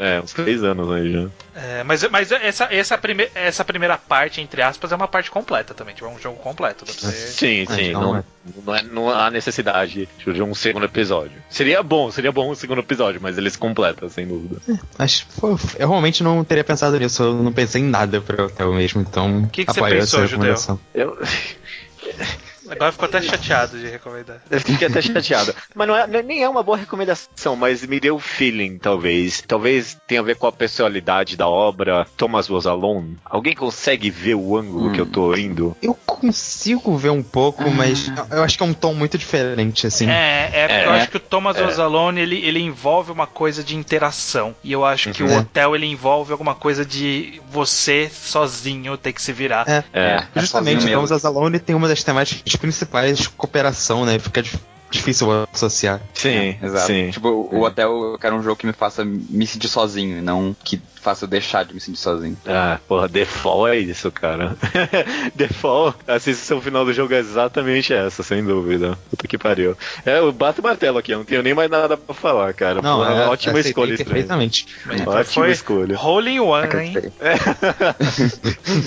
2014. 0.00 0.02
É, 0.02 0.20
uns 0.20 0.32
três 0.32 0.64
anos 0.64 0.90
aí 0.90 1.12
já. 1.12 1.28
É, 1.54 1.84
mas 1.84 2.02
mas 2.08 2.32
essa, 2.32 2.64
essa, 2.72 2.96
prime, 2.96 3.28
essa 3.34 3.64
primeira 3.64 3.98
parte, 3.98 4.40
entre 4.40 4.62
aspas, 4.62 4.90
é 4.92 4.96
uma 4.96 5.06
parte 5.06 5.30
completa 5.30 5.74
também. 5.74 5.94
Tipo, 5.94 6.06
é 6.06 6.10
um 6.10 6.18
jogo 6.18 6.38
completo. 6.38 6.84
Dá 6.84 6.92
pra 6.92 7.02
você... 7.10 7.16
Sim, 7.16 7.62
É, 7.62 7.74
sim. 7.74 7.88
então 7.90 8.00
não, 8.00 8.16
é. 8.16 8.24
não, 8.64 8.74
é- 8.74 8.82
não 8.82 9.10
há 9.10 9.30
necessidade 9.30 10.08
de 10.26 10.42
um 10.42 10.54
segundo 10.54 10.86
episódio. 10.86 11.32
Seria 11.50 11.82
bom, 11.82 12.10
seria 12.10 12.32
bom 12.32 12.50
um 12.50 12.54
segundo 12.54 12.80
episódio, 12.80 13.20
mas 13.22 13.36
eles 13.36 13.56
completam, 13.56 14.08
sem 14.08 14.26
dúvida. 14.26 14.60
Mas, 14.98 15.20
pô, 15.38 15.58
eu 15.78 15.88
realmente 15.88 16.22
não 16.22 16.42
teria 16.44 16.64
pensado 16.64 16.98
nisso. 16.98 17.22
Eu 17.22 17.34
não 17.34 17.52
pensei 17.52 17.82
em 17.82 17.84
nada 17.84 18.20
pra 18.20 18.44
Hotel 18.44 18.72
mesmo, 18.72 19.02
então. 19.02 19.46
Que 19.52 19.64
que 19.66 19.72
você 19.72 19.80
pensou, 19.82 20.20
recomendação. 20.22 20.80
Eu, 20.94 21.18
Agora 22.70 22.92
ficou 22.92 23.06
até 23.06 23.20
chateado 23.22 23.78
de 23.78 23.86
recomendar. 23.88 24.38
eu 24.50 24.60
fiquei 24.60 24.86
até 24.88 25.00
chateado. 25.02 25.54
Mas 25.74 25.88
não 25.88 25.96
é, 25.96 26.06
não 26.06 26.18
é- 26.18 26.22
nem 26.22 26.42
é 26.42 26.48
uma 26.48 26.62
boa 26.62 26.76
recomendação, 26.76 27.56
mas 27.56 27.84
me 27.86 27.98
deu 28.00 28.18
feeling, 28.18 28.78
talvez. 28.78 29.42
Talvez 29.46 29.96
tenha 30.06 30.20
a 30.20 30.24
ver 30.24 30.36
com 30.36 30.46
a 30.46 30.52
personalidade 30.52 31.36
da 31.36 31.48
obra. 31.48 32.06
Thomas 32.16 32.48
Was 32.48 32.66
Alone. 32.66 33.16
Alguém 33.24 33.54
consegue 33.54 34.10
ver 34.10 34.34
o 34.34 34.56
ângulo 34.56 34.88
Hum. 34.88 34.92
que 34.92 35.00
eu 35.00 35.06
tô 35.06 35.34
indo? 35.34 35.76
Eu 35.82 35.94
consigo 36.06 36.96
ver 36.96 37.10
um 37.10 37.22
pouco, 37.22 37.68
mas 37.70 38.10
eu 38.30 38.42
acho 38.42 38.56
que 38.56 38.62
é 38.62 38.66
um 38.66 38.74
tom 38.74 38.94
muito 38.94 39.16
diferente, 39.18 39.86
assim. 39.86 40.08
É, 40.08 40.50
é 40.52 40.68
porque 40.68 40.74
É, 40.80 40.86
eu 40.86 40.92
é. 40.92 41.00
acho 41.00 41.10
que 41.10 41.16
o 41.16 41.20
Thomas 41.20 41.56
É. 41.56 41.62
Was 41.62 41.78
Alone, 41.78 42.20
ele, 42.20 42.44
ele 42.44 42.60
envolve 42.60 43.10
uma 43.10 43.26
coisa 43.26 43.64
de 43.64 43.74
interação. 43.76 44.54
E 44.62 44.70
eu 44.72 44.84
acho 44.84 45.10
que 45.12 45.22
Uhum. 45.22 45.34
o 45.36 45.38
hotel, 45.40 45.74
ele 45.74 45.86
envolve 45.86 46.32
alguma 46.32 46.54
coisa 46.54 46.84
de 46.84 47.40
você 47.50 48.10
sozinho 48.12 48.96
ter 48.96 49.12
que 49.12 49.20
se 49.22 49.32
virar. 49.32 49.68
É. 49.68 49.84
É. 49.92 50.24
É 50.34 50.40
Justamente, 50.40 50.84
mesmo. 50.84 51.02
os 51.02 51.24
Alone 51.24 51.58
tem 51.58 51.74
uma 51.74 51.88
das 51.88 52.02
temáticas 52.04 52.54
principais 52.60 53.18
de 53.18 53.28
cooperação, 53.30 54.04
né? 54.04 54.18
Fica 54.18 54.42
dif- 54.42 54.58
difícil 54.90 55.28
associar. 55.52 56.00
Sim, 56.14 56.56
Exato. 56.62 56.86
sim. 56.86 57.10
Tipo, 57.10 57.28
o 57.28 57.62
hotel 57.62 58.12
eu 58.12 58.18
quero 58.18 58.36
um 58.36 58.42
jogo 58.42 58.56
que 58.56 58.66
me 58.66 58.72
faça 58.72 59.04
me 59.04 59.46
sentir 59.46 59.68
sozinho, 59.68 60.18
e 60.18 60.20
não 60.20 60.54
que 60.64 60.80
faça 61.02 61.24
eu 61.24 61.28
deixar 61.28 61.64
de 61.64 61.72
me 61.74 61.80
sentir 61.80 61.98
sozinho. 61.98 62.36
Ah, 62.46 62.78
porra, 62.86 63.08
The 63.08 63.24
Fall 63.24 63.68
é 63.68 63.76
isso, 63.78 64.10
cara. 64.12 64.56
The 65.36 65.48
Fall, 65.48 65.94
a 66.06 66.18
sensação 66.18 66.60
final 66.60 66.84
do 66.84 66.92
jogo 66.92 67.14
é 67.14 67.18
exatamente 67.18 67.92
essa, 67.92 68.22
sem 68.22 68.44
dúvida. 68.44 68.98
Puta 69.10 69.26
que 69.26 69.38
pariu. 69.38 69.76
É, 70.04 70.18
eu 70.18 70.30
bato 70.32 70.60
o 70.60 70.64
martelo 70.64 70.98
aqui, 70.98 71.12
eu 71.12 71.18
não 71.18 71.24
tenho 71.24 71.42
nem 71.42 71.54
mais 71.54 71.70
nada 71.70 71.96
pra 71.96 72.14
falar, 72.14 72.52
cara. 72.54 72.82
Não, 72.82 72.98
Porra, 72.98 73.12
é, 73.14 73.26
ótima 73.28 73.60
escolha, 73.60 73.96
perfeitamente. 73.96 74.66
Mas 74.84 75.00
Ótima 75.06 75.24
foi 75.44 75.50
escolha. 75.52 75.96
Rolling 75.96 76.40
One, 76.40 76.62
hein? 76.64 76.68
Acreditei. 76.68 77.12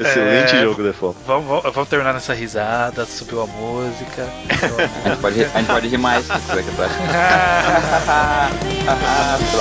Excelente 0.00 0.56
É. 0.56 0.62
jogo, 0.62 0.82
The 0.82 0.92
Fall. 0.92 1.16
Vamos, 1.26 1.46
vamos, 1.46 1.62
vamos 1.74 1.88
terminar 1.88 2.12
nessa 2.12 2.34
risada, 2.34 3.04
subiu 3.06 3.42
a 3.42 3.46
música. 3.46 4.26
a 5.04 5.08
gente 5.08 5.20
pode, 5.20 5.36
rir- 5.38 5.50
a 5.54 5.58
gente 5.58 5.66
pode 5.68 5.88
rir 5.88 5.98
mais 5.98 6.24
se 6.26 6.32
quiser 6.32 6.62
que 6.64 6.70
tá. 6.76 8.50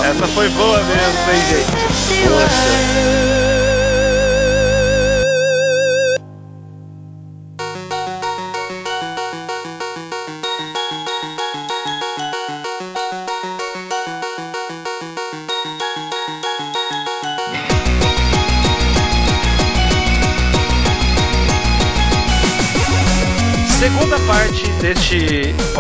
Essa 0.10 0.28
foi 0.28 0.50
boa 0.50 0.78
mesmo, 0.84 1.32
hein, 1.32 1.43
gente? 1.44 1.96
Segunda 1.96 3.33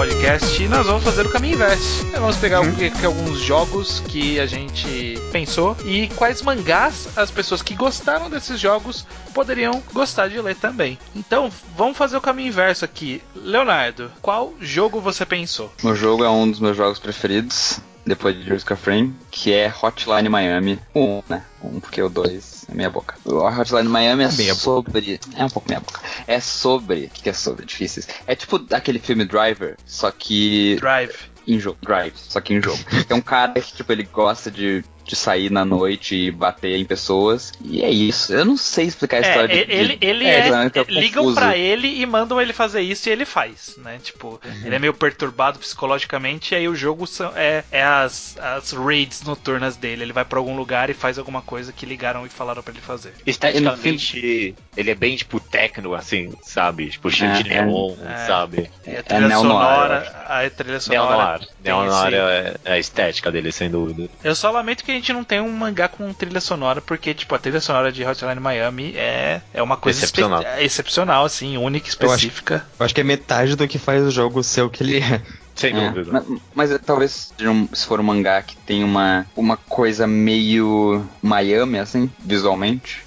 podcast, 0.07 0.67
nós 0.67 0.85
vamos 0.85 1.01
fazer 1.01 1.25
o 1.25 1.29
caminho 1.29 1.53
inverso. 1.55 2.05
Nós 2.07 2.19
Vamos 2.19 2.35
pegar 2.35 2.59
que- 2.75 3.05
alguns 3.05 3.39
jogos 3.39 4.01
que 4.01 4.37
a 4.37 4.45
gente 4.45 5.17
pensou 5.31 5.77
e 5.85 6.09
quais 6.09 6.41
mangás 6.41 7.07
as 7.17 7.31
pessoas 7.31 7.61
que 7.61 7.73
gostaram 7.73 8.29
desses 8.29 8.59
jogos 8.59 9.05
poderiam 9.33 9.81
gostar 9.93 10.27
de 10.27 10.41
ler 10.41 10.57
também. 10.57 10.99
Então, 11.15 11.49
vamos 11.77 11.97
fazer 11.97 12.17
o 12.17 12.21
caminho 12.21 12.49
inverso 12.49 12.83
aqui. 12.83 13.21
Leonardo, 13.33 14.11
qual 14.21 14.53
jogo 14.59 14.99
você 14.99 15.25
pensou? 15.25 15.71
Meu 15.81 15.95
jogo 15.95 16.21
é 16.25 16.29
um 16.29 16.51
dos 16.51 16.59
meus 16.59 16.75
jogos 16.75 16.99
preferidos, 16.99 17.79
depois 18.05 18.35
de 18.35 18.53
of 18.53 18.89
Rain, 18.89 19.15
que 19.31 19.53
é 19.53 19.73
Hotline 19.81 20.29
Miami. 20.29 20.79
Um, 20.93 21.21
né? 21.29 21.43
Um, 21.63 21.79
porque 21.79 22.01
o 22.01 22.09
dois 22.09 22.65
é 22.69 22.73
meia 22.73 22.89
boca. 22.89 23.15
O 23.25 23.37
Hotline 23.37 23.87
Miami 23.87 24.23
é, 24.23 24.31
meia 24.31 24.53
boca. 24.53 24.91
sobre... 24.91 25.19
É 25.35 25.45
um 25.45 25.49
pouco 25.49 25.69
meia 25.69 25.79
boca. 25.79 25.99
É 26.27 26.39
sobre... 26.39 27.05
O 27.05 27.09
que, 27.09 27.23
que 27.23 27.29
é 27.29 27.33
sobre? 27.33 27.65
Difíceis. 27.65 28.07
É 28.27 28.35
tipo 28.35 28.61
aquele 28.71 28.99
filme 28.99 29.25
Driver, 29.25 29.77
só 29.85 30.11
que 30.11 30.77
Drive. 30.79 31.15
em 31.47 31.59
jogo. 31.59 31.77
Drive, 31.81 32.13
só 32.15 32.41
que 32.41 32.53
em 32.53 32.61
jogo. 32.61 32.79
É 33.09 33.13
um 33.13 33.21
cara 33.21 33.53
que, 33.53 33.73
tipo, 33.73 33.91
ele 33.91 34.03
gosta 34.03 34.49
de, 34.49 34.83
de 35.05 35.15
sair 35.15 35.51
na 35.51 35.65
noite 35.65 36.15
e 36.15 36.31
bater 36.31 36.77
em 36.77 36.85
pessoas. 36.85 37.51
E 37.63 37.83
é 37.83 37.89
isso. 37.89 38.33
Eu 38.33 38.45
não 38.45 38.57
sei 38.57 38.85
explicar 38.85 39.17
a 39.17 39.19
É, 39.19 39.29
história 39.29 39.47
de- 39.65 39.71
ele, 39.73 39.95
de- 39.97 40.05
ele 40.05 40.25
é. 40.25 40.47
exatamente, 40.47 40.79
é 40.79 40.83
ligam 41.01 41.33
pra 41.33 41.57
ele 41.57 41.87
e 42.01 42.05
mandam 42.05 42.41
ele 42.41 42.53
fazer 42.53 42.81
isso 42.81 43.09
e 43.09 43.11
ele 43.11 43.25
faz, 43.25 43.75
né? 43.77 43.99
Tipo, 44.01 44.39
ele 44.63 44.75
é 44.75 44.79
meio 44.79 44.93
perturbado 44.93 45.59
psicologicamente 45.59 46.53
e 46.53 46.57
aí 46.57 46.67
o 46.67 46.75
jogo 46.75 47.05
são, 47.05 47.31
é, 47.35 47.63
é 47.71 47.83
as, 47.83 48.37
as 48.37 48.71
raids 48.71 49.21
noturnas 49.23 49.75
dele. 49.75 50.03
Ele 50.03 50.13
vai 50.13 50.25
pra 50.25 50.39
algum 50.39 50.55
lugar 50.55 50.89
e 50.89 50.93
faz 50.93 51.17
alguma 51.19 51.41
coisa 51.41 51.71
que 51.73 51.85
ligaram 51.85 52.25
e 52.25 52.29
falaram 52.29 52.63
pra 52.63 52.71
ele 52.73 52.81
fazer. 52.81 53.13
Esteticamente, 53.25 54.55
ele 54.75 54.91
é 54.91 54.95
bem, 54.95 55.15
tipo, 55.15 55.39
techno, 55.39 55.93
assim, 55.93 56.33
sabe? 56.43 56.89
Tipo, 56.89 57.09
cheio 57.09 57.31
de 57.43 57.49
É, 57.51 57.57
é- 57.57 57.65
neon, 57.65 57.93
é. 58.05 58.17
sabe? 58.25 58.69
E 58.85 58.89
a 58.91 58.93
É 58.99 59.01
trilha 59.01 59.29
sonora. 59.35 60.25
A 60.27 60.49
trilha 60.49 60.79
sonora. 60.79 61.41
É, 62.17 62.55
é 62.65 62.73
a 62.73 62.79
estética 62.79 63.31
dele, 63.31 63.51
sem 63.51 63.69
dúvida. 63.69 64.09
Eu 64.23 64.35
só 64.35 64.51
lamento 64.51 64.83
que 64.83 64.92
a 64.93 64.97
gente 64.97 65.13
não 65.13 65.23
tem 65.23 65.41
um 65.41 65.51
mangá 65.51 65.87
com 65.87 66.11
trilha 66.13 66.39
sonora, 66.41 66.81
porque, 66.81 67.13
tipo, 67.13 67.33
a 67.35 67.39
trilha 67.39 67.59
sonora 67.59 67.91
de 67.91 68.05
Hotline 68.05 68.39
Miami 68.39 68.93
é, 68.95 69.41
é 69.53 69.61
uma 69.61 69.77
coisa 69.77 70.03
espe- 70.03 70.21
Excepcional. 70.21 70.41
é 70.43 70.63
excepcional, 70.63 71.25
assim, 71.25 71.57
única, 71.57 71.87
Eu 71.87 71.91
acho- 72.11 72.15
específica. 72.25 72.65
Eu 72.79 72.85
acho 72.85 72.93
que 72.95 73.01
é 73.01 73.03
metade 73.03 73.55
do 73.55 73.67
que 73.67 73.77
faz 73.79 74.03
o 74.03 74.11
jogo 74.11 74.43
ser 74.43 74.61
o 74.61 74.69
que 74.69 74.83
ele 74.83 74.99
é. 74.99 75.21
Sem 75.55 75.75
É, 75.77 75.89
dúvida. 75.91 76.11
Mas, 76.11 76.39
mas 76.55 76.71
é, 76.71 76.77
talvez 76.79 77.31
um- 77.41 77.67
se 77.73 77.85
for 77.85 77.99
um 77.99 78.03
mangá 78.03 78.41
que 78.41 78.55
tem 78.57 78.83
uma, 78.83 79.27
uma 79.35 79.55
coisa 79.55 80.07
meio 80.07 81.07
Miami, 81.21 81.77
assim, 81.77 82.09
visualmente. 82.19 83.03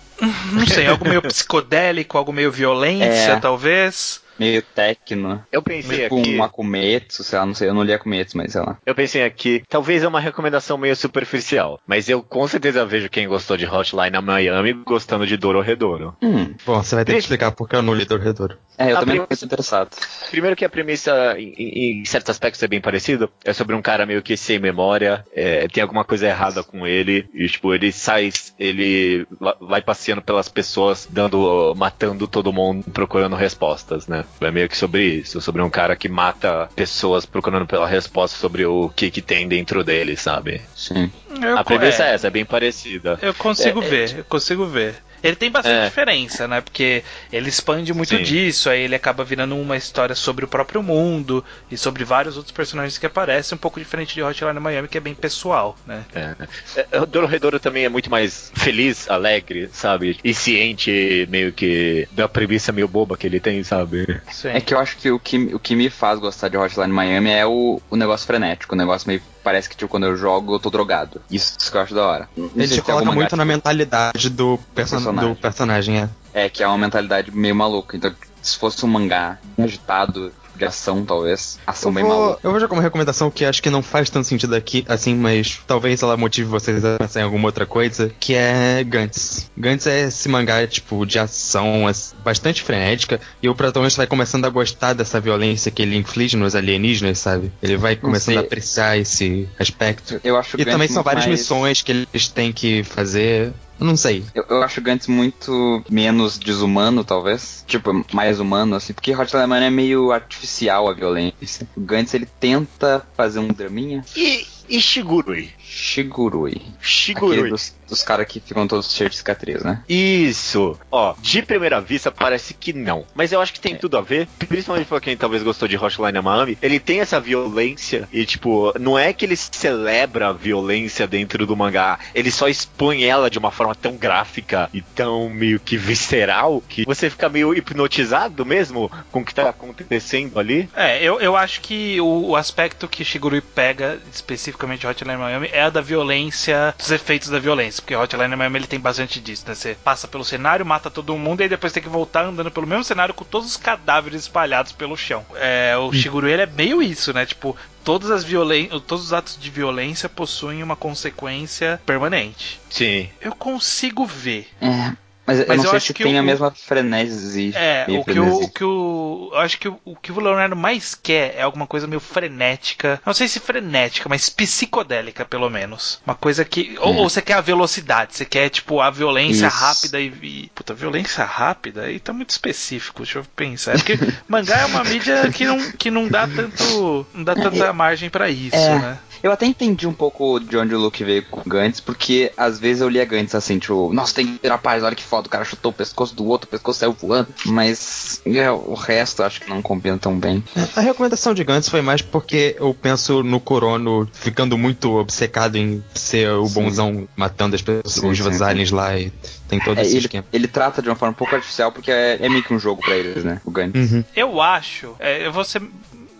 Não 0.52 0.66
sei, 0.66 0.86
algo 0.86 1.06
meio 1.08 1.20
psicodélico, 1.22 2.16
algo 2.16 2.32
meio 2.32 2.50
violência, 2.52 3.32
É. 3.32 3.40
talvez. 3.40 4.20
Meio 4.38 4.62
tecno. 4.62 5.42
Eu 5.50 5.62
pensei 5.62 6.02
Tipo 6.04 6.20
aqui. 6.20 6.36
um 6.36 6.42
Akumetsu, 6.42 7.24
sei 7.24 7.38
lá, 7.38 7.46
não 7.46 7.54
sei, 7.54 7.68
eu 7.68 7.74
não 7.74 7.82
li 7.82 7.92
Akumetsu, 7.92 8.36
mas 8.36 8.52
sei 8.52 8.60
lá. 8.60 8.76
Eu 8.84 8.94
pensei 8.94 9.22
aqui, 9.24 9.62
talvez 9.68 10.02
é 10.02 10.08
uma 10.08 10.20
recomendação 10.20 10.76
meio 10.76 10.94
superficial, 10.96 11.80
mas 11.86 12.08
eu 12.08 12.22
com 12.22 12.46
certeza 12.46 12.84
vejo 12.84 13.08
quem 13.08 13.26
gostou 13.28 13.56
de 13.56 13.66
Hotline 13.66 14.16
a 14.16 14.20
Miami 14.22 14.72
gostando 14.72 15.26
de 15.26 15.36
Dororedoro. 15.36 16.16
Hum, 16.22 16.54
Bom, 16.64 16.82
você 16.82 16.94
vai 16.94 17.04
ter 17.04 17.12
que 17.12 17.18
explicar 17.18 17.52
porque 17.52 17.76
eu 17.76 17.82
não 17.82 17.94
li 17.94 18.04
do 18.04 18.16
Redouro. 18.18 18.56
É, 18.78 18.92
eu 18.92 18.96
A 18.96 19.00
também 19.00 19.16
não 19.18 19.26
fico 19.30 19.44
interessado. 19.44 19.90
Primeiro 20.30 20.56
que 20.56 20.64
a 20.64 20.68
premissa, 20.68 21.34
em, 21.38 22.00
em- 22.00 22.04
certos 22.04 22.30
aspectos, 22.30 22.62
é 22.62 22.68
bem 22.68 22.80
parecido. 22.80 23.30
É 23.44 23.52
sobre 23.52 23.74
um 23.74 23.82
cara 23.82 24.04
meio 24.06 24.22
que 24.22 24.36
sem 24.36 24.58
memória, 24.58 25.24
é, 25.32 25.66
tem 25.68 25.82
alguma 25.82 26.04
coisa 26.04 26.26
errada 26.26 26.62
com 26.62 26.86
ele, 26.86 27.28
e 27.34 27.48
tipo, 27.48 27.72
ele 27.74 27.90
sai, 27.92 28.30
ele 28.58 29.26
va- 29.40 29.56
vai 29.60 29.82
passeando 29.82 30.22
pelas 30.22 30.48
pessoas, 30.48 31.06
dando, 31.10 31.74
matando 31.76 32.26
todo 32.28 32.52
mundo, 32.52 32.84
procurando 32.92 33.36
respostas, 33.36 34.06
né? 34.06 34.24
É 34.40 34.50
meio 34.50 34.68
que 34.68 34.76
sobre 34.76 35.04
isso, 35.04 35.40
sobre 35.40 35.62
um 35.62 35.70
cara 35.70 35.96
que 35.96 36.08
mata 36.08 36.68
pessoas 36.74 37.24
procurando 37.26 37.66
pela 37.66 37.86
resposta 37.86 38.36
sobre 38.38 38.64
o 38.66 38.88
que 38.90 39.10
que 39.10 39.22
tem 39.22 39.48
dentro 39.48 39.82
dele, 39.84 40.16
sabe? 40.16 40.60
Sim. 40.74 41.10
Eu, 41.42 41.58
A 41.58 41.64
premissa 41.64 42.04
é, 42.04 42.10
é 42.10 42.14
essa, 42.14 42.26
é 42.26 42.30
bem 42.30 42.44
parecida. 42.44 43.18
eu 43.22 43.34
consigo 43.34 43.82
É, 43.82 43.86
é, 43.86 43.88
ver, 43.88 44.18
eu 44.18 44.24
consigo 44.24 44.66
ver. 44.66 44.96
Ele 45.26 45.36
tem 45.36 45.50
bastante 45.50 45.74
É. 45.76 45.88
diferença, 45.88 46.46
né? 46.48 46.60
Porque 46.60 47.02
ele 47.32 47.48
expande 47.48 47.92
muito 47.92 48.16
Sim. 48.16 48.22
disso, 48.22 48.70
aí 48.70 48.82
ele 48.82 48.94
acaba 48.94 49.24
virando 49.24 49.56
uma 49.56 49.76
história 49.76 50.14
sobre 50.14 50.44
o 50.44 50.48
próprio 50.48 50.82
mundo 50.82 51.44
e 51.70 51.76
sobre 51.76 52.04
vários 52.04 52.36
outros 52.36 52.52
personagens 52.52 52.98
que 52.98 53.06
aparecem, 53.06 53.56
um 53.56 53.58
pouco 53.58 53.78
diferente 53.80 54.14
de 54.14 54.22
Hotline 54.22 54.60
Miami, 54.60 54.88
que 54.88 54.98
é 54.98 55.00
bem 55.00 55.14
pessoal, 55.14 55.76
né? 55.86 56.04
É. 56.14 56.86
É, 56.92 57.00
O 57.00 57.06
Dororedoro 57.06 57.58
também 57.58 57.84
é 57.84 57.88
muito 57.88 58.10
mais 58.10 58.50
feliz, 58.54 59.08
alegre, 59.10 59.68
sabe? 59.72 60.18
E 60.22 60.32
ciente, 60.34 61.26
meio 61.30 61.52
que, 61.52 62.08
da 62.12 62.28
premissa 62.28 62.72
meio 62.72 62.88
boba 62.88 63.16
que 63.16 63.26
ele 63.26 63.40
tem, 63.40 63.62
sabe? 63.64 64.20
Sim. 64.30 64.48
É 64.48 64.60
que 64.60 64.74
eu 64.74 64.78
acho 64.78 64.96
que 64.96 65.10
o 65.10 65.18
que, 65.18 65.36
o 65.54 65.58
que 65.58 65.74
me 65.74 65.90
faz 65.90 66.18
gostar 66.18 66.48
de 66.48 66.56
Hotline 66.56 66.92
Miami 66.92 67.30
é 67.30 67.46
o, 67.46 67.80
o 67.90 67.96
negócio 67.96 68.26
frenético, 68.26 68.74
o 68.74 68.78
negócio 68.78 69.08
meio. 69.08 69.22
Parece 69.46 69.68
que 69.68 69.76
tipo, 69.76 69.88
quando 69.88 70.06
eu 70.06 70.16
jogo 70.16 70.56
eu 70.56 70.58
tô 70.58 70.70
drogado. 70.70 71.22
Isso 71.30 71.70
que 71.70 71.76
eu 71.76 71.80
acho 71.80 71.94
da 71.94 72.04
hora. 72.04 72.28
Sei 72.34 72.50
Ele 72.56 72.66
se 72.66 72.74
te 72.74 72.82
coloca 72.82 73.12
muito 73.12 73.36
na 73.36 73.44
mentalidade 73.44 74.28
do, 74.28 74.58
perso 74.74 74.96
personagem. 74.96 75.30
do 75.30 75.36
personagem, 75.36 76.00
é. 76.00 76.08
É, 76.34 76.48
que 76.48 76.64
é 76.64 76.66
uma 76.66 76.76
mentalidade 76.76 77.30
meio 77.30 77.54
maluca. 77.54 77.96
Então, 77.96 78.12
se 78.42 78.58
fosse 78.58 78.84
um 78.84 78.88
mangá 78.88 79.38
agitado, 79.56 80.32
de 80.56 80.64
ação, 80.64 81.04
talvez. 81.04 81.58
Ação 81.66 81.90
Eu 81.90 81.94
bem 81.94 82.04
vou, 82.04 82.18
maluca. 82.18 82.40
eu 82.42 82.50
vou 82.50 82.60
jogar 82.60 82.74
uma 82.74 82.82
recomendação 82.82 83.30
que 83.30 83.44
acho 83.44 83.62
que 83.62 83.70
não 83.70 83.82
faz 83.82 84.08
tanto 84.10 84.26
sentido 84.26 84.54
aqui, 84.54 84.84
assim, 84.88 85.14
mas 85.14 85.60
talvez 85.66 86.02
ela 86.02 86.16
motive 86.16 86.48
vocês 86.48 86.84
a 86.84 86.96
pensar 86.98 87.20
em 87.20 87.24
alguma 87.24 87.48
outra 87.48 87.66
coisa, 87.66 88.10
que 88.18 88.34
é 88.34 88.82
Gantz. 88.84 89.50
Gantz 89.56 89.86
é 89.86 90.02
esse 90.08 90.28
mangá, 90.28 90.66
tipo, 90.66 91.04
de 91.06 91.18
ação 91.18 91.86
assim, 91.86 92.14
bastante 92.24 92.62
frenética, 92.62 93.20
e 93.42 93.48
o 93.48 93.54
protagonista 93.54 93.98
vai 94.00 94.06
começando 94.06 94.44
a 94.44 94.48
gostar 94.50 94.92
dessa 94.92 95.20
violência 95.20 95.70
que 95.70 95.82
ele 95.82 95.96
inflige 95.96 96.36
nos 96.36 96.54
alienígenas, 96.54 97.18
sabe? 97.18 97.52
Ele 97.62 97.76
vai 97.76 97.96
começando 97.96 98.38
a 98.38 98.40
apreciar 98.40 98.96
esse 98.98 99.48
aspecto. 99.58 100.20
Eu 100.24 100.36
acho 100.36 100.56
E 100.56 100.64
Gantz 100.64 100.72
também 100.72 100.88
são 100.88 101.02
várias 101.02 101.26
mais- 101.26 101.40
missões 101.40 101.82
que 101.82 101.92
eles 101.92 102.28
têm 102.28 102.52
que 102.52 102.82
fazer. 102.84 103.52
Eu 103.78 103.86
não 103.86 103.96
sei. 103.96 104.24
Eu, 104.34 104.44
eu 104.48 104.62
acho 104.62 104.80
o 104.80 104.82
Gantz 104.82 105.06
muito 105.06 105.84
menos 105.88 106.38
desumano, 106.38 107.04
talvez. 107.04 107.64
Tipo, 107.66 108.04
mais 108.12 108.40
humano, 108.40 108.76
assim. 108.76 108.92
Porque 108.92 109.14
Hotline 109.14 109.46
Miami 109.46 109.66
é 109.66 109.70
meio 109.70 110.12
artificial 110.12 110.88
a 110.88 110.92
violência. 110.92 111.68
O 111.76 111.80
Gantz, 111.80 112.14
ele 112.14 112.26
tenta 112.26 113.06
fazer 113.16 113.38
um 113.38 113.48
draminha. 113.48 114.04
E, 114.16 114.46
e 114.68 114.80
Shigurui? 114.80 115.50
Shigurui. 115.68 116.62
Shigurui. 116.80 117.34
Aquele 117.36 117.50
dos, 117.50 117.74
dos 117.88 118.02
caras 118.02 118.26
que 118.26 118.40
ficam 118.40 118.66
todos 118.66 118.92
cheios 118.92 119.10
de 119.12 119.16
cicatriz, 119.18 119.62
né? 119.62 119.82
Isso. 119.88 120.78
Ó, 120.90 121.14
de 121.20 121.42
primeira 121.42 121.80
vista 121.80 122.10
parece 122.10 122.54
que 122.54 122.72
não. 122.72 123.04
Mas 123.14 123.32
eu 123.32 123.40
acho 123.40 123.52
que 123.52 123.60
tem 123.60 123.74
É. 123.74 123.76
tudo 123.76 123.96
a 123.98 124.00
ver. 124.00 124.28
Principalmente 124.48 124.86
pra 124.86 125.00
quem 125.00 125.16
talvez 125.16 125.42
gostou 125.42 125.66
de 125.68 125.76
Hotline 125.76 126.20
Miami. 126.20 126.56
Ele 126.62 126.78
tem 126.78 127.00
essa 127.00 127.20
violência 127.20 128.08
e, 128.12 128.24
tipo, 128.24 128.72
não 128.78 128.98
é 128.98 129.12
que 129.12 129.24
ele 129.24 129.36
celebra 129.36 130.28
a 130.28 130.32
violência 130.32 131.06
dentro 131.06 131.46
do 131.46 131.56
mangá. 131.56 131.98
Ele 132.14 132.30
só 132.30 132.48
expõe 132.48 133.04
ela 133.04 133.28
de 133.28 133.38
uma 133.38 133.50
forma 133.50 133.74
tão 133.74 133.96
gráfica 133.96 134.70
e 134.72 134.80
tão 134.80 135.28
meio 135.28 135.58
que 135.60 135.76
visceral 135.76 136.62
que 136.68 136.84
você 136.84 137.10
fica 137.10 137.28
meio 137.28 137.54
hipnotizado 137.54 138.44
mesmo 138.46 138.90
com 139.10 139.20
o 139.20 139.24
que 139.24 139.34
tá 139.34 139.48
acontecendo 139.50 140.38
ali. 140.38 140.68
É, 140.76 141.02
eu, 141.02 141.20
eu 141.20 141.36
acho 141.36 141.60
que 141.60 142.00
o, 142.00 142.28
o 142.28 142.36
aspecto 142.36 142.86
que 142.88 143.04
Shigurui 143.04 143.40
pega, 143.40 143.98
especificamente 144.12 144.80
de 144.80 144.86
Hotline 144.86 145.16
Miami, 145.16 145.48
é 145.56 145.62
a 145.62 145.70
da 145.70 145.80
violência, 145.80 146.74
dos 146.76 146.90
efeitos 146.90 147.28
da 147.28 147.38
violência. 147.38 147.82
Porque 147.82 147.96
Hotline 147.96 148.36
Miami 148.36 148.58
ele 148.58 148.66
tem 148.66 148.78
bastante 148.78 149.20
disso, 149.20 149.44
né? 149.48 149.54
Você 149.54 149.74
passa 149.82 150.06
pelo 150.06 150.24
cenário, 150.24 150.66
mata 150.66 150.90
todo 150.90 151.16
mundo 151.16 151.40
e 151.40 151.44
aí 151.44 151.48
depois 151.48 151.72
tem 151.72 151.82
que 151.82 151.88
voltar 151.88 152.24
andando 152.24 152.50
pelo 152.50 152.66
mesmo 152.66 152.84
cenário 152.84 153.14
com 153.14 153.24
todos 153.24 153.48
os 153.48 153.56
cadáveres 153.56 154.22
espalhados 154.22 154.72
pelo 154.72 154.96
chão. 154.96 155.24
É, 155.34 155.76
o 155.76 155.92
Shigurui 155.92 156.32
ele 156.32 156.42
é 156.42 156.46
meio 156.46 156.82
isso, 156.82 157.12
né? 157.12 157.24
Tipo, 157.24 157.56
todas 157.82 158.10
as 158.10 158.22
violen 158.22 158.68
todos 158.86 159.06
os 159.06 159.12
atos 159.12 159.38
de 159.40 159.50
violência 159.50 160.08
possuem 160.08 160.62
uma 160.62 160.76
consequência 160.76 161.80
permanente. 161.86 162.60
Sim. 162.68 163.08
Eu 163.20 163.34
consigo 163.34 164.04
ver. 164.04 164.48
É. 164.60 165.05
Mas, 165.26 165.40
eu 165.40 165.46
Mas 165.48 165.56
não 165.58 165.64
eu 165.64 165.70
sei 165.70 165.80
se 165.80 165.92
tem 165.94 166.14
o- 166.16 166.18
a 166.18 166.22
mesma 166.22 166.50
frenesi. 166.52 167.52
É, 167.54 167.84
o 167.84 167.86
que, 167.86 167.98
o, 167.98 168.04
frenesi. 168.04 168.44
o 168.44 168.48
que 168.48 168.64
o. 168.64 169.30
Eu 169.32 169.38
acho 169.38 169.58
que 169.58 169.68
o, 169.68 169.80
o 169.84 169.96
que 169.96 170.12
o 170.12 170.20
Leonardo 170.20 170.54
mais 170.54 170.94
quer 170.94 171.34
é 171.36 171.42
alguma 171.42 171.66
coisa 171.66 171.86
meio 171.86 172.00
frenética. 172.00 173.00
Não 173.04 173.12
sei 173.12 173.26
se 173.28 173.40
frenética, 173.40 174.08
mas 174.08 174.28
psicodélica, 174.28 175.24
pelo 175.24 175.50
menos. 175.50 176.00
Uma 176.06 176.14
coisa 176.14 176.44
que. 176.44 176.76
Ou, 176.80 176.92
Hum. 176.92 176.96
ou 176.98 177.08
você 177.10 177.20
quer 177.20 177.34
a 177.34 177.40
velocidade, 177.40 178.14
você 178.16 178.24
quer, 178.24 178.48
tipo, 178.50 178.80
a 178.80 178.88
violência 178.90 179.46
Isso. 179.48 179.56
rápida 179.56 180.00
e, 180.00 180.06
e. 180.22 180.50
Puta, 180.54 180.72
violência 180.74 181.24
rápida 181.24 181.82
aí 181.82 181.98
tá 181.98 182.12
muito 182.12 182.30
específico, 182.30 183.02
deixa 183.02 183.18
eu 183.18 183.24
pensar. 183.34 183.72
É 183.74 183.78
porque 183.78 183.98
mangá 184.28 184.58
é 184.58 184.64
uma 184.66 184.84
mídia 184.84 185.30
que 185.32 185.44
não, 185.44 185.72
que 185.72 185.90
não 185.90 186.08
dá 186.08 186.28
tanto. 186.28 187.06
Não 187.12 187.24
dá 187.24 187.34
tanta 187.34 187.72
margem 187.72 188.08
pra 188.10 188.30
isso, 188.30 188.54
É. 188.56 188.78
né? 188.78 188.98
Eu 189.22 189.32
até 189.32 189.46
entendi 189.46 189.86
um 189.86 189.92
pouco 189.92 190.38
de 190.38 190.56
onde 190.56 190.74
o 190.74 190.78
Luke 190.78 191.02
veio 191.04 191.24
com 191.30 191.40
o 191.40 191.44
Gantz, 191.46 191.80
porque 191.80 192.32
às 192.36 192.58
vezes 192.58 192.82
eu 192.82 192.88
lia 192.88 193.04
Gantz 193.04 193.34
assim, 193.34 193.58
tipo, 193.58 193.92
nossa, 193.92 194.14
tem 194.14 194.26
que 194.26 194.38
virar 194.42 194.58
paz, 194.58 194.82
olha 194.82 194.94
que 194.94 195.02
foda, 195.02 195.26
o 195.26 195.30
cara 195.30 195.44
chutou 195.44 195.70
o 195.70 195.74
pescoço 195.74 196.14
do 196.14 196.24
outro, 196.26 196.46
o 196.46 196.50
pescoço 196.50 196.80
saiu 196.80 196.92
voando. 196.92 197.28
Mas 197.46 198.20
é, 198.24 198.50
o 198.50 198.74
resto 198.74 199.22
acho 199.22 199.40
que 199.40 199.48
não 199.50 199.62
combina 199.62 199.98
tão 199.98 200.18
bem. 200.18 200.42
A 200.74 200.80
recomendação 200.80 201.34
de 201.34 201.44
Gantz 201.44 201.68
foi 201.68 201.80
mais 201.82 202.02
porque 202.02 202.56
eu 202.58 202.74
penso 202.74 203.22
no 203.22 203.40
Corono 203.40 204.08
ficando 204.12 204.56
muito 204.58 204.92
obcecado 204.96 205.56
em 205.56 205.82
ser 205.94 206.30
o 206.30 206.46
Sim. 206.46 206.54
bonzão 206.54 207.08
matando 207.16 207.54
as 207.56 207.62
pessoas, 207.62 207.92
Sim, 207.94 208.08
os 208.10 208.18
sim, 208.18 208.32
sim. 208.32 208.44
aliens 208.44 208.70
lá 208.70 208.98
e 208.98 209.12
tem 209.48 209.58
todo 209.60 209.78
É, 209.78 209.82
esse 209.82 209.92
ele, 209.96 210.06
esquema. 210.06 210.24
ele 210.32 210.48
trata 210.48 210.82
de 210.82 210.88
uma 210.88 210.96
forma 210.96 211.12
um 211.12 211.16
pouco 211.16 211.34
artificial, 211.34 211.70
porque 211.72 211.90
é, 211.90 212.18
é 212.20 212.28
meio 212.28 212.42
que 212.42 212.52
um 212.52 212.58
jogo 212.58 212.80
pra 212.82 212.96
eles, 212.96 213.24
né? 213.24 213.40
O 213.44 213.50
Gantz. 213.50 213.92
Uhum. 213.92 214.04
Eu 214.14 214.40
acho. 214.40 214.94
É, 214.98 215.26
eu 215.26 215.32
vou 215.32 215.44
ser. 215.44 215.62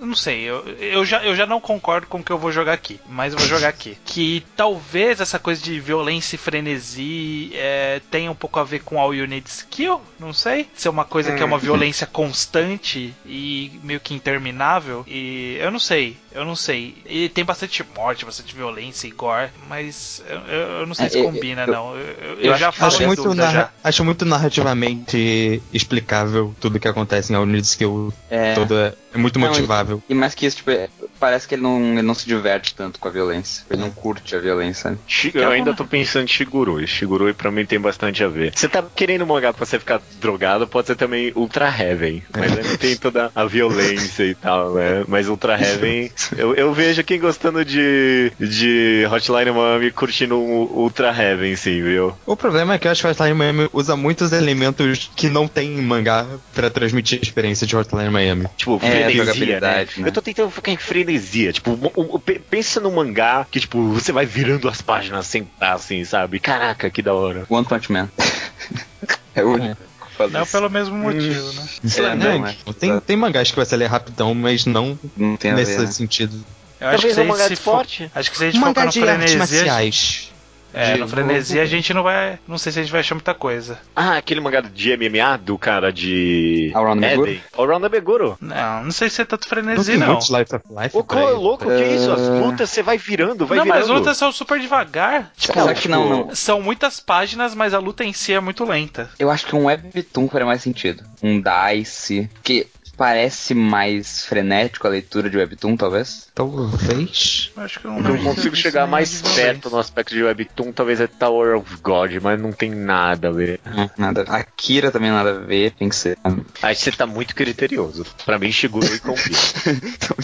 Não 0.01 0.15
sei, 0.15 0.41
eu, 0.41 0.67
eu, 0.79 1.05
já, 1.05 1.25
eu 1.25 1.35
já 1.35 1.47
não 1.47 1.61
concordo 1.61 2.07
com 2.07 2.19
o 2.19 2.23
que 2.23 2.31
eu 2.31 2.39
vou 2.39 2.53
jogar 2.53 2.75
aqui, 2.75 3.01
mas 3.09 3.33
eu 3.33 3.39
vou 3.39 3.49
jogar 3.49 3.69
aqui. 3.69 3.97
Que 4.05 4.45
talvez 4.57 5.21
essa 5.21 5.39
coisa 5.39 5.63
de 5.63 5.79
violência 5.79 6.37
e 6.37 6.39
frenesi 6.39 7.51
é, 7.55 8.01
tenha 8.11 8.31
um 8.31 8.35
pouco 8.35 8.59
a 8.59 8.65
ver 8.65 8.81
com 8.81 8.99
All 8.99 9.15
You 9.15 9.27
Need 9.27 9.49
Skill, 9.49 10.01
não 10.19 10.33
sei. 10.33 10.69
Ser 10.75 10.89
uma 10.89 11.05
coisa 11.05 11.35
que 11.35 11.43
é 11.43 11.45
uma 11.45 11.59
violência 11.59 12.07
constante 12.07 13.15
e 13.25 13.79
meio 13.83 14.01
que 14.01 14.15
interminável. 14.15 15.05
E 15.07 15.57
eu 15.61 15.71
não 15.71 15.79
sei, 15.79 16.17
eu 16.37 16.45
não 16.45 16.55
sei. 16.55 16.95
E 17.07 17.29
tem 17.29 17.45
bastante 17.45 17.85
morte, 17.97 18.25
bastante 18.25 18.55
violência 18.55 19.09
e 19.09 19.11
gore, 19.11 19.51
mas 19.69 20.23
eu, 20.29 20.39
eu- 20.81 20.87
não 20.87 20.95
sei 20.95 21.07
É, 21.07 21.09
se 21.09 21.19
eu- 21.19 21.25
combina, 21.25 21.63
eu- 21.63 21.73
não. 21.73 21.97
Eu, 21.97 22.41
eu- 22.41 22.57
já 22.57 22.69
acho- 22.69 22.79
falo 22.79 22.93
Acho 22.95 23.07
muito, 23.07 23.23
dúvida 23.25 23.43
narra- 23.45 23.61
já. 23.61 23.71
acho 23.83 24.05
muito 24.05 24.25
narrativamente 24.25 25.63
explicável 25.73 26.55
tudo 26.61 26.79
que 26.79 26.89
acontece 26.89 27.33
em 27.33 27.37
All 27.37 27.47
Needs 27.47 27.71
Skill. 27.71 28.13
É. 28.31 28.55
Toda, 28.55 28.97
é 29.15 29.19
muito 29.19 29.39
Não, 29.39 29.49
motivável. 29.49 30.03
E 30.09 30.15
mais 30.15 30.35
que 30.35 30.47
isso, 30.47 30.57
tipo, 30.59 30.71
é- 30.71 30.89
parece 31.19 31.47
que 31.49 31.55
ele 31.55 31.63
não, 31.63 31.81
ele 31.93 32.03
não 32.03 32.15
se 32.15 32.27
diverte 32.27 32.75
tanto 32.75 32.99
com 32.99 33.09
a 33.09 33.11
violência. 33.11 33.65
Ele 33.71 33.81
não 33.81 33.91
curte 33.91 34.35
a 34.35 34.39
violência. 34.39 34.91
né? 34.91 34.99
Eu 35.35 35.51
ainda 35.51 35.75
tô 35.75 35.85
pensando 35.85 36.25
em 36.25 36.29
Shigurui. 36.29 36.87
Shigurui 36.87 37.33
pra 37.33 37.51
mim 37.51 37.65
tem 37.67 37.81
bastante 37.81 38.23
a 38.23 38.29
ver. 38.29 38.53
Você 38.55 38.69
tá 38.69 38.83
querendo 38.95 39.23
um 39.23 39.27
mangá 39.27 39.53
pra 39.53 39.65
você 39.65 39.79
ficar 39.79 40.01
drogado, 40.21 40.67
pode 40.67 40.87
ser 40.89 40.97
também 40.97 41.33
Ultra 41.35 41.67
Heaven. 41.69 42.23
Mas 42.37 42.57
aí 42.59 42.65
não 42.65 42.77
tem 42.77 42.97
toda 42.97 43.31
a 43.35 43.45
violência 43.45 44.25
e 44.25 44.35
tal, 44.35 44.75
né? 44.75 45.05
Mas 45.09 45.29
Ultra 45.29 45.59
Heaven, 45.61 46.11
eu, 46.37 46.55
eu 46.55 46.73
vejo 46.73 47.03
quem 47.05 47.19
gostando 47.19 47.65
de, 47.65 48.33
de 48.39 49.07
Hotline 49.11 49.51
Miami 49.51 49.91
curtindo 49.91 50.37
um 50.39 50.63
Ultra 50.63 51.09
Heaven, 51.17 51.57
sim, 51.57 51.83
viu? 51.83 52.15
O 52.27 52.37
problema 52.37 52.75
é 52.75 52.79
que 52.79 52.87
eu 52.87 52.93
acho 52.93 53.03
que 53.03 53.09
Hotline 53.09 53.35
Miami 53.35 53.69
usa 53.73 53.97
muitos 53.97 54.33
elementos 54.33 55.11
que 55.17 55.29
não 55.29 55.49
tem 55.49 55.79
em 55.79 55.83
mangá 55.83 56.27
pra 56.55 56.69
transmitir 56.71 57.19
a 57.19 57.23
experiência 57.23 57.67
de 57.67 57.77
Hotline 57.77 58.11
Miami. 58.11 58.47
Tipo, 58.57 58.77
É, 58.77 58.79
frenesia, 58.91 59.07
né? 59.07 59.15
jogabilidade, 59.15 60.01
né? 60.01 60.09
Eu 60.09 60.13
tô 60.13 60.23
tentando 60.23 60.51
ficar 60.51 60.71
em 60.73 60.77
frenesia. 60.77 61.06
Tipo, 61.53 61.71
o- 61.73 62.15
o- 62.17 62.19
pe- 62.19 62.39
pensa 62.39 62.81
num 62.81 62.93
mangá 62.95 63.47
que, 63.51 63.61
tipo, 63.61 63.81
você 63.93 64.13
vai 64.13 64.27
virando 64.27 64.69
as 64.69 64.81
páginas 64.83 65.27
sem 65.27 65.45
parar, 65.45 65.75
assim, 65.75 66.05
sabe? 66.05 66.39
Caraca, 66.41 66.91
que 66.91 67.03
da 67.03 67.15
hora. 67.15 67.45
One 67.49 67.65
Punch 67.67 67.91
Man. 67.93 68.09
é 69.35 69.45
o 69.45 69.53
único. 69.55 69.77
que 69.77 70.15
faz 70.17 70.33
Não 70.33 70.43
isso. 70.43 70.53
pelo 70.53 70.71
mesmo 70.71 70.97
motivo, 70.97 71.53
né? 71.53 71.67
É, 71.97 72.15
não, 72.15 72.39
Né? 72.43 72.57
é. 72.67 72.73
tem, 72.73 73.01
tem 73.01 73.17
mangás 73.17 73.51
que 73.51 73.57
você 73.57 73.77
lê 73.77 73.87
rapidão, 73.87 74.35
mas 74.35 74.65
não 74.67 74.99
Não 75.17 75.37
nesse 75.43 75.77
ver. 75.77 75.81
né? 75.81 75.87
sentido. 75.93 76.45
Eu 76.81 76.89
acho 76.89 76.97
que 77.07 77.09
Talvez 77.09 77.15
se 77.15 77.21
um 77.21 77.23
a 77.23 77.25
gente 77.25 77.33
mangá 77.33 77.49
de 77.49 77.55
esporte. 77.55 78.11
Acho 78.15 78.31
que 78.31 78.37
se 78.37 78.45
a 78.45 78.51
gente 78.51 78.59
Um 78.61 78.67
focar 78.67 78.85
mangá 78.85 78.87
no 78.87 78.93
de 78.93 79.09
artes 79.09 79.35
marciais. 79.37 80.33
É, 80.77 80.93
De- 80.93 81.01
no 81.01 81.09
frenesi 81.09 81.59
a 81.59 81.65
gente 81.65 81.95
não 81.95 82.03
vai, 82.03 82.39
não 82.47 82.59
sei 82.59 82.71
se 82.71 82.79
a 82.79 82.83
gente 82.83 82.93
vai 82.93 83.01
achar 83.01 83.15
muita 83.15 83.33
coisa. 83.33 83.79
Ah, 83.97 84.17
aquele 84.19 84.41
mangá 84.41 84.61
de 84.61 84.95
MMA 84.97 85.39
do 85.39 85.57
cara 85.57 85.91
de. 85.93 86.71
Around 86.75 87.01
the 87.01 87.09
Meguro? 87.09 87.31
Eden. 87.31 87.43
Around 87.59 87.83
the 87.83 87.89
Meguro. 87.89 88.39
Não, 88.41 88.85
não 88.85 88.91
sei 88.93 89.09
se 89.09 89.23
é 89.23 89.25
tanto 89.25 89.45
Não 89.45 89.49
frenesi 89.49 89.91
tem 89.93 89.99
não. 90.01 90.13
muito 90.15 90.37
Life 90.39 90.55
of 90.55 90.65
Life 90.71 90.97
Ô, 90.97 91.03
pra 91.03 91.19
ô, 91.25 91.29
ele. 91.31 91.39
louco, 91.39 91.65
que 91.65 91.83
isso? 91.85 92.13
As 92.13 92.29
lutas 92.29 92.69
você 92.71 92.83
vai 92.83 92.99
virando, 92.99 93.47
vai 93.47 93.57
não, 93.59 93.65
virando. 93.65 93.81
mas 93.81 93.91
as 93.91 93.97
lutas 93.99 94.17
são 94.19 94.31
super 94.31 94.61
devagar. 94.61 95.33
Tipo, 95.37 95.55
Será 95.61 95.75
que 95.75 95.89
não, 95.89 96.09
não? 96.27 96.35
são 96.35 96.61
muitas 96.61 97.01
páginas, 97.01 97.55
mas 97.55 97.73
a 97.73 97.79
luta 97.79 98.05
em 98.05 98.13
si 98.13 98.33
é 98.35 98.41
muito 98.41 98.65
lenta. 98.65 99.09
Eu 99.19 99.31
acho 99.31 99.47
que 99.47 99.57
um 99.57 99.65
webtoon 99.65 100.29
faria 100.29 100.47
mais 100.47 100.61
sentido. 100.63 101.03
Um 101.23 101.41
Dice. 101.41 102.29
Que 102.43 102.67
parece 102.97 103.55
mais 103.55 104.25
frenético 104.27 104.87
a 104.87 104.91
leitura 104.91 105.29
de 105.29 105.37
webtoon, 105.37 105.77
talvez. 105.77 106.29
Talvez. 106.35 107.51
Eu 107.57 107.63
acho 107.63 107.81
que 107.81 107.87
eu 107.87 107.91
não, 107.93 107.99
O 107.99 108.03
que 108.03 108.09
eu 108.09 108.13
lembro 108.15 108.35
consigo 108.35 108.57
chegar 108.57 108.83
nem 108.83 108.91
mais 108.91 109.23
perto 109.23 109.71
no 109.71 109.79
aspecto 109.79 110.15
de 110.15 110.23
Webtoon 110.23 110.73
talvez 110.73 111.01
é 111.01 111.07
Tower 111.07 111.57
of 111.57 111.77
God, 111.83 112.13
mas 112.23 112.41
não 112.41 112.53
tem 112.53 112.71
nada 112.71 113.29
a 113.29 113.33
ver. 113.33 113.61
Nada. 113.97 114.23
Akira 114.29 114.91
também 114.91 115.11
nada 115.11 115.31
a 115.31 115.39
ver, 115.39 115.73
tem 115.73 115.89
que 115.89 115.97
ser. 115.97 116.19
Aí 116.63 116.75
você 116.75 116.93
tá 116.93 117.07
muito 117.07 117.35
criterioso. 117.35 118.05
Pra 118.25 118.39
mim, 118.39 118.51
Shigurui 118.53 118.99
combina. 119.05 119.37
Então, 119.67 120.17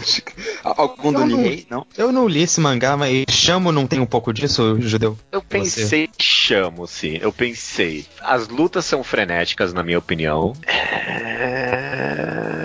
Algum 0.64 1.12
do 1.12 1.20
Eu 1.22 1.26
não- 1.26 1.36
Nihei? 1.38 1.66
Não? 1.70 1.86
Eu 1.96 2.12
não 2.12 2.28
li 2.28 2.42
esse 2.42 2.60
mangá, 2.60 2.96
mas 2.96 3.24
Chamo 3.28 3.72
não 3.72 3.86
tem 3.86 4.00
um 4.00 4.06
pouco 4.06 4.32
disso, 4.32 4.76
Judeu? 4.80 5.18
Eu 5.30 5.42
pensei, 5.42 6.08
chamo, 6.20 6.86
sim. 6.86 7.18
Eu 7.20 7.32
pensei. 7.32 8.06
As 8.20 8.48
lutas 8.48 8.84
são 8.84 9.02
frenéticas, 9.02 9.72
na 9.72 9.82
minha 9.82 9.98
opinião. 9.98 10.52
é 10.62 12.61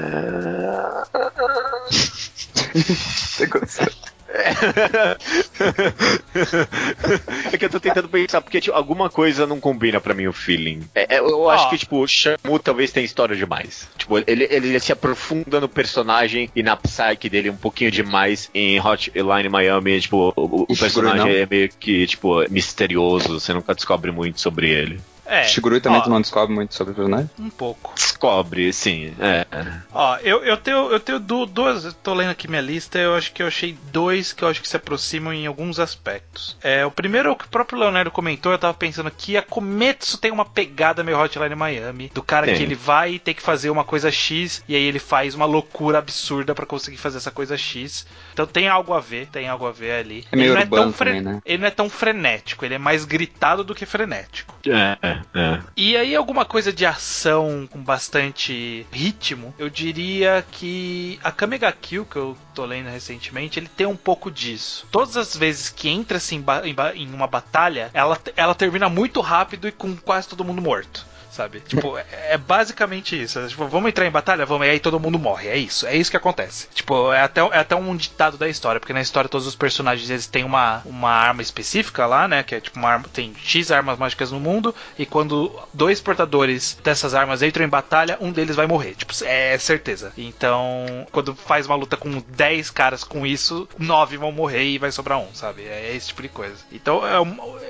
que 7.57 7.65
eu 7.65 7.69
tô 7.69 7.79
tentando 7.79 8.09
pensar, 8.09 8.41
porque 8.41 8.59
tipo, 8.59 8.75
alguma 8.75 9.09
coisa 9.09 9.47
não 9.47 9.59
combina 9.59 9.99
pra 10.01 10.13
mim 10.13 10.27
o 10.27 10.33
feeling. 10.33 10.81
É, 10.93 11.15
é, 11.15 11.19
eu 11.19 11.49
acho 11.49 11.65
Ó. 11.65 11.69
que, 11.69 11.77
tipo, 11.77 12.01
o 12.01 12.07
Shamu 12.07 12.59
talvez 12.61 12.91
tenha 12.91 13.05
história 13.05 13.35
demais. 13.35 13.87
Tipo, 13.97 14.17
ele, 14.27 14.47
ele 14.49 14.79
se 14.79 14.91
aprofunda 14.91 15.59
no 15.59 15.69
personagem 15.69 16.49
e 16.55 16.61
na 16.61 16.75
psyche 16.75 17.29
dele 17.29 17.49
um 17.49 17.57
pouquinho 17.57 17.91
demais 17.91 18.49
em 18.53 18.79
Hotline 18.79 19.49
Miami. 19.49 20.01
Tipo, 20.01 20.33
o, 20.35 20.65
o 20.67 20.77
personagem 20.77 21.37
é 21.37 21.47
meio 21.49 21.69
que, 21.69 22.05
tipo, 22.05 22.43
misterioso. 22.49 23.39
Você 23.39 23.53
nunca 23.53 23.73
descobre 23.73 24.11
muito 24.11 24.41
sobre 24.41 24.69
ele. 24.69 24.99
É. 25.27 25.43
Shigurui 25.43 25.81
também 25.81 25.99
ó, 25.99 26.03
tu 26.03 26.09
não 26.09 26.21
descobre 26.21 26.53
muito 26.55 26.73
sobre 26.73 26.93
o 26.93 26.95
personagem? 26.95 27.29
Um 27.39 27.49
pouco. 27.49 27.93
Descobre, 27.95 28.71
sim. 28.73 29.13
É. 29.19 29.45
Ó, 29.93 30.17
eu, 30.17 30.43
eu 30.43 30.57
tenho, 30.57 30.89
eu 30.91 30.99
tenho 30.99 31.19
du- 31.19 31.45
duas. 31.45 31.85
eu 31.85 31.93
Tô 31.93 32.13
lendo 32.13 32.29
aqui 32.31 32.47
minha 32.47 32.61
lista, 32.61 32.97
eu 32.97 33.15
acho 33.15 33.31
que 33.33 33.43
eu 33.43 33.47
achei 33.47 33.77
dois 33.91 34.31
que 34.33 34.43
eu 34.43 34.47
acho 34.47 34.61
que 34.61 34.67
se 34.67 34.75
aproximam 34.77 35.33
em 35.33 35.45
alguns 35.45 35.79
aspectos. 35.79 36.57
É, 36.63 36.85
o 36.85 36.91
primeiro 36.91 37.29
é 37.29 37.31
o 37.31 37.35
que 37.35 37.45
o 37.45 37.49
próprio 37.49 37.77
Leonardo 37.79 38.09
comentou, 38.11 38.51
eu 38.51 38.57
tava 38.57 38.73
pensando 38.73 39.11
que 39.11 39.35
a 39.35 39.41
Kometsu 39.41 40.17
tem 40.17 40.31
uma 40.31 40.45
pegada 40.45 41.03
meio 41.03 41.19
Hotline 41.19 41.55
Miami, 41.55 42.11
do 42.13 42.23
cara 42.23 42.45
Tem. 42.45 42.55
que 42.55 42.63
ele 42.63 42.75
vai 42.75 43.19
ter 43.19 43.33
que 43.33 43.41
fazer 43.41 43.69
uma 43.69 43.83
coisa 43.83 44.09
X 44.11 44.63
e 44.67 44.75
aí 44.75 44.83
ele 44.83 44.99
faz 44.99 45.35
uma 45.35 45.45
loucura 45.45 45.97
absurda 45.97 46.55
pra 46.55 46.65
conseguir 46.65 46.97
fazer 46.97 47.17
essa 47.17 47.31
coisa 47.31 47.57
X. 47.57 48.07
Então 48.33 48.45
tem 48.47 48.67
algo 48.67 48.93
a 48.93 48.99
ver, 48.99 49.27
tem 49.27 49.47
algo 49.49 49.65
a 49.67 49.71
ver 49.71 49.91
ali. 49.99 50.25
É 50.31 50.35
meio 50.35 50.53
ele, 50.53 50.53
não 50.55 50.61
é 50.61 50.81
tão 50.83 50.93
fre- 50.93 51.05
também, 51.09 51.21
né? 51.21 51.41
ele 51.45 51.57
não 51.59 51.67
é 51.67 51.71
tão 51.71 51.89
frenético, 51.89 52.63
ele 52.63 52.75
é 52.75 52.79
mais 52.79 53.03
gritado 53.05 53.63
do 53.63 53.75
que 53.75 53.85
frenético. 53.85 54.55
É, 54.67 55.16
é. 55.33 55.59
E 55.75 55.95
aí, 55.95 56.15
alguma 56.15 56.45
coisa 56.45 56.71
de 56.71 56.85
ação 56.85 57.67
com 57.69 57.79
bastante 57.79 58.85
ritmo, 58.91 59.53
eu 59.57 59.69
diria 59.69 60.45
que 60.51 61.19
a 61.23 61.31
Kamega 61.31 61.71
Kill, 61.71 62.05
que 62.05 62.15
eu 62.15 62.37
tô 62.53 62.65
lendo 62.65 62.89
recentemente, 62.89 63.59
ele 63.59 63.67
tem 63.67 63.87
um 63.87 63.95
pouco 63.95 64.31
disso. 64.31 64.87
Todas 64.91 65.17
as 65.17 65.35
vezes 65.35 65.69
que 65.69 65.89
entra-se 65.89 66.35
em, 66.35 66.43
em 66.63 66.77
em 66.95 67.13
uma 67.13 67.27
batalha, 67.27 67.89
ela, 67.93 68.19
ela 68.35 68.55
termina 68.55 68.89
muito 68.89 69.21
rápido 69.21 69.67
e 69.67 69.71
com 69.71 69.95
quase 69.95 70.27
todo 70.27 70.43
mundo 70.43 70.61
morto. 70.61 71.05
Sabe? 71.37 71.59
Tipo, 71.59 71.95
é, 71.99 72.05
é 72.31 72.37
basicamente 72.37 73.21
isso. 73.21 73.37
É, 73.37 73.45
Tipo, 73.47 73.67
vamos 73.67 73.89
entrar 73.89 74.07
em 74.07 74.11
batalha? 74.11 74.43
Vamos, 74.43 74.65
e 74.65 74.71
aí 74.71 74.79
todo 74.79 74.99
mundo 74.99 75.19
morre. 75.19 75.47
É 75.47 75.55
isso, 75.55 75.85
é 75.85 75.95
isso 75.95 76.09
que 76.09 76.17
acontece. 76.17 76.67
Tipo, 76.73 77.13
é 77.13 77.21
até, 77.21 77.41
é 77.41 77.59
até 77.59 77.75
um 77.75 77.95
ditado 77.95 78.37
da 78.37 78.49
história, 78.49 78.79
porque 78.79 78.91
na 78.91 79.01
história 79.01 79.29
todos 79.29 79.45
os 79.45 79.55
personagens 79.55 80.09
eles 80.09 80.25
têm 80.25 80.43
uma, 80.43 80.81
uma 80.83 81.11
arma 81.11 81.43
específica 81.43 82.07
lá, 82.07 82.27
né? 82.27 82.41
Que 82.41 82.55
é 82.55 82.59
tipo 82.59 82.79
uma 82.79 82.89
arma. 82.89 83.05
Tem 83.13 83.35
X 83.39 83.71
armas 83.71 83.99
mágicas 83.99 84.31
no 84.31 84.39
mundo, 84.39 84.73
e 84.97 85.05
quando 85.05 85.51
dois 85.71 86.01
portadores 86.01 86.75
dessas 86.83 87.13
armas 87.13 87.43
entram 87.43 87.63
em 87.63 87.69
batalha, 87.69 88.17
um 88.19 88.31
deles 88.31 88.55
vai 88.55 88.65
morrer. 88.65 88.95
Tipo, 88.95 89.13
é 89.23 89.55
certeza. 89.59 90.11
Então, 90.17 91.05
quando 91.11 91.35
faz 91.35 91.67
uma 91.67 91.75
luta 91.75 91.95
com 91.95 92.19
10 92.29 92.71
caras 92.71 93.03
com 93.03 93.27
isso, 93.27 93.69
9 93.77 94.17
vão 94.17 94.31
morrer 94.31 94.63
e 94.63 94.79
vai 94.79 94.91
sobrar 94.91 95.19
um, 95.19 95.33
sabe? 95.35 95.61
É 95.67 95.93
esse 95.95 96.07
tipo 96.07 96.23
de 96.23 96.29
coisa. 96.29 96.55
Então, 96.71 97.01
é 97.05 97.17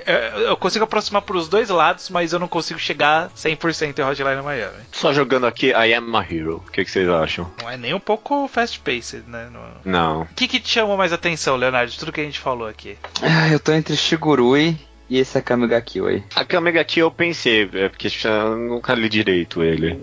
é- 0.06 0.32
eu 0.48 0.56
consigo 0.56 0.84
aproximar 0.84 1.20
pros 1.22 1.48
dois 1.48 1.68
lados, 1.68 2.08
mas 2.08 2.32
eu 2.32 2.38
não 2.38 2.48
consigo 2.48 2.78
chegar 2.80 3.30
100% 3.34 3.57
em 3.66 4.02
Hotline 4.04 4.42
Miami. 4.42 4.76
Só 4.92 5.12
jogando 5.12 5.46
aqui 5.46 5.68
I 5.72 5.94
Am 5.94 6.16
a 6.16 6.22
Hero. 6.22 6.62
O 6.66 6.70
que, 6.70 6.84
que 6.84 6.90
vocês 6.90 7.08
acham? 7.08 7.50
Não 7.62 7.70
é 7.70 7.76
nem 7.76 7.94
um 7.94 8.00
pouco 8.00 8.46
fast-paced, 8.48 9.24
né? 9.26 9.48
No- 9.52 9.90
Não. 9.90 10.22
O 10.22 10.28
que, 10.34 10.46
que 10.48 10.60
te 10.60 10.68
chamou 10.70 10.96
mais 10.96 11.12
atenção, 11.12 11.56
Leonardo, 11.56 11.90
de 11.92 11.98
tudo 11.98 12.12
que 12.12 12.20
a 12.20 12.24
gente 12.24 12.38
falou 12.40 12.66
aqui? 12.68 12.96
Ah, 13.22 13.48
eu 13.48 13.58
tô 13.60 13.72
entre 13.72 13.96
Shigurui 13.96 14.76
e 15.10 15.18
esse 15.18 15.38
Akamiga 15.38 15.80
Kill 15.80 16.06
aí. 16.06 16.22
A 16.34 16.44
Kamega 16.44 16.84
Kill 16.84 17.06
eu 17.06 17.10
pensei, 17.10 17.68
é 17.72 17.88
porque 17.88 18.08
eu 18.24 18.56
nunca 18.58 18.94
li 18.94 19.08
direito 19.08 19.62
ele. 19.62 20.00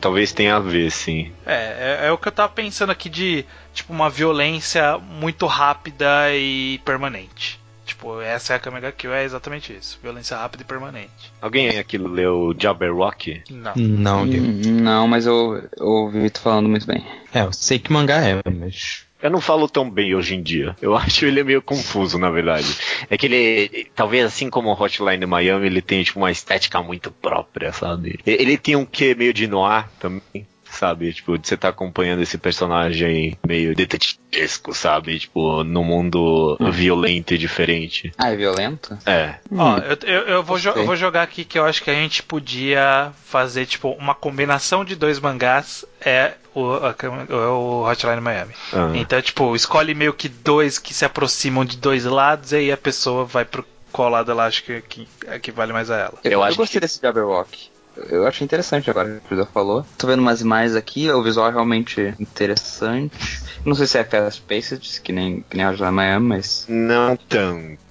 Talvez 0.00 0.30
tenha 0.32 0.56
a 0.56 0.60
ver, 0.60 0.90
sim. 0.90 1.32
É, 1.46 1.98
é, 2.02 2.06
é 2.08 2.12
o 2.12 2.18
que 2.18 2.28
eu 2.28 2.32
tava 2.32 2.50
pensando 2.52 2.90
aqui 2.92 3.08
de, 3.08 3.46
tipo, 3.72 3.92
uma 3.92 4.10
violência 4.10 4.98
muito 4.98 5.46
rápida 5.46 6.06
e 6.34 6.78
permanente. 6.84 7.58
Tipo, 7.86 8.20
essa 8.20 8.52
é 8.52 8.56
a 8.56 8.58
Kamega 8.58 8.90
Kill, 8.90 9.14
é 9.14 9.24
exatamente 9.24 9.72
isso. 9.72 9.98
Violência 10.02 10.36
rápida 10.36 10.62
e 10.62 10.66
permanente. 10.66 11.32
Alguém 11.40 11.78
aqui 11.78 11.96
leu 11.96 12.54
Jabberwock? 12.58 13.42
Não. 13.50 13.72
Não. 13.76 14.22
Hum, 14.24 14.60
Não, 14.82 15.06
mas 15.08 15.24
eu, 15.24 15.62
eu 15.78 15.86
ouvi 15.86 16.28
tu 16.28 16.40
falando 16.40 16.68
muito 16.68 16.86
bem. 16.86 17.06
É, 17.32 17.42
eu 17.42 17.52
sei 17.52 17.78
que 17.78 17.92
mangá 17.92 18.20
é, 18.26 18.40
mas. 18.50 19.06
Eu 19.22 19.30
não 19.30 19.40
falo 19.40 19.68
tão 19.68 19.88
bem 19.90 20.14
hoje 20.14 20.34
em 20.34 20.42
dia. 20.42 20.76
Eu 20.82 20.94
acho 20.98 21.24
ele 21.24 21.42
meio 21.42 21.62
confuso, 21.62 22.18
na 22.18 22.28
verdade. 22.28 22.66
É 23.08 23.16
que 23.16 23.26
ele, 23.26 23.86
talvez 23.94 24.24
assim 24.26 24.50
como 24.50 24.68
o 24.68 24.72
Hotline 24.80 25.24
Miami, 25.24 25.66
ele 25.66 25.80
tem 25.80 26.02
tipo 26.02 26.18
uma 26.18 26.30
estética 26.30 26.82
muito 26.82 27.10
própria, 27.10 27.72
sabe? 27.72 28.18
Ele 28.26 28.58
tem 28.58 28.76
um 28.76 28.84
quê 28.84 29.14
meio 29.14 29.32
de 29.32 29.46
noir 29.46 29.88
também. 29.98 30.46
Sabe, 30.76 31.12
tipo, 31.12 31.38
de 31.38 31.48
você 31.48 31.56
tá 31.56 31.68
acompanhando 31.68 32.22
esse 32.22 32.36
personagem 32.36 33.38
meio 33.46 33.74
detetivesco, 33.74 34.74
sabe? 34.74 35.18
Tipo, 35.18 35.64
num 35.64 35.82
mundo 35.82 36.58
violento 36.70 37.32
e 37.32 37.38
diferente. 37.38 38.12
Ah, 38.18 38.30
é 38.30 38.36
violento? 38.36 38.98
É. 39.06 39.36
Ó, 39.56 39.78
eu, 39.78 39.98
eu, 40.02 40.20
eu 40.28 40.42
vou 40.42 40.58
eu 40.58 40.84
vou 40.84 40.94
jogar 40.96 41.22
aqui 41.22 41.44
que 41.44 41.58
eu 41.58 41.64
acho 41.64 41.82
que 41.82 41.90
a 41.90 41.94
gente 41.94 42.22
podia 42.22 43.10
fazer, 43.24 43.64
tipo, 43.64 43.90
uma 43.92 44.14
combinação 44.14 44.84
de 44.84 44.94
dois 44.94 45.18
mangás. 45.18 45.84
É 45.98 46.34
o, 46.54 46.74
é 46.74 47.36
o 47.48 47.88
Hotline 47.88 48.20
Miami. 48.20 48.54
Ah. 48.72 48.92
Então, 48.94 49.20
tipo, 49.22 49.56
escolhe 49.56 49.94
meio 49.94 50.12
que 50.12 50.28
dois 50.28 50.78
que 50.78 50.92
se 50.92 51.04
aproximam 51.04 51.64
de 51.64 51.78
dois 51.78 52.04
lados 52.04 52.52
e 52.52 52.56
aí 52.56 52.72
a 52.72 52.76
pessoa 52.76 53.24
vai 53.24 53.44
pro 53.44 53.64
qual 53.92 54.10
lado 54.10 54.30
ela 54.30 54.44
acha 54.44 54.60
que, 54.60 54.82
que, 54.82 55.08
que 55.40 55.50
vale 55.50 55.72
mais 55.72 55.90
a 55.90 55.96
ela. 55.96 56.18
Eu, 56.22 56.30
Eu 56.30 56.32
eu 56.32 56.42
acho 56.42 56.56
gostei 56.58 56.80
desse 56.80 57.00
Jabberwock. 57.00 57.70
Eu 58.08 58.26
achei 58.26 58.44
interessante 58.44 58.90
agora 58.90 59.20
que 59.26 59.34
o 59.34 59.36
José 59.36 59.48
falou. 59.52 59.84
Tô 59.96 60.06
vendo 60.06 60.20
umas 60.20 60.40
imagens 60.40 60.74
aqui, 60.74 61.10
o 61.10 61.22
visual 61.22 61.48
é 61.48 61.52
realmente 61.52 62.14
interessante. 62.18 63.16
Não 63.64 63.74
sei 63.74 63.86
se 63.86 63.98
é 63.98 64.04
fast 64.04 64.42
paced, 64.42 65.00
que 65.00 65.12
nem, 65.12 65.44
que 65.48 65.56
nem 65.56 65.66
a 65.66 65.92
Miami, 65.92 66.26
mas. 66.28 66.66
Não 66.68 67.16
tanto. 67.16 67.85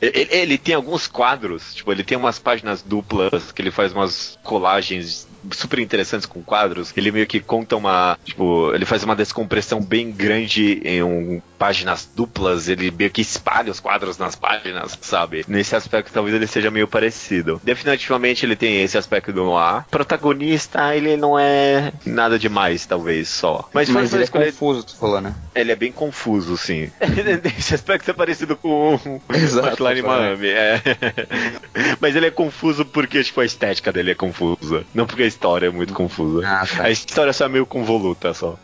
Ele, 0.00 0.28
ele 0.30 0.58
tem 0.58 0.74
alguns 0.74 1.06
quadros, 1.06 1.74
tipo, 1.74 1.90
ele 1.92 2.04
tem 2.04 2.16
umas 2.16 2.38
páginas 2.38 2.82
duplas 2.82 3.52
que 3.52 3.62
ele 3.62 3.70
faz 3.70 3.92
umas 3.92 4.38
colagens 4.42 5.26
super 5.52 5.78
interessantes 5.78 6.26
com 6.26 6.42
quadros. 6.42 6.92
Ele 6.96 7.10
meio 7.10 7.26
que 7.26 7.40
conta 7.40 7.76
uma, 7.76 8.18
tipo, 8.24 8.72
ele 8.74 8.84
faz 8.84 9.02
uma 9.02 9.14
descompressão 9.16 9.80
bem 9.80 10.10
grande 10.10 10.80
em 10.84 11.02
um, 11.02 11.42
páginas 11.58 12.08
duplas, 12.14 12.68
ele 12.68 12.90
meio 12.90 13.10
que 13.10 13.20
espalha 13.20 13.70
os 13.70 13.80
quadros 13.80 14.18
nas 14.18 14.34
páginas, 14.34 14.98
sabe? 15.00 15.44
Nesse 15.48 15.74
aspecto 15.76 16.12
talvez 16.12 16.34
ele 16.34 16.46
seja 16.46 16.70
meio 16.70 16.88
parecido. 16.88 17.60
Definitivamente 17.62 18.44
ele 18.44 18.56
tem 18.56 18.82
esse 18.82 18.96
aspecto 18.96 19.32
do 19.32 19.44
noir. 19.44 19.84
Protagonista, 19.90 20.94
ele 20.94 21.16
não 21.16 21.38
é 21.38 21.92
nada 22.06 22.38
demais, 22.38 22.86
talvez, 22.86 23.28
só. 23.28 23.68
Mas, 23.72 23.88
Mas, 23.88 24.12
ele 24.12 24.24
é 24.24 24.26
confuso, 24.26 24.84
tu 24.84 24.96
falou, 24.96 25.20
né? 25.20 25.34
ele 25.54 25.72
é 25.72 25.76
bem 25.76 25.92
confuso, 25.92 26.56
sim. 26.56 26.90
Esse 27.58 27.74
aspecto 27.74 28.10
é 28.10 28.14
parecido 28.14 28.56
com 28.56 29.20
Exato. 29.34 29.82
Miami, 29.82 30.48
é. 30.48 30.80
Mas 32.00 32.16
ele 32.16 32.26
é 32.26 32.30
confuso 32.30 32.84
porque, 32.84 33.22
tipo, 33.22 33.40
a 33.40 33.44
estética 33.44 33.92
dele 33.92 34.12
é 34.12 34.14
confusa. 34.14 34.84
Não 34.94 35.06
porque 35.06 35.22
a 35.22 35.26
história 35.26 35.66
é 35.66 35.70
muito 35.70 35.92
confusa. 35.92 36.46
Ah, 36.46 36.66
tá. 36.66 36.84
A 36.84 36.90
história 36.90 37.32
só 37.32 37.46
é 37.46 37.48
meio 37.48 37.66
convoluta, 37.66 38.32
só. 38.34 38.58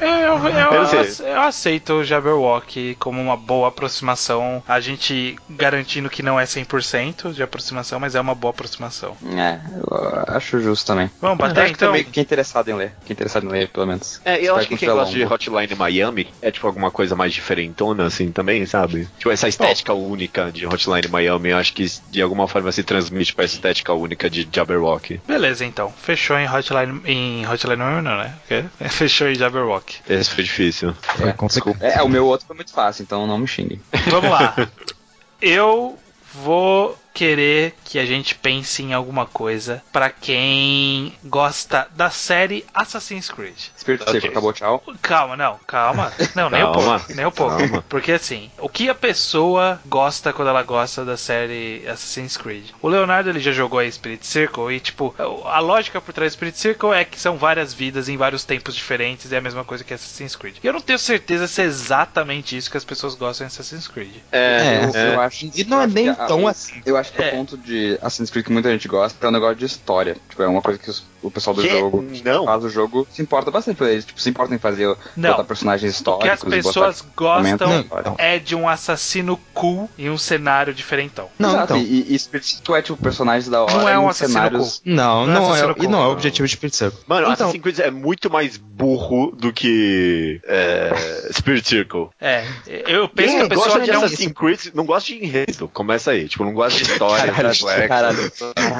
Eu, 0.00 0.08
eu, 0.08 0.38
eu, 0.48 1.24
Eu 1.24 1.38
eu 1.38 1.40
aceito 1.40 1.94
o 1.94 2.04
Jabberwock 2.04 2.96
como 2.98 3.20
uma 3.20 3.36
boa 3.36 3.68
aproximação. 3.68 4.62
A 4.66 4.80
gente 4.80 5.36
garantindo 5.48 6.10
que 6.10 6.22
não 6.22 6.38
é 6.38 6.44
100% 6.44 7.32
de 7.32 7.42
aproximação, 7.42 8.00
mas 8.00 8.14
é 8.14 8.20
uma 8.20 8.34
boa 8.34 8.50
aproximação. 8.50 9.16
É, 9.36 9.60
eu 9.76 10.36
acho 10.36 10.60
justo 10.60 10.86
também. 10.86 11.10
Vamos 11.20 11.38
bater 11.38 11.60
acho 11.60 11.72
que 11.72 11.76
então? 11.76 11.88
também 11.88 12.04
quem 12.04 12.20
é 12.20 12.24
interessado 12.24 12.68
em 12.68 12.74
ler. 12.74 12.92
Quem 13.04 13.10
é 13.10 13.12
interessado 13.12 13.46
em 13.46 13.50
ler, 13.50 13.68
pelo 13.68 13.86
menos. 13.86 14.20
É, 14.24 14.40
eu 14.42 14.56
acho 14.56 14.68
que 14.68 14.76
quem 14.76 14.88
gosta 14.88 15.12
de 15.12 15.22
longo. 15.22 15.34
Hotline 15.34 15.74
Miami 15.74 16.28
é, 16.40 16.50
tipo, 16.50 16.66
alguma 16.66 16.90
coisa 16.90 17.14
mais 17.14 17.32
diferentona, 17.32 18.06
assim, 18.06 18.30
também, 18.30 18.64
sabe? 18.66 19.08
Tipo, 19.18 19.30
essa 19.30 19.48
estética 19.48 19.92
única 20.08 20.50
de 20.50 20.66
Hotline 20.66 21.08
Miami, 21.08 21.50
eu 21.50 21.56
acho 21.56 21.72
que 21.72 21.86
de 22.10 22.22
alguma 22.22 22.48
forma 22.48 22.70
se 22.72 22.82
transmite 22.82 23.34
pra 23.34 23.44
estética 23.44 23.92
única 23.92 24.28
de 24.28 24.48
Jabberwock. 24.50 25.20
Beleza, 25.26 25.64
então. 25.64 25.92
Fechou 26.02 26.38
em 26.38 26.48
Hotline. 26.48 27.00
Em 27.04 27.46
Hotline 27.46 27.76
não, 27.76 28.02
não, 28.02 28.18
né? 28.18 28.34
Fechou 28.88 29.28
em 29.28 29.34
Jabberwock. 29.34 29.96
Esse 30.08 30.30
foi 30.30 30.44
difícil. 30.44 30.94
Complicado. 31.36 31.76
É, 31.80 32.02
o 32.02 32.08
meu 32.08 32.26
outro 32.26 32.46
foi 32.46 32.56
muito 32.56 32.72
fácil, 32.72 33.02
então 33.02 33.26
não 33.26 33.38
me 33.38 33.46
xingue. 33.46 33.80
Vamos 34.06 34.30
lá. 34.30 34.54
Eu 35.40 35.96
vou 36.34 36.98
querer 37.18 37.74
que 37.84 37.98
a 37.98 38.06
gente 38.06 38.36
pense 38.36 38.80
em 38.80 38.94
alguma 38.94 39.26
coisa 39.26 39.82
pra 39.92 40.08
quem 40.08 41.12
gosta 41.24 41.88
da 41.96 42.10
série 42.10 42.64
Assassin's 42.72 43.28
Creed. 43.28 43.56
Espírito 43.76 44.02
Ok. 44.02 44.20
Seco, 44.20 44.32
acabou, 44.32 44.52
tchau. 44.52 44.84
Calma, 45.02 45.36
não, 45.36 45.58
calma. 45.66 46.12
Não, 46.36 46.48
nem 46.48 46.62
um 46.62 46.70
pouco. 46.70 47.12
Nem 47.12 47.26
um 47.26 47.30
pouco. 47.32 47.56
Calma. 47.56 47.84
Porque 47.88 48.12
assim, 48.12 48.52
o 48.58 48.68
que 48.68 48.88
a 48.88 48.94
pessoa 48.94 49.80
gosta 49.84 50.32
quando 50.32 50.48
ela 50.48 50.62
gosta 50.62 51.04
da 51.04 51.16
série 51.16 51.84
Assassin's 51.88 52.36
Creed? 52.36 52.66
O 52.80 52.88
Leonardo 52.88 53.30
ele 53.30 53.40
já 53.40 53.50
jogou 53.50 53.80
a 53.80 53.90
Spirit 53.90 54.24
Circle 54.24 54.72
e, 54.72 54.78
tipo, 54.78 55.12
a 55.44 55.58
lógica 55.58 56.00
por 56.00 56.12
trás 56.12 56.30
da 56.32 56.36
Spirit 56.36 56.56
Circle 56.56 56.92
é 56.92 57.04
que 57.04 57.18
são 57.18 57.36
várias 57.36 57.74
vidas 57.74 58.08
em 58.08 58.16
vários 58.16 58.44
tempos 58.44 58.76
diferentes 58.76 59.32
e 59.32 59.34
é 59.34 59.38
a 59.38 59.40
mesma 59.40 59.64
coisa 59.64 59.82
que 59.82 59.92
Assassin's 59.92 60.36
Creed. 60.36 60.58
E 60.62 60.66
eu 60.68 60.72
não 60.72 60.80
tenho 60.80 61.00
certeza 61.00 61.48
se 61.48 61.62
é 61.62 61.64
exatamente 61.64 62.56
isso 62.56 62.70
que 62.70 62.76
as 62.76 62.84
pessoas 62.84 63.16
gostam 63.16 63.44
em 63.44 63.48
Assassin's 63.48 63.88
Creed. 63.88 64.14
É, 64.30 64.84
eu, 64.84 65.14
eu 65.14 65.20
acho, 65.20 65.50
E 65.52 65.64
não 65.64 65.80
é 65.80 65.86
nem 65.88 66.14
tão 66.14 66.46
assim. 66.46 66.80
Eu 66.86 66.96
acho 66.96 67.07
que 67.12 67.22
É. 67.22 67.28
o 67.28 67.30
ponto 67.32 67.56
de 67.58 67.98
Assassin's 68.00 68.30
Creed 68.30 68.44
que 68.46 68.52
muita 68.52 68.70
gente 68.70 68.86
gosta 68.88 69.26
é 69.26 69.28
um 69.28 69.32
negócio 69.32 69.56
de 69.56 69.64
história. 69.66 70.16
Tipo, 70.28 70.42
é 70.42 70.46
uma 70.48 70.62
coisa 70.62 70.78
que 70.78 70.90
os- 70.90 71.04
o 71.22 71.30
pessoal 71.30 71.54
do 71.54 71.62
Que? 71.62 71.68
jogo 71.70 72.04
Não. 72.24 72.44
faz 72.44 72.64
o 72.64 72.68
jogo 72.70 73.06
se 73.10 73.22
importa 73.22 73.50
bastante 73.50 73.76
por 73.76 73.88
eles. 73.88 74.04
Tipo, 74.04 74.20
se 74.20 74.28
importa 74.30 74.54
em 74.54 74.58
fazer 74.58 74.96
Não. 75.16 75.30
botar 75.30 75.44
personagens 75.44 75.90
O 75.90 75.94
que 75.94 75.98
históricos 75.98 76.42
as 76.42 76.48
pessoas 76.48 77.04
gostam 77.16 77.68
Não, 77.68 78.14
é 78.18 78.38
de 78.38 78.54
um 78.54 78.68
assassino 78.68 79.38
cool 79.54 79.88
em 79.98 80.10
um 80.10 80.18
cenário 80.18 80.72
diferentão. 80.72 81.28
Não, 81.38 81.50
Exato, 81.50 81.76
então. 81.76 81.78
E, 81.78 82.14
e 82.14 82.18
Spirit 82.18 82.46
Circle 82.46 82.74
é 82.76 82.82
tipo 82.82 82.96
personagens 83.02 83.48
da 83.48 83.62
hora 83.62 83.74
Não 83.74 83.88
é 83.88 83.98
um 83.98 84.08
assassino 84.08 84.38
cenários. 84.38 84.82
Não, 84.84 85.26
Não 85.26 85.32
é 85.32 85.34
não 85.34 85.42
é, 85.56 85.60
assassino 85.60 85.84
e 85.84 85.86
não 85.86 85.98
é 85.98 86.02
o 86.02 86.04
cool. 86.06 86.12
objetivo 86.12 86.46
de 86.46 86.52
Spirit 86.54 86.76
Circle. 86.76 87.00
Mano, 87.06 87.22
então, 87.22 87.32
Assassin's 87.48 87.62
Creed 87.62 87.78
é 87.80 87.90
muito 87.90 88.30
mais 88.30 88.56
burro 88.56 89.32
do 89.36 89.52
que 89.52 90.40
é, 90.46 91.28
Spirit 91.32 91.66
Circle. 91.68 92.08
É, 92.20 92.44
eu 92.86 93.08
penso 93.08 93.34
que 93.34 93.36
a 93.36 93.40
Quem 93.40 93.48
pessoa 93.48 93.66
gosta 93.66 93.80
de 93.84 93.90
não. 93.92 94.04
Assassin's 94.04 94.32
Creed 94.32 94.60
não 94.74 94.84
gosta 94.84 95.06
de 95.12 95.24
enredo. 95.24 95.68
Começa 95.68 96.10
aí. 96.12 96.28
Tipo, 96.28 96.44
não 96.44 96.52
gosta 96.52 96.82
de 96.82 96.90
história. 96.90 97.32
Caralho, 97.32 97.58
complexo. 97.58 97.88
Caralho. 97.88 98.32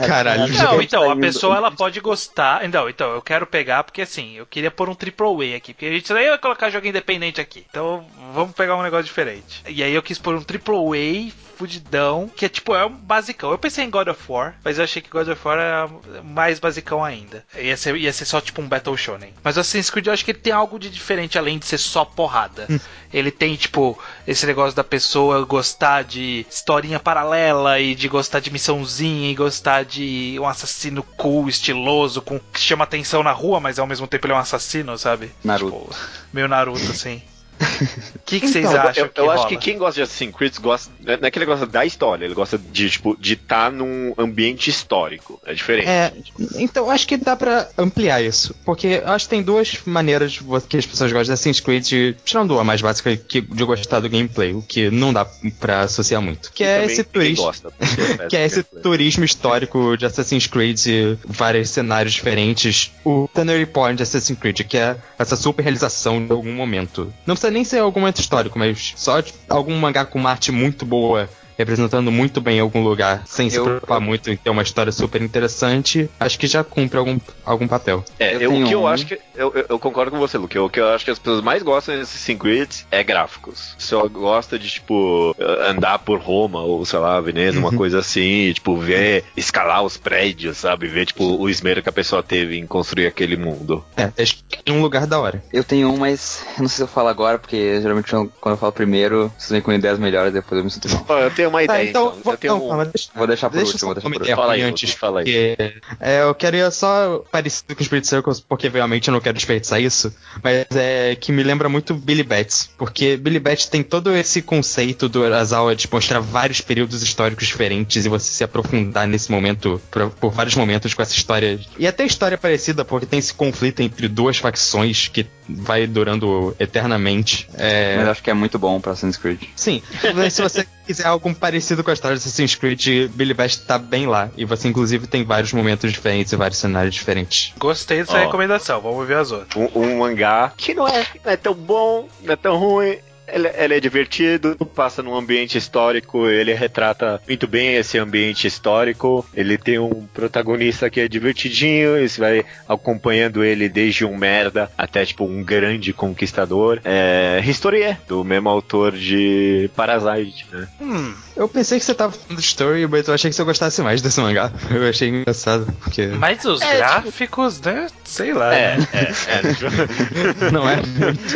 Caralho. 0.06 0.52
Não, 0.54 0.82
então, 0.82 1.10
a 1.10 1.16
pessoa 1.16 1.56
ela 1.56 1.70
pode 1.70 2.00
gostar. 2.00 2.27
Então, 2.62 2.88
então, 2.88 3.12
eu 3.12 3.22
quero 3.22 3.46
pegar 3.46 3.84
porque 3.84 4.02
assim, 4.02 4.34
eu 4.34 4.46
queria 4.46 4.70
pôr 4.70 4.88
um 4.88 4.94
triple 4.94 5.54
A 5.54 5.56
aqui. 5.56 5.72
Porque 5.72 5.86
a 5.86 5.92
gente 5.92 6.12
aí 6.12 6.28
vai 6.28 6.38
colocar 6.38 6.70
jogo 6.70 6.86
independente 6.86 7.40
aqui. 7.40 7.64
Então, 7.68 8.06
vamos 8.32 8.54
pegar 8.54 8.76
um 8.76 8.82
negócio 8.82 9.04
diferente. 9.04 9.62
E 9.66 9.82
aí 9.82 9.94
eu 9.94 10.02
quis 10.02 10.18
pôr 10.18 10.34
um 10.34 10.42
triple 10.42 10.74
A 10.74 11.47
fudidão, 11.58 12.30
que 12.34 12.44
é 12.44 12.48
tipo, 12.48 12.74
é 12.74 12.86
um 12.86 12.94
basicão. 12.94 13.50
Eu 13.50 13.58
pensei 13.58 13.84
em 13.84 13.90
God 13.90 14.08
of 14.08 14.22
War, 14.28 14.54
mas 14.62 14.78
eu 14.78 14.84
achei 14.84 15.02
que 15.02 15.10
God 15.10 15.28
of 15.28 15.40
War 15.44 15.58
era 15.58 15.88
mais 16.22 16.60
basicão 16.60 17.04
ainda. 17.04 17.44
Ia 17.58 17.76
ser, 17.76 17.96
ia 17.96 18.12
ser 18.12 18.24
só 18.24 18.40
tipo 18.40 18.62
um 18.62 18.68
Battle 18.68 18.96
Shonen. 18.96 19.34
Mas 19.42 19.56
o 19.56 19.60
Assassin's 19.60 19.90
Creed 19.90 20.06
eu 20.06 20.12
acho 20.12 20.24
que 20.24 20.30
ele 20.30 20.38
tem 20.38 20.52
algo 20.52 20.78
de 20.78 20.88
diferente 20.88 21.36
além 21.36 21.58
de 21.58 21.66
ser 21.66 21.78
só 21.78 22.04
porrada. 22.04 22.68
ele 23.12 23.30
tem, 23.30 23.56
tipo, 23.56 23.98
esse 24.26 24.46
negócio 24.46 24.76
da 24.76 24.84
pessoa 24.84 25.44
gostar 25.44 26.04
de 26.04 26.46
historinha 26.48 27.00
paralela 27.00 27.80
e 27.80 27.94
de 27.94 28.08
gostar 28.08 28.40
de 28.40 28.52
missãozinha 28.52 29.30
e 29.30 29.34
gostar 29.34 29.84
de 29.84 30.36
um 30.40 30.46
assassino 30.46 31.02
cool, 31.02 31.48
estiloso, 31.48 32.22
com 32.22 32.38
que 32.38 32.60
chama 32.60 32.84
atenção 32.84 33.22
na 33.22 33.32
rua, 33.32 33.58
mas 33.58 33.78
ao 33.78 33.86
mesmo 33.86 34.06
tempo 34.06 34.26
ele 34.26 34.34
é 34.34 34.36
um 34.36 34.40
assassino, 34.40 34.96
sabe? 34.96 35.30
Naruto. 35.42 35.78
Tipo, 35.78 35.96
meio 36.32 36.46
Naruto, 36.46 36.90
assim. 36.90 37.20
O 37.58 38.18
que, 38.24 38.40
que 38.40 38.48
vocês 38.48 38.64
Então, 38.64 38.80
acham 38.80 39.04
Eu, 39.04 39.10
que 39.10 39.20
eu 39.20 39.30
acho 39.30 39.48
que 39.48 39.56
quem 39.56 39.78
gosta 39.78 39.94
de 39.94 40.02
Assassin's 40.02 40.34
Creed 40.34 40.54
gosta. 40.60 40.90
Não 41.00 41.14
é 41.28 41.30
que 41.30 41.38
ele 41.38 41.46
gosta 41.46 41.66
da 41.66 41.84
história, 41.84 42.24
ele 42.24 42.34
gosta 42.34 42.58
de, 42.58 42.90
tipo, 42.90 43.16
de 43.18 43.34
estar 43.34 43.70
num 43.72 44.14
ambiente 44.16 44.70
histórico. 44.70 45.40
É 45.44 45.52
diferente. 45.54 45.88
É, 45.88 46.12
então 46.56 46.90
acho 46.90 47.06
que 47.06 47.16
dá 47.16 47.36
pra 47.36 47.68
ampliar 47.76 48.22
isso. 48.22 48.54
Porque 48.64 49.02
eu 49.04 49.08
acho 49.12 49.24
que 49.26 49.30
tem 49.30 49.42
duas 49.42 49.78
maneiras 49.84 50.38
que 50.68 50.76
as 50.76 50.86
pessoas 50.86 51.10
gostam 51.12 51.24
de 51.26 51.32
Assassin's 51.32 51.60
Creed, 51.60 52.14
tirando 52.24 52.58
a 52.58 52.64
mais 52.64 52.80
básica 52.80 53.16
que 53.16 53.40
de 53.40 53.64
gostar 53.64 54.00
do 54.00 54.08
gameplay, 54.08 54.52
o 54.54 54.62
que 54.62 54.90
não 54.90 55.12
dá 55.12 55.26
pra 55.58 55.80
associar 55.80 56.20
muito. 56.22 56.52
Que 56.52 56.62
E 56.64 56.66
é 56.66 56.84
esse 56.84 57.02
turismo. 57.04 57.44
gosta, 57.44 57.72
é 58.20 58.26
Que 58.28 58.36
é 58.36 58.44
esse 58.46 58.56
gameplay. 58.62 58.82
turismo 58.82 59.24
histórico 59.24 59.96
de 59.96 60.06
Assassin's 60.06 60.46
Creed, 60.46 60.78
vários 61.26 61.70
cenários 61.70 62.14
diferentes. 62.14 62.92
O 63.04 63.28
Tannery 63.32 63.66
Point 63.66 63.96
de 63.96 64.02
Assassin's 64.02 64.38
Creed, 64.38 64.60
que 64.62 64.76
é 64.76 64.96
essa 65.18 65.36
super 65.36 65.62
realização 65.62 66.24
de 66.24 66.32
algum 66.32 66.52
momento. 66.52 67.12
Não 67.26 67.36
precisa 67.48 67.50
nem 67.50 67.64
ser 67.64 67.78
algum 67.78 68.00
momento 68.00 68.20
histórico, 68.20 68.58
mas 68.58 68.92
só 68.96 69.20
tipo, 69.20 69.38
algum 69.48 69.76
mangá 69.76 70.04
com 70.04 70.26
arte 70.26 70.52
muito 70.52 70.84
boa. 70.84 71.28
Representando 71.58 72.10
muito 72.12 72.40
bem 72.40 72.60
algum 72.60 72.82
lugar, 72.82 73.22
sem 73.26 73.50
se 73.50 73.56
Eu- 73.56 73.64
preocupar 73.64 74.00
muito 74.00 74.30
em 74.30 74.36
ter 74.36 74.48
uma 74.50 74.62
história 74.62 74.92
super 74.92 75.20
interessante, 75.20 76.08
acho 76.20 76.38
que 76.38 76.46
já 76.46 76.62
cumpre 76.62 76.98
algum, 76.98 77.18
algum 77.44 77.66
papel. 77.66 78.04
É, 78.18 78.36
Eu 78.36 78.40
eu- 78.42 78.52
o 78.62 78.64
que 78.66 78.72
eu 78.74 78.82
um. 78.82 78.86
acho 78.86 79.06
que. 79.06 79.18
Eu, 79.34 79.52
eu- 79.54 79.66
eu 79.70 79.78
concordo 79.78 80.10
com 80.12 80.18
você, 80.18 80.38
Luke. 80.38 80.56
O 80.58 80.68
que 80.70 80.78
eu 80.80 80.88
acho 80.90 81.04
que 81.04 81.10
as 81.10 81.18
pessoas 81.18 81.42
mais 81.42 81.62
gostam 81.62 81.94
de 81.96 82.02
Assassin's 82.02 82.38
Creed 82.38 82.70
é 82.90 83.02
gráficos. 83.02 83.74
Só 83.78 84.06
gosta 84.08 84.58
de, 84.58 84.68
tipo, 84.68 85.34
andar 85.68 85.98
por 86.00 86.20
Roma 86.20 86.60
ou, 86.62 86.84
sei 86.84 86.98
lá, 86.98 87.20
Veneza, 87.20 87.58
uma 87.58 87.72
coisa 87.72 87.98
assim, 87.98 88.20
e, 88.48 88.54
tipo, 88.54 88.76
ver, 88.76 89.24
escalar 89.36 89.82
os 89.82 89.96
prédios, 89.96 90.58
sabe? 90.58 90.86
Ver, 90.86 91.06
tipo, 91.06 91.24
o 91.24 91.48
esmero 91.48 91.82
que 91.82 91.88
a 91.88 91.92
pessoa 91.92 92.22
teve 92.22 92.56
em 92.58 92.66
construir 92.66 93.06
aquele 93.06 93.36
mundo. 93.36 93.84
É, 93.96 94.10
acho 94.22 94.36
que 94.48 94.58
é 94.64 94.72
um 94.72 94.80
lugar 94.82 95.06
da 95.06 95.18
hora. 95.18 95.42
Eu 95.52 95.64
tenho 95.64 95.92
um, 95.92 95.96
mas 95.96 96.44
eu 96.56 96.62
não 96.62 96.68
sei 96.68 96.76
se 96.76 96.82
eu 96.82 96.88
falo 96.88 97.08
agora, 97.08 97.38
porque 97.38 97.80
geralmente 97.80 98.12
eu- 98.12 98.30
quando 98.40 98.54
eu 98.54 98.58
falo 98.58 98.72
primeiro, 98.72 99.32
vocês 99.36 99.50
vêm 99.50 99.60
com 99.60 99.72
ideias 99.72 99.98
melhores, 99.98 100.32
depois 100.32 100.58
eu 100.58 100.64
me 100.64 100.70
sinto 100.70 100.88
mal. 101.08 101.18
Eu 101.18 101.30
tenho 101.30 101.47
uma 101.48 101.58
Tá, 101.58 101.64
ideia, 101.76 101.90
então. 101.90 102.16
vou, 102.22 102.32
Eu 102.34 102.38
tenho 102.38 102.56
não, 102.58 102.80
um- 102.80 102.84
deixa, 102.84 103.08
Vou 103.14 103.26
deixar 103.26 103.50
por 103.50 103.56
deixa 103.56 103.72
último, 103.72 103.94
deixar 103.94 104.08
por 104.10 104.16
ideia 104.22 104.36
Fala 104.36 104.52
aí, 104.54 104.62
antes, 104.62 104.90
fala 104.92 105.20
aí. 105.20 105.24
porque, 105.24 105.80
é, 106.00 106.22
eu 106.22 106.34
queria 106.34 106.70
só 106.70 107.24
parecido 107.30 107.74
com 107.74 107.82
Spirit 107.84 108.06
Circles, 108.06 108.40
porque 108.40 108.68
realmente 108.68 109.08
eu 109.08 109.12
não 109.12 109.20
quero 109.20 109.34
desperdiçar 109.36 109.80
isso, 109.80 110.14
mas 110.42 110.66
é 110.76 111.16
que 111.16 111.32
me 111.32 111.42
lembra 111.42 111.68
muito 111.68 111.94
Billy 111.94 112.22
Bats, 112.22 112.70
porque 112.78 113.16
Billy 113.16 113.38
Bats 113.40 113.66
tem 113.66 113.82
todo 113.82 114.14
esse 114.14 114.42
conceito 114.42 115.08
do 115.08 115.24
Arazawa 115.24 115.74
de 115.74 115.88
mostrar 115.90 116.20
vários 116.20 116.60
períodos 116.60 117.02
históricos 117.02 117.46
diferentes 117.46 118.04
e 118.04 118.08
você 118.08 118.30
se 118.30 118.44
aprofundar 118.44 119.06
nesse 119.06 119.30
momento, 119.30 119.80
por, 119.90 120.10
por 120.10 120.30
vários 120.32 120.54
momentos 120.54 120.94
com 120.94 121.02
essa 121.02 121.14
história. 121.14 121.58
E 121.78 121.86
até 121.86 122.04
história 122.04 122.36
parecida, 122.38 122.84
porque 122.84 123.06
tem 123.06 123.18
esse 123.18 123.34
conflito 123.34 123.80
entre 123.80 124.08
duas 124.08 124.36
facções 124.36 125.08
que 125.08 125.26
vai 125.48 125.86
durando 125.86 126.54
eternamente. 126.58 127.48
É, 127.54 127.96
Mas 127.98 128.08
acho 128.08 128.22
que 128.22 128.30
é 128.30 128.34
muito 128.34 128.58
bom 128.58 128.80
pra 128.80 128.92
Assassin's 128.92 129.16
Creed. 129.16 129.42
Sim, 129.56 129.82
mas 130.14 130.32
se 130.34 130.42
você 130.42 130.66
quiser 130.86 131.06
algo 131.06 131.34
parecido 131.34 131.82
com 131.82 131.90
a 131.90 131.94
história 131.94 132.16
de 132.16 132.22
Assassin's 132.22 132.54
Creed, 132.54 133.10
Billy 133.10 133.34
Best 133.34 133.64
tá 133.66 133.78
bem 133.78 134.06
lá. 134.06 134.30
E 134.36 134.44
você, 134.44 134.68
inclusive, 134.68 135.06
tem 135.06 135.24
vários 135.24 135.52
momentos 135.52 135.92
diferentes 135.92 136.32
e 136.32 136.36
vários 136.36 136.58
cenários 136.58 136.94
diferentes. 136.94 137.52
Gostei 137.58 137.98
dessa 137.98 138.16
Ó. 138.18 138.20
recomendação, 138.20 138.80
vamos 138.80 139.06
ver 139.06 139.16
as 139.16 139.30
outras. 139.30 139.56
um, 139.56 139.80
um 139.80 139.98
mangá 139.98 140.52
que 140.56 140.74
não 140.74 140.86
é, 140.86 141.06
não 141.24 141.32
é 141.32 141.36
tão 141.36 141.54
bom, 141.54 142.08
não 142.22 142.32
é 142.32 142.36
tão 142.36 142.56
ruim. 142.56 142.98
Ele, 143.32 143.48
ele 143.56 143.74
é 143.76 143.80
divertido, 143.80 144.56
passa 144.74 145.02
num 145.02 145.14
ambiente 145.14 145.58
histórico, 145.58 146.26
ele 146.28 146.52
retrata 146.54 147.20
muito 147.26 147.46
bem 147.46 147.74
esse 147.76 147.98
ambiente 147.98 148.46
histórico. 148.46 149.24
Ele 149.34 149.56
tem 149.58 149.78
um 149.78 150.06
protagonista 150.12 150.88
que 150.90 151.00
é 151.00 151.08
divertidinho, 151.08 151.98
e 151.98 152.08
você 152.08 152.20
vai 152.20 152.44
acompanhando 152.68 153.44
ele 153.44 153.68
desde 153.68 154.04
um 154.04 154.16
merda 154.16 154.70
até 154.76 155.04
tipo 155.04 155.24
um 155.24 155.42
grande 155.42 155.92
conquistador. 155.92 156.80
É 156.84 157.42
Historie, 157.44 157.96
do 158.06 158.22
mesmo 158.24 158.48
autor 158.48 158.92
de 158.92 159.70
Parasite, 159.74 160.46
né? 160.52 160.68
Hum, 160.80 161.14
Eu 161.36 161.48
pensei 161.48 161.78
que 161.78 161.84
você 161.84 161.94
tava 161.94 162.12
falando 162.12 162.38
de 162.38 162.44
story, 162.44 162.86
mas 162.86 163.08
eu 163.08 163.14
achei 163.14 163.30
que 163.30 163.36
você 163.36 163.44
gostasse 163.44 163.80
mais 163.82 164.02
desse 164.02 164.20
mangá. 164.20 164.52
Eu 164.70 164.88
achei 164.88 165.08
engraçado, 165.08 165.66
porque 165.80 166.06
mas 166.06 166.44
os 166.44 166.60
gráficos, 166.60 167.60
né? 167.60 167.86
Sei 168.04 168.32
lá. 168.32 168.54
É, 168.54 168.76
né? 168.76 168.88
é, 168.92 170.46
é. 170.46 170.50
não 170.52 170.68
é. 170.68 170.78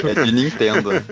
É 0.04 0.24
de 0.24 0.32
Nintendo. 0.32 0.92
né? 0.92 1.02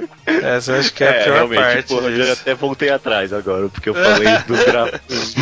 Eu 0.71 0.81
acho 0.81 0.93
que 0.95 1.05
é, 1.05 1.09
a 1.09 1.25
pior 1.25 1.35
realmente, 1.35 1.61
parte. 1.61 1.89
porra, 1.89 2.09
eu 2.09 2.33
até 2.33 2.55
voltei 2.55 2.91
atrás 2.91 3.33
agora, 3.33 3.69
porque 3.69 3.89
eu 3.89 3.95
falei 3.95 4.39
dos 4.47 4.63
gráficos. 4.65 5.35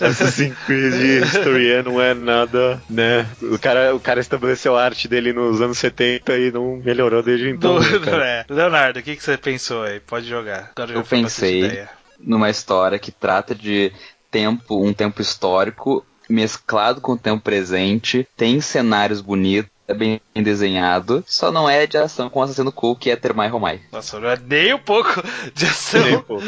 Assassin's 0.00 0.56
Creed 0.66 1.24
Historia 1.24 1.82
não 1.82 2.00
é 2.00 2.14
nada, 2.14 2.80
né? 2.88 3.26
O 3.42 3.58
cara, 3.58 3.94
o 3.94 4.00
cara 4.00 4.20
estabeleceu 4.20 4.76
a 4.76 4.84
arte 4.84 5.08
dele 5.08 5.32
nos 5.32 5.60
anos 5.60 5.78
70 5.78 6.36
e 6.38 6.50
não 6.50 6.76
melhorou 6.84 7.22
desde 7.22 7.50
então. 7.50 7.78
Do- 7.80 8.00
né, 8.00 8.44
é. 8.48 8.52
Leonardo, 8.52 8.98
o 8.98 9.02
que, 9.02 9.16
que 9.16 9.22
você 9.22 9.36
pensou 9.36 9.82
aí? 9.82 10.00
Pode 10.00 10.26
jogar. 10.28 10.70
Agora 10.76 10.92
Eu 10.92 11.02
pensei-. 11.02 11.84
Numa 12.18 12.48
história 12.48 12.98
que 12.98 13.12
trata 13.12 13.54
de 13.54 13.92
tempo, 14.30 14.82
um 14.84 14.92
tempo 14.92 15.20
histórico 15.20 16.04
mesclado 16.28 17.00
com 17.00 17.12
o 17.12 17.18
tempo 17.18 17.42
presente, 17.42 18.26
tem 18.36 18.60
cenários 18.60 19.20
bonitos, 19.20 19.70
é 19.88 19.94
bem 19.94 20.20
desenhado, 20.34 21.24
só 21.26 21.50
não 21.52 21.68
é 21.68 21.86
de 21.86 21.96
ação 21.96 22.28
com 22.28 22.40
o 22.40 22.42
assassino 22.42 22.72
cool 22.72 22.96
que 22.96 23.10
é 23.10 23.16
Termai 23.16 23.48
Romai. 23.48 23.80
Nossa, 23.92 24.18
não 24.18 24.28
é 24.28 24.36
nem 24.36 24.74
um 24.74 24.78
pouco 24.78 25.22
de 25.54 25.64
ação. 25.66 26.02
Tempo. 26.02 26.38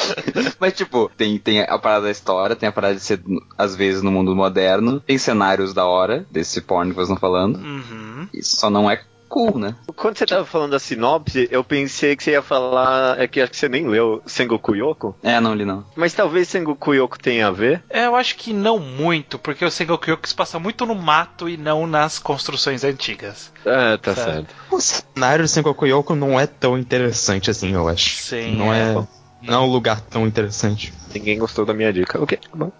Mas, 0.60 0.72
tipo, 0.74 1.10
tem, 1.16 1.38
tem 1.38 1.60
a 1.62 1.78
parada 1.78 2.04
da 2.06 2.10
história, 2.10 2.56
tem 2.56 2.68
a 2.68 2.72
parada 2.72 2.94
de 2.94 3.00
ser, 3.00 3.20
às 3.56 3.74
vezes, 3.74 4.02
no 4.02 4.10
mundo 4.10 4.34
moderno, 4.34 5.00
tem 5.00 5.18
cenários 5.18 5.72
da 5.74 5.86
hora, 5.86 6.26
desse 6.30 6.60
porn 6.60 6.90
que 6.90 6.96
vocês 6.96 7.08
estão 7.08 7.20
falando, 7.20 7.56
Uhum. 7.56 8.28
e 8.32 8.42
só 8.42 8.68
não 8.70 8.90
é 8.90 9.00
cool, 9.32 9.58
né? 9.58 9.74
Quando 9.96 10.18
você 10.18 10.26
tava 10.26 10.44
falando 10.44 10.72
da 10.72 10.78
sinopse, 10.78 11.48
eu 11.50 11.64
pensei 11.64 12.14
que 12.14 12.22
você 12.22 12.32
ia 12.32 12.42
falar. 12.42 13.18
É 13.18 13.26
que 13.26 13.40
acho 13.40 13.50
que 13.52 13.56
você 13.56 13.68
nem 13.68 13.88
leu 13.88 14.22
Sengoku 14.26 14.74
Yoko. 14.76 15.16
É, 15.22 15.40
não 15.40 15.54
li 15.54 15.64
não. 15.64 15.84
Mas 15.96 16.12
talvez 16.12 16.48
Sengoku 16.48 16.92
Yoko 16.92 17.18
tenha 17.18 17.46
a 17.46 17.50
ver. 17.50 17.82
É, 17.88 18.04
eu 18.06 18.14
acho 18.14 18.36
que 18.36 18.52
não 18.52 18.78
muito, 18.78 19.38
porque 19.38 19.64
o 19.64 19.70
Sengoku 19.70 20.10
Yoko 20.10 20.28
se 20.28 20.34
passa 20.34 20.58
muito 20.58 20.84
no 20.84 20.94
mato 20.94 21.48
e 21.48 21.56
não 21.56 21.86
nas 21.86 22.18
construções 22.18 22.84
antigas. 22.84 23.50
Ah, 23.64 23.98
tá 24.00 24.14
Certo. 24.14 24.30
certo. 24.30 24.54
O 24.70 24.80
cenário 24.80 25.44
do 25.44 25.48
Sengoku 25.48 25.86
Yoko 25.86 26.14
não 26.14 26.38
é 26.38 26.46
tão 26.46 26.76
interessante 26.78 27.50
assim, 27.50 27.72
eu 27.72 27.88
acho. 27.88 28.16
Sim, 28.18 28.56
Não 28.56 28.72
é. 28.72 28.92
é. 28.94 29.21
Não 29.42 29.54
é 29.54 29.58
um 29.58 29.70
lugar 29.70 30.00
tão 30.00 30.26
interessante. 30.26 30.92
Ninguém 31.14 31.38
gostou 31.38 31.64
da 31.64 31.74
minha 31.74 31.92
dica. 31.92 32.22
Ok, 32.22 32.38
tá 32.38 32.48
bom. 32.54 32.72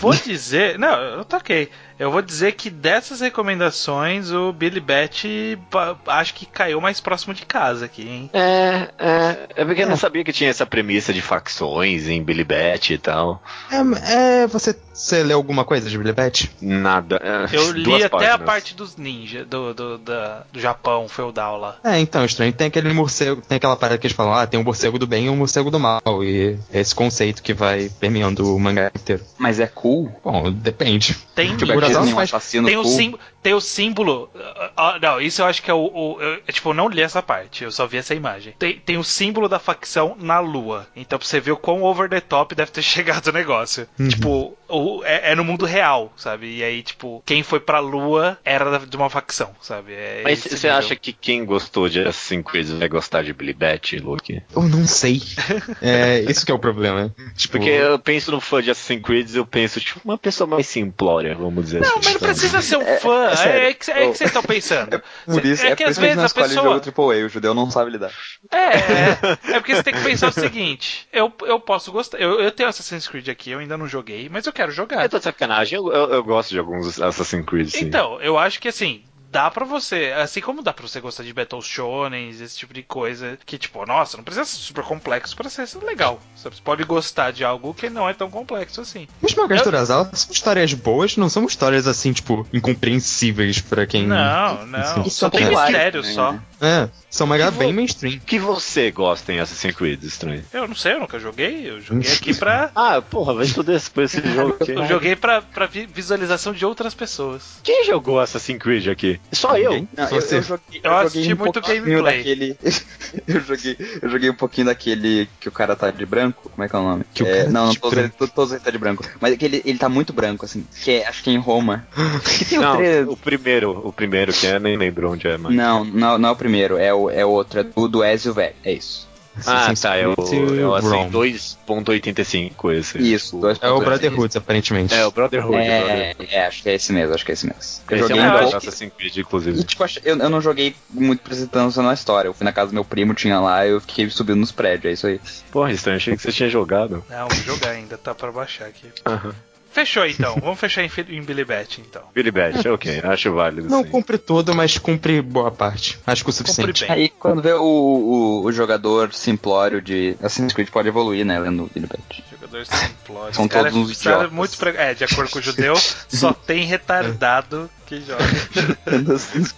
Vou 0.00 0.14
dizer. 0.14 0.78
Não, 0.78 0.94
eu 0.94 1.24
toquei. 1.24 1.70
Eu 1.98 2.10
vou 2.10 2.22
dizer 2.22 2.52
que 2.52 2.70
dessas 2.70 3.20
recomendações, 3.20 4.30
o 4.30 4.52
Billy 4.52 4.80
Bat 4.80 5.58
acho 6.06 6.34
que 6.34 6.46
caiu 6.46 6.80
mais 6.80 7.00
próximo 7.00 7.34
de 7.34 7.46
casa 7.46 7.86
aqui, 7.86 8.08
hein? 8.08 8.30
É, 8.32 8.90
é. 8.98 9.48
É 9.56 9.64
porque 9.64 9.82
eu 9.82 9.88
não 9.88 9.96
sabia 9.96 10.24
que 10.24 10.32
tinha 10.32 10.50
essa 10.50 10.66
premissa 10.66 11.12
de 11.12 11.22
facções 11.22 12.08
em 12.08 12.22
Billy 12.22 12.44
Bat 12.44 12.92
e 12.92 12.98
tal. 12.98 13.42
É, 13.70 14.42
é, 14.42 14.46
você, 14.46 14.76
você 14.94 15.22
leu 15.22 15.36
alguma 15.36 15.64
coisa 15.64 15.90
de 15.90 15.98
Billy 15.98 16.12
Bat? 16.12 16.50
Nada. 16.60 17.20
É, 17.22 17.56
Eu 17.56 17.72
duas 17.72 17.74
li 17.74 18.04
até 18.04 18.06
a 18.06 18.08
páginas. 18.38 18.40
parte 18.46 18.74
dos 18.74 18.96
ninjas, 18.96 19.46
do, 19.46 19.74
do, 19.74 19.98
da- 19.98 20.44
do 20.52 20.60
Japão 20.60 21.08
feudal 21.08 21.58
lá. 21.58 21.76
É, 21.84 21.98
então, 21.98 22.24
estranho. 22.24 22.52
Tem 22.52 22.68
aquele 22.68 22.92
morcego, 22.92 23.42
tem 23.42 23.56
aquela 23.56 23.76
parada 23.76 23.98
que 23.98 24.06
eles 24.06 24.16
falam, 24.16 24.32
ah, 24.34 24.46
tem 24.46 24.58
um 24.58 24.64
morcego 24.64 24.98
do 24.98 25.06
bem 25.06 25.26
e 25.26 25.28
um 25.30 25.36
morcego 25.36 25.70
do 25.70 25.78
mal. 25.80 26.00
E 26.22 26.56
é 26.72 26.80
esse 26.80 26.94
conceito 26.94 27.42
que 27.42 27.52
vai 27.52 27.90
permeando 28.00 28.54
o 28.54 28.58
mangá 28.60 28.90
inteiro. 28.94 29.22
Mas 29.38 29.58
é 29.60 29.66
cool? 29.66 30.10
Bom, 30.24 30.50
depende. 30.52 31.16
Tem 31.34 31.50
é 31.50 32.00
um 32.00 32.14
faz- 32.14 32.30
Tem 32.50 32.76
o, 32.76 32.82
cool? 32.82 32.92
sim, 32.92 33.14
tem 33.44 33.54
o 33.54 33.60
símbolo. 33.60 34.30
ah, 34.34 34.70
ah, 34.76 34.98
não, 35.00 35.20
isso 35.20 35.42
eu 35.42 35.46
acho 35.46 35.62
que 35.62 35.70
é 35.70 35.74
o. 35.74 35.84
o- 35.92 36.16
eu, 36.20 36.40
é, 36.48 36.50
tipo, 36.52 36.70
eu 36.70 36.74
não 36.74 36.88
li 36.88 37.02
essa 37.02 37.22
parte, 37.22 37.62
eu 37.62 37.70
só 37.70 37.86
vi 37.86 37.98
essa 37.98 38.14
imagem. 38.14 38.54
Tem, 38.58 38.78
tem 38.78 38.96
o 38.96 39.04
símbolo 39.04 39.48
da 39.48 39.58
facção 39.58 40.16
na 40.18 40.40
lua. 40.40 40.86
Então 40.96 41.18
pra 41.18 41.28
você 41.28 41.38
ver 41.38 41.52
o 41.52 41.56
quão 41.56 41.82
over 41.82 42.08
the 42.08 42.20
top 42.20 42.54
deve 42.54 42.70
ter 42.72 42.82
chegado 42.82 43.26
o 43.28 43.32
negócio. 43.32 43.86
Tipo, 44.08 44.56
o- 44.68 45.02
é, 45.04 45.32
é 45.32 45.34
no 45.34 45.44
mundo 45.44 45.66
real, 45.66 46.12
sabe? 46.16 46.56
E 46.56 46.64
aí, 46.64 46.82
tipo, 46.82 47.22
quem 47.26 47.42
foi 47.42 47.60
pra 47.60 47.78
lua 47.80 48.38
era 48.44 48.78
de 48.78 48.96
uma 48.96 49.10
facção, 49.10 49.50
sabe? 49.60 49.92
É 49.92 50.22
Mas 50.24 50.42
você 50.42 50.68
acha 50.68 50.96
que 50.96 51.12
quem 51.12 51.44
gostou 51.44 51.88
de 51.88 52.00
Assassin's 52.00 52.44
Creed 52.44 52.68
vai 52.70 52.88
gostar 52.88 53.22
de 53.22 53.32
Billy 53.34 53.52
Bat, 53.52 53.98
Luke? 54.00 54.42
Eu 54.56 54.62
não 54.62 54.86
sei. 54.86 55.20
É, 55.82 56.20
isso 56.30 56.46
que 56.46 56.50
é 56.52 56.54
o 56.54 56.58
problema. 56.58 57.14
Tipo, 57.36 57.58
Porque 57.58 57.68
eu 57.70 57.98
penso 57.98 58.30
no 58.30 58.40
fã 58.40 58.62
de 58.62 58.70
Assassin's 58.70 59.02
Creed, 59.02 59.34
eu 59.34 59.44
penso, 59.44 59.80
tipo, 59.80 60.00
uma 60.04 60.16
pessoa 60.16 60.46
mais 60.46 60.66
simplória, 60.66 61.34
vamos 61.34 61.64
dizer 61.66 61.80
Não, 61.80 61.88
assim. 61.98 62.00
mas 62.04 62.12
não 62.14 62.20
precisa 62.20 62.62
ser 62.62 62.76
um 62.78 62.86
fã. 62.98 63.33
É, 63.34 63.44
sério. 63.44 63.68
é 63.68 63.74
que, 63.74 63.90
é 63.90 63.94
que 63.94 64.18
vocês 64.18 64.30
estão 64.30 64.42
pensando. 64.42 65.02
Por 65.26 65.44
isso, 65.44 65.64
é, 65.64 65.70
é, 65.70 65.76
que 65.76 65.84
por 65.84 65.90
às 65.90 65.96
isso 65.96 66.00
que 66.00 66.06
a 66.06 66.14
vezes 66.14 66.30
a 66.30 66.34
pessoa. 66.34 66.80
jogo 66.80 67.12
AAA, 67.12 67.26
o 67.26 67.28
judeu 67.28 67.54
não 67.54 67.70
sabe 67.70 67.90
lidar. 67.90 68.12
É, 68.50 68.56
é, 68.56 69.18
é 69.56 69.60
porque 69.60 69.74
você 69.74 69.82
tem 69.82 69.94
que 69.94 70.02
pensar 70.02 70.28
o 70.28 70.32
seguinte: 70.32 71.08
eu, 71.12 71.32
eu 71.42 71.60
posso 71.60 71.90
gostar. 71.92 72.18
Eu, 72.18 72.40
eu 72.40 72.50
tenho 72.50 72.68
Assassin's 72.68 73.08
Creed 73.08 73.28
aqui, 73.28 73.50
eu 73.50 73.58
ainda 73.58 73.76
não 73.76 73.88
joguei, 73.88 74.28
mas 74.28 74.46
eu 74.46 74.52
quero 74.52 74.72
jogar. 74.72 75.02
Eu 75.02 75.08
tô 75.08 75.18
de 75.18 75.24
sacanagem, 75.24 75.78
eu, 75.78 75.92
eu, 75.92 76.10
eu 76.10 76.24
gosto 76.24 76.50
de 76.50 76.58
alguns 76.58 77.00
Assassin's 77.00 77.46
Creed, 77.46 77.68
sim. 77.68 77.84
Então, 77.84 78.20
eu 78.20 78.38
acho 78.38 78.60
que 78.60 78.68
assim. 78.68 79.02
Dá 79.34 79.50
pra 79.50 79.64
você, 79.64 80.14
assim 80.16 80.40
como 80.40 80.62
dá 80.62 80.72
pra 80.72 80.86
você 80.86 81.00
gostar 81.00 81.24
de 81.24 81.32
Battle 81.32 81.60
Shonen, 81.60 82.28
esse 82.30 82.56
tipo 82.56 82.72
de 82.72 82.84
coisa, 82.84 83.36
que 83.44 83.58
tipo, 83.58 83.84
nossa, 83.84 84.16
não 84.16 84.22
precisa 84.22 84.44
ser 84.44 84.58
super 84.58 84.84
complexo 84.84 85.34
pra 85.34 85.50
ser 85.50 85.66
legal. 85.82 86.20
Você 86.36 86.48
pode 86.62 86.84
gostar 86.84 87.32
de 87.32 87.42
algo 87.44 87.74
que 87.74 87.90
não 87.90 88.08
é 88.08 88.14
tão 88.14 88.30
complexo 88.30 88.80
assim. 88.80 89.08
Os 89.20 89.34
mangás 89.34 89.60
Eu- 89.60 89.64
do 89.64 89.68
Urasawa 89.74 90.08
são 90.12 90.30
histórias 90.32 90.72
boas, 90.72 91.16
não 91.16 91.28
são 91.28 91.44
histórias 91.46 91.88
assim, 91.88 92.12
tipo, 92.12 92.46
incompreensíveis 92.52 93.60
pra 93.60 93.86
quem. 93.86 94.06
Não, 94.06 94.64
não. 94.66 95.02
Sim. 95.04 95.10
Só 95.10 95.28
tem 95.28 95.46
mistério 95.48 96.04
só. 96.04 96.32
né? 96.32 96.40
É, 96.60 96.88
são 97.10 97.26
Que 97.28 97.50
bem 97.50 97.68
vo- 97.68 97.72
mainstream. 97.74 98.20
Que 98.20 98.38
você 98.38 98.90
gosta 98.90 99.32
em 99.32 99.40
Assassin's 99.40 99.74
Creed, 99.74 100.02
estranho? 100.04 100.44
Eu 100.52 100.66
não 100.68 100.74
sei, 100.76 100.92
eu 100.94 101.00
nunca 101.00 101.18
joguei. 101.18 101.68
Eu 101.68 101.80
joguei 101.80 102.10
aqui 102.12 102.32
pra. 102.34 102.70
Ah, 102.76 103.02
porra, 103.02 103.34
vai 103.34 103.44
estudar 103.46 103.74
esse, 103.74 103.90
esse 104.00 104.20
jogo 104.34 104.56
aqui. 104.60 104.70
Eu 104.72 104.86
joguei 104.86 105.16
pra, 105.16 105.42
pra 105.42 105.66
vi- 105.66 105.86
visualização 105.86 106.52
de 106.52 106.64
outras 106.64 106.94
pessoas. 106.94 107.58
Quem 107.62 107.84
jogou 107.84 108.20
Assassin's 108.20 108.58
Creed 108.58 108.86
aqui? 108.88 109.20
Só 109.32 109.58
eu. 109.58 109.86
Não, 109.96 110.08
Só 110.08 110.16
eu, 110.16 110.20
você. 110.22 110.36
eu 110.36 110.42
joguei, 110.42 110.80
Eu 110.82 110.90
joguei 110.90 111.06
assisti 111.06 111.32
um 111.32 111.36
muito 111.36 111.52
pouquinho 111.60 111.84
gameplay. 111.84 112.16
daquele. 112.18 112.58
eu, 113.26 113.40
joguei, 113.40 113.76
eu 114.02 114.08
joguei 114.10 114.30
um 114.30 114.34
pouquinho 114.34 114.66
daquele 114.68 115.28
que 115.40 115.48
o 115.48 115.52
cara 115.52 115.74
tá 115.74 115.90
de 115.90 116.06
branco. 116.06 116.48
Como 116.50 116.62
é 116.64 116.68
que 116.68 116.76
é 116.76 116.78
o 116.78 116.82
nome? 116.82 117.04
Que 117.12 117.22
o 117.22 117.26
É, 117.26 117.38
cara 117.38 117.50
não, 117.50 117.60
tá 117.62 117.66
não, 117.66 117.74
todos, 117.74 117.98
branco. 117.98 118.14
eles- 118.20 118.32
todos 118.32 118.52
eles 118.52 118.62
tá 118.64 118.70
de 118.70 118.78
branco. 118.78 119.04
Mas 119.20 119.32
é 119.32 119.36
que 119.36 119.44
ele, 119.44 119.62
ele 119.64 119.78
tá 119.78 119.88
muito 119.88 120.12
branco, 120.12 120.44
assim. 120.44 120.64
Que 120.82 120.92
é, 120.92 121.06
acho 121.08 121.22
que 121.24 121.30
é 121.30 121.32
em 121.32 121.38
Roma. 121.38 121.86
Que 122.38 122.44
tem 122.44 122.58
o 122.58 122.62
Não, 122.62 122.76
trailer- 122.76 123.08
o 123.10 123.16
primeiro, 123.16 123.70
o 123.88 123.92
primeiro 123.92 124.32
que 124.32 124.46
é, 124.46 124.58
nem 124.60 124.76
lembro 124.76 125.10
onde 125.10 125.26
é, 125.26 125.36
mas. 125.36 125.52
Não, 125.54 125.84
não, 125.84 126.16
não 126.18 126.28
é 126.28 126.32
o 126.32 126.36
primeiro, 126.36 126.76
é 126.76 126.94
o, 126.94 127.10
é 127.10 127.24
o 127.24 127.30
outro, 127.30 127.60
é 127.60 127.62
do, 127.64 127.88
do 127.88 128.04
Ezio 128.04 128.32
Velho. 128.32 128.54
É 128.64 128.72
isso. 128.72 129.08
Ah, 129.36 129.40
Assassin's 129.40 129.80
tá, 129.80 129.96
é 129.96 130.06
o, 130.06 130.12
é 130.12 130.66
o 130.66 130.74
assim, 130.74 130.88
Rome. 130.88 131.10
2.85 131.10 132.72
esse. 132.72 132.98
Isso, 132.98 133.36
dois 133.38 133.58
É 133.60 133.68
o. 133.68 133.80
Brotherhood, 133.80 134.38
aparentemente. 134.38 134.94
É, 134.94 135.04
o 135.04 135.10
Brotherhood. 135.10 135.56
É, 135.56 136.14
Brotherhood. 136.14 136.34
é, 136.34 136.46
acho 136.46 136.62
que 136.62 136.68
é 136.68 136.74
esse 136.74 136.92
mesmo, 136.92 137.14
acho 137.14 137.24
que 137.24 137.32
é 137.32 137.34
esse 137.34 137.46
mesmo. 137.46 137.62
Eu 137.90 137.96
Esse 137.96 138.04
é 138.04 138.08
joguei 138.08 138.22
o 138.22 138.26
um 138.26 138.38
pouco. 138.38 138.56
Assassin's 138.56 138.92
Creed, 138.96 139.16
inclusive. 139.16 139.60
E, 139.60 139.64
tipo, 139.64 139.84
eu, 140.04 140.18
eu 140.18 140.30
não 140.30 140.40
joguei 140.40 140.74
muito 140.90 141.20
atenção 141.32 141.82
na 141.82 141.94
história. 141.94 142.28
Eu 142.28 142.34
fui 142.34 142.44
na 142.44 142.52
casa 142.52 142.70
do 142.70 142.74
meu 142.74 142.84
primo, 142.84 143.14
tinha 143.14 143.40
lá, 143.40 143.66
eu 143.66 143.80
fiquei 143.80 144.08
subindo 144.08 144.38
nos 144.38 144.52
prédios, 144.52 144.84
é 144.86 144.92
isso 144.92 145.06
aí. 145.06 145.20
Porra, 145.50 145.72
estranho, 145.72 145.96
achei 145.96 146.16
que 146.16 146.22
você 146.22 146.32
tinha 146.32 146.48
jogado. 146.48 147.04
Não, 147.10 147.28
vou 147.28 147.36
jogar 147.44 147.70
ainda, 147.70 147.98
tá 147.98 148.14
pra 148.14 148.30
baixar 148.30 148.66
aqui. 148.66 148.86
Aham. 149.04 149.34
Fechou 149.74 150.06
então, 150.06 150.36
vamos 150.40 150.60
fechar 150.60 150.84
em, 150.84 150.90
em 151.08 151.20
Billy 151.20 151.44
Bat 151.44 151.80
então. 151.80 152.02
Billy 152.14 152.30
Bat, 152.30 152.66
ok, 152.70 153.00
acho 153.02 153.34
válido. 153.34 153.68
Não 153.68 153.82
sim. 153.82 153.90
cumpre 153.90 154.16
todo, 154.16 154.54
mas 154.54 154.78
cumpre 154.78 155.20
boa 155.20 155.50
parte. 155.50 155.98
Acho 156.06 156.22
que 156.22 156.30
o 156.30 156.32
suficiente. 156.32 156.86
bem. 156.86 156.92
Aí 156.92 157.08
quando 157.08 157.42
vê 157.42 157.52
o, 157.54 157.60
o, 157.60 158.44
o 158.44 158.52
jogador 158.52 159.12
simplório 159.12 159.82
de 159.82 160.14
Assassin's 160.20 160.52
Creed 160.52 160.68
pode 160.70 160.86
evoluir, 160.86 161.26
né, 161.26 161.40
lendo 161.40 161.68
Billy 161.74 161.88
Bat. 161.88 162.24
Jogador 162.30 162.64
simplório. 162.64 163.34
São 163.34 163.48
cara 163.48 163.64
todos 163.72 163.88
é- 163.88 163.92
uns 163.92 164.02
cara 164.02 164.24
é 164.24 164.30
muito 164.30 164.56
pre... 164.56 164.70
É, 164.76 164.94
de 164.94 165.02
acordo 165.02 165.30
com 165.32 165.40
o 165.40 165.42
judeu, 165.42 165.74
só 166.08 166.32
tem 166.32 166.64
retardado 166.66 167.68
que 167.84 168.00
joga. 168.00 168.24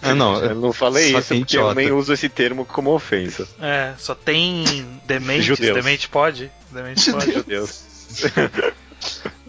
Ah, 0.01 0.15
não. 0.15 0.43
Eu 0.43 0.55
não 0.55 0.73
falei 0.73 1.11
Só 1.11 1.19
isso 1.19 1.27
porque 1.27 1.57
eu 1.57 1.61
idiota. 1.61 1.75
nem 1.75 1.91
uso 1.91 2.11
esse 2.11 2.27
termo 2.27 2.65
como 2.65 2.91
ofensa. 2.91 3.47
É, 3.61 3.93
só 3.99 4.15
tem 4.15 4.65
dementes. 5.05 5.45
Judeus. 5.45 5.75
Demente 5.75 6.09
pode? 6.09 6.51
Demente 6.71 7.11
pode. 7.11 7.27
Meu 7.27 7.43
Deus. 7.43 7.83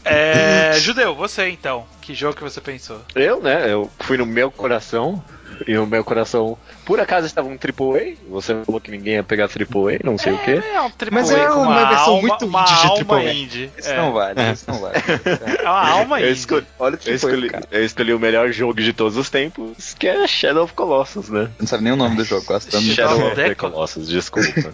É, 0.05 0.72
judeu, 0.80 1.14
você 1.14 1.49
então. 1.49 1.86
Que 2.01 2.14
jogo 2.14 2.34
que 2.36 2.42
você 2.42 2.61
pensou? 2.61 3.01
Eu, 3.14 3.40
né, 3.40 3.70
eu 3.72 3.90
fui 4.01 4.16
no 4.16 4.26
meu 4.26 4.51
coração. 4.51 5.22
E 5.66 5.76
o 5.76 5.86
meu 5.86 6.05
coração, 6.05 6.57
por 6.84 7.01
acaso, 7.01 7.26
estava 7.26 7.49
um 7.49 7.53
AAA. 7.59 8.14
Você 8.30 8.55
falou 8.64 8.80
que 8.80 8.90
ninguém 8.90 9.14
ia 9.14 9.22
pegar 9.24 9.44
AAA, 9.46 9.99
não 10.05 10.16
sei 10.16 10.32
o 10.32 10.38
quê. 10.38 10.62
É 10.72 10.80
um 10.80 10.90
triple 10.90 11.14
Mas 11.16 11.30
A 11.30 11.38
é 11.38 11.46
com 11.49 11.55
uma 11.62 11.88
versão 11.88 12.14
alma, 12.14 12.20
muito 12.28 12.46
uma 12.46 12.62
indie 12.62 12.74
de 12.74 12.86
alma 12.88 13.14
AAA. 13.16 13.32
indie. 13.32 13.70
Isso 13.76 13.88
É, 13.90 13.96
não 13.96 14.12
vale, 14.12 14.40
É. 14.40 14.53
isso 14.53 14.64
não 14.68 14.78
vale. 14.80 14.94
é 15.59 15.62
uma 15.68 15.88
alma 15.90 16.20
Eu 16.20 16.26
indie. 16.28 16.38
escolhi, 16.38 16.66
Olha 16.78 16.94
o 16.94 16.99
que 16.99 17.11
eu, 17.11 17.14
escolhi, 17.14 17.51
cara. 17.51 17.64
eu 17.70 17.84
escolhi 17.84 18.14
o 18.14 18.18
melhor 18.20 18.53
jogo 18.53 18.80
de 18.80 18.92
todos 18.92 19.16
os 19.16 19.28
tempos, 19.28 19.94
que 19.94 20.07
é 20.07 20.26
Shadow 20.26 20.64
of 20.64 20.72
Colossus, 20.74 21.28
né? 21.28 21.51
Não 21.59 21.66
sabe 21.66 21.82
nem 21.84 21.92
o 21.92 21.96
nome 21.96 22.16
do 22.16 22.24
jogo, 22.24 22.44
gosto 22.46 22.70
tanto. 22.70 22.84
Shadow 22.84 23.26
of 23.26 23.34
the 23.34 23.55
Colossus, 23.55 24.09
desculpa. 24.09 24.49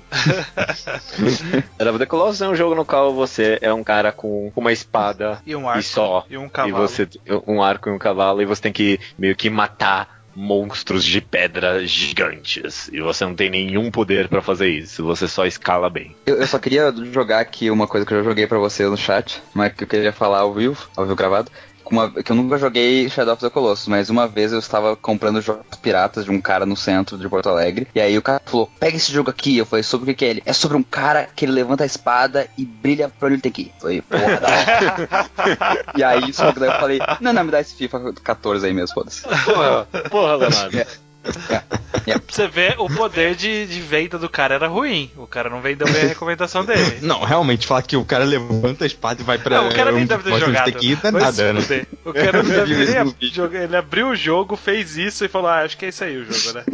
Shadow 1.78 1.90
of 1.94 1.98
the 1.98 2.06
Colossus 2.06 2.40
é 2.42 2.48
um 2.48 2.54
jogo 2.54 2.74
no 2.74 2.84
qual 2.84 3.12
você 3.14 3.58
é 3.60 3.72
um 3.72 3.82
cara 3.84 4.12
com 4.12 4.52
uma 4.54 4.72
espada 4.72 5.40
E 5.46 5.54
um 5.56 5.68
arco. 5.68 5.80
e 5.80 5.82
só. 5.82 6.24
E 6.28 6.36
um 6.36 6.46
E 6.46 6.50
cavalo. 6.50 6.76
você 6.88 7.08
um 7.46 7.62
arco 7.62 7.88
e 7.88 7.92
um 7.92 7.98
cavalo 7.98 8.42
e 8.42 8.44
você 8.44 8.62
tem 8.62 8.72
que 8.72 9.00
meio 9.18 9.34
que 9.36 9.48
matar 9.50 10.13
monstros 10.34 11.04
de 11.04 11.20
pedra 11.20 11.86
gigantes. 11.86 12.88
E 12.92 13.00
você 13.00 13.24
não 13.24 13.34
tem 13.34 13.50
nenhum 13.50 13.90
poder 13.90 14.28
pra 14.28 14.42
fazer 14.42 14.68
isso, 14.68 15.04
você 15.04 15.28
só 15.28 15.46
escala 15.46 15.88
bem. 15.88 16.14
Eu, 16.26 16.36
eu 16.36 16.46
só 16.46 16.58
queria 16.58 16.92
jogar 17.12 17.40
aqui 17.40 17.70
uma 17.70 17.86
coisa 17.86 18.06
que 18.06 18.12
eu 18.12 18.18
já 18.18 18.24
joguei 18.24 18.46
pra 18.46 18.58
você 18.58 18.86
no 18.86 18.96
chat, 18.96 19.42
mas 19.52 19.72
que 19.72 19.84
eu 19.84 19.88
queria 19.88 20.12
falar 20.12 20.40
ao 20.40 20.52
vivo, 20.52 20.88
ao 20.96 21.04
vivo 21.04 21.16
gravado. 21.16 21.50
Uma, 21.90 22.10
que 22.10 22.30
eu 22.30 22.36
nunca 22.36 22.58
joguei 22.58 23.08
Shadow 23.08 23.34
of 23.34 23.42
the 23.42 23.50
Colossus, 23.50 23.88
mas 23.88 24.10
uma 24.10 24.26
vez 24.26 24.52
eu 24.52 24.58
estava 24.58 24.96
comprando 24.96 25.40
jogos 25.40 25.64
piratas 25.82 26.24
de 26.24 26.30
um 26.30 26.40
cara 26.40 26.64
no 26.64 26.76
centro 26.76 27.18
de 27.18 27.28
Porto 27.28 27.48
Alegre, 27.48 27.86
e 27.94 28.00
aí 28.00 28.16
o 28.16 28.22
cara 28.22 28.40
falou, 28.44 28.70
pega 28.80 28.96
esse 28.96 29.12
jogo 29.12 29.30
aqui, 29.30 29.58
eu 29.58 29.66
falei, 29.66 29.82
sobre 29.82 30.04
o 30.04 30.06
que, 30.06 30.14
que 30.14 30.24
é 30.24 30.28
ele? 30.28 30.42
É 30.46 30.52
sobre 30.52 30.76
um 30.76 30.82
cara 30.82 31.28
que 31.34 31.44
ele 31.44 31.52
levanta 31.52 31.84
a 31.84 31.86
espada 31.86 32.48
e 32.56 32.64
brilha 32.64 33.08
pra 33.08 33.26
onde 33.26 33.36
ele 33.36 33.42
tem 33.42 33.52
que 33.52 33.62
ir. 33.62 33.72
Eu 33.74 33.80
falei, 33.80 34.02
porra, 34.02 34.40
da 34.40 34.48
hora. 35.58 35.84
E 35.96 36.02
aí, 36.02 36.32
só 36.32 36.52
que 36.52 36.60
daí 36.60 36.70
eu 36.70 36.80
falei, 36.80 36.98
não, 37.20 37.32
não, 37.32 37.44
me 37.44 37.50
dá 37.50 37.60
esse 37.60 37.74
FIFA 37.74 38.12
14 38.22 38.66
aí 38.66 38.72
mesmo, 38.72 38.94
foda-se. 38.94 39.22
Porra, 39.22 39.86
porra, 40.10 40.36
Leonardo. 40.36 40.86
Pra 41.24 42.20
você 42.28 42.46
ver, 42.48 42.74
o 42.78 42.88
poder 42.88 43.34
de, 43.34 43.66
de 43.66 43.80
venda 43.80 44.18
do 44.18 44.28
cara 44.28 44.54
era 44.54 44.66
ruim. 44.68 45.10
O 45.16 45.26
cara 45.26 45.48
não 45.48 45.60
vendeu 45.60 45.86
bem 45.90 46.02
a 46.02 46.06
recomendação 46.08 46.62
dele. 46.66 46.98
Não, 47.00 47.20
realmente, 47.24 47.66
falar 47.66 47.82
que 47.82 47.96
o 47.96 48.04
cara 48.04 48.24
levanta 48.24 48.84
a 48.84 48.86
espada 48.86 49.20
e 49.20 49.24
vai 49.24 49.38
pra. 49.38 49.56
Não, 49.62 49.68
o 49.68 49.74
cara 49.74 49.90
nem 49.92 50.04
um 50.04 50.06
deve 50.06 50.22
ter 50.24 50.38
jogado. 50.38 50.68
É 50.68 50.94
Vai 51.10 51.22
nada, 51.22 51.52
né? 51.54 51.86
O 52.04 52.12
cara 52.12 52.42
não 52.42 52.50
deve 52.50 53.04
jogar- 53.32 53.62
Ele 53.64 53.76
abriu 53.76 54.08
o 54.08 54.16
jogo, 54.16 54.56
fez 54.56 54.96
isso 54.96 55.24
e 55.24 55.28
falou: 55.28 55.48
Ah, 55.48 55.60
acho 55.62 55.76
que 55.78 55.86
é 55.86 55.88
isso 55.88 56.04
aí 56.04 56.16
o 56.18 56.24
jogo, 56.30 56.58
né? 56.58 56.64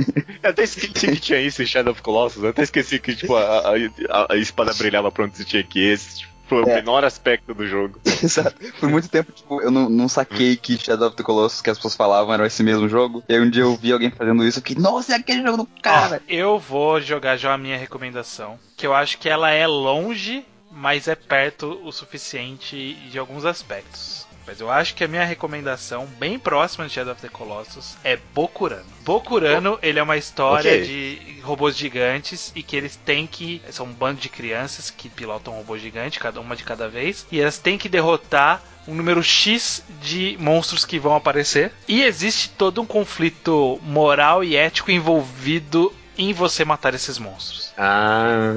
Eu 0.42 0.50
até 0.50 0.64
esqueci 0.64 1.06
que 1.08 1.20
tinha 1.20 1.38
isso 1.40 1.62
em 1.62 1.66
Shadow 1.66 1.92
of 1.92 2.02
Colossus. 2.02 2.42
Eu 2.42 2.50
até 2.50 2.62
esqueci 2.62 2.98
que 2.98 3.14
tipo, 3.14 3.36
a, 3.36 3.74
a- 4.08 4.26
a 4.30 4.36
espada 4.36 4.72
brilhava 4.74 5.10
pra 5.12 5.24
onde 5.24 5.36
você 5.36 5.44
tinha 5.44 5.62
que 5.62 5.78
ir. 5.80 5.92
Esse 5.92 6.18
tipo, 6.20 6.29
foi 6.50 6.62
o 6.64 6.68
É. 6.68 6.74
menor 6.74 7.04
aspecto 7.04 7.54
do 7.54 7.66
jogo. 7.66 7.98
Exato. 8.22 8.54
Por 8.78 8.88
muito 8.90 9.08
tempo, 9.08 9.32
tipo, 9.32 9.62
eu 9.62 9.70
não, 9.70 9.88
não 9.88 10.08
saquei 10.08 10.56
que 10.56 10.76
Shadow 10.76 11.08
of 11.08 11.16
the 11.16 11.22
Colossus 11.22 11.62
que 11.62 11.70
as 11.70 11.78
pessoas 11.78 11.94
falavam 11.96 12.34
era 12.34 12.46
esse 12.46 12.62
mesmo 12.62 12.88
jogo. 12.88 13.22
E 13.28 13.34
aí 13.34 13.40
um 13.40 13.48
dia 13.48 13.62
eu 13.62 13.74
vi 13.76 13.92
alguém 13.92 14.10
fazendo 14.10 14.44
isso, 14.44 14.58
eu 14.58 14.62
fiquei, 14.62 14.82
nossa, 14.82 15.12
é 15.12 15.16
aquele 15.16 15.42
jogo 15.42 15.58
do 15.58 15.66
cara. 15.82 16.20
Ó, 16.22 16.32
eu 16.32 16.58
vou 16.58 17.00
jogar 17.00 17.36
já 17.36 17.54
a 17.54 17.58
minha 17.58 17.78
recomendação. 17.78 18.58
Que 18.76 18.86
eu 18.86 18.92
acho 18.92 19.16
que 19.18 19.28
ela 19.28 19.50
é 19.50 19.66
longe, 19.66 20.44
mas 20.70 21.08
é 21.08 21.14
perto 21.14 21.80
o 21.84 21.90
suficiente 21.92 22.94
de 23.10 23.18
alguns 23.18 23.44
aspectos. 23.44 24.19
Mas 24.50 24.60
eu 24.60 24.68
acho 24.68 24.96
que 24.96 25.04
a 25.04 25.06
minha 25.06 25.24
recomendação, 25.24 26.06
bem 26.18 26.36
próxima 26.36 26.84
de 26.84 26.92
Shadow 26.92 27.12
of 27.12 27.22
the 27.22 27.28
Colossus, 27.28 27.96
é 28.02 28.18
Bokurano. 28.34 28.84
Bokurano, 29.04 29.78
ele 29.80 30.00
é 30.00 30.02
uma 30.02 30.16
história 30.16 30.72
Ok. 30.72 30.86
de 30.88 31.40
robôs 31.40 31.76
gigantes 31.76 32.50
e 32.52 32.60
que 32.60 32.74
eles 32.74 32.96
têm 32.96 33.28
que. 33.28 33.62
São 33.70 33.86
um 33.86 33.92
bando 33.92 34.20
de 34.20 34.28
crianças 34.28 34.90
que 34.90 35.08
pilotam 35.08 35.54
um 35.54 35.58
robô 35.58 35.78
gigante, 35.78 36.18
cada 36.18 36.40
uma 36.40 36.56
de 36.56 36.64
cada 36.64 36.88
vez, 36.88 37.28
e 37.30 37.40
elas 37.40 37.58
têm 37.58 37.78
que 37.78 37.88
derrotar 37.88 38.60
um 38.88 38.94
número 38.96 39.22
X 39.22 39.84
de 40.02 40.36
monstros 40.40 40.84
que 40.84 40.98
vão 40.98 41.14
aparecer. 41.14 41.72
E 41.86 42.02
existe 42.02 42.48
todo 42.48 42.82
um 42.82 42.86
conflito 42.86 43.78
moral 43.84 44.42
e 44.42 44.56
ético 44.56 44.90
envolvido 44.90 45.94
em 46.18 46.32
você 46.32 46.64
matar 46.64 46.92
esses 46.92 47.18
monstros. 47.18 47.69
Ah. 47.82 48.52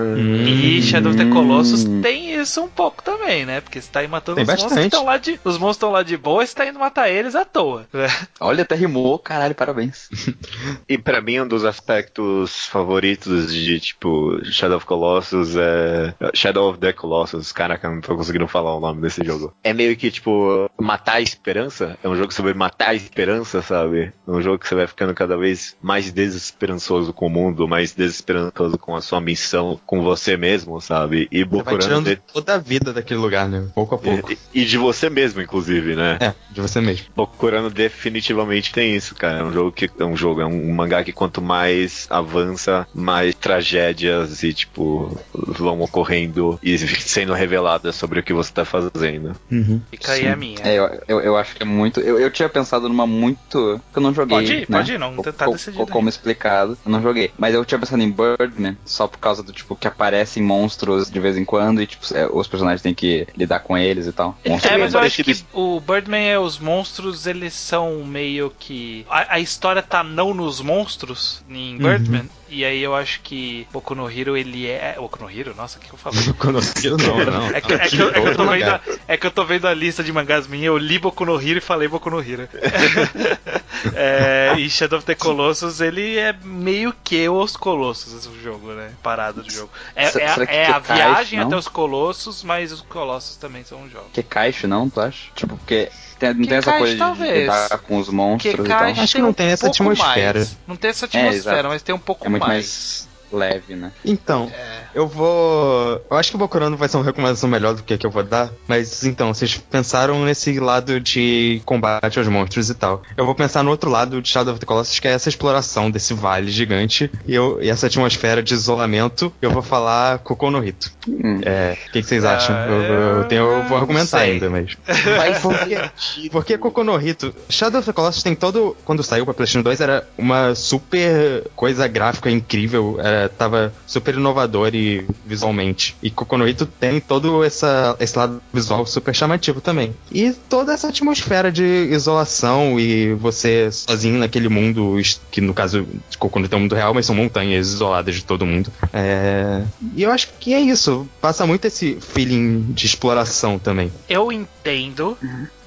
E 0.46 0.82
Shadow 0.82 1.12
of 1.12 1.18
the 1.18 1.24
Hum. 1.26 1.30
Colossus 1.32 1.84
tem 2.02 2.34
isso 2.40 2.62
um 2.62 2.68
pouco 2.68 3.02
também, 3.02 3.46
né? 3.46 3.62
Porque 3.62 3.82
você 3.82 3.90
tá 3.90 4.02
aí 4.02 4.08
matando 4.08 4.36
Tem 4.36 4.44
os 4.44 4.50
monstros 4.50 4.64
que 4.74 4.76
bastante. 4.76 4.94
estão 4.94 5.06
lá 5.06 5.18
de. 5.18 5.40
Os 5.44 5.58
monstros 5.58 5.76
estão 5.78 5.92
lá 5.92 6.04
de 6.04 6.18
boa 6.18 6.44
e 6.44 6.48
você 6.48 6.54
tá 6.56 6.66
indo 6.66 6.78
matar 6.78 7.10
eles 7.10 7.34
à 7.36 7.46
toa. 7.46 7.88
né? 7.94 8.08
Olha, 8.40 8.64
até 8.64 8.76
rimou, 8.76 9.18
caralho, 9.18 9.56
parabéns. 9.56 10.10
E 10.90 10.98
pra 10.98 11.22
mim, 11.22 11.40
um 11.40 11.48
dos 11.48 11.64
aspectos 11.66 12.66
favoritos 12.68 13.54
de, 13.54 13.80
tipo, 13.80 14.40
Shadow 14.46 14.78
of 14.78 14.86
Colossus 14.86 15.56
é. 15.56 16.14
Shadow 16.34 16.70
of 16.70 16.80
the 16.80 16.92
Colossus, 16.92 17.52
caraca, 17.52 17.90
não 17.90 18.02
tô 18.02 18.16
conseguindo 18.16 18.48
falar 18.48 18.76
o 18.76 18.80
nome 18.80 19.02
desse 19.02 19.24
jogo. 19.24 19.54
É 19.64 19.74
meio 19.74 19.96
que, 19.96 20.12
tipo, 20.12 20.70
matar 20.80 21.16
a 21.16 21.22
esperança. 21.22 21.98
É 22.04 22.10
um 22.10 22.16
jogo 22.16 22.34
sobre 22.34 22.54
matar 22.54 22.90
a 22.90 22.96
esperança, 22.96 23.62
sabe? 23.62 24.12
É 24.28 24.32
um 24.32 24.42
jogo 24.42 24.60
que 24.60 24.68
você 24.68 24.76
vai 24.76 24.86
ficando 24.88 25.14
cada 25.14 25.38
vez 25.38 25.76
mais 25.82 26.12
desesperançoso 26.12 27.14
com 27.14 27.28
o 27.28 27.30
mundo 27.30 27.68
mais 27.68 27.94
desesperançoso 27.94 28.78
com 28.78 28.96
a 28.96 29.02
sua 29.02 29.13
missão, 29.22 29.80
com 29.86 30.02
você 30.02 30.36
mesmo, 30.38 30.80
sabe? 30.82 31.28
E 31.32 31.44
Você 31.44 31.78
tirando 31.78 32.06
de- 32.06 32.16
toda 32.16 32.56
a 32.56 32.58
vida 32.58 32.92
daquele 32.94 33.20
lugar, 33.20 33.48
né? 33.48 33.68
Pouco 33.74 33.96
a 33.96 33.98
pouco. 33.98 34.32
e, 34.32 34.38
e 34.62 34.66
de 34.66 34.78
você 34.78 35.10
mesmo, 35.10 35.42
inclusive, 35.42 35.96
né? 35.96 36.18
É, 36.20 36.34
de 36.52 36.62
você 36.62 36.80
mesmo. 36.82 37.08
Bokurano 37.16 37.70
definitivamente 37.70 38.72
tem 38.74 38.96
isso, 38.96 39.16
cara. 39.16 39.40
É 39.40 39.44
um 39.44 39.52
jogo 39.54 39.72
que 39.72 39.90
é 40.00 40.04
um 40.06 40.16
jogo, 40.16 40.42
é 40.42 40.46
um 40.46 40.74
mangá 40.74 41.04
que 41.04 41.12
quanto 41.14 41.42
mais 41.42 42.08
avança, 42.10 42.88
mais 42.94 43.34
tragédias 43.36 44.44
e 44.44 44.54
tipo 44.54 45.18
vão 45.34 45.82
ocorrendo 45.82 46.60
e 46.62 46.78
sendo 47.00 47.34
reveladas 47.34 47.96
sobre 47.96 48.20
o 48.20 48.24
que 48.24 48.34
você 48.34 48.52
tá 48.52 48.66
fazendo. 48.66 49.36
Uhum. 49.52 49.82
Fica 49.92 50.12
aí 50.14 50.28
a 50.28 50.36
minha. 50.36 50.60
É, 50.64 50.78
eu, 50.78 51.02
eu, 51.08 51.20
eu 51.22 51.38
acho 51.38 51.56
que 51.56 51.64
é 51.64 51.66
muito. 51.66 52.00
Eu, 52.00 52.20
eu 52.20 52.30
tinha 52.32 52.50
pensado 52.50 52.88
numa 52.90 53.08
muito. 53.08 53.80
que 53.92 53.98
eu 54.00 54.04
não 54.04 54.14
joguei. 54.14 54.38
Pode 54.38 54.54
ir, 54.54 54.60
né? 54.62 54.78
pode 54.78 54.94
ir, 54.94 55.00
não 55.00 55.16
tá 55.18 55.48
decidido 55.48 55.86
co- 55.86 55.92
Como 55.92 56.10
explicado, 56.10 56.78
eu 56.86 56.92
não 56.92 57.02
joguei. 57.02 57.32
Mas 57.38 57.54
eu 57.54 57.64
tinha 57.66 57.80
pensado 57.80 58.02
em 58.02 58.12
Birdman, 58.12 58.78
só 58.94 59.08
por 59.08 59.18
causa 59.18 59.42
do 59.42 59.52
tipo 59.52 59.76
que 59.76 59.88
aparecem 59.88 60.44
monstros 60.44 61.10
de 61.10 61.20
vez 61.20 61.36
em 61.36 61.44
quando 61.44 61.82
e 61.82 61.88
tipo, 61.88 62.06
é, 62.14 62.28
os 62.32 62.48
personagens 62.48 62.82
têm 62.82 62.94
que 62.94 63.28
lidar 63.36 63.60
com 63.60 63.76
eles 63.76 64.06
e 64.06 64.12
tal. 64.12 64.38
Monstros 64.46 64.72
É, 64.72 64.78
mas 64.78 64.94
eu 64.94 65.00
acho 65.00 65.24
que 65.24 65.44
o 65.52 65.80
Birdman 65.80 66.30
é 66.30 66.38
os 66.38 66.60
monstros, 66.60 67.26
eles 67.26 67.54
são 67.54 68.06
meio 68.06 68.54
que. 68.58 69.06
A, 69.10 69.36
a 69.36 69.40
história 69.40 69.82
tá 69.82 70.04
não 70.04 70.34
nos 70.34 70.62
monstros 70.62 71.44
em 71.50 71.78
Birdman. 71.78 72.30
E 72.54 72.64
aí 72.64 72.84
eu 72.84 72.94
acho 72.96 73.20
que 73.22 73.68
Boku 73.74 73.96
no 73.96 74.08
Hero 74.08 74.38
ele 74.38 74.68
é. 74.70 74.96
Boku 74.98 75.24
no 75.24 75.30
Hero? 75.30 75.56
Nossa, 75.56 75.80
o 75.80 75.82
que 75.82 75.92
eu 75.92 75.98
falei? 75.98 76.22
Conocido 76.38 76.98
não, 77.02 77.26
não. 77.26 77.48
É 77.48 77.60
que, 77.60 77.74
é 77.74 77.80
que 77.80 77.98
eu, 78.00 78.10
é 78.10 78.14
que 78.14 78.28
eu 78.28 78.36
tô 78.36 78.46
vendo 78.46 78.70
a, 78.70 78.82
é 79.08 79.18
que 79.18 79.26
eu 79.28 79.32
tô 79.32 79.44
vendo 79.44 79.68
a 79.68 79.74
lista 79.74 80.04
de 80.04 80.14
mangás 80.14 80.46
minha, 80.46 80.68
eu 80.68 80.78
li 80.78 81.00
Boku 81.00 81.26
no 81.26 81.42
Hero 81.42 81.58
e 81.58 81.62
falei 81.62 81.88
Boku 81.88 82.12
no 82.12 82.22
Hero. 82.22 82.48
é, 83.96 84.54
e 84.60 84.70
Shadow 84.70 85.00
of 85.00 85.06
the 85.06 85.16
Colossus, 85.16 85.82
ele 85.82 86.18
é 86.18 86.32
meio 86.44 86.94
que 87.04 87.28
os 87.28 87.58
Colossus, 87.58 88.14
esse 88.14 88.42
jogo, 88.42 88.72
né? 88.74 88.92
Parado 89.02 89.42
do 89.42 89.52
jogo. 89.52 89.72
É, 89.96 90.06
é- 90.06 90.56
é 90.58 90.68
a 90.68 90.80
cai, 90.80 90.98
viagem 90.98 91.40
não? 91.40 91.48
até 91.48 91.56
os 91.58 91.68
Colossos, 91.68 92.44
mas 92.44 92.72
os 92.72 92.82
Colossos 92.82 93.36
também 93.36 93.64
são 93.64 93.82
um 93.82 93.90
jogo. 93.90 94.06
Que 94.14 94.22
caixa, 94.22 94.68
não, 94.68 94.88
tu 94.90 95.02
acha? 95.02 95.32
Tipo, 95.36 95.58
porque 95.58 95.90
tem, 96.16 96.34
não 96.34 96.42
Que 96.42 96.48
tem 96.48 96.58
essa 96.58 96.74
coisa 96.74 96.94
de 96.94 97.00
talvez. 97.00 97.40
lidar 97.42 97.78
com 97.80 97.98
os 97.98 98.10
monstros 98.10 98.54
e 98.54 98.64
tal. 98.68 98.84
Acho 98.84 99.02
que 99.08 99.14
tem 99.14 99.22
não 99.22 99.30
um 99.30 99.34
tem 99.34 99.48
essa 99.48 99.66
pouco 99.70 99.76
atmosfera. 99.94 100.40
mais. 100.40 100.58
Não 100.68 100.76
tem 100.76 100.90
essa 100.90 101.06
É, 101.06 101.08
atmosfera, 101.08 101.36
exato. 101.36 101.68
mas 101.70 101.82
tem 101.82 101.96
um 101.96 102.00
pouco 102.00 102.26
É 102.26 102.30
muito 102.30 102.42
mais. 102.48 102.54
mais 102.54 103.13
leve, 103.36 103.76
né? 103.76 103.92
Então, 104.06 104.52
É. 104.54 104.82
eu 104.96 105.08
vou. 105.08 106.02
Eu 106.10 106.18
acho 106.18 106.30
que 106.30 106.36
o 106.36 106.40
Bokurano 106.40 106.78
vai 106.78 106.88
ser 106.88 106.98
uma 106.98 107.06
recomendação 107.06 107.50
melhor 107.50 107.74
do 107.76 107.84
que 107.84 107.94
a 107.94 107.98
que 107.98 108.06
eu 108.06 108.12
vou 108.12 108.24
dar. 108.24 108.50
Mas 108.68 109.04
então, 109.04 109.34
vocês 109.34 109.58
pensaram 109.58 110.24
nesse 110.24 110.60
lado 110.60 111.00
de 111.00 111.62
combate 111.66 112.18
aos 112.20 112.28
monstros 112.28 112.70
e 112.70 112.74
tal. 112.76 113.02
Eu 113.18 113.26
vou 113.26 113.36
pensar 113.36 113.64
no 113.64 113.72
outro 113.72 113.90
lado 113.90 114.22
de 114.22 114.30
Shadow 114.30 114.54
of 114.54 114.60
the 114.60 114.66
Colossus, 114.66 115.00
que 115.00 115.08
é 115.08 115.12
essa 115.12 115.30
exploração 115.30 115.90
desse 115.90 116.14
vale 116.14 116.52
gigante 116.52 117.12
e, 117.28 117.34
eu, 117.34 117.60
e 117.62 117.70
essa 117.70 117.88
atmosfera 117.88 118.42
de 118.44 118.54
isolamento. 118.54 119.34
Eu 119.42 119.52
vou 119.52 119.62
falar 119.62 120.20
Kokono 120.20 120.60
no 120.60 120.66
Hito. 120.66 120.92
Hum. 121.08 121.42
É, 121.44 121.76
o 121.88 121.92
que, 121.92 122.02
que 122.02 122.08
vocês 122.08 122.24
acham? 122.24 122.56
Ah, 122.56 122.68
eu, 122.68 122.82
eu, 122.84 123.24
tenho, 123.28 123.44
eu 123.44 123.64
vou 123.64 123.78
argumentar 123.78 124.20
ainda, 124.20 124.50
mas. 124.50 124.78
Faz 124.86 125.40
Porque, 125.40 126.30
porque 126.30 126.58
Kokono 126.58 126.94
no 126.94 127.02
Hito, 127.08 127.34
Shadow 127.50 127.80
of 127.80 127.86
the 127.88 127.94
Colossus 127.94 128.22
tem 128.24 128.36
todo. 128.36 128.76
Quando 128.86 129.02
saiu 129.04 129.26
pra 129.26 129.34
PlayStation 129.34 129.64
2, 129.64 129.82
era 129.82 130.08
uma 130.18 130.54
super 130.54 131.44
coisa 131.56 131.88
gráfica 131.88 132.30
incrível, 132.30 132.98
era, 133.00 133.23
tava 133.30 133.74
super 133.86 134.16
inovador 134.16 134.74
e 134.74 135.06
visualmente. 135.26 135.96
E 136.02 136.10
Kokono 136.10 136.48
Hito 136.48 136.66
tem 136.66 137.00
todo 137.00 137.44
essa, 137.44 137.96
esse 138.00 138.18
lado 138.18 138.42
visual 138.54 138.86
super 138.86 139.14
chamativo 139.14 139.62
também. 139.62 139.94
E 140.12 140.32
toda 140.50 140.74
essa 140.74 140.90
atmosfera 140.90 141.52
de 141.52 141.64
isolação 141.64 142.80
e 142.80 143.14
você 143.14 143.70
sozinho 143.72 144.18
naquele 144.20 144.50
mundo, 144.50 144.98
que 145.32 145.42
no 145.42 145.54
caso 145.54 145.86
de 146.10 146.18
Kokono 146.18 146.46
Hito 146.46 146.56
é 146.56 146.58
um 146.58 146.62
mundo 146.62 146.76
real, 146.76 146.94
mas 146.94 147.06
são 147.06 147.16
montanhas 147.16 147.68
isoladas 147.68 148.16
de 148.16 148.24
todo 148.24 148.46
mundo. 148.46 148.72
É, 148.92 149.64
E 149.96 150.04
eu 150.04 150.12
acho 150.12 150.30
que 150.40 150.54
é 150.54 150.60
isso, 150.60 151.08
passa 151.22 151.46
muito 151.46 151.66
esse 151.66 151.98
feeling 152.00 152.62
de 152.70 152.86
exploração 152.86 153.58
também. 153.60 153.92
Eu 154.10 154.32
entendo, 154.32 155.18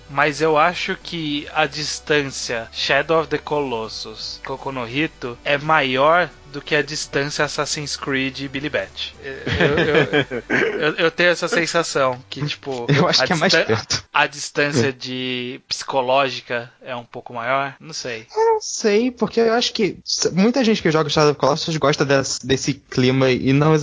mas 0.09 0.41
eu 0.41 0.57
acho 0.57 0.97
que 1.03 1.47
a 1.55 1.67
distância 1.67 2.69
Shadow 2.73 3.21
of 3.21 3.29
the 3.29 3.39
Colossus 3.39 4.41
Kokono 4.47 4.89
Hito 4.89 5.37
é 5.45 5.59
maior 5.59 6.29
do 6.53 6.63
que 6.63 6.75
a 6.75 6.81
distância 6.83 7.45
Assassin's 7.45 7.97
Creed 7.97 8.39
e 8.41 8.49
Billy 8.49 8.71
Bat. 8.71 9.15
Eu, 9.23 9.79
eu- 9.79 10.81
eu- 10.81 10.95
eu 10.95 11.11
tenho 11.11 11.31
essa 11.31 11.49
sensação 11.49 12.19
que, 12.31 12.45
tipo. 12.47 12.87
Eu 12.97 13.07
acho 13.07 13.23
a 13.25 13.27
que 13.27 13.33
é 13.33 13.37
mais 13.37 13.53
perto. 13.53 14.05
A 14.15 14.27
distância 14.27 14.93
de 14.93 15.61
psicológica 15.69 16.71
é 16.83 16.95
um 16.97 17.05
pouco 17.05 17.35
maior? 17.35 17.75
Não 17.81 17.93
sei. 17.93 18.27
Não 18.35 18.61
sei, 18.61 19.11
porque 19.11 19.41
eu 19.41 19.53
acho 19.53 19.73
que 19.73 19.99
muita 20.33 20.65
gente 20.65 20.81
que 20.81 20.91
joga 20.91 21.11
Shadow 21.11 21.31
of 21.31 21.37
the 21.39 21.41
Colossus 21.41 21.77
gosta 21.77 22.05
desse, 22.05 22.47
desse 22.47 22.75
clima 22.75 23.31
e 23.31 23.53
não 23.53 23.75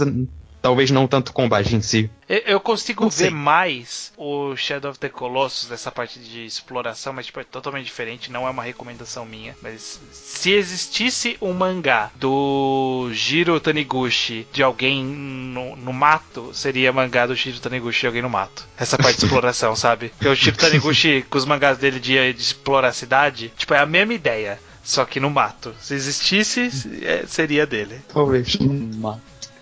talvez 0.64 0.90
não 0.90 1.06
tanto 1.06 1.30
o 1.30 1.34
combate 1.34 1.76
em 1.76 1.82
si. 1.82 2.10
Eu, 2.30 2.60
consigo 2.62 3.04
Não 3.04 3.10
ver 3.10 3.16
sei. 3.26 3.30
mais 3.30 4.14
o 4.18 4.56
Shadow 4.56 4.90
of 4.92 5.00
the 5.00 5.10
Colossus 5.10 5.68
dessa 5.68 5.92
parte 5.92 6.18
de 6.20 6.46
exploração, 6.46 7.12
mas 7.12 7.26
tipo, 7.26 7.42
é 7.42 7.44
totalmente 7.44 7.86
diferente, 7.86 8.32
não 8.32 8.48
é 8.48 8.50
uma 8.50 8.64
recomendação 8.64 9.26
minha. 9.26 9.56
Mas 9.62 10.00
se 10.12 10.52
existisse 10.52 11.38
um 11.42 11.52
mangá 11.52 12.10
do 12.16 13.10
Jiro 13.12 13.60
Taniguchi 13.60 14.48
de 14.54 14.64
alguém 14.64 15.04
no, 15.04 15.76
no 15.76 15.92
mato, 15.92 16.52
seria 16.54 16.94
mangá 16.94 17.28
do 17.28 17.36
Jiro 17.36 17.60
Taniguchi 17.60 18.00
de 18.00 18.08
alguém 18.08 18.22
no 18.22 18.30
mato. 18.30 18.66
Essa 18.78 18.98
parte 18.98 19.20
de 19.20 19.26
exploração, 19.28 19.76
sabe? 19.76 20.10
Porque 20.10 20.30
o 20.30 20.34
Jiro 20.34 20.56
Taniguchi, 20.56 21.26
com 21.30 21.38
os 21.38 21.46
mangás 21.46 21.78
dele 21.78 22.00
de, 22.00 22.34
de 22.34 22.42
explorar 22.42 22.88
a 22.88 22.94
cidade, 22.94 23.52
tipo, 23.58 23.74
é 23.74 23.80
a 23.80 23.86
mesma 23.86 24.14
ideia. 24.14 24.58
Só 24.82 25.06
que 25.06 25.18
no 25.20 25.30
mato. 25.30 25.74
Se 25.80 25.94
existisse, 25.94 26.70
é, 27.04 27.26
seria 27.26 27.66
dele. 27.66 28.02
Talvez. 28.14 28.58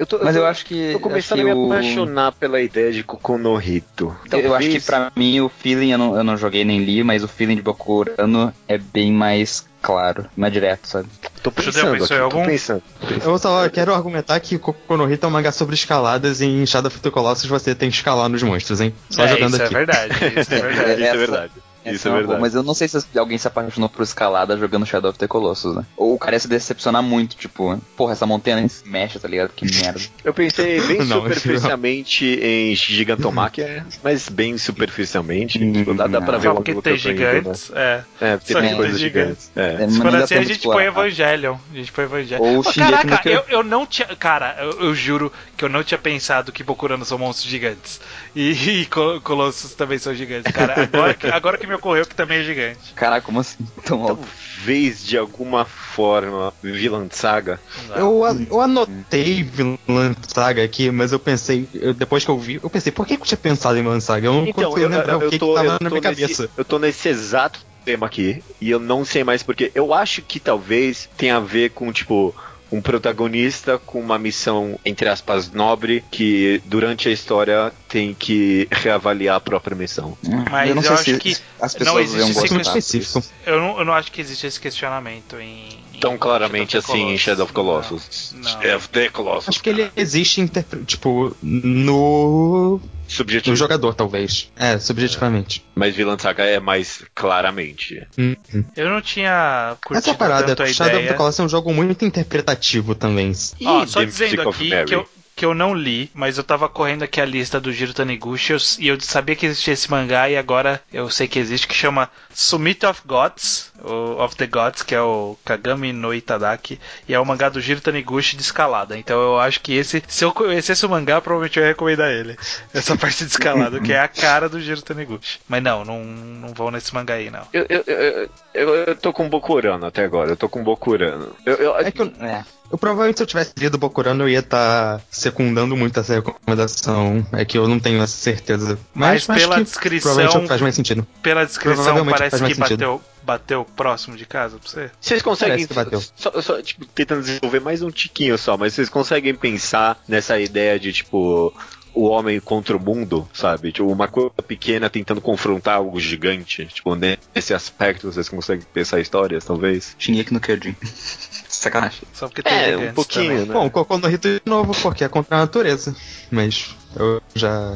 Eu 0.02 0.08
tô, 0.08 0.18
Mas 0.18 0.34
tô- 0.34 0.42
eu 0.42 0.48
acho 0.48 0.66
que. 0.66 0.94
tô 0.94 1.00
começando 1.00 1.38
acho 1.42 1.46
que 1.46 1.52
a 1.52 1.56
me 1.56 1.62
o- 1.62 1.72
apaixonar 1.72 2.32
pela 2.32 2.60
ideia 2.60 2.92
de 2.92 3.04
Kokono 3.04 3.62
Hito. 3.62 4.16
Eu 4.32 4.56
acho 4.56 4.68
que 4.68 4.80
pra 4.80 5.12
mim 5.16 5.40
o 5.42 5.48
feeling, 5.48 5.92
eu 5.92 5.98
não, 6.00 6.16
eu 6.16 6.24
não 6.24 6.36
joguei 6.36 6.66
nem 6.66 6.84
li, 6.84 7.04
mas 7.04 7.24
o 7.24 7.28
feeling 7.28 7.56
de 7.56 7.62
Bokurano 7.62 8.52
é 8.68 8.80
bem 8.80 9.14
mais 9.14 9.64
claro, 9.80 10.26
mais 10.36 10.52
direto, 10.52 10.88
sabe? 10.88 11.08
Tô 11.44 11.52
pensando 11.52 11.94
aqui, 11.94 12.08
tô 12.08 12.14
algum? 12.16 12.44
pensando. 12.48 12.82
Eu 13.24 13.38
só 13.38 13.70
quero 13.70 13.94
argumentar 13.94 14.40
que 14.40 14.58
Kokono 14.58 15.12
Hito 15.12 15.24
é 15.24 15.30
um 15.30 15.32
mangá 15.32 15.52
sobre 15.52 15.76
escaladas 15.76 16.42
e 16.42 16.46
em 16.48 16.66
Shadow 16.66 16.88
of 16.88 17.00
the 17.00 17.12
Colossus 17.12 17.46
você 17.46 17.76
tem 17.76 17.92
que 17.92 17.96
escalar 17.98 18.28
nos 18.28 18.42
monstros, 18.42 18.82
hein? 18.82 18.96
Só 19.08 19.24
é, 19.24 19.28
jogando 19.28 19.54
isso 19.54 19.62
aqui. 19.64 19.76
é 19.76 19.78
verdade. 19.78 20.14
Isso 20.40 20.54
é 20.56 20.62
verdade. 20.62 20.94
Isso 21.04 21.14
é 21.14 21.18
verdade. 21.18 21.52
Essa 21.84 21.96
Isso 21.96 22.08
é 22.08 22.12
uma 22.12 22.18
verdade. 22.18 22.38
boa, 22.38 22.40
Mas 22.42 22.56
eu 22.56 22.64
não 22.64 22.74
sei 22.74 22.88
se 22.88 23.04
alguém 23.18 23.38
se 23.38 23.48
apaixonou 23.48 23.90
por 23.90 24.04
escalada 24.04 24.58
jogando 24.58 24.86
Shadow 24.86 25.10
of 25.10 25.18
the 25.20 25.28
Colossus, 25.28 25.76
né? 25.76 25.86
Ou 25.98 26.14
o 26.14 26.20
cara 26.20 26.36
ia 26.36 26.40
se 26.40 26.48
decepcionar 26.48 27.02
muito, 27.02 27.36
tipo, 27.36 27.80
porra, 27.98 28.14
essa 28.14 28.26
montanha 28.26 28.68
se 28.68 28.88
mexe, 28.88 29.20
tá 29.20 29.28
ligado? 29.28 29.52
Que 29.56 29.66
merda. 29.66 30.00
Eu 30.24 30.34
pensei 30.34 30.80
bem 30.82 31.00
Não, 31.00 31.22
superficialmente 31.22 32.26
em 32.26 32.76
Gigantomachia, 32.76 33.86
mas 34.04 34.30
bem 34.30 34.58
superficialmente. 34.58 35.60
tipo, 35.60 35.94
dá, 35.94 36.08
dá 36.08 36.22
pra 36.22 36.38
ver 36.38 36.52
porque 36.54 36.76
que 36.76 36.82
tem 36.82 36.94
indo, 36.94 37.02
gigantes. 37.02 37.72
É. 37.74 37.98
né? 37.98 38.06
É, 38.22 38.38
porque 38.38 38.54
Só 38.54 38.60
tem 38.60 38.70
que 38.70 38.76
coisas 38.76 38.96
tem 39.00 39.04
gigantes. 39.04 39.52
É. 39.56 39.62
É, 39.62 39.78
Se 39.78 39.84
mas 39.84 39.98
for 39.98 40.04
não 40.06 40.12
dá 40.12 40.18
assim, 40.24 40.36
a 40.36 40.44
gente 40.44 40.48
põe 40.48 40.84
explorar. 40.86 40.86
Evangelion. 40.86 41.56
A 41.72 41.76
gente 41.76 41.92
põe 41.92 42.04
Evangelion. 42.06 42.42
Ou 42.44 42.64
no 42.64 42.74
caraca, 42.74 43.30
eu, 43.30 43.44
eu 43.50 43.64
não 43.64 43.86
tinha. 43.86 44.08
Cara, 44.16 44.58
eu, 44.60 44.72
eu 44.88 44.96
juro 44.96 45.32
que 45.58 45.66
eu 45.66 45.70
não 45.70 45.84
tinha 45.84 45.98
pensado 45.98 46.52
que 46.52 46.64
Bokurano 46.64 47.06
são 47.06 47.18
monstros 47.18 47.50
gigantes. 47.50 48.00
E, 48.34 48.52
e 48.82 48.86
Col- 48.88 49.22
Colossus 49.22 49.76
também 49.76 49.98
são 50.00 50.14
gigantes, 50.14 50.52
cara. 50.52 50.82
Agora 50.84 51.14
que, 51.16 51.28
agora 51.28 51.58
que 51.58 51.68
me 51.68 51.74
ocorreu 51.76 52.06
que 52.06 52.16
também 52.16 52.40
é 52.40 52.44
gigante. 52.44 52.94
Caraca, 52.96 53.26
como 53.26 53.40
assim? 53.40 53.66
Tão 53.86 54.02
alto. 54.04 54.28
Talvez 54.58 55.04
de 55.04 55.18
alguma 55.18 55.66
forma 55.66 56.54
Villain 56.64 57.10
Saga. 57.12 57.62
Eu, 57.96 58.24
a- 58.24 58.34
eu 58.50 58.62
anotei 58.62 59.44
Vinland 59.44 60.16
Saga 60.34 60.64
aqui, 60.64 60.90
mas 60.92 61.12
eu 61.12 61.20
pensei, 61.20 61.70
eu- 61.74 61.94
depois 61.94 62.24
que 62.26 62.32
eu 62.32 62.38
vi, 62.40 62.60
eu 62.62 62.70
pensei, 62.70 62.92
por 62.92 63.06
que 63.06 63.16
que 63.18 63.22
eu 63.24 63.28
tinha 63.28 63.38
pensado 63.38 63.78
em 63.78 63.82
Vinland 63.82 64.04
Saga? 64.04 64.28
Eu 64.28 64.34
não 64.34 64.48
Então, 64.48 64.64
consigo 64.72 64.80
eu, 64.80 64.90
lembrar 64.90 65.14
eu, 65.14 65.20
o 65.20 65.30
que, 65.30 65.36
eu 65.36 65.40
tô, 65.40 65.48
que 65.50 65.54
tava 65.54 65.74
eu 65.74 65.78
na 65.82 65.90
minha 65.90 66.02
nesse, 66.02 66.14
cabeça. 66.16 66.52
eu 66.56 66.66
tô 66.66 66.80
nesse 66.80 67.10
exato 67.10 67.62
tema 67.84 68.06
aqui 68.08 68.44
e 68.60 68.70
eu 68.70 68.80
não 68.80 69.04
sei 69.06 69.24
mais 69.24 69.44
porque. 69.44 69.72
Eu 69.76 69.94
acho 69.94 70.22
que 70.22 70.40
talvez 70.40 71.10
tenha 71.18 71.38
a 71.38 71.40
ver 71.40 71.72
com, 71.72 71.92
tipo, 71.92 72.36
um 72.72 72.82
protagonista 72.82 73.78
com 73.78 74.00
uma 74.00 74.18
missão, 74.18 74.80
entre 74.86 75.10
aspas, 75.10 75.52
nobre, 75.52 76.04
que 76.10 76.62
durante 76.66 77.10
a 77.10 77.12
história 77.12 77.72
tem 77.90 78.14
que 78.14 78.68
reavaliar 78.72 79.36
a 79.36 79.40
própria 79.40 79.76
missão. 79.76 80.18
Mas 80.50 80.70
eu 80.70 80.76
não 80.76 80.82
eu 80.82 80.88
sei 80.88 80.96
acho 80.96 81.04
se 81.04 81.20
que 81.20 81.38
as 81.60 81.74
não 81.74 81.80
pessoas 81.80 82.14
existe 82.14 82.38
iam 82.38 82.46
esse 82.46 82.62
específico. 82.62 83.24
Eu 83.46 83.60
não, 83.60 83.80
eu 83.80 83.86
não 83.86 83.94
acho 83.94 84.12
que 84.12 84.22
existe 84.22 84.48
esse 84.48 84.60
questionamento 84.60 85.38
em. 85.38 85.82
Tão 86.00 86.18
claramente 86.18 86.78
assim 86.78 87.12
em 87.12 87.18
Shadow 87.18 87.44
of 87.44 87.54
Colossus. 87.54 88.34
Não. 88.34 88.42
não. 88.42 88.62
Shadow 88.62 88.78
of 88.78 88.90
the 88.90 89.10
Colossus. 89.10 89.50
Acho 89.50 89.62
que 89.62 89.70
ele 89.70 89.92
existe, 89.96 90.50
tipo, 90.86 91.36
no, 91.44 92.82
Subjetivo. 93.16 93.52
no 93.52 93.56
jogador, 93.56 93.94
talvez. 93.94 94.52
É, 94.56 94.78
subjetivamente. 94.80 95.64
Mas 95.76 95.96
Villain 95.96 96.18
Saga 96.20 96.44
é 96.46 96.60
mais 96.60 97.04
claramente. 97.14 98.08
Hum. 98.18 98.36
Eu 98.76 98.90
não 98.90 99.02
tinha 99.02 99.76
curtido 99.84 100.10
Essa 100.10 100.18
parada, 100.18 100.48
tanto 100.48 100.64
a 100.64 100.68
Shadow 100.68 100.94
of 100.94 101.00
ideia. 101.00 101.12
the 101.12 101.18
Colossus 101.18 101.40
é 101.40 101.44
um 101.44 101.50
jogo 101.50 101.74
muito 101.74 102.06
interpretativo 102.06 102.96
também. 102.96 103.32
Ó, 103.66 103.84
E 103.84 103.88
só 103.88 104.04
dizendo 104.04 104.48
of 104.48 104.58
aqui 104.58 104.86
que 104.86 104.96
eu, 104.96 105.08
que 105.42 105.46
eu 105.46 105.56
não 105.56 105.74
li, 105.74 106.08
mas 106.14 106.38
eu 106.38 106.44
tava 106.44 106.70
correndo 106.70 107.02
aqui 107.02 107.20
a 107.20 107.26
lista 107.26 107.60
do 107.60 107.74
Jiro 107.74 107.96
Taniguchi 107.96 108.54
eu- 108.54 108.60
e 108.78 108.88
eu 108.90 109.02
sabia 109.02 109.36
que 109.36 109.48
existia 109.48 109.74
esse 109.74 109.90
mangá 109.90 110.30
e 110.30 110.38
agora 110.38 110.80
eu 110.94 111.10
sei 111.10 111.28
que 111.28 111.40
existe, 111.40 111.68
que 111.68 111.74
chama 111.74 112.12
Summit 112.32 112.86
of 112.86 113.02
Gods, 113.08 113.72
of 114.20 114.36
the 114.36 114.46
Gods, 114.46 114.84
que 114.84 114.94
é 114.94 115.02
o 115.02 115.36
Kagami 115.44 115.92
no 115.94 116.14
Itadaki, 116.14 116.80
e 117.10 117.14
é 117.16 117.20
o 117.20 117.26
mangá 117.26 117.50
do 117.50 117.60
Jiro 117.60 117.82
Taniguchi 117.82 118.36
de 118.36 118.44
escalada. 118.44 118.96
Então 118.96 119.20
eu 119.20 119.40
acho 119.40 119.62
que 119.62 119.74
esse, 119.74 120.04
se 120.08 120.24
eu 120.24 120.32
conhecesse 120.32 120.86
o 120.86 120.90
mangá, 120.90 121.20
provavelmente 121.20 121.58
eu 121.58 121.64
ia 121.64 121.70
recomendar 121.70 122.12
ele. 122.12 122.38
Essa 122.72 122.96
parte 122.96 123.26
de 123.26 123.32
escalada, 123.32 123.80
que 123.80 123.94
é 123.94 124.00
a 124.00 124.08
cara 124.08 124.48
do 124.48 124.62
Jiro 124.62 124.84
Taniguchi. 124.84 125.40
Mas 125.50 125.64
não, 125.64 125.84
não, 125.84 126.04
não 126.06 126.54
vão 126.54 126.70
nesse 126.70 126.94
mangá 126.94 127.16
aí, 127.16 127.32
não. 127.32 127.48
Eu, 127.52 127.66
eu, 127.68 127.84
eu, 127.88 128.30
eu, 128.54 128.76
eu 128.76 128.96
tô 128.96 129.12
com 129.12 129.28
Bokurano 129.28 129.88
até 129.88 130.04
agora, 130.04 130.30
eu 130.30 130.38
tô 130.38 130.48
com 130.48 130.64
Bokurano. 130.64 131.36
Eu, 131.44 131.56
eu, 131.56 131.76
É 131.80 131.92
que 131.92 132.00
eu, 132.04 132.14
É. 132.22 132.46
eu 132.72 132.78
provavelmente 132.78 133.18
se 133.18 133.24
eu 133.24 133.28
tivesse 133.28 133.52
lido 133.58 133.78
Bokurano 133.78 134.24
eu 134.24 134.30
ia 134.30 134.40
estar 134.40 135.02
secundando 135.10 135.76
muito 135.76 136.00
essa 136.00 136.14
recomendação. 136.16 137.26
É 137.32 137.44
que 137.46 137.58
eu 137.58 137.68
não 137.68 137.80
tenho 137.80 138.02
essa 138.02 138.16
certeza. 138.16 138.78
Mas 138.94 139.28
Mas, 139.28 139.42
pela 139.42 139.56
que 139.58 139.64
descrição- 139.64 140.14
provavelmente 140.14 140.48
faz 140.48 140.62
mais 140.62 140.76
sentido. 140.76 141.08
Pela 141.22 141.46
descrição, 141.46 142.06
parece 142.06 142.44
que 142.44 142.56
bateu, 142.56 143.02
bateu 143.24 143.66
próximo 143.76 144.16
de 144.16 144.26
casa 144.26 144.58
pra 144.58 144.70
você. 144.70 144.92
Vocês 145.00 145.22
conseguem. 145.22 145.68
Só, 146.16 146.42
só, 146.42 146.62
tipo, 146.62 146.86
tentando 146.86 147.22
desenvolver 147.22 147.60
mais 147.60 147.82
um 147.82 147.92
tiquinho 147.92 148.38
só, 148.38 148.58
mas 148.58 148.74
vocês 148.74 148.90
conseguem 148.90 149.36
pensar 149.36 150.02
nessa 150.08 150.40
ideia 150.40 150.80
de, 150.80 150.94
tipo. 150.94 151.54
O 151.94 152.08
homem 152.08 152.40
contra 152.40 152.76
o 152.78 152.80
mundo, 152.80 153.28
sabe? 153.34 153.72
Tipo, 153.72 153.92
uma 153.92 154.08
coisa 154.08 154.32
pequena 154.48 154.90
tentando 154.90 155.20
confrontar 155.20 155.76
algo 155.76 156.00
gigante. 156.00 156.66
Tipo, 156.68 156.96
nesse 156.96 157.54
aspecto 157.54 158.12
vocês 158.12 158.30
conseguem 158.30 158.66
pensar 158.74 159.00
histórias, 159.02 159.44
talvez? 159.44 159.96
Shingeki 160.00 160.34
no 160.34 160.40
Kyojin. 160.40 160.76
Sacanagem. 161.50 162.04
Só 162.14 162.28
porque 162.28 162.42
tem 162.42 162.54
É, 162.54 162.78
um 162.78 162.94
pouquinho, 162.94 163.30
também. 163.32 163.46
né? 163.46 163.54
Bom, 163.54 163.70
Cocô 163.70 163.98
no 163.98 164.08
Rito 164.08 164.28
de 164.30 164.42
novo, 164.46 164.74
porque 164.82 165.04
é 165.04 165.10
contra 165.10 165.36
a 165.36 165.40
natureza. 165.42 165.96
Mas 166.32 166.76
eu 166.96 167.22
já 167.36 167.76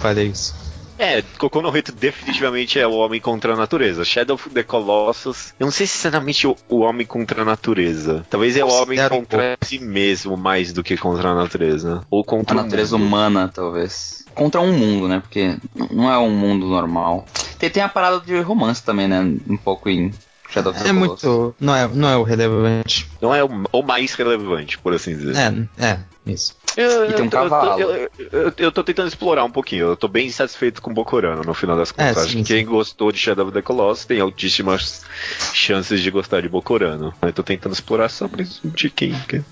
falei 0.00 0.26
isso. 0.28 0.54
É, 1.02 1.20
Cocô 1.36 1.60
no 1.60 1.68
Rito 1.70 1.90
definitivamente 1.90 2.78
é 2.78 2.86
o 2.86 2.92
homem 2.92 3.20
contra 3.20 3.54
a 3.54 3.56
natureza. 3.56 4.04
Shadow 4.04 4.36
of 4.36 4.48
the 4.50 4.62
Colossus, 4.62 5.52
eu 5.58 5.64
não 5.66 5.72
sei 5.72 5.84
se 5.84 5.94
sinceramente 5.94 6.46
o, 6.46 6.56
o 6.68 6.78
homem 6.78 7.04
contra 7.04 7.42
a 7.42 7.44
natureza. 7.44 8.24
Talvez 8.30 8.56
é 8.56 8.64
o 8.64 8.68
homem 8.68 9.04
um 9.04 9.08
contra 9.08 9.58
si 9.62 9.80
mesmo 9.80 10.36
mais 10.36 10.72
do 10.72 10.84
que 10.84 10.96
contra 10.96 11.30
a 11.30 11.34
natureza. 11.34 12.06
Ou 12.08 12.22
contra 12.22 12.56
A 12.60 12.62
natureza 12.62 12.94
humana, 12.94 13.50
talvez. 13.52 14.24
Contra 14.32 14.60
um 14.60 14.72
mundo, 14.72 15.08
né? 15.08 15.18
Porque 15.18 15.56
não 15.90 16.08
é 16.08 16.16
um 16.18 16.30
mundo 16.30 16.66
normal. 16.66 17.26
Tem, 17.58 17.68
tem 17.68 17.82
a 17.82 17.88
parada 17.88 18.20
de 18.20 18.38
romance 18.40 18.80
também, 18.80 19.08
né? 19.08 19.20
Um 19.48 19.56
pouco 19.56 19.88
em 19.88 20.12
Shadow 20.50 20.70
of 20.70 20.80
the 20.84 20.88
É 20.88 20.92
Colossus. 20.92 21.24
muito. 21.28 21.56
Não 21.58 21.74
é, 21.74 21.88
não 21.88 22.08
é 22.08 22.16
o 22.16 22.22
relevante. 22.22 23.10
Não 23.20 23.34
é 23.34 23.42
o, 23.42 23.50
o 23.72 23.82
mais 23.82 24.14
relevante, 24.14 24.78
por 24.78 24.94
assim 24.94 25.16
dizer. 25.16 25.34
É, 25.36 25.84
é, 25.84 25.98
isso. 26.26 26.54
Eu, 26.76 27.10
E 27.10 27.12
tem 27.14 27.24
um 27.24 27.28
cavalo. 27.28 27.80
Eu, 27.80 28.10
eu- 28.32 28.52
eu- 28.56 28.72
tô 28.72 28.82
tentando 28.82 29.08
explorar 29.08 29.44
um 29.44 29.50
pouquinho. 29.50 29.86
Eu 29.88 29.96
tô 29.96 30.08
bem 30.08 30.30
satisfeito 30.30 30.80
com 30.80 30.92
Bokurano, 30.94 31.42
no 31.42 31.52
final 31.52 31.76
das 31.76 31.92
contas. 31.92 32.16
É, 32.16 32.20
Acho 32.20 32.30
sim, 32.30 32.42
que 32.42 32.54
quem 32.54 32.64
gostou 32.64 33.12
de 33.12 33.18
Shadow 33.18 33.46
of 33.46 33.52
the 33.54 33.60
Colossus 33.60 34.04
tem 34.06 34.20
altíssimas 34.20 35.02
chances 35.52 36.00
de 36.00 36.10
gostar 36.10 36.40
de 36.40 36.48
Bokurano. 36.48 37.12
Eu 37.20 37.32
tô 37.32 37.42
tentando 37.42 37.72
explorar 37.72 38.08
só 38.08 38.26
pra 38.28 38.42
um 38.64 38.70
tiquinho 38.70 39.18
que 39.28 39.36
Eu 39.36 39.44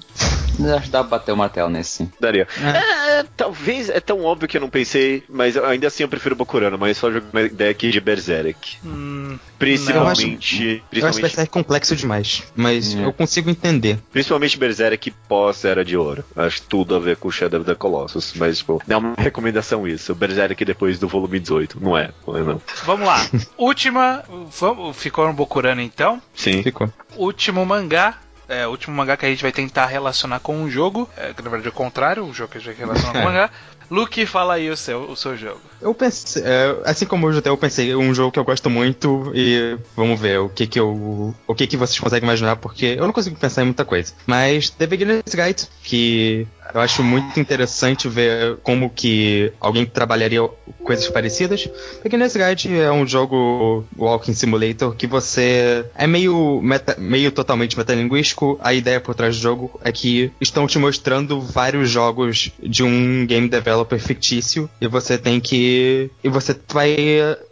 Acho 0.77 0.85
que 0.87 0.91
dá 0.91 1.01
pra 1.03 1.19
bater 1.19 1.33
o 1.33 1.37
martelo 1.37 1.71
nesse, 1.71 1.91
sim. 1.99 2.13
daria. 2.21 2.47
É, 2.63 3.25
talvez, 3.35 3.89
é 3.89 3.99
tão 3.99 4.23
óbvio 4.23 4.47
que 4.47 4.59
eu 4.59 4.61
não 4.61 4.69
pensei, 4.69 5.23
mas 5.27 5.57
eu- 5.57 5.65
ainda 5.65 5.87
assim 5.87 6.03
eu 6.03 6.09
prefiro 6.09 6.37
Bokurano, 6.37 6.77
mas 6.77 6.99
só 6.99 7.11
jogar 7.11 7.29
uma 7.33 7.43
ideia 7.43 7.71
aqui 7.71 7.91
de 7.91 7.99
Berserk. 8.01 8.77
Hum, 8.85 9.39
Principalmente, 9.59 10.65
Eu 10.65 10.77
acho 10.77 10.85
principalmente, 10.91 11.23
Berserk 11.23 11.51
complexo 11.51 11.97
demais, 11.97 12.43
mas 12.55 12.95
É. 12.95 13.05
eu 13.05 13.13
consigo 13.13 13.49
entender. 13.51 13.99
principalmente 14.13 14.59
Berserk 14.59 15.11
pós 15.29 15.65
Era 15.65 15.85
de 15.85 15.97
Ouro. 15.97 16.25
Acho 16.37 16.63
tudo 16.63 16.95
a 16.95 16.99
ver 16.99 17.17
com 17.17 17.31
Shadow 17.31 17.61
of 17.61 17.67
the 17.69 17.75
Colossus, 17.75 18.33
mas 18.37 18.59
tipo, 18.59 18.83
não 18.87 18.97
é 18.97 18.99
uma 18.99 19.15
recomendação 19.19 19.87
isso. 19.89 20.15
Berserk 20.15 20.63
depois 20.65 20.99
do 20.99 21.09
volume 21.09 21.39
18, 21.41 21.79
não 21.81 21.97
é, 21.97 22.11
não 22.27 22.37
é 22.37 22.41
não. 22.43 22.61
vamos 22.85 23.07
lá. 23.07 23.27
Última. 23.57 24.25
Vamos, 24.59 24.97
ficou 24.97 25.27
no 25.27 25.33
Bokurano 25.33 25.81
então. 25.81 26.21
Sim. 26.35 26.63
Ficou. 26.63 26.91
Último 27.17 27.65
mangá. 27.65 28.19
É, 28.51 28.67
o 28.67 28.71
último 28.71 28.95
mangá 28.97 29.17
que 29.17 29.25
a 29.25 29.29
gente 29.29 29.43
vai 29.43 29.53
tentar 29.53 29.87
relacionar 29.87 30.41
com 30.41 30.57
um 30.57 30.69
jogo. 30.69 31.09
É, 31.17 31.33
que 31.33 31.41
na 31.43 31.49
verdade 31.49 31.69
é 31.69 31.71
o 31.71 31.75
contrário, 31.75 32.25
o 32.25 32.35
jogo 32.35 32.51
que 32.53 32.59
a 32.59 32.61
gente 32.61 32.77
vai 32.77 32.87
relacionar 32.87 33.13
com 33.13 33.19
o 33.19 33.23
É. 33.23 33.25
mangá. 33.25 33.51
Luke, 33.91 34.25
fala 34.25 34.55
aí 34.55 34.71
o 34.71 34.77
seu, 34.77 35.03
o 35.11 35.17
seu 35.17 35.37
jogo. 35.37 35.61
Eu 35.81 35.93
pensei, 35.93 36.43
é, 36.45 36.77
assim 36.85 37.07
como 37.07 37.27
o 37.27 37.33
Jotei, 37.33 37.51
eu 37.51 37.57
pensei 37.57 37.95
um 37.97 38.15
jogo 38.15 38.31
que 38.31 38.39
eu 38.39 38.45
gosto 38.45 38.71
muito 38.71 39.33
e 39.35 39.77
vamos 39.97 40.21
ver 40.21 40.39
o 40.39 40.49
que 40.49 40.65
que 40.67 40.79
eu, 40.79 41.35
o 41.47 41.55
que 41.57 41.67
que 41.67 41.77
vocês 41.77 41.99
conseguem 41.99 42.25
imaginar, 42.29 42.55
porque 42.55 42.95
eu 42.97 43.05
não 43.05 43.13
consigo 43.13 43.35
pensar 43.37 43.63
em 43.63 43.67
muita 43.67 43.85
coisa. 43.85 44.13
Mas 44.27 44.71
The 44.71 44.87
Beginner's 44.87 45.35
Guide, 45.35 45.67
que 45.83 46.47
eu 46.75 46.81
acho 46.81 47.03
muito 47.03 47.39
interessante 47.39 48.09
ver 48.09 48.57
como 48.63 48.91
que 48.91 49.53
alguém 49.61 49.85
trabalharia 49.87 50.41
coisas 50.85 51.09
parecidas. 51.09 51.69
Beginner's 52.03 52.37
Guide 52.37 52.75
é 52.79 52.91
um 52.91 53.07
jogo 53.07 53.85
walking 53.97 54.35
simulator 54.35 54.95
que 54.95 55.07
você 55.07 55.85
é 55.95 56.07
meio 56.07 56.61
meta- 56.63 56.97
meio 56.99 57.31
totalmente 57.33 57.77
metalinguístico. 57.77 58.59
A 58.63 58.73
ideia 58.75 59.01
por 59.01 59.15
trás 59.15 59.37
do 59.37 59.43
jogo 59.43 59.81
é 59.85 59.93
que 59.93 60.31
estão 60.41 60.67
te 60.67 60.79
mostrando 60.79 61.41
vários 61.41 61.91
jogos 61.91 62.51
de 62.63 62.83
um 62.83 63.27
game 63.27 63.49
developer 63.49 63.99
fictício 63.99 64.69
e 64.81 64.87
você 64.87 65.17
tem 65.19 65.41
que 65.41 66.11
e 66.25 66.29
você 66.29 66.57
vai 66.69 66.97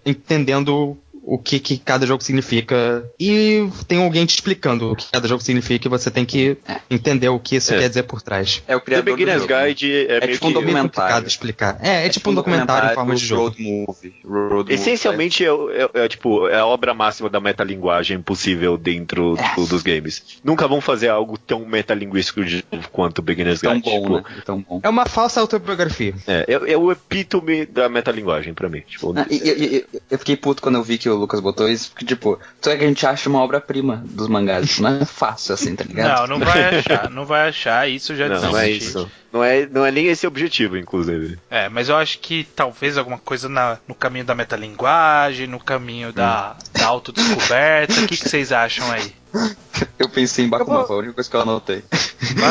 entendendo 0.04 0.96
o 1.30 1.38
que, 1.38 1.60
que 1.60 1.76
cada 1.76 2.06
jogo 2.06 2.22
significa 2.24 3.04
e 3.20 3.68
tem 3.86 4.02
alguém 4.02 4.24
te 4.24 4.30
explicando 4.34 4.92
o 4.92 4.96
que 4.96 5.10
cada 5.12 5.28
jogo 5.28 5.42
significa 5.42 5.86
e 5.86 5.90
você 5.90 6.10
tem 6.10 6.24
que 6.24 6.56
entender 6.90 7.28
o 7.28 7.38
que 7.38 7.56
isso 7.56 7.74
É. 7.74 7.78
quer 7.80 7.88
dizer 7.88 8.04
por 8.04 8.22
trás. 8.22 8.62
É 8.66 8.74
o 8.74 8.78
The 8.80 8.84
criador 8.86 9.04
do 9.04 9.16
Beginner's 9.16 9.42
jogo, 9.42 9.52
né? 9.54 9.66
Guide 9.68 9.92
é, 10.08 10.16
É 10.16 10.20
meio 10.20 10.32
tipo 10.32 10.46
um. 10.46 10.50
É 10.50 10.52
documentário. 10.54 11.26
explicar. 11.26 11.78
É, 11.82 12.06
é, 12.06 12.08
tipo 12.08 12.30
um 12.30 12.34
documentário 12.34 12.90
em 12.90 12.94
forma 12.94 13.14
de 13.14 13.26
jogo. 13.26 13.42
Road 13.48 13.62
movie. 13.62 14.14
Road 14.24 14.54
movie. 14.54 14.74
Essencialmente 14.74 15.44
é, 15.44 15.52
o- 15.52 15.70
é- 15.70 15.90
é, 16.04 16.08
tipo, 16.08 16.48
é 16.48 16.58
a 16.58 16.64
obra 16.66 16.94
máxima 16.94 17.28
da 17.28 17.38
metalinguagem 17.40 18.20
possível 18.22 18.78
dentro 18.78 19.36
do- 19.54 19.66
dos 19.66 19.82
games. 19.82 20.22
Nunca 20.42 20.66
vão 20.66 20.80
fazer 20.80 21.08
algo 21.08 21.36
tão 21.36 21.64
metalinguístico 21.66 22.42
de 22.44 22.64
quanto 22.90 23.18
o 23.18 23.22
Beginner's 23.22 23.60
Tão 23.60 23.74
Guide. 23.74 23.90
bom, 23.90 24.00
tipo, 24.00 24.14
né? 24.16 24.42
Tão 24.46 24.60
bom. 24.62 24.80
É 24.82 24.88
uma 24.88 25.04
falsa 25.06 25.40
autobiografia. 25.40 26.14
é, 26.26 26.44
é, 26.48 26.72
é 26.72 26.76
o 26.78 26.90
epítome 26.90 27.66
da 27.66 27.88
metalinguagem 27.88 28.54
pra 28.54 28.68
mim. 28.68 28.80
Tipo, 28.88 29.12
Ah, 29.16 29.26
e- 29.30 29.36
e- 29.36 29.76
e- 29.76 29.86
eu 30.10 30.18
fiquei 30.18 30.36
puto 30.36 30.62
quando 30.62 30.76
eu 30.76 30.82
vi 30.82 30.96
que 30.96 31.08
o 31.08 31.17
Lucas 31.18 31.40
botou 31.40 31.68
isso, 31.68 31.90
porque, 31.90 32.04
tipo, 32.04 32.38
tu 32.60 32.70
é 32.70 32.76
que 32.76 32.84
a 32.84 32.88
gente 32.88 33.06
acha 33.06 33.28
uma 33.28 33.40
obra-prima 33.42 34.02
dos 34.06 34.28
mangás. 34.28 34.78
Não 34.78 35.00
é 35.00 35.04
fácil 35.04 35.54
assim, 35.54 35.74
tá 35.76 35.84
ligado? 35.84 36.28
Não, 36.28 36.38
não 36.38 36.46
vai 36.46 36.76
achar, 36.78 37.10
não 37.10 37.24
vai 37.26 37.48
achar, 37.48 37.88
isso 37.88 38.14
já 38.16 38.28
não, 38.28 38.40
não 38.40 38.58
é 38.58 38.70
isso. 38.70 39.10
Não 39.32 39.44
é, 39.44 39.66
não 39.66 39.84
é 39.84 39.90
nem 39.90 40.06
esse 40.06 40.26
o 40.26 40.28
objetivo, 40.28 40.76
inclusive. 40.78 41.38
É, 41.50 41.68
mas 41.68 41.88
eu 41.90 41.96
acho 41.96 42.18
que 42.18 42.44
talvez 42.56 42.96
alguma 42.96 43.18
coisa 43.18 43.46
na- 43.48 43.76
no 43.86 43.94
caminho 43.94 44.24
da 44.24 44.34
metalinguagem, 44.34 45.46
no 45.46 45.58
caminho 45.60 46.12
da, 46.14 46.56
da 46.72 46.86
autodescoberta. 46.86 47.92
O 48.00 48.06
que, 48.06 48.16
que 48.16 48.28
vocês 48.28 48.52
acham 48.52 48.90
aí? 48.90 49.12
Eu 49.98 50.08
pensei 50.08 50.44
em 50.44 50.48
Bakuman, 50.48 50.78
vou- 50.78 50.86
foi 50.86 50.96
a 50.96 50.98
única 51.00 51.14
coisa 51.14 51.28
que 51.30 51.36
eu 51.36 51.40
anotei. 51.40 51.84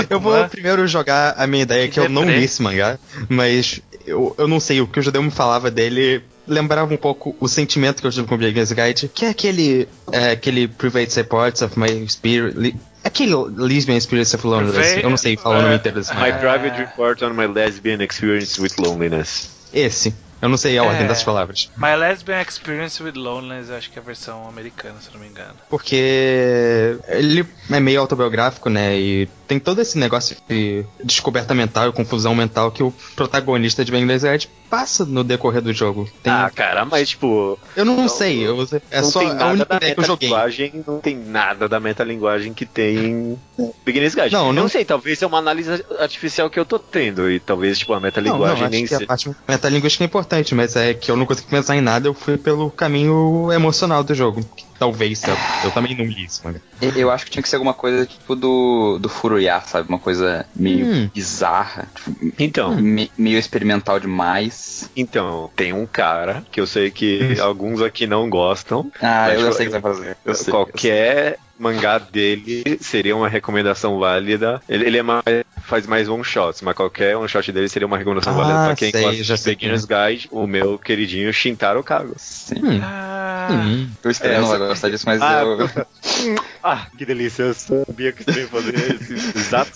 Eu 0.10 0.20
vou 0.20 0.32
Bakuman. 0.34 0.50
primeiro 0.50 0.88
jogar 0.88 1.34
a 1.38 1.48
minha 1.48 1.64
ideia, 1.64 1.88
Que 1.88 1.94
que 1.96 2.00
eu 2.00 2.08
não 2.10 2.24
li 2.24 2.44
esse 2.44 2.62
mangá, 2.62 2.98
mas 3.28 3.82
eu, 4.06 4.34
eu 4.38 4.48
não 4.48 4.60
sei, 4.60 4.80
o 4.82 4.88
que 4.88 5.00
o 5.00 5.02
Judeu 5.04 5.22
me 5.24 5.32
falava 5.32 5.70
dele 5.72 6.22
lembrava 6.48 6.94
um 6.94 6.98
pouco 6.98 7.36
o 7.40 7.48
sentimento 7.48 8.02
que 8.02 8.08
eu 8.08 8.12
tive 8.12 8.28
com 8.28 8.36
o 8.36 8.38
Beginner's 8.38 8.72
Guide, 8.72 9.10
que 9.14 9.26
é 9.26 9.30
aquele, 9.30 9.88
é, 10.12 10.32
aquele 10.32 10.68
Private 10.68 11.16
Reports 11.18 11.62
of 11.62 11.78
My 11.80 12.08
Spirit, 12.10 12.58
li- 12.58 12.76
aquele 13.04 13.36
Lesbian 13.56 14.00
Spirits 14.00 14.34
of 14.34 14.46
Loneliness, 14.48 14.98
eu 15.04 15.10
não 15.10 15.18
sei 15.18 15.36
falar 15.38 15.58
o 15.58 15.60
é, 15.60 15.64
nome 15.64 15.76
inteiro 15.76 15.98
desse 16.00 16.14
My 16.16 16.32
private 16.34 16.78
report 16.78 17.22
on 17.24 17.34
my 17.34 17.48
lesbian 17.48 18.02
experience 18.02 18.60
with 18.62 18.72
loneliness. 18.80 19.50
Esse, 19.74 20.14
eu 20.42 20.50
não 20.50 20.58
sei 20.58 20.78
a 20.78 20.84
ordem 20.84 21.04
É. 21.04 21.08
das 21.08 21.24
palavras. 21.24 21.70
My 21.78 21.96
Lesbian 21.96 22.42
Experience 22.42 23.02
with 23.02 23.14
Loneliness, 23.16 23.70
acho 23.72 23.90
que 23.92 23.98
é 24.00 24.02
a 24.02 24.06
versão 24.06 24.48
americana, 24.48 24.96
se 25.02 25.08
eu 25.10 25.14
não 25.14 25.22
me 25.22 25.28
engano. 25.28 25.54
Porque 25.70 26.98
ele 27.08 27.46
é 27.72 27.80
meio 27.80 28.00
autobiográfico, 28.02 28.70
né? 28.70 28.98
E 28.98 29.28
tem 29.48 29.60
todo 29.60 29.82
esse 29.82 29.98
negócio 29.98 30.36
de 30.48 30.86
descoberta 31.04 31.54
mental 31.54 31.90
e 31.90 31.94
confusão 31.94 32.36
mental 32.36 32.72
que 32.72 32.84
o 32.84 32.94
protagonista 33.16 33.84
de 33.84 33.92
Guide 33.92 34.50
passa 34.70 35.06
no 35.06 35.24
decorrer 35.24 35.62
do 35.62 35.74
jogo. 35.74 36.10
Tem- 36.22 36.32
Ah, 36.34 36.52
cara, 36.54 36.86
mas 36.86 37.10
tipo. 37.10 37.58
eu 37.76 37.86
não, 37.86 37.96
não- 37.96 38.08
sei, 38.10 38.46
eu- 38.46 38.68
é 38.92 39.02
não 39.02 39.10
só 39.10 39.20
tem 39.20 39.30
a 39.30 39.34
nada 39.34 39.52
única 39.52 39.66
da 39.66 39.78
ideia 39.78 39.96
que 39.96 40.02
eu 40.02 40.06
joguei. 40.06 40.30
metalinguagem, 40.30 40.84
não 40.86 41.00
tem 41.00 41.16
nada 41.18 41.68
da 41.70 41.80
metalinguagem 41.80 42.54
que 42.54 42.66
tem 42.66 43.38
Beginner's 43.86 44.14
Guide. 44.16 44.32
Não, 44.34 44.48
Eu 44.48 44.54
não- 44.54 44.62
não 44.64 44.70
sei, 44.70 44.86
talvez 44.86 45.22
é 45.22 45.26
uma 45.28 45.40
análise 45.40 45.84
artificial 46.00 46.50
que 46.50 46.60
eu 46.60 46.66
tô 46.66 46.78
tendo, 46.78 47.30
e 47.30 47.40
talvez, 47.40 47.78
tipo, 47.80 47.94
a 47.94 47.96
Não, 47.96 48.02
não, 48.02 48.06
metalinguagem 48.08 48.64
acho 48.64 48.72
nem 48.72 48.86
que 48.86 48.94
a 48.94 48.98
seja. 48.98 49.08
parte 49.08 49.32
metalinguística 49.48 50.04
é 50.04 50.06
importante, 50.06 50.54
mas 50.54 50.76
é 50.76 50.94
que 50.94 51.10
eu 51.10 51.16
não 51.18 51.26
consigo 51.26 51.50
pensar 51.50 51.76
em 51.76 51.82
nada, 51.82 52.08
eu 52.08 52.14
fui 52.14 52.38
pelo 52.38 52.70
caminho 52.70 53.52
emocional 53.52 54.04
do 54.04 54.14
jogo. 54.14 54.44
que 54.56 54.66
Talvez, 54.78 55.24
eu, 55.24 55.36
eu 55.64 55.72
também 55.72 55.98
não 55.98 56.06
li 56.06 56.26
isso, 56.26 56.42
manga. 56.44 56.62
Eu- 56.80 56.92
Eu 56.92 57.12
acho 57.12 57.26
que 57.26 57.32
tinha 57.32 57.42
que 57.42 57.50
ser 57.50 57.56
alguma 57.56 57.74
coisa 57.74 58.06
tipo 58.06 58.36
do, 58.36 59.00
do 59.00 59.10
Furuya, 59.10 59.60
sabe? 59.62 59.90
Uma 59.90 59.98
coisa 59.98 60.46
meio 60.56 60.86
Hum. 60.86 61.10
bizarra, 61.12 61.88
tipo, 61.96 62.34
Então, 62.38 62.76
me- 62.76 63.12
meio 63.18 63.40
experimental 63.40 64.00
demais. 64.00 64.88
então, 64.96 65.50
tem 65.56 65.74
um 65.74 65.88
cara 65.88 66.44
que 66.52 66.60
eu 66.62 66.68
sei 66.68 66.92
que 66.92 67.40
alguns 67.40 67.82
aqui 67.82 68.06
não 68.06 68.30
gostam. 68.30 68.92
Ah, 69.02 69.30
eu 69.34 69.40
já 69.40 69.46
tipo, 69.46 69.54
sei 69.58 69.66
o 69.68 69.70
que 69.72 69.76
você 69.76 69.82
vai 69.82 69.94
fazer. 69.94 70.18
Eu 70.24 70.36
sei, 70.36 70.52
Qualquer 70.54 71.40
mangá 71.60 71.98
dele 71.98 72.64
seria 72.80 73.16
uma 73.16 73.28
recomendação 73.30 74.00
válida. 74.00 74.62
Ele, 74.68 74.86
ele 74.86 74.98
é 74.98 75.04
mais 75.04 75.24
faz 75.64 75.86
mais 75.86 76.08
one 76.08 76.24
shots, 76.24 76.62
mas 76.62 76.76
qualquer 76.76 77.18
one 77.18 77.28
shot 77.28 77.52
dele 77.52 77.68
seria 77.68 77.86
uma 77.86 77.98
recomendação 77.98 78.34
Ah, 78.34 78.38
válida 78.38 78.66
pra 78.66 78.76
quem 78.76 78.92
sei, 78.92 79.02
gosta 79.02 79.24
já 79.24 79.36
de 79.36 79.42
sei 79.42 79.56
Beginner's 79.56 79.86
Guide, 79.86 80.28
o 80.32 80.48
meu 80.48 80.80
queridinho 80.80 81.34
Shintaro 81.34 81.84
Kago. 81.84 82.14
Sim. 82.18 82.56
Hum, 82.64 82.80
Ah, 82.82 83.48
hum. 83.52 83.90
O 84.06 84.10
Estranho 84.10 84.42
não 84.42 84.48
vai 84.48 84.60
gostar 84.60 84.90
disso, 84.90 85.04
mas 85.06 85.22
Ah, 85.22 85.42
eu. 85.42 85.58
Ah, 86.64 86.88
que 86.98 87.06
delícia, 87.06 87.44
eu 87.44 87.54
sabia 87.54 88.12
que 88.12 88.24
você 88.24 88.42
ia 88.42 88.48
fazer 88.48 88.76
esse 88.96 89.14
exato. 89.38 89.72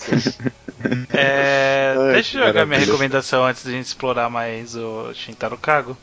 é, 1.12 1.94
deixa 2.12 2.38
eu 2.38 2.46
jogar 2.46 2.66
minha 2.66 2.80
recomendação 2.80 3.44
antes 3.44 3.62
de 3.62 3.70
a 3.70 3.72
gente 3.72 3.86
explorar 3.86 4.28
mais 4.30 4.74
o 4.76 5.12
Shintaro 5.14 5.56
Kago. 5.56 5.96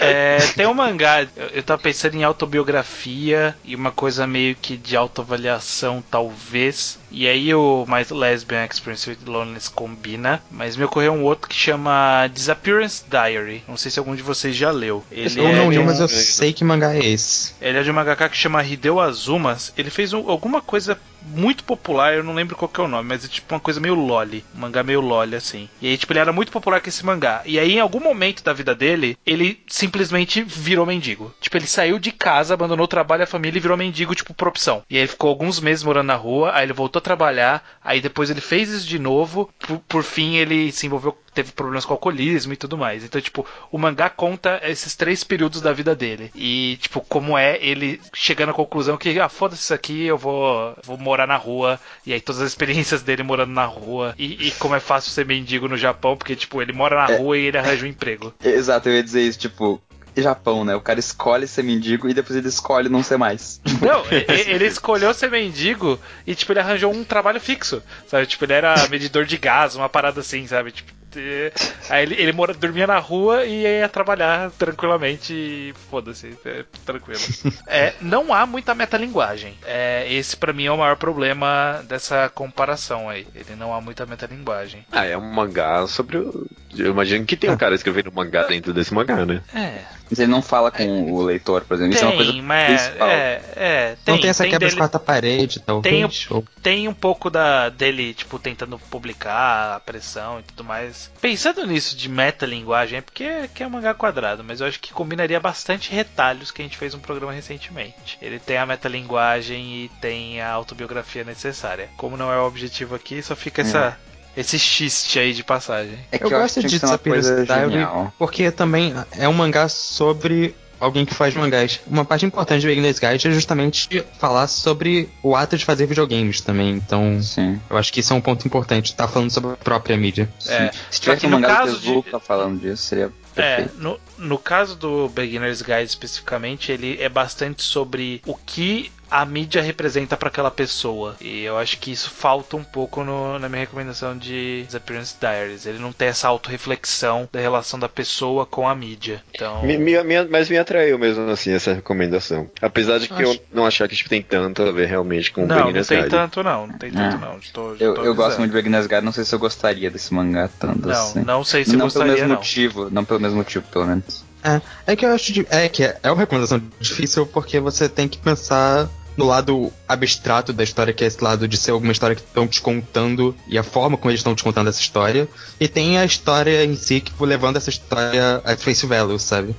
É, 0.00 0.38
tem 0.54 0.66
um 0.66 0.74
mangá, 0.74 1.26
eu, 1.52 1.62
tava 1.62 1.80
pensando 1.82 2.14
em 2.16 2.24
autobiografia 2.24 3.56
e 3.64 3.74
uma 3.74 3.90
coisa 3.90 4.26
meio 4.26 4.54
que 4.54 4.76
de 4.76 4.96
autoavaliação, 4.96 6.02
talvez. 6.10 6.98
E 7.10 7.26
aí 7.26 7.54
o 7.54 7.84
mais 7.88 8.10
Lesbian 8.10 8.64
Experience 8.64 9.08
with 9.08 9.18
Loneliness 9.26 9.68
combina. 9.68 10.42
Mas 10.50 10.76
me 10.76 10.84
ocorreu 10.84 11.12
um 11.12 11.22
outro 11.22 11.48
que 11.48 11.54
chama 11.54 12.28
Disappearance 12.32 13.02
Diary. 13.08 13.62
Não 13.66 13.76
sei 13.76 13.90
se 13.90 13.98
algum 13.98 14.14
de 14.14 14.22
vocês 14.22 14.54
já 14.54 14.70
leu. 14.70 15.04
Ele 15.10 15.40
Eu 15.40 15.48
é 15.48 15.52
não 15.54 15.70
li, 15.70 15.78
um- 15.78 15.84
mas 15.84 16.00
eu 16.00 16.08
sei 16.08 16.52
que 16.52 16.64
mangá 16.64 16.94
é 16.94 16.98
esse. 17.04 17.54
Ele 17.60 17.78
é 17.78 17.82
de 17.82 17.90
um 17.90 17.94
mangaka 17.94 18.28
que 18.28 18.36
chama 18.36 18.62
Hideo 18.62 19.00
Azumas. 19.00 19.72
Ele 19.76 19.90
fez 19.90 20.12
um- 20.12 20.28
alguma 20.28 20.60
coisa 20.60 20.98
muito 21.26 21.64
popular, 21.64 22.14
eu 22.14 22.24
não 22.24 22.34
lembro 22.34 22.56
qual 22.56 22.68
que 22.68 22.80
é 22.80 22.84
o 22.84 22.88
nome, 22.88 23.08
mas 23.08 23.24
é 23.24 23.28
tipo 23.28 23.54
uma 23.54 23.60
coisa 23.60 23.80
meio 23.80 23.94
loli. 23.94 24.44
Um 24.54 24.60
mangá 24.60 24.82
meio 24.82 25.00
loli, 25.00 25.36
assim. 25.36 25.68
E 25.80 25.88
aí, 25.88 25.98
tipo, 25.98 26.12
ele 26.12 26.20
era 26.20 26.32
muito 26.32 26.52
popular 26.52 26.80
com 26.80 26.88
esse 26.88 27.04
mangá. 27.04 27.42
E 27.44 27.58
aí, 27.58 27.74
em 27.74 27.80
algum 27.80 28.00
momento 28.00 28.42
da 28.42 28.52
vida 28.52 28.74
dele, 28.74 29.18
ele 29.26 29.62
simplesmente 29.66 30.42
virou 30.42 30.86
mendigo. 30.86 31.34
Tipo, 31.40 31.56
ele 31.56 31.66
saiu 31.66 31.98
de 31.98 32.12
casa, 32.12 32.54
abandonou 32.54 32.84
o 32.84 32.88
trabalho 32.88 33.24
a 33.24 33.26
família 33.26 33.58
e 33.58 33.60
virou 33.60 33.76
mendigo, 33.76 34.14
tipo, 34.14 34.34
por 34.34 34.48
opção. 34.48 34.82
E 34.88 34.96
aí 34.96 35.02
ele 35.02 35.08
ficou 35.08 35.28
alguns 35.30 35.60
meses 35.60 35.82
morando 35.82 36.06
na 36.06 36.16
rua, 36.16 36.52
aí 36.54 36.64
ele 36.64 36.72
voltou 36.72 37.00
a 37.00 37.02
trabalhar, 37.02 37.62
aí 37.82 38.00
depois 38.00 38.30
ele 38.30 38.40
fez 38.40 38.70
isso 38.70 38.86
de 38.86 38.98
novo. 38.98 39.50
Por, 39.58 39.78
por 39.80 40.02
fim, 40.02 40.36
ele 40.36 40.70
se 40.72 40.86
envolveu 40.86 41.16
teve 41.36 41.52
problemas 41.52 41.84
com 41.84 41.92
alcoolismo 41.92 42.52
e 42.54 42.56
tudo 42.56 42.78
mais. 42.78 43.04
Então, 43.04 43.20
tipo, 43.20 43.46
o 43.70 43.76
mangá 43.78 44.08
conta 44.08 44.58
esses 44.64 44.96
três 44.96 45.22
períodos 45.22 45.60
da 45.60 45.72
vida 45.72 45.94
dele. 45.94 46.30
E, 46.34 46.78
tipo, 46.80 47.02
como 47.02 47.36
é 47.36 47.58
ele 47.60 48.00
chegando 48.14 48.50
à 48.50 48.54
conclusão 48.54 48.96
que, 48.96 49.20
ah, 49.20 49.28
foda-se 49.28 49.60
isso 49.62 49.74
aqui, 49.74 50.06
eu 50.06 50.16
vou, 50.16 50.74
vou 50.82 50.96
morar 50.96 51.26
na 51.26 51.36
rua. 51.36 51.78
E 52.06 52.12
aí 52.12 52.20
todas 52.20 52.40
as 52.40 52.48
experiências 52.48 53.02
dele 53.02 53.22
morando 53.22 53.52
na 53.52 53.66
rua. 53.66 54.14
E, 54.18 54.48
e 54.48 54.50
como 54.52 54.74
é 54.74 54.80
fácil 54.80 55.10
ser 55.12 55.26
mendigo 55.26 55.68
no 55.68 55.76
Japão, 55.76 56.16
porque, 56.16 56.34
tipo, 56.34 56.62
ele 56.62 56.72
mora 56.72 56.96
na 56.96 57.12
É. 57.14 57.18
rua 57.18 57.36
e 57.36 57.44
ele 57.46 57.58
arranja 57.58 57.84
um 57.84 57.88
emprego. 57.88 58.32
Exato, 58.42 58.88
eu 58.88 58.94
ia 58.94 59.02
dizer 59.02 59.20
isso, 59.22 59.38
tipo. 59.38 59.80
Japão, 60.18 60.64
né? 60.64 60.74
O 60.74 60.80
cara 60.80 60.98
escolhe 60.98 61.46
ser 61.46 61.62
mendigo 61.62 62.08
e 62.08 62.14
depois 62.14 62.38
ele 62.38 62.48
escolhe 62.48 62.88
não 62.88 63.02
ser 63.02 63.18
mais. 63.18 63.60
Não, 63.84 64.02
ele 64.10 64.64
escolheu 64.64 65.12
ser 65.12 65.30
mendigo 65.30 66.00
e, 66.26 66.34
tipo, 66.34 66.52
ele 66.54 66.60
arranjou 66.60 66.90
um 66.90 67.04
trabalho 67.04 67.38
fixo, 67.38 67.82
sabe? 68.08 68.24
Tipo, 68.26 68.46
ele 68.46 68.54
era 68.54 68.88
medidor 68.88 69.26
de 69.26 69.36
gás, 69.36 69.76
uma 69.76 69.90
parada 69.90 70.20
assim, 70.22 70.46
sabe? 70.46 70.72
Tipo, 70.72 70.90
e- 71.16 71.52
aí 71.90 72.02
ele, 72.02 72.14
ele 72.20 72.32
mora, 72.32 72.52
dormia 72.54 72.86
na 72.86 72.98
rua 72.98 73.44
e 73.44 73.62
ia 73.62 73.88
trabalhar 73.88 74.50
tranquilamente 74.52 75.32
e 75.32 75.74
foda-se, 75.90 76.36
é, 76.44 76.64
tranquilo. 76.84 77.20
É, 77.68 77.94
não 78.00 78.32
há 78.32 78.46
muita 78.46 78.74
metalinguagem. 78.74 79.56
É, 79.64 80.06
esse 80.12 80.36
pra 80.36 80.52
mim 80.52 80.66
é 80.66 80.70
o 80.70 80.78
maior 80.78 80.96
problema 80.96 81.82
dessa 81.88 82.28
comparação 82.28 83.08
aí. 83.08 83.26
Ele 83.34 83.56
não 83.56 83.74
há 83.74 83.80
muita 83.80 84.06
metalinguagem. 84.06 84.84
Ah, 84.92 85.04
é 85.04 85.16
um 85.16 85.32
mangá 85.32 85.86
sobre 85.86 86.18
o. 86.18 86.46
Eu 86.76 86.90
imagino 86.92 87.24
que 87.24 87.36
tem 87.36 87.50
um 87.50 87.56
cara 87.56 87.74
escrevendo 87.74 88.12
mangá 88.12 88.44
dentro 88.46 88.72
desse 88.72 88.94
mangá, 88.94 89.24
né? 89.26 89.42
É, 89.54 89.80
Mas 90.08 90.18
ele 90.20 90.30
não 90.30 90.40
fala 90.40 90.70
com 90.70 91.12
o 91.12 91.22
leitor, 91.22 91.62
por 91.64 91.74
exemplo. 91.74 91.94
Isso 91.94 92.04
é 92.04 92.06
uma 92.06 92.16
coisa 92.16 92.32
tem, 92.32 92.42
mas 92.42 92.82
principal. 92.82 93.08
é, 93.08 93.40
é, 93.56 93.96
tem, 94.04 94.14
não 94.14 94.20
tem 94.20 94.30
essa 94.30 94.42
tem 94.44 94.50
quebra 94.52 94.68
de 94.68 94.74
dele- 94.74 94.80
quarta 94.80 94.98
parede, 95.00 95.60
talvez. 95.60 96.26
ou- 96.30 96.44
tem 96.62 96.86
um 96.86 96.94
pouco 96.94 97.28
da 97.28 97.68
dele, 97.68 98.14
tipo, 98.14 98.38
tentando 98.38 98.78
publicar 98.78 99.76
a 99.76 99.80
pressão 99.80 100.38
e 100.40 100.42
tudo 100.44 100.62
mais. 100.62 101.10
Pensando 101.20 101.66
nisso 101.66 101.96
de 101.96 102.08
metalinguagem, 102.08 102.98
é 102.98 103.02
porque 103.02 103.24
é, 103.24 103.48
que 103.52 103.62
é 103.62 103.66
um 103.66 103.70
mangá 103.70 103.94
quadrado, 103.94 104.44
mas 104.44 104.60
eu 104.60 104.66
acho 104.66 104.78
que 104.80 104.92
combinaria 104.92 105.40
bastante 105.40 105.90
retalhos 105.92 106.50
que 106.50 106.62
a 106.62 106.64
gente 106.64 106.76
fez 106.78 106.94
um 106.94 106.98
programa 107.00 107.32
recentemente. 107.32 108.16
Ele 108.22 108.38
tem 108.38 108.58
a 108.58 108.66
metalinguagem 108.66 109.84
e 109.84 109.90
tem 110.00 110.40
a 110.40 110.50
autobiografia 110.50 111.24
necessária. 111.24 111.88
Como 111.96 112.16
não 112.16 112.32
é 112.32 112.38
o 112.40 112.46
objetivo 112.46 112.94
aqui, 112.94 113.22
só 113.22 113.34
fica 113.34 113.62
essa. 113.62 113.96
Esse 114.36 114.58
xiste 114.58 115.18
aí 115.18 115.32
de 115.32 115.42
passagem. 115.42 115.98
É 116.12 116.18
que 116.18 116.24
Eu 116.24 116.30
eu, 116.30 116.38
gosto 116.40 116.62
de 116.62 116.78
coisa 116.98 117.44
Diary 117.44 117.86
porque 118.18 118.50
também 118.50 118.94
é 119.12 119.28
um 119.28 119.32
mangá 119.32 119.68
sobre 119.68 120.54
alguém 120.78 121.06
que 121.06 121.14
faz 121.14 121.34
mangás. 121.34 121.80
Uma 121.86 122.04
parte 122.04 122.26
importante 122.26 122.60
do 122.62 122.66
Beginner's 122.68 122.98
Guide 122.98 123.28
é 123.28 123.30
justamente 123.30 124.04
falar 124.18 124.46
sobre 124.46 125.08
o 125.22 125.34
ato 125.34 125.56
de 125.56 125.64
fazer 125.64 125.86
videogames 125.86 126.42
também. 126.42 126.70
Então, 126.74 127.20
Sim. 127.22 127.58
eu 127.70 127.78
acho 127.78 127.90
que 127.92 128.00
isso 128.00 128.12
é 128.12 128.16
um 128.16 128.20
ponto 128.20 128.46
importante, 128.46 128.94
tá 128.94 129.08
falando 129.08 129.30
sobre 129.30 129.52
a 129.52 129.56
própria 129.56 129.96
mídia. 129.96 130.28
É, 130.46 130.70
Se 130.90 131.00
tivesse 131.00 131.20
que 131.22 131.26
um 131.26 131.30
no 131.30 131.40
mangá 131.40 131.60
do 131.62 131.66
caso 131.68 131.80
de- 131.80 131.86
Tezuka 131.88 132.20
falando 132.20 132.60
disso, 132.60 132.82
seria 132.82 133.10
É, 133.36 133.68
no, 133.78 133.98
no 134.18 134.38
caso 134.38 134.76
do 134.76 135.08
Beginner's 135.08 135.62
Guide 135.62 135.84
especificamente, 135.84 136.72
ele 136.72 136.96
é 137.00 137.08
bastante 137.08 137.62
sobre 137.62 138.20
o 138.26 138.34
que 138.34 138.90
a 139.08 139.24
mídia 139.24 139.62
representa 139.62 140.16
para 140.16 140.26
aquela 140.28 140.50
pessoa. 140.50 141.14
E 141.20 141.42
eu 141.44 141.56
acho 141.56 141.78
que 141.78 141.92
isso 141.92 142.10
falta 142.10 142.56
um 142.56 142.64
pouco 142.64 143.04
no- 143.04 143.38
na 143.38 143.48
minha 143.48 143.60
recomendação 143.60 144.18
de 144.18 144.64
Disappearance 144.64 145.14
Diaries. 145.20 145.64
Ele 145.64 145.78
não 145.78 145.92
tem 145.92 146.08
essa 146.08 146.26
autorreflexão 146.26 147.28
da 147.32 147.38
relação 147.38 147.78
da 147.78 147.88
pessoa 147.88 148.44
com 148.44 148.68
a 148.68 148.74
mídia. 148.74 149.22
Então. 149.32 149.62
Me- 149.62 149.78
me- 149.78 150.02
me- 150.02 150.24
mas 150.24 150.50
me 150.50 150.58
atraiu 150.58 150.98
mesmo 150.98 151.30
assim 151.30 151.52
essa 151.52 151.72
recomendação. 151.72 152.50
Apesar 152.60 152.98
de 152.98 153.06
que 153.08 153.22
eu 153.22 153.30
Acho- 153.30 153.40
não 153.52 153.64
achar 153.64 153.86
que 153.88 153.94
tipo, 153.94 154.10
tem 154.10 154.20
tanto 154.22 154.62
a 154.62 154.72
ver 154.72 154.86
realmente 154.88 155.30
com 155.30 155.44
o 155.44 155.46
não, 155.46 155.54
não 155.54 155.62
Beginner's 155.66 155.86
tem 155.86 155.98
Guide. 155.98 156.10
tanto 156.10 156.42
não, 156.42 156.66
não 156.66 156.76
tem 156.78 156.90
tanto 156.90 157.16
É. 157.16 157.18
não. 157.20 157.38
Estou, 157.38 157.76
Eu, 157.78 157.94
eu 158.04 158.12
gosto 158.12 158.38
muito 158.38 158.50
de 158.50 158.56
Beginner's 158.56 158.88
Guide, 158.88 159.02
não 159.04 159.12
sei 159.12 159.22
se 159.24 159.32
eu 159.32 159.38
gostaria 159.38 159.88
desse 159.88 160.12
mangá 160.12 160.50
tanto 160.58 160.88
Não, 160.88 160.90
assim. 160.90 161.20
não 161.20 161.44
sei 161.44 161.64
se 161.64 161.70
não 161.76 161.78
pelo 161.78 161.84
gostaria 161.92 162.12
mesmo 162.14 162.28
não. 162.28 162.34
motivo, 162.36 162.90
não 162.90 163.04
pelo 163.04 163.20
mesmo 163.26 163.38
motivo, 163.38 163.64
pelo 163.70 163.86
menos. 163.86 164.24
É, 164.42 164.60
é 164.92 164.96
que 164.96 165.04
eu 165.04 165.12
acho 165.12 165.32
de- 165.32 165.46
é 165.50 165.68
que 165.68 165.82
é, 165.84 165.98
é 166.02 166.10
uma 166.10 166.18
recomendação 166.20 166.62
difícil 166.80 167.26
porque 167.26 167.58
você 167.58 167.88
tem 167.88 168.06
que 168.08 168.18
pensar 168.18 168.88
no 169.16 169.24
lado 169.24 169.72
abstrato 169.88 170.52
da 170.52 170.62
história, 170.62 170.92
que 170.92 171.02
é 171.02 171.06
esse 171.06 171.22
lado 171.24 171.48
de 171.48 171.56
ser 171.56 171.70
alguma 171.70 171.90
história 171.90 172.14
que 172.14 172.22
estão 172.22 172.46
te 172.46 172.60
contando 172.60 173.34
e 173.48 173.56
a 173.58 173.62
forma 173.62 173.96
como 173.96 174.10
eles 174.10 174.20
estão 174.20 174.34
te 174.34 174.44
contando 174.44 174.68
essa 174.68 174.80
história. 174.80 175.26
E 175.58 175.66
tem 175.66 175.98
a 175.98 176.04
história 176.04 176.64
em 176.64 176.76
si 176.76 177.00
que 177.00 177.12
vai 177.18 177.28
levando 177.28 177.56
essa 177.56 177.70
história 177.70 178.42
a 178.44 178.56
face 178.56 178.86
value, 178.86 179.18
sabe? 179.18 179.56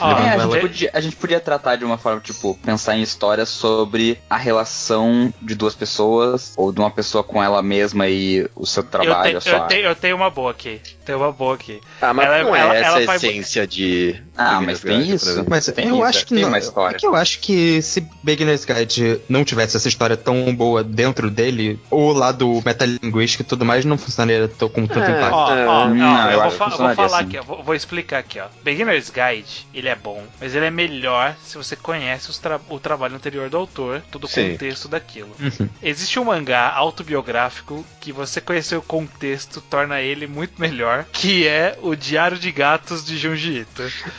Ah, 0.00 0.10
É, 0.24 0.28
a, 0.34 0.38
gente 0.38 0.60
podia, 0.60 0.90
a 0.94 1.00
gente 1.00 1.16
podia 1.16 1.40
tratar 1.40 1.76
de 1.76 1.84
uma 1.84 1.98
forma, 1.98 2.20
tipo, 2.20 2.54
pensar 2.64 2.96
em 2.96 3.02
histórias 3.02 3.48
sobre 3.48 4.18
a 4.28 4.36
relação 4.36 5.32
de 5.40 5.54
duas 5.54 5.74
pessoas, 5.74 6.52
ou 6.56 6.72
de 6.72 6.80
uma 6.80 6.90
pessoa 6.90 7.22
com 7.24 7.42
ela 7.42 7.62
mesma 7.62 8.08
e 8.08 8.48
o 8.54 8.66
seu 8.66 8.82
trabalho, 8.82 9.32
eu, 9.32 9.38
a 9.38 9.40
te- 9.40 9.48
sua 9.50 9.58
eu, 9.58 9.66
tenho, 9.66 9.86
eu 9.86 9.94
tenho 9.96 10.16
uma 10.16 10.30
boa 10.30 10.50
aqui. 10.50 10.80
Tenho 11.04 11.18
uma 11.18 11.32
boa 11.32 11.54
aqui. 11.54 11.80
Ah, 12.00 12.12
mas 12.14 12.26
Ela- 12.26 12.42
não 12.44 12.56
é 12.56 12.60
ela- 12.60 12.74
essa 12.76 12.86
ela 12.88 12.98
a 13.00 13.06
faz- 13.06 13.22
essência 13.22 13.66
de. 13.66 14.20
Ah, 14.36 14.54
Beginner's 14.60 14.64
mas 14.66 14.80
tem 14.80 14.98
Guide, 15.00 15.14
isso. 15.14 15.44
Mas 15.48 15.66
Tem 15.66 15.88
eu 15.88 15.94
isso, 15.96 16.04
acho 16.04 16.26
que 16.26 16.34
tem 16.34 16.42
não, 16.42 16.48
uma 16.48 16.58
história. 16.58 16.96
É 16.96 16.98
que 16.98 17.06
eu 17.06 17.14
acho 17.14 17.38
que 17.40 17.82
se 17.82 18.06
Beginner's 18.22 18.64
Guide 18.64 19.20
não 19.28 19.44
tivesse 19.44 19.76
essa 19.76 19.88
história 19.88 20.16
tão 20.16 20.54
boa 20.54 20.82
dentro 20.82 21.30
dele, 21.30 21.78
o 21.90 22.12
lado 22.12 22.60
metalinguístico 22.64 23.42
e 23.42 23.46
tudo 23.46 23.64
mais 23.64 23.84
não 23.84 23.96
funcionaria 23.98 24.48
tão- 24.48 24.68
com 24.68 24.86
tanto 24.86 25.08
É. 25.10 25.16
impacto. 25.16 25.34
Ó, 25.34 25.44
ó, 25.46 25.54
É, 25.54 25.66
ó, 25.66 25.88
não, 25.88 26.24
eu 26.30 26.32
eu 26.32 26.40
vou, 26.42 26.50
fa- 26.50 26.68
vou 26.68 26.94
falar 26.94 27.18
assim. 27.18 27.26
aqui, 27.28 27.38
ó, 27.38 27.42
vou, 27.42 27.62
vou 27.62 27.74
explicar 27.74 28.18
aqui, 28.18 28.40
ó. 28.40 28.46
Beginner's 28.62 29.10
Guide, 29.10 29.63
ele 29.72 29.88
é 29.88 29.94
bom, 29.94 30.22
mas 30.40 30.54
ele 30.54 30.66
é 30.66 30.70
melhor 30.70 31.34
se 31.42 31.56
você 31.56 31.76
conhece 31.76 32.30
os 32.30 32.38
tra- 32.38 32.60
o 32.68 32.78
trabalho 32.78 33.16
anterior 33.16 33.48
do 33.48 33.56
autor, 33.56 34.02
todo 34.10 34.24
o 34.24 34.28
Sim. 34.28 34.52
contexto 34.52 34.88
daquilo. 34.88 35.30
Uhum. 35.40 35.68
Existe 35.82 36.18
um 36.18 36.24
mangá 36.24 36.70
autobiográfico 36.72 37.84
que 38.00 38.12
você 38.12 38.40
conhecer 38.40 38.76
o 38.76 38.82
contexto 38.82 39.60
torna 39.60 40.00
ele 40.00 40.26
muito 40.26 40.60
melhor, 40.60 41.04
que 41.12 41.46
é 41.46 41.78
o 41.82 41.94
Diário 41.94 42.38
de 42.38 42.50
Gatos 42.52 43.04
de 43.04 43.16
Junji 43.16 43.60
Ito. 43.60 43.84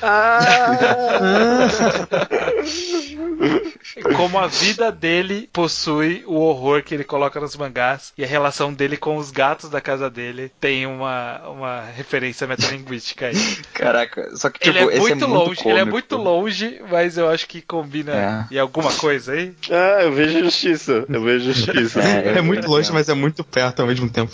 Como 4.15 4.37
a 4.39 4.47
vida 4.47 4.91
dele 4.91 5.49
possui 5.53 6.23
o 6.25 6.35
horror 6.35 6.83
que 6.83 6.93
ele 6.93 7.03
coloca 7.03 7.39
nos 7.39 7.55
mangás 7.55 8.11
e 8.17 8.23
a 8.23 8.27
relação 8.27 8.73
dele 8.73 8.97
com 8.97 9.17
os 9.17 9.31
gatos 9.31 9.69
da 9.69 9.79
casa 9.79 10.09
dele 10.09 10.51
tem 10.59 10.85
uma, 10.85 11.39
uma 11.47 11.81
referência 11.81 12.47
metalinguística 12.47 13.27
aí. 13.27 13.35
Caraca, 13.73 14.35
só 14.35 14.49
que 14.49 14.59
tipo, 14.59 14.77
ele 14.77 14.79
é 14.79 14.97
esse 14.97 14.99
muito, 14.99 15.24
é 15.24 15.24
muito 15.27 15.47
longe, 15.47 15.61
ele 15.63 15.69
é 15.71 15.79
cômico. 15.79 15.91
muito 15.91 16.15
longe, 16.17 16.81
mas 16.89 17.17
eu 17.17 17.29
acho 17.29 17.47
que 17.47 17.61
combina 17.61 18.47
em 18.51 18.57
alguma 18.57 18.91
coisa 18.93 19.33
aí. 19.33 19.53
Ah, 19.69 20.03
eu 20.03 20.11
vejo 20.13 20.39
justiça. 20.39 21.05
Eu 21.09 21.21
vejo 21.23 21.51
justiça. 21.53 21.99
É, 22.05 22.37
É 22.37 22.41
muito 22.41 22.67
longe, 22.67 22.91
mas 22.91 23.09
é 23.09 23.13
muito 23.13 23.43
perto 23.43 23.81
ao 23.81 23.87
mesmo 23.87 24.09
tempo. 24.09 24.33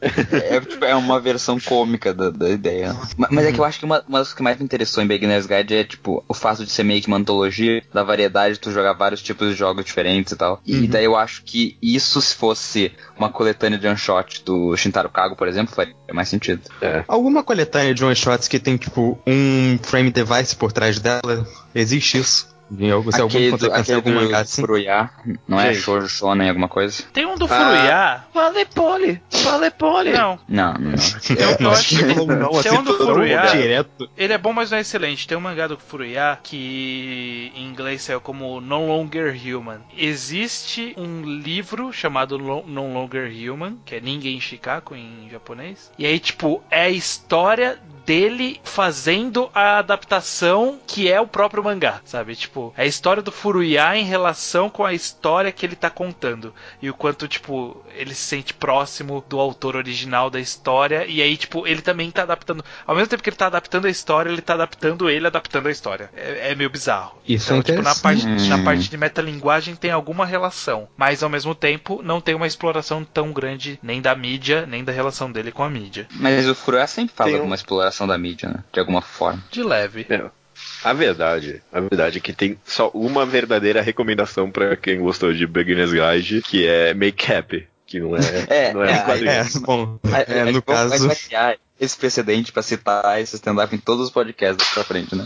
É, 0.00 0.60
tipo, 0.60 0.84
é 0.84 0.94
uma 0.94 1.18
versão 1.20 1.58
cômica 1.58 2.14
da, 2.14 2.30
da 2.30 2.48
ideia. 2.48 2.94
Ma- 3.16 3.28
Mas 3.30 3.46
é 3.46 3.52
que 3.52 3.58
eu 3.58 3.64
acho 3.64 3.78
que 3.78 3.84
uma, 3.84 4.02
uma 4.08 4.18
das 4.20 4.32
que 4.32 4.42
mais 4.42 4.56
me 4.58 4.64
interessou 4.64 5.02
em 5.02 5.06
Beginner's 5.06 5.46
Guide 5.46 5.74
é, 5.74 5.84
tipo, 5.84 6.24
o 6.28 6.34
fato 6.34 6.64
de 6.64 6.70
ser 6.70 6.84
meio 6.84 7.00
que 7.02 7.08
uma 7.08 7.16
antologia 7.16 7.82
da 7.92 8.02
variedade 8.04 8.54
de 8.54 8.60
tu 8.60 8.70
jogar 8.70 8.92
vários 8.92 9.20
tipos 9.22 9.48
de 9.48 9.54
jogos 9.54 9.84
diferentes 9.84 10.32
e 10.32 10.36
tal. 10.36 10.60
E 10.64 10.86
daí 10.86 11.04
eu 11.04 11.16
acho 11.16 11.42
que 11.44 11.76
isso, 11.82 12.20
se 12.22 12.34
fosse 12.34 12.92
uma 13.16 13.28
coletânea 13.30 13.78
de 13.78 13.86
one-shot 13.86 14.44
do 14.44 14.76
Shintaro 14.76 15.08
Kago, 15.08 15.34
por 15.36 15.48
exemplo, 15.48 15.74
faria 15.74 15.94
mais 16.12 16.28
sentido. 16.28 16.60
Alguma 17.08 17.42
coletânea 17.42 17.94
de 17.94 18.04
one-shots 18.04 18.46
que 18.48 18.58
tem, 18.58 18.76
tipo, 18.76 19.18
um 19.26 19.78
frame 19.82 20.10
device 20.10 20.54
por 20.54 20.72
trás 20.72 20.98
dela, 21.00 21.46
existe 21.74 22.18
isso? 22.18 22.56
Em 22.76 22.90
algum, 22.90 23.10
se 23.10 23.20
algum 23.20 23.36
aquele 23.36 23.56
do, 23.56 23.72
aquele 23.72 23.96
algum 23.96 24.10
do 24.12 24.20
mangá 24.20 24.40
assim? 24.40 24.60
Furuya, 24.60 25.10
não 25.46 25.60
é. 25.60 25.74
Shoujo 25.74 26.08
Shonen, 26.08 26.48
alguma 26.48 26.68
coisa? 26.68 27.02
Tem 27.12 27.24
um 27.26 27.34
do 27.36 27.46
Ah. 27.46 27.48
Furuya. 27.48 28.24
Vale 28.34 28.64
pole. 28.66 29.22
Fala, 29.30 29.70
Poli. 29.70 30.12
Não. 30.12 30.38
Não, 30.48 30.74
não. 30.74 30.92
Eu, 31.38 31.56
eu 31.60 31.70
acho 31.70 31.88
que 31.96 32.02
não, 32.04 32.50
tem 32.62 32.72
um 32.72 32.82
do 32.82 32.94
Furuya. 32.96 33.42
direto. 33.52 34.10
Ele 34.16 34.32
é 34.32 34.38
bom, 34.38 34.52
mas 34.52 34.70
não 34.70 34.78
é 34.78 34.80
excelente. 34.82 35.26
Tem 35.26 35.36
um 35.36 35.40
mangá 35.40 35.66
do 35.66 35.78
Furuya 35.78 36.38
que 36.42 37.52
em 37.54 37.64
inglês 37.64 38.02
saiu 38.02 38.20
como 38.20 38.60
No 38.60 38.86
Longer 38.86 39.34
Human. 39.34 39.80
Existe 39.96 40.94
um 40.96 41.22
livro 41.22 41.92
chamado 41.92 42.38
No 42.38 42.92
Longer 42.92 43.30
Human, 43.30 43.78
que 43.84 43.94
é 43.94 44.00
Ninguém 44.00 44.40
Shikaku 44.40 44.94
em 44.94 45.28
japonês. 45.30 45.90
E 45.98 46.04
aí, 46.06 46.18
tipo, 46.18 46.62
é 46.70 46.82
a 46.84 46.90
história 46.90 47.78
dele 48.12 48.58
fazendo 48.64 49.50
a 49.54 49.78
adaptação 49.78 50.78
que 50.86 51.12
é 51.12 51.20
o 51.20 51.26
próprio 51.26 51.62
mangá, 51.62 52.00
sabe? 52.06 52.34
Tipo, 52.34 52.72
é 52.74 52.84
a 52.84 52.86
história 52.86 53.22
do 53.22 53.30
Furuya 53.30 53.94
em 53.98 54.04
relação 54.04 54.70
com 54.70 54.82
a 54.82 54.94
história 54.94 55.52
que 55.52 55.66
ele 55.66 55.76
tá 55.76 55.90
contando. 55.90 56.54
E 56.80 56.88
o 56.88 56.94
quanto, 56.94 57.28
tipo, 57.28 57.84
ele 57.94 58.14
se 58.14 58.22
sente 58.22 58.54
próximo 58.54 59.22
do 59.28 59.38
autor 59.38 59.76
original 59.76 60.30
da 60.30 60.40
história. 60.40 61.04
E 61.06 61.20
aí, 61.20 61.36
tipo, 61.36 61.66
ele 61.66 61.82
também 61.82 62.10
tá 62.10 62.22
adaptando. 62.22 62.64
Ao 62.86 62.94
mesmo 62.94 63.08
tempo 63.10 63.22
que 63.22 63.28
ele 63.28 63.36
tá 63.36 63.46
adaptando 63.46 63.84
a 63.86 63.90
história, 63.90 64.30
ele 64.30 64.40
tá 64.40 64.54
adaptando 64.54 65.10
ele 65.10 65.26
adaptando 65.26 65.66
a 65.68 65.70
história. 65.70 66.10
É, 66.16 66.52
é 66.52 66.54
meio 66.54 66.70
bizarro. 66.70 67.18
Isso 67.28 67.52
é 67.52 67.56
Então, 67.58 67.62
tipo, 67.74 67.82
na 67.82 67.94
parte, 67.94 68.24
na 68.48 68.58
parte 68.64 68.88
de 68.88 68.96
metalinguagem 68.96 69.76
tem 69.76 69.90
alguma 69.90 70.24
relação. 70.24 70.88
Mas 70.96 71.22
ao 71.22 71.28
mesmo 71.28 71.54
tempo 71.54 72.00
não 72.02 72.22
tem 72.22 72.34
uma 72.34 72.46
exploração 72.46 73.04
tão 73.04 73.32
grande 73.32 73.78
nem 73.82 74.00
da 74.00 74.14
mídia, 74.14 74.64
nem 74.66 74.82
da 74.82 74.92
relação 74.92 75.30
dele 75.30 75.52
com 75.52 75.62
a 75.62 75.68
mídia. 75.68 76.06
Mas 76.10 76.48
o 76.48 76.54
Furuya 76.54 76.86
sempre 76.86 77.14
fala 77.14 77.28
Tem 77.28 77.34
um- 77.36 77.40
alguma 77.40 77.54
exploração 77.56 77.97
da 78.06 78.16
mídia, 78.18 78.48
né? 78.48 78.64
De 78.72 78.80
alguma 78.80 79.02
forma. 79.02 79.42
De 79.50 79.62
leve. 79.62 80.06
É, 80.08 80.24
A 80.84 80.92
verdade, 80.92 81.62
a 81.72 81.80
verdade 81.80 82.18
é 82.18 82.20
que 82.20 82.32
tem 82.32 82.58
só 82.64 82.90
uma 82.94 83.24
verdadeira 83.24 83.80
recomendação 83.80 84.50
pra 84.50 84.76
quem 84.76 85.00
gostou 85.00 85.32
de 85.32 85.46
Beginner's 85.46 85.92
Guide, 85.92 86.42
que 86.42 86.66
é 86.66 86.92
Make 86.94 87.32
Happy, 87.32 87.66
que 87.86 88.00
não 88.00 88.16
é, 88.16 88.20
É, 88.48 88.72
não 88.74 88.82
é, 88.84 88.90
é, 88.92 88.94
um 88.94 89.04
quadrinho. 89.04 89.30
É, 89.30 89.44
bom, 89.60 89.98
A- 90.12 90.20
é, 90.32 90.40
a 90.42 90.44
no 90.52 90.62
caso. 90.62 91.08
Esse 91.80 91.96
precedente 91.96 92.50
pra 92.52 92.62
citar 92.62 93.20
esse 93.20 93.36
stand-up 93.36 93.74
em 93.74 93.78
todos 93.78 94.06
os 94.06 94.10
podcasts 94.10 94.66
pra 94.74 94.82
frente, 94.84 95.14
né? 95.14 95.24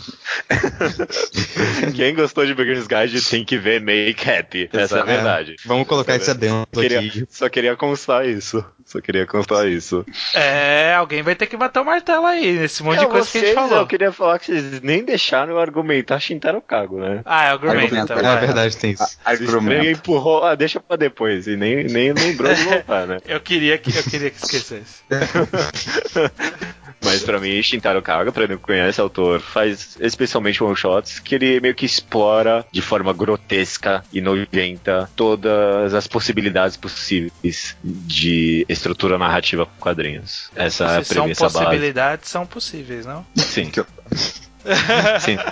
Quem 1.94 2.14
gostou 2.14 2.44
de 2.46 2.54
Beginner's 2.54 2.86
Guide 2.86 3.22
tem 3.22 3.44
que 3.44 3.56
ver 3.58 3.80
Make 3.80 4.28
Happy, 4.30 4.68
essa 4.72 4.78
é 4.78 4.82
a 4.82 4.84
Exato. 4.84 5.06
verdade. 5.06 5.56
Vamos 5.64 5.86
colocar 5.86 6.16
esse 6.16 6.30
adendo 6.30 6.66
Queria- 6.72 6.98
aqui. 7.00 7.26
só 7.30 7.48
queria 7.48 7.76
constar 7.76 8.26
isso. 8.26 8.64
Só 8.84 9.00
queria 9.00 9.24
constar 9.26 9.66
isso. 9.68 10.04
É, 10.34 10.92
alguém 10.94 11.22
vai 11.22 11.34
ter 11.36 11.46
que 11.46 11.56
bater 11.56 11.78
o 11.80 11.84
martelo 11.84 12.26
aí 12.26 12.52
nesse 12.58 12.82
monte 12.82 12.98
de 12.98 13.04
É, 13.04 13.08
coisa 13.08 13.30
que 13.30 13.38
a 13.38 13.40
gente 13.40 13.54
vocês, 13.54 13.68
falou. 13.68 13.78
Eu 13.78 13.86
queria 13.86 14.12
falar 14.12 14.38
que 14.40 14.46
vocês 14.46 14.80
nem 14.82 15.04
deixaram 15.04 15.52
eu 15.52 15.58
argumentar 15.60 16.18
Shintaro 16.18 16.60
Kago, 16.60 16.98
né? 17.00 17.22
Ah, 17.24 17.44
é 17.44 17.48
argumento, 17.50 17.78
Argumenta. 17.84 18.12
então. 18.14 18.18
É 18.18 18.22
vai. 18.34 18.40
verdade, 18.46 18.76
tem 18.76 18.90
isso. 18.90 19.04
Vocês 19.24 19.48
Argumento. 19.54 19.86
empurrou, 19.86 20.44
ah, 20.44 20.54
deixa 20.56 20.80
pra 20.80 20.96
depois, 20.96 21.46
e 21.46 21.56
nem, 21.56 21.84
nem 21.84 22.12
lembrou 22.12 22.52
de 22.52 22.62
voltar, 22.64 23.06
né? 23.06 23.18
Eu 23.26 23.40
queria 23.40 23.78
que 23.78 23.96
eu 23.96 24.02
queria 24.02 24.30
que 24.30 24.36
esquecesse. 24.44 25.02
Mas 27.04 27.22
pra 27.24 27.40
mim, 27.40 27.60
Shintaro 27.60 28.00
Kaga, 28.00 28.30
pra 28.30 28.46
quem 28.46 28.54
não 28.56 28.62
conhece, 28.62 29.00
o 29.00 29.04
autor 29.04 29.40
faz 29.40 29.96
especialmente 30.00 30.62
one-shots 30.62 31.18
que 31.18 31.34
ele 31.34 31.60
meio 31.60 31.74
que 31.74 31.84
explora 31.84 32.64
de 32.70 32.80
forma 32.80 33.12
grotesca 33.12 34.04
e 34.12 34.20
nojenta 34.20 35.10
todas 35.16 35.94
as 35.94 36.06
possibilidades 36.06 36.76
possíveis 36.76 37.76
de 37.82 38.64
estrutura 38.68 39.18
narrativa 39.18 39.66
com 39.66 39.72
quadrinhos. 39.80 40.48
Essa 40.54 40.84
é 40.84 40.86
a 40.98 41.04
Se 41.04 41.12
são 41.14 41.22
premissa 41.24 41.44
base. 41.44 41.54
possibilidades, 41.58 42.28
são 42.28 42.46
possíveis, 42.46 43.04
não? 43.04 43.26
Sim. 43.36 43.72
Sim. 45.20 45.36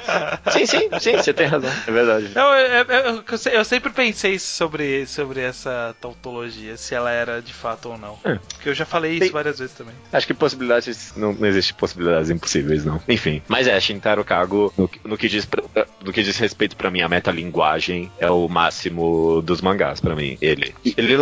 Sim, 0.51 0.66
sim, 0.66 0.89
sim, 1.01 1.12
você 1.16 1.32
tem 1.32 1.47
razão. 1.47 1.70
É 1.87 1.91
verdade. 1.91 2.31
Não, 2.35 2.55
eu, 2.55 2.85
eu- 2.85 3.24
eu 3.31 3.39
se- 3.39 3.51
eu 3.51 3.65
sempre 3.65 3.91
pensei 3.91 4.39
sobre, 4.39 5.07
sobre 5.07 5.41
essa 5.41 5.95
tautologia, 6.01 6.77
se 6.77 6.95
ela 6.95 7.11
era 7.11 7.41
de 7.41 7.53
fato 7.53 7.91
ou 7.91 7.99
não. 7.99 8.19
É. 8.24 8.35
Porque 8.55 8.69
eu 8.69 8.74
já 8.74 8.85
falei 8.85 9.12
isso 9.19 9.32
várias 9.32 9.59
vezes 9.59 9.74
também. 9.74 9.95
Acho 10.12 10.27
que 10.27 10.35
possibilidades. 10.35 11.12
Não, 11.16 11.32
não 11.32 11.47
existe 11.47 11.73
possibilidades 11.74 12.31
impossíveis, 12.31 12.85
não. 12.85 13.01
Enfim. 13.09 13.43
Mas 13.49 13.66
é, 13.66 13.78
Shintaro 13.81 14.24
Kago, 14.24 14.73
no, 14.77 14.89
que- 14.89 15.01
no 15.05 15.16
que 15.16 15.28
diz, 15.28 15.49
no 16.05 16.12
que 16.12 16.23
diz 16.23 16.37
respeito 16.39 16.77
pra 16.77 16.91
mim, 16.91 17.01
a 17.03 17.09
metalinguagem 17.09 18.11
é 18.19 18.31
o 18.31 18.49
máximo 18.49 19.41
dos 19.43 19.61
mangás 19.61 20.01
pra 20.01 20.15
mim. 20.16 20.37
Ele. 20.41 20.74
ele 20.97 21.16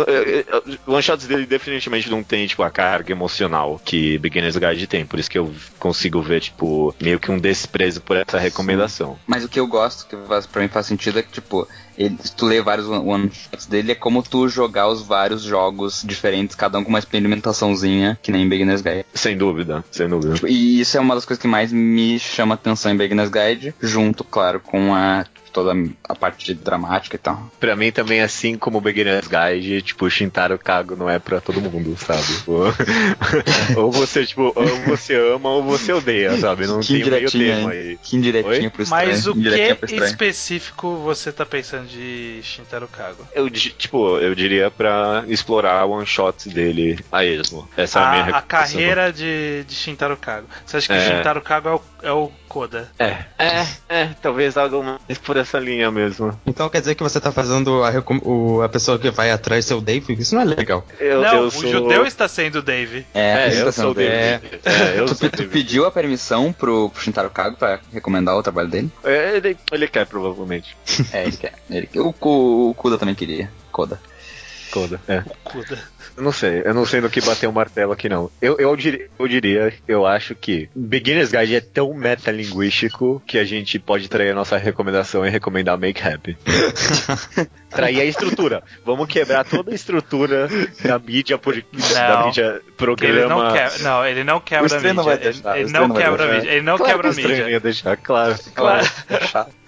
o 0.87 0.93
one 0.93 1.03
shots 1.03 1.27
dele 1.27 1.45
definitivamente 1.45 2.09
não 2.09 2.23
tem, 2.23 2.47
tipo, 2.47 2.63
a 2.63 2.69
carga 2.69 3.11
emocional 3.11 3.79
que 3.83 4.17
Beginner's 4.17 4.57
Guide 4.57 4.87
tem. 4.87 5.05
Por 5.05 5.19
isso 5.19 5.29
que 5.29 5.37
eu 5.37 5.53
consigo 5.77 6.21
ver, 6.21 6.41
tipo, 6.41 6.93
meio 7.01 7.19
que 7.19 7.31
um 7.31 7.37
desprezo 7.37 7.78
por 8.05 8.17
essa 8.17 8.37
recomendação. 8.37 9.17
Mas 9.25 9.43
o 9.43 9.49
que 9.49 9.59
eu 9.59 9.67
gosto, 9.67 10.05
que 10.07 10.15
faz, 10.27 10.45
pra 10.45 10.61
mim 10.61 10.67
faz 10.67 10.85
sentido, 10.85 11.19
é 11.19 11.23
que, 11.23 11.31
tipo, 11.31 11.67
ele, 11.99 12.17
se 12.23 12.33
tu 12.33 12.45
lê 12.45 12.61
vários 12.61 12.87
one-shots 12.87 13.65
dele, 13.65 13.91
é 13.91 13.95
como 13.95 14.23
tu 14.23 14.47
jogar 14.47 14.87
os 14.87 15.01
vários 15.01 15.43
jogos 15.43 16.01
diferentes, 16.05 16.55
cada 16.55 16.79
um 16.79 16.83
com 16.83 16.89
uma 16.89 16.99
experimentaçãozinha, 16.99 18.17
que 18.23 18.31
nem 18.31 18.47
Beginner's 18.47 18.81
Guide. 18.81 19.05
Sem 19.13 19.37
dúvida, 19.37 19.83
sem 19.91 20.07
dúvida. 20.07 20.47
E 20.47 20.79
isso 20.79 20.97
é 20.97 21.01
uma 21.01 21.13
das 21.13 21.25
coisas 21.25 21.41
que 21.41 21.47
mais 21.47 21.73
me 21.73 22.17
chama 22.17 22.55
atenção 22.55 22.89
em 22.89 22.95
Beginner's 22.95 23.29
Guide, 23.29 23.75
junto, 23.81 24.23
claro, 24.23 24.61
com 24.61 24.95
a 24.95 25.25
toda 25.51 25.73
a 26.07 26.15
parte 26.15 26.53
dramática 26.53 27.15
e 27.15 27.19
tal. 27.19 27.51
Pra 27.59 27.75
mim 27.75 27.91
também, 27.91 28.21
assim 28.21 28.57
como 28.57 28.77
o 28.77 28.81
Beginner's 28.81 29.27
Guide, 29.27 29.81
tipo, 29.81 30.09
Shintaro 30.09 30.57
Kago 30.57 30.95
não 30.95 31.09
é 31.09 31.19
pra 31.19 31.41
todo 31.41 31.59
mundo, 31.61 31.95
sabe? 31.97 32.21
Ou, 33.75 33.91
você, 33.91 34.25
tipo, 34.25 34.53
ou 34.55 34.67
você 34.85 35.15
ama 35.15 35.49
ou 35.49 35.63
você 35.63 35.91
odeia, 35.91 36.37
sabe? 36.37 36.67
Não 36.67 36.79
Que 36.79 37.01
tem 37.01 37.11
meio 37.11 37.31
termo 37.31 37.69
aí. 37.69 37.97
Que 38.01 38.15
indiretinha 38.15 38.63
Oi? 38.63 38.69
pro 38.69 38.83
estranho. 38.83 39.07
Mas 39.07 39.27
o 39.27 39.33
que 39.33 39.95
específico 39.95 40.97
você 40.97 41.31
tá 41.31 41.45
pensando 41.45 41.87
de 41.89 42.39
Shintaro 42.43 42.87
Kago? 42.87 43.27
Eu, 43.33 43.49
tipo, 43.49 44.17
eu 44.19 44.33
diria 44.35 44.69
pra 44.71 45.23
explorar 45.27 45.85
one 45.85 46.05
shots 46.05 46.47
dele 46.47 46.99
a 47.11 47.25
esmo. 47.25 47.67
Essa 47.75 47.99
é 47.99 48.03
a 48.03 48.09
minha 48.11 48.19
A, 48.19 48.23
a 48.23 48.25
recomendação. 48.39 48.47
carreira 48.47 49.11
de, 49.13 49.63
de 49.65 49.75
Shintaro 49.75 50.15
Kago. 50.17 50.47
Você 50.65 50.77
acha 50.77 50.87
que 50.87 50.93
É. 50.93 51.17
Shintaro 51.17 51.41
Kago 51.41 51.69
é 51.69 51.73
o, 51.73 51.81
é 52.03 52.11
o 52.11 52.31
Koda? 52.47 52.89
É, 52.97 53.25
é, 53.37 53.65
é, 53.87 54.09
talvez 54.21 54.57
algo 54.57 54.81
mais 54.83 55.19
por 55.19 55.37
essa 55.37 55.59
linha 55.59 55.91
mesmo. 55.91 56.39
Então 56.47 56.67
quer 56.69 56.79
dizer 56.79 56.95
que 56.95 57.03
você 57.03 57.19
tá 57.21 57.31
fazendo 57.31 57.83
a, 57.83 57.91
o- 58.23 58.61
a 58.63 58.69
pessoa 58.69 58.97
que 58.97 59.11
vai 59.11 59.29
atrás 59.31 59.65
seu 59.65 59.79
Dave? 59.79 60.13
Isso 60.13 60.33
não 60.33 60.41
é 60.41 60.45
legal. 60.45 60.83
Eu, 60.99 61.21
não, 61.21 61.33
eu 61.35 61.43
o 61.47 61.51
sou... 61.51 61.69
judeu 61.69 62.05
está 62.07 62.27
sendo 62.27 62.59
o 62.59 62.61
Dave. 62.63 63.05
É, 63.13 63.49
É, 63.49 63.61
eu 63.61 63.65
tá 63.65 63.71
sou 63.71 63.71
sendo 63.71 63.91
o 63.91 63.93
David. 63.93 64.59
É, 64.65 64.99
eu 64.99 65.05
Tu, 65.09 65.15
sou 65.15 65.27
o 65.27 65.31
tu 65.31 65.45
pediu 65.47 65.85
a 65.85 65.91
permissão 65.91 66.51
pro, 66.51 66.89
pro 66.89 67.01
Shintaro 67.03 67.29
Kago 67.29 67.55
pra 67.55 67.79
recomendar 67.93 68.35
o 68.35 68.41
trabalho 68.43 68.67
dele? 68.67 68.91
É, 69.03 69.37
Ele, 69.37 69.55
ele 69.71 69.87
quer, 69.87 70.07
provavelmente. 70.07 70.75
É, 71.13 71.23
ele 71.23 71.37
quer. 71.37 71.53
Ele, 71.69 71.78
o, 71.95 72.13
Ku- 72.13 72.69
o 72.69 72.73
Kuda 72.73 72.97
também 72.97 73.15
queria. 73.15 73.51
Koda. 73.71 73.99
Koda. 74.71 74.99
É. 75.07 75.21
Koda. 75.43 75.79
Eu 76.19 76.23
não 76.25 76.33
sei, 76.33 76.61
eu 76.65 76.73
não 76.73 76.85
sei 76.85 76.99
no 76.99 77.09
que 77.09 77.21
bater 77.21 77.47
o 77.47 77.53
martelo 77.53 77.93
aqui 77.93 78.09
não. 78.09 78.29
Eu, 78.41 78.57
eu, 78.59 78.75
diria, 78.75 79.07
eu 79.17 79.25
diria, 79.25 79.73
eu 79.87 80.05
acho 80.05 80.35
que 80.35 80.69
Beginner's 80.75 81.31
Guide 81.31 81.55
é 81.55 81.61
tão 81.61 81.93
metalinguístico 81.93 83.23
que 83.25 83.37
a 83.37 83.45
gente 83.45 83.79
pode 83.79 84.09
trair 84.09 84.31
a 84.31 84.35
nossa 84.35 84.57
recomendação 84.57 85.25
e 85.25 85.29
recomendar 85.29 85.77
Make 85.79 86.05
Happy. 86.05 86.37
trair 87.71 88.01
a 88.01 88.05
estrutura. 88.05 88.61
Vamos 88.85 89.07
quebrar 89.07 89.45
toda 89.45 89.71
a 89.71 89.73
estrutura 89.75 90.49
da 90.83 90.99
mídia, 90.99 91.37
por, 91.37 91.53
da 91.93 92.25
mídia 92.25 92.61
Porque 92.77 93.05
ele 93.05 93.21
não 93.25 93.37
programa. 93.39 93.53
quebra, 93.53 93.77
não, 93.79 94.05
ele 94.05 94.23
não 94.25 94.39
quebra 94.41 94.73
a 94.73 94.75
mídia. 94.77 94.93
não 94.93 95.03
vai 95.05 95.13
Ele- 95.15 95.23
deixar, 95.23 95.49
o 95.53 95.55
ele, 95.55 95.65
estranho 95.65 95.87
não 95.87 95.95
quebra 95.95 96.11
a 96.11 96.17
deixar. 96.27 96.35
mídia. 96.41 96.51
Ele 96.51 96.61
não 96.65 96.77
Claro 96.77 96.91
quebra 96.91 97.09
a 97.09 97.13
que 97.13 97.17
o 97.17 97.19
estranho 97.21 97.37
mídia. 97.43 97.51
ia 97.53 97.59
deixar, 97.61 97.95
claro. 97.97 98.35
Claro. 98.53 98.87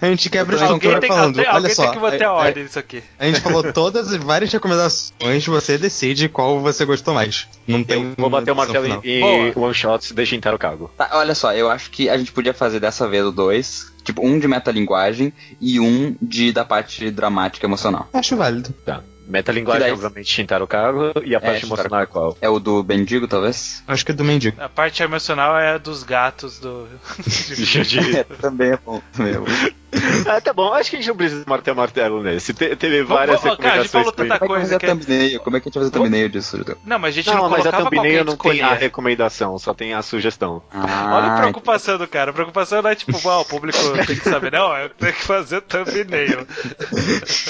A 0.00 0.06
gente 0.06 0.28
quebra 0.28 0.56
a 0.56 0.62
Alguém 0.64 0.74
estrutura 0.76 1.00
tem, 1.00 1.08
falando, 1.08 1.26
alguém, 1.38 1.44
olha 1.46 1.56
alguém 1.56 1.74
só. 1.74 1.82
tem 1.84 1.92
que 1.92 1.98
bater 1.98 2.20
é- 2.20 2.24
a 2.24 2.28
é- 2.28 2.30
ordem 2.30 2.62
nisso 2.64 2.78
aqui. 2.78 3.02
A 3.18 3.24
gente 3.26 3.40
falou 3.40 3.72
todas 3.72 4.12
e 4.12 4.18
várias 4.18 4.52
recomendações, 4.52 5.46
você 5.46 5.78
decide 5.78 6.28
qual 6.28 6.41
você 6.60 6.84
gostou 6.84 7.14
mais. 7.14 7.48
Não 7.66 7.82
tem. 7.84 8.02
Eu 8.02 8.14
vou 8.16 8.30
bater 8.30 8.50
o 8.50 8.56
martelo 8.56 8.84
final. 8.84 9.00
em, 9.04 9.52
Boa. 9.52 9.66
one 9.66 9.74
shots 9.74 10.10
e 10.10 10.14
deixar 10.14 10.36
inteiro 10.36 10.56
o 10.56 10.58
cargo. 10.58 10.90
Tá, 10.96 11.10
olha 11.12 11.34
só, 11.34 11.52
eu 11.54 11.70
acho 11.70 11.90
que 11.90 12.08
a 12.08 12.16
gente 12.18 12.32
podia 12.32 12.52
fazer 12.54 12.80
dessa 12.80 13.08
vez 13.08 13.32
dois. 13.32 13.90
Tipo, 14.04 14.26
um 14.26 14.38
de 14.38 14.48
metalinguagem 14.48 15.32
e 15.60 15.78
um 15.78 16.16
de 16.20 16.52
da 16.52 16.64
parte 16.64 17.08
dramática 17.10 17.66
emocional. 17.66 18.08
Acho 18.12 18.36
válido. 18.36 18.72
Tá. 18.84 19.00
Metalinguagem, 19.28 19.82
Que 19.82 19.84
daí- 19.90 19.92
obviamente, 19.92 20.28
Shintaro 20.28 20.66
Kago 20.66 21.12
e 21.24 21.34
a 21.36 21.40
parte 21.40 21.60
Shintaro 21.60 21.80
emocional 21.80 22.00
é 22.02 22.06
qual? 22.06 22.36
É 22.40 22.48
o 22.48 22.58
do 22.58 22.82
Bendigo, 22.82 23.28
talvez? 23.28 23.82
Acho 23.86 24.04
que 24.04 24.10
é 24.10 24.14
do 24.14 24.24
mendigo. 24.24 24.60
A 24.60 24.68
parte 24.68 25.00
emocional 25.02 25.56
é 25.56 25.74
a 25.74 25.78
dos 25.78 26.02
gatos 26.02 26.58
do. 26.58 26.88
É, 28.18 28.24
também 28.24 28.72
é 28.72 28.76
bom. 28.84 29.00
Também 29.12 29.34
é 29.34 29.38
bom. 29.38 29.46
Ah, 30.26 30.40
tá 30.40 30.52
bom, 30.52 30.72
acho 30.72 30.88
que 30.90 30.96
a 30.96 30.98
gente 31.00 31.08
não 31.08 31.16
precisa 31.16 31.44
marter 31.46 31.74
martelo 31.74 32.22
nesse. 32.22 32.54
Te- 32.54 32.74
teve 32.76 33.02
várias 33.02 33.40
Vamos- 33.40 33.58
cara, 33.58 33.74
a 33.74 33.82
gente 33.82 33.88
falou 33.90 34.06
recomendações. 34.10 34.38
tanta 34.38 34.38
Como 34.38 34.56
é 34.56 34.78
que 34.78 34.86
thumbnail? 34.86 35.40
Como 35.40 35.56
é 35.56 35.60
que 35.60 35.64
a 35.64 35.68
gente 35.68 35.74
vai 35.74 35.82
fazer 35.90 35.90
thumbnail 36.04 36.28
disso, 36.28 36.56
Judeu? 36.56 36.78
Não, 36.84 36.98
mas 36.98 37.08
a 37.08 37.16
gente 37.16 37.26
não, 37.26 37.42
Não, 37.42 37.50
mas 37.50 37.66
a 37.66 37.72
thumbnail 37.72 38.24
não 38.24 38.36
tem 38.36 38.62
a 38.62 38.74
recomendação, 38.74 39.58
só 39.58 39.74
tem 39.74 39.92
a 39.94 40.00
sugestão. 40.02 40.62
Ah, 40.72 41.10
Olha 41.16 41.26
a 41.34 41.36
preocupação 41.38 41.98
do 41.98 42.08
cara. 42.08 42.30
A 42.30 42.34
preocupação 42.34 42.80
não 42.82 42.90
é 42.90 42.94
tipo, 42.94 43.18
"Uau, 43.26 43.42
o 43.42 43.44
público 43.44 43.78
tem 44.06 44.16
que 44.16 44.28
saber. 44.28 44.52
Não, 44.52 44.74
eu 44.76 44.88
tenho 44.90 45.12
que 45.12 45.22
fazer 45.24 45.60
thumbnail. 45.62 46.46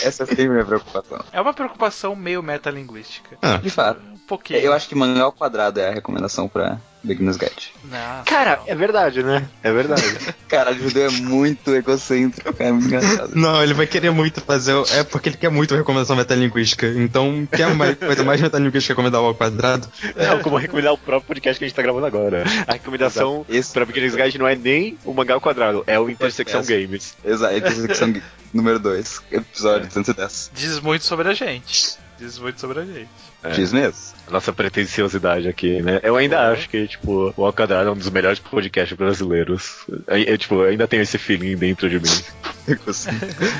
Essa 0.02 0.22
é 0.24 0.26
sempre 0.26 0.46
a 0.46 0.48
minha 0.50 0.64
preocupação. 0.64 1.20
É 1.32 1.40
uma 1.40 1.52
preocupação 1.54 2.16
meio 2.16 2.42
metalinguística. 2.42 3.36
Ah, 3.42 3.58
De 3.58 3.70
fato. 3.70 4.00
Pouquinho. 4.26 4.60
Eu 4.60 4.72
acho 4.72 4.88
que 4.88 4.94
mangá 4.94 5.22
ao 5.24 5.32
quadrado 5.32 5.78
é 5.80 5.88
a 5.88 5.92
recomendação 5.92 6.48
pra 6.48 6.78
Beginner's 7.04 7.36
Guide. 7.36 7.72
Nossa, 7.84 8.22
Cara, 8.26 8.56
não. 8.58 8.64
é 8.68 8.74
verdade, 8.76 9.22
né? 9.22 9.48
É 9.62 9.72
verdade. 9.72 10.02
Cara, 10.48 10.70
o 10.70 10.74
judeu 10.74 11.06
é 11.06 11.10
muito 11.10 11.74
egocêntrico, 11.74 12.52
cara, 12.54 12.70
é 12.70 12.72
muito 12.72 12.86
engraçado. 12.86 13.32
Não, 13.34 13.62
ele 13.62 13.74
vai 13.74 13.86
querer 13.86 14.10
muito 14.10 14.40
fazer. 14.42 14.74
o- 14.74 14.84
É 14.92 15.02
porque 15.02 15.30
ele 15.30 15.36
quer 15.36 15.48
muito 15.50 15.74
recomendação 15.74 16.14
metalinguística. 16.14 16.86
Então, 16.86 17.48
quer 17.50 17.66
uma 17.66 17.92
coisa 17.94 18.22
mais 18.22 18.40
metalinguística 18.40 18.92
recomendar 18.92 19.20
ao 19.20 19.34
quadrado? 19.34 19.88
Não, 20.14 20.40
como 20.40 20.56
recomendar 20.58 20.92
o 20.92 20.98
próprio 20.98 21.26
podcast 21.28 21.58
que 21.58 21.64
a 21.64 21.68
gente 21.68 21.74
tá 21.74 21.82
gravando 21.82 22.06
agora. 22.06 22.44
A 22.68 22.72
recomendação 22.74 23.44
Esse- 23.48 23.72
pra 23.72 23.84
Pequenos 23.86 24.14
Guide 24.14 24.38
não 24.38 24.46
é 24.46 24.54
nem 24.54 24.96
o 25.04 25.12
mangá 25.12 25.34
ao 25.34 25.40
quadrado, 25.40 25.82
é 25.86 25.98
o 25.98 26.08
Intersecção 26.10 26.60
Essa. 26.60 26.70
Games. 26.72 27.16
Exato, 27.24 27.54
intersecção 27.56 28.14
número 28.54 28.78
2, 28.78 29.22
episódio 29.32 29.90
110. 29.90 30.50
Diz 30.54 30.78
muito 30.78 31.04
sobre 31.04 31.28
a 31.28 31.34
gente. 31.34 31.96
Diz 32.18 32.38
muito 32.38 32.60
sobre 32.60 32.78
a 32.80 32.84
gente. 32.84 33.08
É. 33.42 33.50
Diz 33.50 33.72
mesmo. 33.72 34.12
Nossa 34.30 34.52
pretensiosidade 34.52 35.48
aqui, 35.48 35.82
né? 35.82 36.00
Eu 36.02 36.16
ainda 36.16 36.50
acho 36.50 36.68
que, 36.68 36.86
tipo, 36.86 37.34
o 37.36 37.44
Ao 37.44 37.52
Quadrado 37.52 37.88
é 37.88 37.92
um 37.92 37.96
dos 37.96 38.08
melhores 38.08 38.38
podcasts 38.38 38.96
brasileiros. 38.96 39.84
Eu, 40.06 40.16
eu, 40.16 40.38
tipo, 40.38 40.54
eu 40.54 40.70
ainda 40.70 40.86
tenho 40.86 41.02
esse 41.02 41.18
feeling 41.18 41.56
dentro 41.56 41.90
de 41.90 41.98
mim. 41.98 42.22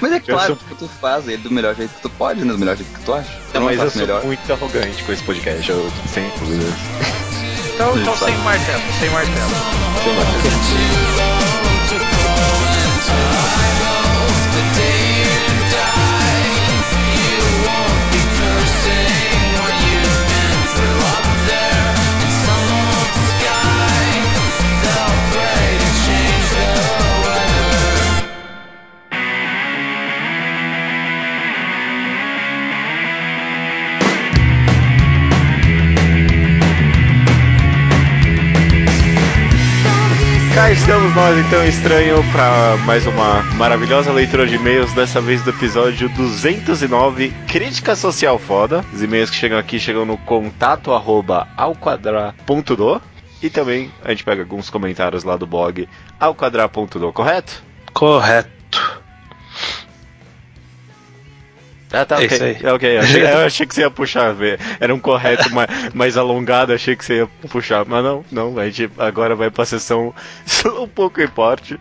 Mas 0.01 0.13
é 0.13 0.21
claro, 0.21 0.53
Eu 0.53 0.57
tipo, 0.57 0.75
tu 0.77 0.89
faz 0.89 1.27
ele 1.27 1.43
do 1.43 1.51
melhor 1.51 1.75
jeito 1.75 1.93
que 1.93 2.03
tu 2.03 2.11
pode, 2.11 2.45
né? 2.45 2.53
Do 2.53 2.59
melhor 2.59 2.77
jeito 2.77 2.93
que 2.93 3.05
tu 3.05 3.13
acha. 3.13 3.29
Tu 3.53 3.55
Não, 3.59 3.67
mas 3.67 3.79
eu 3.81 3.91
sou 3.91 4.01
melhor. 4.03 4.25
muito 4.25 4.53
arrogante 4.53 5.03
com 5.03 5.13
esse 5.13 5.23
podcast, 5.25 5.69
eu 5.69 5.93
sem 6.07 6.31
dúvidas. 6.39 6.75
Então, 7.75 7.99
então 7.99 8.17
sem 8.17 8.37
martelo, 8.39 8.83
sem 9.01 9.11
martelo. 9.11 9.51
Sei 10.03 10.13
lá. 10.15 11.42
Cá 40.55 40.71
estamos 40.71 41.15
nós 41.15 41.39
então 41.39 41.67
estranho 41.67 42.23
para 42.31 42.77
mais 42.85 43.07
uma 43.07 43.43
maravilhosa 43.55 44.13
leitura 44.13 44.47
de 44.47 44.57
e-mails, 44.57 44.93
dessa 44.93 45.19
vez 45.19 45.43
do 45.43 45.49
episódio 45.49 46.11
209, 46.11 47.31
Crítica 47.49 47.97
Social 47.97 48.39
Foda. 48.39 48.85
Os 48.93 49.03
e-mails 49.03 49.31
que 49.31 49.37
chegam 49.37 49.59
aqui 49.59 49.81
chegam 49.81 50.05
no 50.05 50.19
contato 50.19 50.93
arroba 50.93 51.49
alquadra.do 51.57 53.01
e 53.43 53.49
também 53.49 53.91
a 54.05 54.11
gente 54.11 54.25
pega 54.25 54.43
alguns 54.43 54.69
comentários 54.69 55.25
lá 55.25 55.39
do 55.39 55.47
blog 55.47 55.89
alquadra.do, 56.21 57.13
correto? 57.15 57.63
Correto. 57.95 58.62
Ah, 61.93 62.05
tá, 62.05 62.17
ok. 62.17 62.27
isso 62.27 62.43
aí. 62.43 62.57
É, 62.63 62.73
ok. 62.73 62.99
Achei, 62.99 63.23
eu 63.27 63.39
achei 63.39 63.67
que 63.67 63.75
você 63.75 63.83
ia 63.83 63.91
puxar, 63.91 64.33
vê. 64.33 64.59
era 64.81 64.95
um 64.95 64.99
correto 64.99 65.53
mais, 65.53 65.69
mais 65.95 66.17
alongado, 66.17 66.73
achei 66.73 66.97
que 66.97 67.05
você 67.05 67.19
ia 67.19 67.27
puxar, 67.49 67.85
mas 67.85 68.03
não, 68.03 68.25
não, 68.31 68.59
a 68.59 68.69
gente 68.69 68.91
agora 68.99 69.35
vai 69.35 69.51
pra 69.51 69.65
sessão 69.65 70.15
um 70.81 70.89
pouco 70.89 71.21
em 71.21 71.29
parte, 71.29 71.79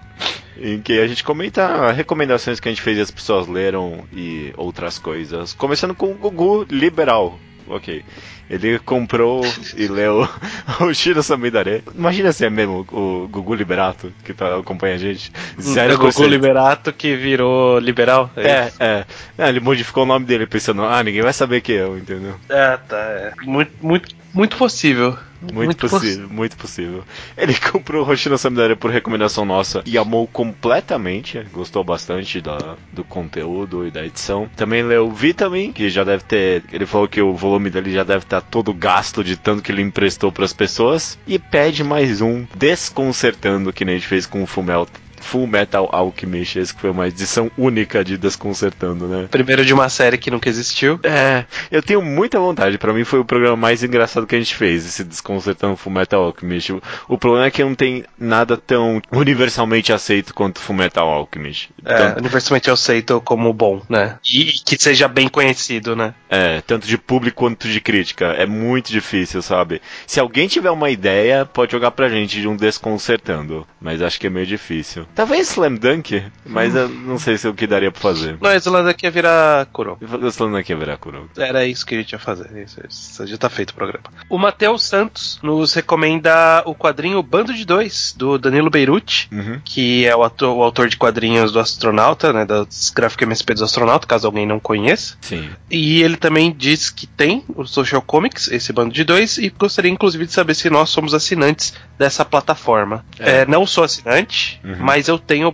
em 0.58 0.80
que 0.82 1.00
a 1.00 1.08
gente 1.08 1.24
comenta 1.24 1.92
recomendações 1.92 2.60
que 2.60 2.68
a 2.68 2.72
gente 2.72 2.82
fez 2.82 2.98
e 2.98 3.02
as 3.02 3.12
pessoas 3.12 3.48
leram 3.48 4.06
e 4.14 4.54
outras 4.58 5.00
coisas. 5.00 5.54
Começando 5.54 5.96
com 5.96 6.12
o 6.12 6.16
Gugu 6.16 6.66
Liberal. 6.70 7.40
Ok. 7.72 8.04
Ele 8.50 8.78
comprou 8.80 9.42
e 9.78 9.88
leu 9.88 10.28
o 10.82 10.94
Shiro 10.94 11.24
Samidare. 11.24 11.84
Imagina 11.96 12.32
se 12.34 12.46
é 12.46 12.50
mesmo 12.50 12.86
o 12.92 13.28
Gugu 13.30 13.56
Liberato 13.56 14.12
que 14.26 14.34
tá, 14.34 14.58
acompanha 14.58 14.96
a 14.96 14.98
gente. 14.98 15.32
é 15.58 15.94
o 15.94 15.98
Goku 15.98 16.12
você- 16.12 16.28
Liberato 16.28 16.92
que 16.92 17.16
virou 17.16 17.80
liberal. 17.80 18.30
é, 18.36 18.72
é. 18.80 19.06
É, 19.38 19.48
Ele 19.50 19.62
modificou 19.62 20.04
o 20.04 20.06
nome 20.06 20.26
dele 20.26 20.46
pensando, 20.46 20.84
ah, 20.84 21.02
ninguém 21.02 21.22
vai 21.22 21.32
saber 21.34 21.62
que 21.62 21.72
eu, 21.72 21.98
entendeu? 21.98 22.36
É, 22.50 22.76
tá. 22.78 22.98
É. 22.98 23.32
Muito, 23.44 23.72
muito, 23.82 24.14
muito 24.34 24.58
possível. 24.58 25.18
Muito, 25.54 25.90
possível, 25.90 26.30
muito 26.30 26.56
possível. 26.56 27.04
Ele 27.36 27.56
comprou 27.72 28.06
o 28.06 28.10
Hoshino 28.10 28.38
Samidare 28.38 28.76
por 28.76 28.92
recomendação 28.92 29.44
nossa 29.44 29.82
e 29.88 29.98
amou 29.98 30.28
completamente, 30.28 31.44
gostou 31.52 31.84
bastante 31.84 32.40
da, 32.40 32.76
do 32.94 33.04
conteúdo 33.04 33.88
e 33.88 33.90
da 33.90 34.06
edição. 34.06 34.48
Também 34.56 34.84
leu 34.84 35.10
Vitamin, 35.10 35.74
que 35.74 35.90
já 35.90 36.04
deve 36.04 36.24
ter. 36.24 36.64
Ele 36.72 36.86
falou 36.86 37.08
que 37.08 37.22
o 37.22 37.34
volume 37.34 37.72
dele 37.72 37.92
já 37.92 38.04
deve 38.04 38.24
estar 38.24 38.42
todo 38.42 38.72
gasto 38.72 39.24
de 39.24 39.36
tanto 39.36 39.64
que 39.64 39.72
ele 39.72 39.82
emprestou 39.82 40.32
para 40.32 40.46
as 40.46 40.54
pessoas. 40.54 41.18
E 41.26 41.40
pede 41.40 41.84
mais 41.84 42.22
um, 42.22 42.46
desconcertando, 42.56 43.74
que 43.74 43.84
nem 43.84 43.96
a 43.96 43.98
gente 43.98 44.08
fez 44.08 44.28
com 44.28 44.44
o 44.44 44.48
Fumel. 44.48 44.88
Full 45.22 45.48
Metal 45.48 45.90
Alchemist, 45.92 46.60
esse 46.60 46.74
que 46.74 46.82
foi 46.82 46.90
uma 46.90 47.08
edição 47.08 47.52
única 47.58 48.04
de 48.04 48.18
Desconcertando, 48.18 49.08
né? 49.08 49.28
Primeiro 49.30 49.66
de 49.66 49.74
uma 49.74 49.90
série 49.90 50.18
que 50.18 50.32
nunca 50.32 50.50
existiu. 50.50 51.00
É, 51.04 51.46
eu 51.72 51.82
tenho 51.82 52.02
muita 52.02 52.40
vontade. 52.40 52.78
Pra 52.78 52.94
mim 52.94 53.04
foi 53.04 53.20
o 53.20 53.26
programa 53.26 53.56
mais 53.56 53.84
engraçado 53.84 54.28
que 54.28 54.36
a 54.36 54.40
gente 54.40 54.56
fez, 54.56 54.86
esse 54.86 55.04
Desconcertando 55.04 55.78
Fullmetal 55.78 56.24
Alchemist. 56.24 56.74
O, 56.74 56.82
o 57.08 57.18
problema 57.18 57.46
é 57.46 57.52
que 57.52 57.64
não 57.64 57.76
tem 57.76 58.04
nada 58.18 58.58
tão 58.58 59.02
universalmente 59.12 59.94
aceito 59.94 60.34
quanto 60.34 60.60
Fullmetal 60.60 61.08
Alchemist. 61.10 61.70
É, 61.86 62.20
universalmente 62.20 62.70
aceito 62.70 63.22
como 63.22 63.54
bom, 63.54 63.82
né? 63.90 64.18
E, 64.24 64.50
e 64.50 64.54
que 64.54 64.82
seja 64.82 65.08
bem 65.08 65.28
conhecido, 65.28 65.96
né? 65.96 66.14
é, 66.32 66.62
tanto 66.62 66.88
de 66.88 66.98
público 66.98 67.42
quanto 67.42 67.68
de 67.68 67.82
crítica. 67.82 68.28
É 68.28 68.46
muito 68.46 68.90
difícil, 68.90 69.42
sabe? 69.42 69.82
Se 70.08 70.20
alguém 70.20 70.48
tiver 70.48 70.72
uma 70.72 70.90
ideia, 70.90 71.46
pode 71.46 71.74
jogar 71.74 71.92
pra 71.92 72.08
gente 72.08 72.40
de 72.40 72.48
um 72.48 72.56
Desconcertando. 72.56 73.68
Mas 73.82 74.02
acho 74.02 74.18
que 74.18 74.28
é 74.28 74.30
meio 74.30 74.46
difícil. 74.46 75.06
Talvez 75.14 75.50
Slam 75.52 75.76
Dunk, 75.76 76.24
mas 76.46 76.74
eu 76.76 76.88
não 76.88 77.20
sei 77.20 77.38
se 77.38 77.48
o 77.48 77.54
que 77.54 77.68
daria 77.68 77.92
pra 77.92 78.02
fazer. 78.02 78.38
Não, 78.42 78.54
Islândia 78.56 78.92
aqui 78.92 79.06
ia 79.06 79.12
virar 79.12 79.66
Kuro. 79.68 79.98
Slam 80.30 80.52
Dunk 80.52 80.72
é 80.72 80.76
virar 80.76 80.98
Kuroko. 80.98 81.30
Era 81.38 81.66
isso 81.66 81.86
que 81.86 81.96
a 81.96 81.98
gente 81.98 82.12
ia 82.14 82.20
fazer. 82.20 82.50
Isso, 82.64 82.80
isso, 82.90 83.28
já 83.28 83.38
tá 83.38 83.50
feito 83.50 83.72
o 83.72 83.74
programa. 83.74 84.06
O 84.30 84.38
Matheus 84.38 84.84
Santos 84.84 85.40
nos 85.44 85.74
recomenda 85.74 86.64
o 86.66 86.74
quadrinho 86.74 87.22
Bando 87.22 87.54
de 87.54 87.66
Dois, 87.66 88.14
do 88.18 88.38
Danilo 88.38 88.70
Beirute, 88.70 89.30
Uhum. 89.32 89.60
que 89.64 90.06
é 90.06 90.16
o, 90.16 90.24
ator, 90.24 90.56
o 90.56 90.64
autor 90.64 90.88
de 90.88 90.98
quadrinhos 90.98 91.52
do 91.52 91.60
Astronauta, 91.60 92.32
né? 92.34 92.46
Das 92.46 92.90
gráficas 92.90 93.26
MSP 93.28 93.54
do 93.54 93.64
Astronauta, 93.66 94.08
caso 94.08 94.28
alguém 94.28 94.46
não 94.46 94.60
conheça. 94.60 95.16
Sim. 95.22 95.50
E 95.70 96.02
ele 96.02 96.18
também 96.18 96.56
diz 96.58 96.90
que 96.90 97.06
tem 97.06 97.44
o 97.56 97.66
Social 97.66 98.02
Comics, 98.02 98.50
esse 98.52 98.72
bando 98.74 98.94
de 98.94 99.04
dois, 99.04 99.38
e 99.38 99.50
gostaria 99.50 99.92
inclusive 99.92 100.26
de 100.26 100.32
saber 100.34 100.54
se 100.56 100.70
nós 100.70 100.90
somos 100.90 101.14
assinantes 101.14 101.74
dessa 101.98 102.24
plataforma. 102.26 103.06
É. 103.20 103.42
É, 103.42 103.46
não 103.46 103.66
sou 103.66 103.84
assinante, 103.84 104.60
Uhum. 104.64 104.76
mas 104.80 105.01
eu 105.08 105.18
tenho 105.18 105.48
o 105.48 105.52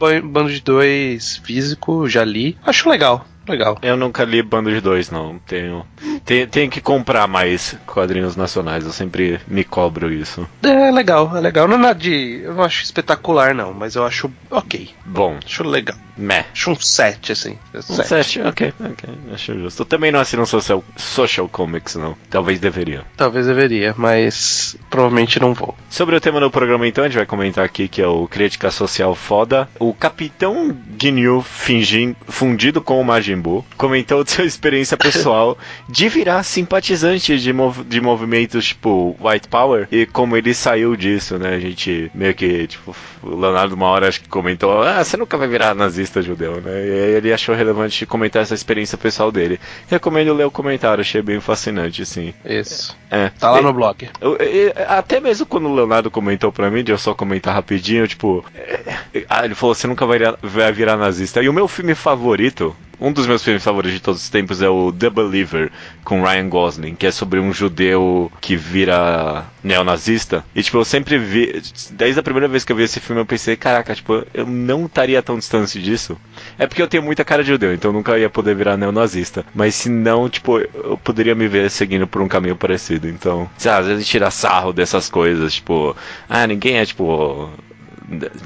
de 0.52 0.62
dois 0.62 1.38
físico, 1.38 2.08
já 2.08 2.24
li. 2.24 2.58
Acho 2.66 2.90
legal, 2.90 3.26
legal. 3.48 3.78
Eu 3.82 3.96
nunca 3.98 4.24
li 4.24 4.42
Bando 4.42 4.70
de 4.70 4.82
Dois, 4.82 5.10
não. 5.10 5.40
Tenho, 5.48 5.86
tenho, 6.26 6.48
tenho 6.48 6.70
que 6.72 6.82
comprar 6.82 7.28
mais 7.28 7.76
quadrinhos 7.86 8.36
nacionais, 8.36 8.86
eu 8.86 8.92
sempre 8.92 9.40
me 9.48 9.64
cobro 9.64 10.12
isso. 10.12 10.48
É 10.64 10.92
legal, 10.92 11.36
é 11.36 11.40
legal. 11.40 11.68
Não 11.68 11.76
é 11.76 11.80
nada 11.80 12.00
de. 12.00 12.42
Eu 12.44 12.54
não 12.56 12.64
acho 12.64 12.84
espetacular, 12.84 13.54
não, 13.56 13.74
mas 13.74 13.96
eu 13.96 14.06
acho 14.06 14.32
ok. 14.52 14.90
Bom, 15.06 15.38
Acho 15.46 15.64
legal. 15.64 15.96
meh. 16.18 16.46
Acho 16.52 16.72
um 16.72 16.76
7, 16.76 17.32
assim. 17.32 17.58
Um 17.74 17.82
Sete. 17.82 18.08
sete, 18.08 18.42
ok, 18.42 18.74
ok, 18.80 19.10
acho 19.34 19.58
justo. 19.60 19.82
Eu 19.82 19.86
também 19.86 20.12
não 20.12 20.20
assino 20.20 20.46
social, 20.46 20.84
social 20.96 21.48
Comics, 21.48 21.96
não. 21.96 22.16
Talvez 22.30 22.60
deveria. 22.60 23.04
Talvez 23.16 23.46
deveria, 23.48 23.94
mas 23.98 24.76
provavelmente 24.90 25.40
não 25.40 25.54
vou. 25.54 25.76
Sobre 25.90 26.16
o 26.16 26.22
tema 26.22 26.40
do 26.40 26.52
programa, 26.52 26.88
então, 26.88 27.04
a 27.04 27.08
gente 27.08 27.18
vai 27.18 27.26
comentar 27.26 27.64
aqui 27.64 27.88
que 27.88 28.02
é 28.02 28.08
o 28.08 28.28
Crítica 28.28 28.70
Social 28.72 29.16
Foda. 29.16 29.70
O 29.80 29.94
Capitão 29.94 30.76
Ginyu 31.02 31.42
fingin- 31.42 32.16
fundido 32.28 32.82
com 32.82 33.00
o 33.00 33.06
Majin 33.06 33.37
Comentou 33.78 34.24
de 34.24 34.32
sua 34.32 34.46
experiência 34.46 34.98
pessoal 34.98 35.58
de 35.90 36.10
virar 36.10 36.44
simpatizante 36.44 37.38
de, 37.38 37.54
mov- 37.54 37.84
de 37.86 38.00
movimentos 38.02 38.68
tipo 38.68 39.16
White 39.20 39.48
Power 39.48 39.88
e 39.92 40.06
como 40.06 40.36
ele 40.38 40.54
saiu 40.54 40.96
disso, 40.96 41.38
né? 41.38 41.56
A 41.56 41.60
gente 41.60 42.12
meio 42.14 42.34
que, 42.34 42.68
tipo, 42.68 42.96
o 43.24 43.36
Leonardo 43.36 43.76
uma 43.76 43.88
hora 43.88 44.08
acho 44.08 44.22
que 44.22 44.30
comentou: 44.30 44.82
Ah, 44.82 45.04
você 45.04 45.18
nunca 45.18 45.38
vai 45.38 45.48
virar 45.48 45.74
nazista 45.76 46.22
judeu, 46.22 46.62
né? 46.62 46.72
E 46.88 46.92
aí 46.92 47.12
ele 47.16 47.34
achou 47.34 47.56
relevante 47.56 48.06
comentar 48.06 48.42
essa 48.42 48.54
experiência 48.54 48.98
pessoal 48.98 49.32
dele. 49.32 49.60
Recomendo 49.90 50.34
ler 50.34 50.46
o 50.46 50.52
comentário, 50.52 51.02
achei 51.02 51.22
bem 51.22 51.40
fascinante, 51.40 52.06
sim. 52.06 52.34
Isso. 52.46 52.96
É. 53.10 53.30
Tá 53.40 53.52
lá 53.52 53.60
E- 53.60 53.64
no 53.64 53.74
blog. 53.74 54.10
eu- 54.22 54.36
eu- 54.38 54.74
até 54.88 55.20
mesmo 55.20 55.46
quando 55.46 55.68
o 55.70 55.76
Leonardo 55.76 56.12
comentou 56.12 56.52
pra 56.52 56.70
mim, 56.70 56.84
de 56.84 56.92
eu 56.92 56.98
só 56.98 57.14
comentar 57.14 57.54
rapidinho, 57.54 58.08
tipo, 58.08 58.44
é, 58.56 59.00
ah, 59.30 59.46
ele 59.46 59.56
falou, 59.56 59.74
você 59.74 59.88
nunca 59.88 60.06
vai 60.06 60.18
virar, 60.20 60.36
vai 60.42 60.72
virar 60.72 60.98
nazista. 60.98 61.42
E 61.42 61.50
o 61.50 61.54
meu 61.54 61.68
filme 61.68 61.96
favorito, 61.96 62.76
um 63.00 63.12
dos 63.12 63.28
meus 63.28 63.44
filmes 63.44 63.64
favoritos 63.64 63.98
de 63.98 64.02
todos 64.02 64.24
os 64.24 64.30
tempos 64.30 64.62
é 64.62 64.70
o 64.70 64.92
The 64.92 65.10
Believer, 65.10 65.72
com 66.04 66.24
Ryan 66.24 66.50
Gosling, 66.50 66.96
que 66.96 67.06
é 67.06 67.12
sobre 67.12 67.40
um 67.40 67.54
judeu 67.54 68.32
que 68.42 68.56
vira 68.56 69.46
neonazista. 69.64 70.44
E, 70.56 70.64
tipo, 70.64 70.78
eu 70.78 70.86
sempre 70.86 71.18
vi. 71.18 71.62
Desde 71.92 72.20
a 72.20 72.24
primeira 72.24 72.48
vez 72.48 72.64
que 72.64 72.72
eu 72.72 72.76
vi 72.76 72.84
esse 72.84 73.00
filme, 73.00 73.22
eu 73.22 73.26
pensei, 73.26 73.56
caraca, 73.56 73.94
tipo, 73.94 74.26
eu 74.34 74.46
não 74.46 74.86
estaria 74.86 75.22
tão 75.22 75.38
distante 75.38 75.82
disso. 75.82 76.18
É 76.58 76.66
porque 76.66 76.82
eu 76.82 76.88
tenho 76.88 77.04
muita 77.04 77.24
cara 77.24 77.44
de 77.44 77.50
judeu, 77.50 77.74
então 77.74 77.90
eu 77.90 77.94
nunca 77.94 78.18
ia 78.18 78.30
poder 78.30 78.56
virar 78.56 78.78
neonazista. 78.78 79.46
Mas 79.54 79.76
se 79.76 79.90
não, 79.90 80.28
tipo, 80.30 80.60
eu 80.60 81.00
poderia 81.04 81.36
me 81.36 81.48
ver 81.48 81.70
seguindo 81.70 82.08
por 82.08 82.22
um 82.22 82.28
caminho 82.28 82.56
parecido. 82.56 83.08
Então, 83.08 83.50
sei 83.58 83.72
lá, 83.72 83.78
às 83.78 83.88
vezes 83.88 84.08
tira 84.08 84.32
sarro 84.32 84.74
dessas 84.74 85.10
coisas, 85.10 85.54
tipo, 85.54 85.96
ah, 86.28 86.48
ninguém 86.48 86.78
é, 86.78 86.86
tipo, 86.86 87.50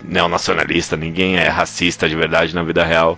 neonacionalista, 0.03 0.97
ninguém 0.97 1.37
é 1.37 1.47
racista 1.47 2.09
de 2.09 2.15
verdade 2.15 2.53
na 2.53 2.63
vida 2.63 2.83
real. 2.83 3.17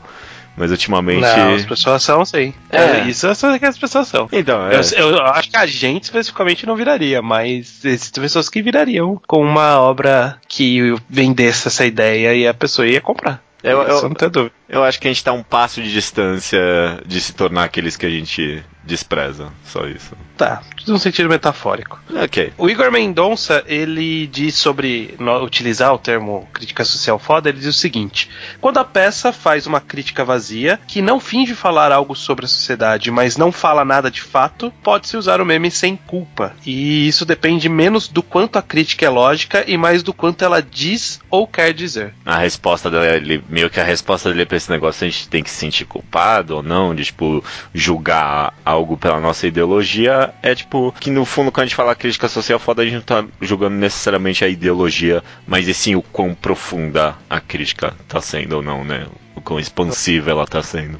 Mas 0.55 0.71
ultimamente. 0.71 1.21
Não, 1.21 1.55
as 1.55 1.65
pessoas 1.65 2.03
são, 2.03 2.23
sim. 2.23 2.53
É. 2.69 2.77
É, 2.77 3.07
isso 3.07 3.27
é 3.27 3.59
que 3.59 3.65
as 3.65 3.77
pessoas 3.77 4.07
são. 4.07 4.27
Então, 4.31 4.67
é. 4.67 4.79
Eu, 4.95 5.09
eu 5.11 5.23
acho 5.23 5.49
que 5.49 5.57
a 5.57 5.65
gente 5.65 6.03
especificamente 6.03 6.65
não 6.65 6.75
viraria, 6.75 7.21
mas 7.21 7.83
existem 7.83 8.21
pessoas 8.21 8.49
que 8.49 8.61
virariam 8.61 9.19
com 9.27 9.41
uma 9.41 9.79
obra 9.79 10.37
que 10.47 10.95
vendesse 11.09 11.67
essa 11.67 11.85
ideia 11.85 12.35
e 12.35 12.47
a 12.47 12.53
pessoa 12.53 12.87
ia 12.87 13.01
comprar. 13.01 13.41
Eu, 13.63 13.81
eu, 13.81 13.95
Isso 13.95 14.09
não 14.09 14.15
tem 14.15 14.29
dúvida. 14.29 14.53
Eu 14.69 14.83
acho 14.83 14.99
que 14.99 15.07
a 15.07 15.11
gente 15.11 15.23
tá 15.23 15.31
um 15.33 15.43
passo 15.43 15.81
de 15.81 15.91
distância 15.91 16.59
de 17.05 17.19
se 17.21 17.33
tornar 17.33 17.63
aqueles 17.65 17.95
que 17.97 18.05
a 18.05 18.09
gente 18.09 18.63
despreza. 18.83 19.47
Só 19.65 19.85
isso. 19.87 20.11
Tá, 20.37 20.61
tudo 20.75 20.91
num 20.91 20.97
sentido 20.99 21.29
metafórico. 21.29 22.01
Ok. 22.21 22.51
O 22.57 22.69
Igor 22.69 22.91
Mendonça, 22.91 23.63
ele 23.65 24.27
diz 24.27 24.55
sobre 24.55 25.15
no- 25.19 25.41
utilizar 25.43 25.93
o 25.93 25.97
termo 25.97 26.47
crítica 26.51 26.83
social 26.83 27.17
foda, 27.17 27.47
ele 27.49 27.59
diz 27.59 27.67
o 27.67 27.73
seguinte: 27.73 28.29
quando 28.59 28.79
a 28.79 28.83
peça 28.83 29.31
faz 29.31 29.65
uma 29.67 29.79
crítica 29.79 30.25
vazia, 30.25 30.79
que 30.87 31.01
não 31.01 31.19
finge 31.19 31.55
falar 31.55 31.91
algo 31.93 32.13
sobre 32.15 32.43
a 32.45 32.47
sociedade, 32.47 33.09
mas 33.09 33.37
não 33.37 33.51
fala 33.53 33.85
nada 33.85 34.11
de 34.11 34.21
fato, 34.21 34.73
pode-se 34.83 35.15
usar 35.15 35.39
o 35.39 35.45
meme 35.45 35.71
sem 35.71 35.95
culpa. 35.95 36.53
E 36.65 37.07
isso 37.07 37.25
depende 37.25 37.69
menos 37.69 38.07
do 38.09 38.21
quanto 38.21 38.57
a 38.57 38.61
crítica 38.61 39.05
é 39.05 39.09
lógica 39.09 39.63
e 39.65 39.77
mais 39.77 40.03
do 40.03 40.13
quanto 40.13 40.43
ela 40.43 40.61
diz 40.61 41.21
ou 41.29 41.47
quer 41.47 41.73
dizer. 41.73 42.13
A 42.25 42.37
resposta 42.37 42.89
dele, 42.91 43.41
meio 43.47 43.69
que 43.69 43.79
a 43.79 43.83
resposta 43.83 44.29
dele 44.29 44.45
pra 44.53 44.57
esse 44.57 44.69
negócio, 44.69 45.05
a 45.05 45.09
gente 45.09 45.27
tem 45.27 45.41
que 45.41 45.49
se 45.49 45.57
sentir 45.57 45.85
culpado 45.85 46.57
ou 46.57 46.63
não, 46.63 46.93
de, 46.93 47.05
tipo, 47.05 47.43
julgar 47.73 48.53
algo 48.63 48.95
pela 48.95 49.19
nossa 49.19 49.47
ideologia, 49.47 50.31
é 50.43 50.53
tipo, 50.53 50.93
que 50.99 51.09
no 51.09 51.25
fundo, 51.25 51.51
quando 51.51 51.63
a 51.63 51.65
gente 51.65 51.75
fala 51.75 51.95
crítica 51.95 52.27
social 52.27 52.59
foda, 52.59 52.83
a 52.83 52.85
gente 52.85 52.95
não 52.95 53.01
tá 53.01 53.25
julgando 53.41 53.75
necessariamente 53.75 54.45
a 54.45 54.47
ideologia, 54.47 55.23
mas 55.47 55.67
e 55.67 55.73
sim 55.73 55.95
o 55.95 56.03
quão 56.03 56.35
profunda 56.35 57.15
a 57.27 57.39
crítica 57.39 57.95
tá 58.07 58.21
sendo 58.21 58.57
ou 58.57 58.61
não, 58.61 58.83
né? 58.83 59.07
O 59.35 59.41
quão 59.41 59.59
expansiva 59.59 60.29
ela 60.29 60.45
tá 60.45 60.61
sendo. 60.61 60.99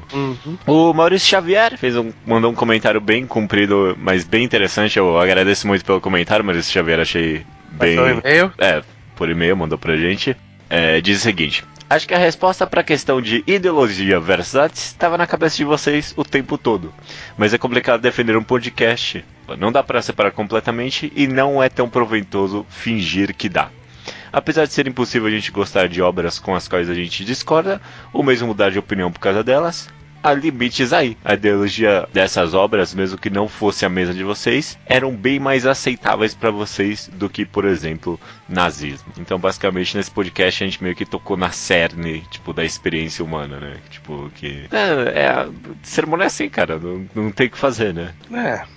O 0.66 0.92
Maurício 0.92 1.28
Xavier 1.28 1.78
fez 1.78 1.96
um, 1.96 2.12
mandou 2.26 2.50
um 2.50 2.54
comentário 2.54 3.00
bem 3.00 3.24
comprido, 3.24 3.96
mas 4.00 4.24
bem 4.24 4.42
interessante. 4.42 4.98
Eu 4.98 5.16
agradeço 5.16 5.68
muito 5.68 5.84
pelo 5.84 6.00
comentário, 6.00 6.44
Maurício 6.44 6.72
Xavier, 6.72 6.98
achei 6.98 7.46
bem. 7.70 7.96
Passou 7.96 8.10
e-mail? 8.10 8.52
É, 8.58 8.82
por 9.14 9.30
e-mail, 9.30 9.56
mandou 9.56 9.78
pra 9.78 9.96
gente. 9.96 10.36
É, 10.68 11.00
diz 11.00 11.18
o 11.18 11.20
seguinte: 11.20 11.64
Acho 11.94 12.08
que 12.08 12.14
a 12.14 12.18
resposta 12.18 12.66
pra 12.66 12.82
questão 12.82 13.22
de 13.22 13.44
ideologia 13.46 14.18
versus 14.18 14.56
artes 14.56 14.86
estava 14.86 15.16
na 15.16 15.28
cabeça 15.28 15.58
de 15.58 15.64
vocês 15.64 16.12
o 16.16 16.24
tempo 16.24 16.58
todo. 16.58 16.92
Mas 17.38 17.54
é 17.54 17.58
complicado 17.58 18.00
defender 18.00 18.36
um 18.36 18.42
podcast. 18.42 19.24
Não 19.56 19.70
dá 19.70 19.80
pra 19.80 20.02
separar 20.02 20.32
completamente 20.32 21.12
e 21.14 21.28
não 21.28 21.62
é 21.62 21.68
tão 21.68 21.88
proveitoso 21.88 22.66
fingir 22.68 23.32
que 23.32 23.48
dá. 23.48 23.70
Apesar 24.32 24.66
de 24.66 24.72
ser 24.72 24.88
impossível 24.88 25.28
a 25.28 25.30
gente 25.30 25.52
gostar 25.52 25.88
de 25.88 26.02
obras 26.02 26.40
com 26.40 26.52
as 26.52 26.66
quais 26.66 26.90
a 26.90 26.94
gente 26.94 27.24
discorda, 27.24 27.80
ou 28.12 28.24
mesmo 28.24 28.48
mudar 28.48 28.72
de 28.72 28.78
opinião 28.80 29.12
por 29.12 29.20
causa 29.20 29.44
delas, 29.44 29.88
há 30.24 30.32
limites 30.32 30.92
aí. 30.94 31.16
A 31.22 31.34
ideologia 31.34 32.08
dessas 32.12 32.54
obras, 32.54 32.94
mesmo 32.94 33.18
que 33.18 33.28
não 33.28 33.46
fosse 33.46 33.84
a 33.84 33.90
mesa 33.90 34.14
de 34.14 34.24
vocês, 34.24 34.78
eram 34.86 35.14
bem 35.14 35.38
mais 35.38 35.66
aceitáveis 35.66 36.34
para 36.34 36.50
vocês 36.50 37.10
do 37.12 37.28
que, 37.28 37.44
por 37.44 37.66
exemplo, 37.66 38.18
nazismo. 38.48 39.12
Então, 39.18 39.38
basicamente, 39.38 39.94
nesse 39.94 40.10
podcast 40.10 40.64
a 40.64 40.66
gente 40.66 40.82
meio 40.82 40.96
que 40.96 41.04
tocou 41.04 41.36
na 41.36 41.50
cerne, 41.50 42.22
tipo, 42.30 42.54
da 42.54 42.64
experiência 42.64 43.22
humana, 43.22 43.60
né? 43.60 43.76
Tipo, 43.90 44.30
que. 44.34 44.66
É, 44.72 45.20
é 45.20 45.48
ser 45.82 46.06
humano 46.06 46.22
é 46.22 46.26
assim, 46.26 46.48
cara. 46.48 46.78
Não, 46.78 47.06
não 47.14 47.30
tem 47.30 47.46
o 47.46 47.50
que 47.50 47.58
fazer, 47.58 47.92
né? 47.92 48.14
É. 48.32 48.73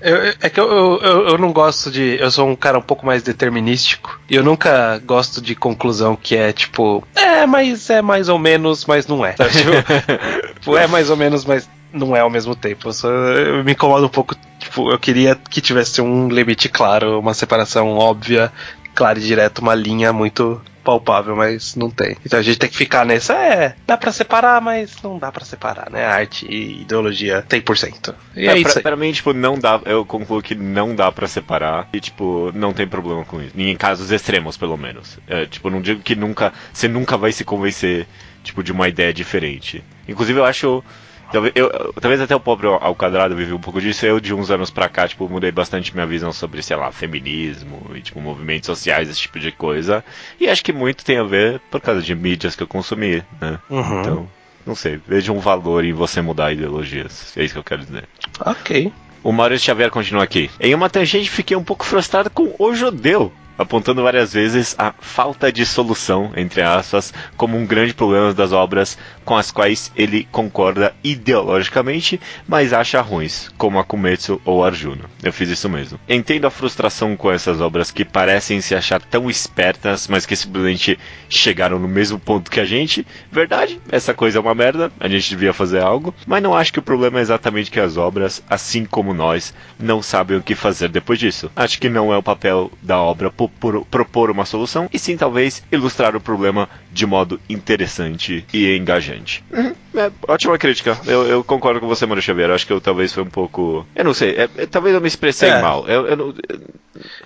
Eu- 0.00 0.34
é 0.40 0.48
que 0.50 0.60
eu, 0.60 1.00
eu, 1.02 1.28
eu- 1.28 1.38
não 1.38 1.52
gosto 1.52 1.90
de. 1.90 2.16
Eu 2.20 2.30
sou 2.30 2.48
um 2.48 2.54
cara 2.56 2.78
um 2.78 2.82
pouco 2.82 3.04
mais 3.04 3.22
determinístico. 3.22 4.20
E 4.30 4.34
eu 4.36 4.42
nunca 4.44 4.98
gosto 5.04 5.40
de 5.40 5.54
conclusão 5.54 6.14
que 6.16 6.36
é 6.36 6.52
tipo. 6.52 7.06
É, 7.14 7.46
mas 7.46 7.90
é 7.90 8.00
mais 8.00 8.28
ou 8.28 8.38
menos, 8.38 8.84
mas 8.84 9.06
não 9.06 9.24
é. 9.24 9.34
Sabe? 9.36 9.50
Tipo, 9.50 9.70
tipo, 10.60 10.76
é 10.76 10.86
mais 10.86 11.10
ou 11.10 11.16
menos, 11.16 11.44
mas 11.44 11.68
não 11.92 12.14
é 12.14 12.20
ao 12.20 12.30
mesmo 12.30 12.54
tempo. 12.54 12.88
Eu, 12.88 12.92
sou- 12.92 13.10
eu 13.10 13.64
me 13.64 13.72
incomodo 13.72 14.06
um 14.06 14.10
pouco. 14.10 14.34
Tipo, 14.60 14.90
eu 14.92 14.98
queria 14.98 15.34
que 15.34 15.60
tivesse 15.60 16.00
um 16.00 16.28
limite 16.28 16.68
claro, 16.68 17.18
uma 17.18 17.34
separação 17.34 17.94
óbvia, 17.96 18.52
clara 18.94 19.18
e 19.18 19.22
direta, 19.22 19.60
uma 19.60 19.74
linha 19.74 20.12
muito 20.12 20.60
palpável, 20.88 21.36
mas 21.36 21.76
não 21.76 21.90
tem. 21.90 22.16
Então 22.24 22.38
a 22.38 22.42
gente 22.42 22.58
tem 22.58 22.70
que 22.70 22.76
ficar 22.76 23.04
nessa, 23.04 23.34
é, 23.34 23.74
dá 23.86 23.94
pra 23.94 24.10
separar, 24.10 24.58
mas 24.62 24.96
não 25.02 25.18
dá 25.18 25.30
pra 25.30 25.44
separar, 25.44 25.90
né? 25.90 26.06
Arte 26.06 26.46
e 26.48 26.80
ideologia 26.80 27.44
100%. 27.46 28.14
E 28.34 28.48
é, 28.48 28.52
É, 28.52 28.58
isso 28.58 28.72
pra, 28.72 28.82
pra 28.82 28.96
mim, 28.96 29.12
tipo, 29.12 29.34
não 29.34 29.58
dá. 29.58 29.78
Eu 29.84 30.06
concluo 30.06 30.40
que 30.40 30.54
não 30.54 30.94
dá 30.94 31.12
pra 31.12 31.28
separar. 31.28 31.86
E, 31.92 32.00
tipo, 32.00 32.50
não 32.54 32.72
tem 32.72 32.88
problema 32.88 33.22
com 33.26 33.42
isso. 33.42 33.52
Em 33.54 33.76
casos 33.76 34.10
extremos, 34.10 34.56
pelo 34.56 34.78
menos. 34.78 35.18
É, 35.26 35.44
tipo, 35.44 35.68
não 35.68 35.82
digo 35.82 36.00
que 36.00 36.14
nunca. 36.14 36.54
Você 36.72 36.88
nunca 36.88 37.18
vai 37.18 37.32
se 37.32 37.44
convencer, 37.44 38.06
tipo, 38.42 38.62
de 38.62 38.72
uma 38.72 38.88
ideia 38.88 39.12
diferente. 39.12 39.84
Inclusive, 40.08 40.38
eu 40.38 40.44
acho. 40.46 40.82
Talvez, 41.30 41.52
eu, 41.54 41.92
talvez 42.00 42.20
até 42.20 42.34
o 42.34 42.40
próprio 42.40 42.74
ao 42.74 42.94
quadrado 42.94 43.36
vive 43.36 43.52
um 43.52 43.58
pouco 43.58 43.80
disso. 43.80 44.06
Eu, 44.06 44.18
de 44.20 44.34
uns 44.34 44.50
anos 44.50 44.70
pra 44.70 44.88
cá, 44.88 45.06
tipo, 45.06 45.28
mudei 45.28 45.50
bastante 45.50 45.94
minha 45.94 46.06
visão 46.06 46.32
sobre, 46.32 46.62
sei 46.62 46.76
lá, 46.76 46.90
feminismo 46.90 47.90
e, 47.94 48.00
tipo, 48.00 48.20
movimentos 48.20 48.66
sociais, 48.66 49.08
esse 49.08 49.20
tipo 49.20 49.38
de 49.38 49.52
coisa. 49.52 50.04
E 50.40 50.48
acho 50.48 50.64
que 50.64 50.72
muito 50.72 51.04
tem 51.04 51.18
a 51.18 51.24
ver 51.24 51.60
por 51.70 51.80
causa 51.80 52.00
de 52.00 52.14
mídias 52.14 52.56
que 52.56 52.62
eu 52.62 52.66
consumi, 52.66 53.22
né? 53.40 53.58
Uhum. 53.68 54.00
Então, 54.00 54.28
não 54.66 54.74
sei. 54.74 55.00
Vejo 55.06 55.32
um 55.32 55.38
valor 55.38 55.84
em 55.84 55.92
você 55.92 56.20
mudar 56.20 56.52
ideologias. 56.52 57.36
É 57.36 57.44
isso 57.44 57.54
que 57.54 57.60
eu 57.60 57.64
quero 57.64 57.84
dizer. 57.84 58.04
Ok. 58.40 58.92
O 59.22 59.32
Maurício 59.32 59.66
Xavier 59.66 59.90
continua 59.90 60.24
aqui. 60.24 60.50
Em 60.60 60.74
uma 60.74 60.88
tangente, 60.88 61.28
fiquei 61.28 61.56
um 61.56 61.64
pouco 61.64 61.84
frustrado 61.84 62.30
com 62.30 62.54
o 62.58 62.74
judeu, 62.74 63.32
apontando 63.58 64.02
várias 64.02 64.32
vezes 64.32 64.74
a 64.78 64.92
falta 65.00 65.50
de 65.50 65.66
solução, 65.66 66.32
entre 66.36 66.62
aspas, 66.62 67.12
como 67.36 67.56
um 67.56 67.66
grande 67.66 67.92
problema 67.92 68.32
das 68.32 68.52
obras 68.52 68.96
com 69.28 69.36
as 69.36 69.50
quais 69.50 69.92
ele 69.94 70.26
concorda 70.32 70.94
ideologicamente, 71.04 72.18
mas 72.48 72.72
acha 72.72 72.98
ruins, 73.02 73.50
como 73.58 73.78
Akumetsu 73.78 74.40
ou 74.42 74.64
Arjuna. 74.64 75.04
Eu 75.22 75.30
fiz 75.34 75.50
isso 75.50 75.68
mesmo. 75.68 76.00
Entendo 76.08 76.46
a 76.46 76.50
frustração 76.50 77.14
com 77.14 77.30
essas 77.30 77.60
obras 77.60 77.90
que 77.90 78.06
parecem 78.06 78.58
se 78.62 78.74
achar 78.74 79.02
tão 79.02 79.28
espertas, 79.28 80.08
mas 80.08 80.24
que 80.24 80.34
simplesmente 80.34 80.98
chegaram 81.28 81.78
no 81.78 81.86
mesmo 81.86 82.18
ponto 82.18 82.50
que 82.50 82.58
a 82.58 82.64
gente. 82.64 83.06
Verdade, 83.30 83.78
essa 83.92 84.14
coisa 84.14 84.38
é 84.38 84.40
uma 84.40 84.54
merda, 84.54 84.90
a 84.98 85.06
gente 85.08 85.28
devia 85.28 85.52
fazer 85.52 85.82
algo, 85.82 86.14
mas 86.26 86.42
não 86.42 86.54
acho 86.54 86.72
que 86.72 86.78
o 86.78 86.82
problema 86.82 87.18
é 87.18 87.20
exatamente 87.20 87.70
que 87.70 87.78
as 87.80 87.98
obras, 87.98 88.42
assim 88.48 88.86
como 88.86 89.12
nós, 89.12 89.52
não 89.78 90.00
sabem 90.00 90.38
o 90.38 90.42
que 90.42 90.54
fazer 90.54 90.88
depois 90.88 91.18
disso. 91.18 91.50
Acho 91.54 91.78
que 91.78 91.90
não 91.90 92.14
é 92.14 92.16
o 92.16 92.22
papel 92.22 92.72
da 92.82 92.98
obra 92.98 93.30
po- 93.30 93.50
por- 93.50 93.84
propor 93.84 94.30
uma 94.30 94.46
solução, 94.46 94.88
e 94.90 94.98
sim 94.98 95.18
talvez 95.18 95.62
ilustrar 95.70 96.16
o 96.16 96.20
problema 96.20 96.66
de 96.90 97.04
modo 97.04 97.38
interessante 97.46 98.46
e 98.54 98.74
engajante. 98.74 99.17
Uhum, 99.52 99.74
é, 99.96 100.10
ótima 100.26 100.56
crítica. 100.58 100.96
Eu, 101.06 101.26
eu 101.26 101.44
concordo 101.44 101.80
com 101.80 101.88
você, 101.88 102.06
Mário 102.06 102.22
Xavier. 102.22 102.50
Acho 102.50 102.66
que 102.66 102.72
eu 102.72 102.80
talvez 102.80 103.12
foi 103.12 103.22
um 103.22 103.26
pouco. 103.30 103.86
Eu 103.94 104.04
não 104.04 104.14
sei, 104.14 104.30
é- 104.36 104.48
é- 104.56 104.66
talvez 104.66 104.94
eu 104.94 105.00
me 105.00 105.08
expressei 105.08 105.48
É. 105.50 105.60
mal. 105.60 105.86
Eu, 105.88 106.06
eu 106.06 106.16
não- 106.16 106.34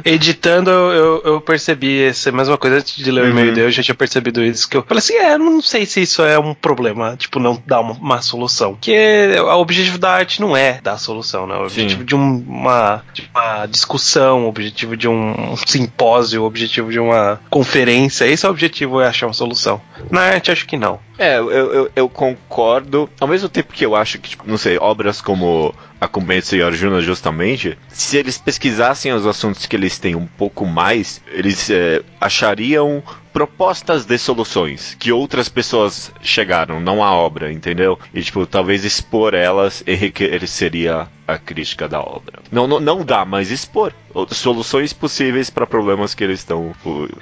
Editando, 0.04 0.70
eu, 0.70 1.22
eu 1.24 1.40
percebi 1.40 2.02
essa 2.04 2.30
mesma 2.30 2.58
coisa 2.58 2.76
antes 2.76 2.94
de 2.96 3.10
ler 3.10 3.24
o 3.24 3.28
e-mail 3.30 3.54
dele, 3.54 3.66
eu 3.66 3.70
já 3.70 3.82
tinha 3.82 3.94
percebido 3.94 4.44
isso. 4.44 4.68
Que 4.68 4.76
eu 4.76 4.82
falei 4.82 4.98
assim: 4.98 5.14
é, 5.14 5.34
eu 5.34 5.38
não 5.38 5.62
sei 5.62 5.86
se 5.86 6.02
isso 6.02 6.22
é 6.22 6.38
um 6.38 6.52
problema, 6.54 7.16
tipo, 7.16 7.38
não 7.38 7.60
dar 7.66 7.80
uma, 7.80 7.92
uma 7.94 8.22
solução. 8.22 8.74
Porque 8.74 8.94
o 9.40 9.60
objetivo 9.60 9.98
da 9.98 10.10
arte 10.10 10.40
não 10.40 10.56
é 10.56 10.80
dar 10.82 10.92
a 10.94 10.98
solução, 10.98 11.46
né? 11.46 11.54
O 11.54 11.62
objetivo 11.62 12.04
de, 12.04 12.14
um- 12.14 12.44
uma, 12.46 13.02
de 13.14 13.28
uma 13.34 13.66
discussão, 13.66 14.44
o 14.44 14.48
objetivo 14.48 14.96
de 14.96 15.08
um 15.08 15.56
simpósio, 15.66 16.42
o 16.42 16.46
objetivo 16.46 16.90
de 16.90 16.98
uma 17.00 17.40
conferência, 17.48 18.26
esse 18.26 18.44
é 18.44 18.48
o 18.48 18.52
objetivo, 18.52 19.00
é 19.00 19.06
achar 19.08 19.26
uma 19.26 19.32
solução. 19.32 19.80
Na 20.10 20.20
arte, 20.22 20.50
acho 20.50 20.66
que 20.66 20.76
não. 20.76 20.98
É, 21.18 21.38
eu, 21.38 21.81
eu, 21.84 21.92
eu 21.96 22.08
concordo. 22.08 23.08
Ao 23.20 23.28
mesmo 23.28 23.48
tempo 23.48 23.72
que 23.72 23.84
eu 23.84 23.94
acho 23.94 24.18
que, 24.18 24.30
tipo, 24.30 24.44
não 24.46 24.58
sei, 24.58 24.78
obras 24.78 25.20
como 25.20 25.74
Akumetsu 26.02 26.56
e 26.56 26.62
Arjuna, 26.64 27.00
justamente, 27.00 27.78
se 27.88 28.16
eles 28.16 28.36
pesquisassem 28.36 29.12
os 29.12 29.24
assuntos 29.24 29.66
que 29.66 29.76
eles 29.76 30.00
têm 30.00 30.16
um 30.16 30.26
pouco 30.26 30.66
mais, 30.66 31.22
eles 31.28 31.70
é, 31.70 32.02
achariam 32.20 33.00
propostas 33.32 34.04
de 34.04 34.18
soluções 34.18 34.96
que 34.98 35.12
outras 35.12 35.48
pessoas 35.48 36.12
chegaram, 36.20 36.80
não 36.80 37.04
a 37.04 37.12
obra, 37.12 37.52
entendeu? 37.52 37.96
E, 38.12 38.20
tipo, 38.20 38.44
talvez 38.46 38.84
expor 38.84 39.32
elas 39.32 39.84
enriqueceria 39.86 41.06
a 41.26 41.38
crítica 41.38 41.88
da 41.88 42.00
obra. 42.00 42.40
Não, 42.50 42.66
não, 42.66 42.80
não 42.80 43.04
dá, 43.04 43.24
mas 43.24 43.52
expor 43.52 43.92
soluções 44.32 44.92
possíveis 44.92 45.50
para 45.50 45.66
problemas 45.66 46.16
que 46.16 46.24
eles 46.24 46.40
estão 46.40 46.74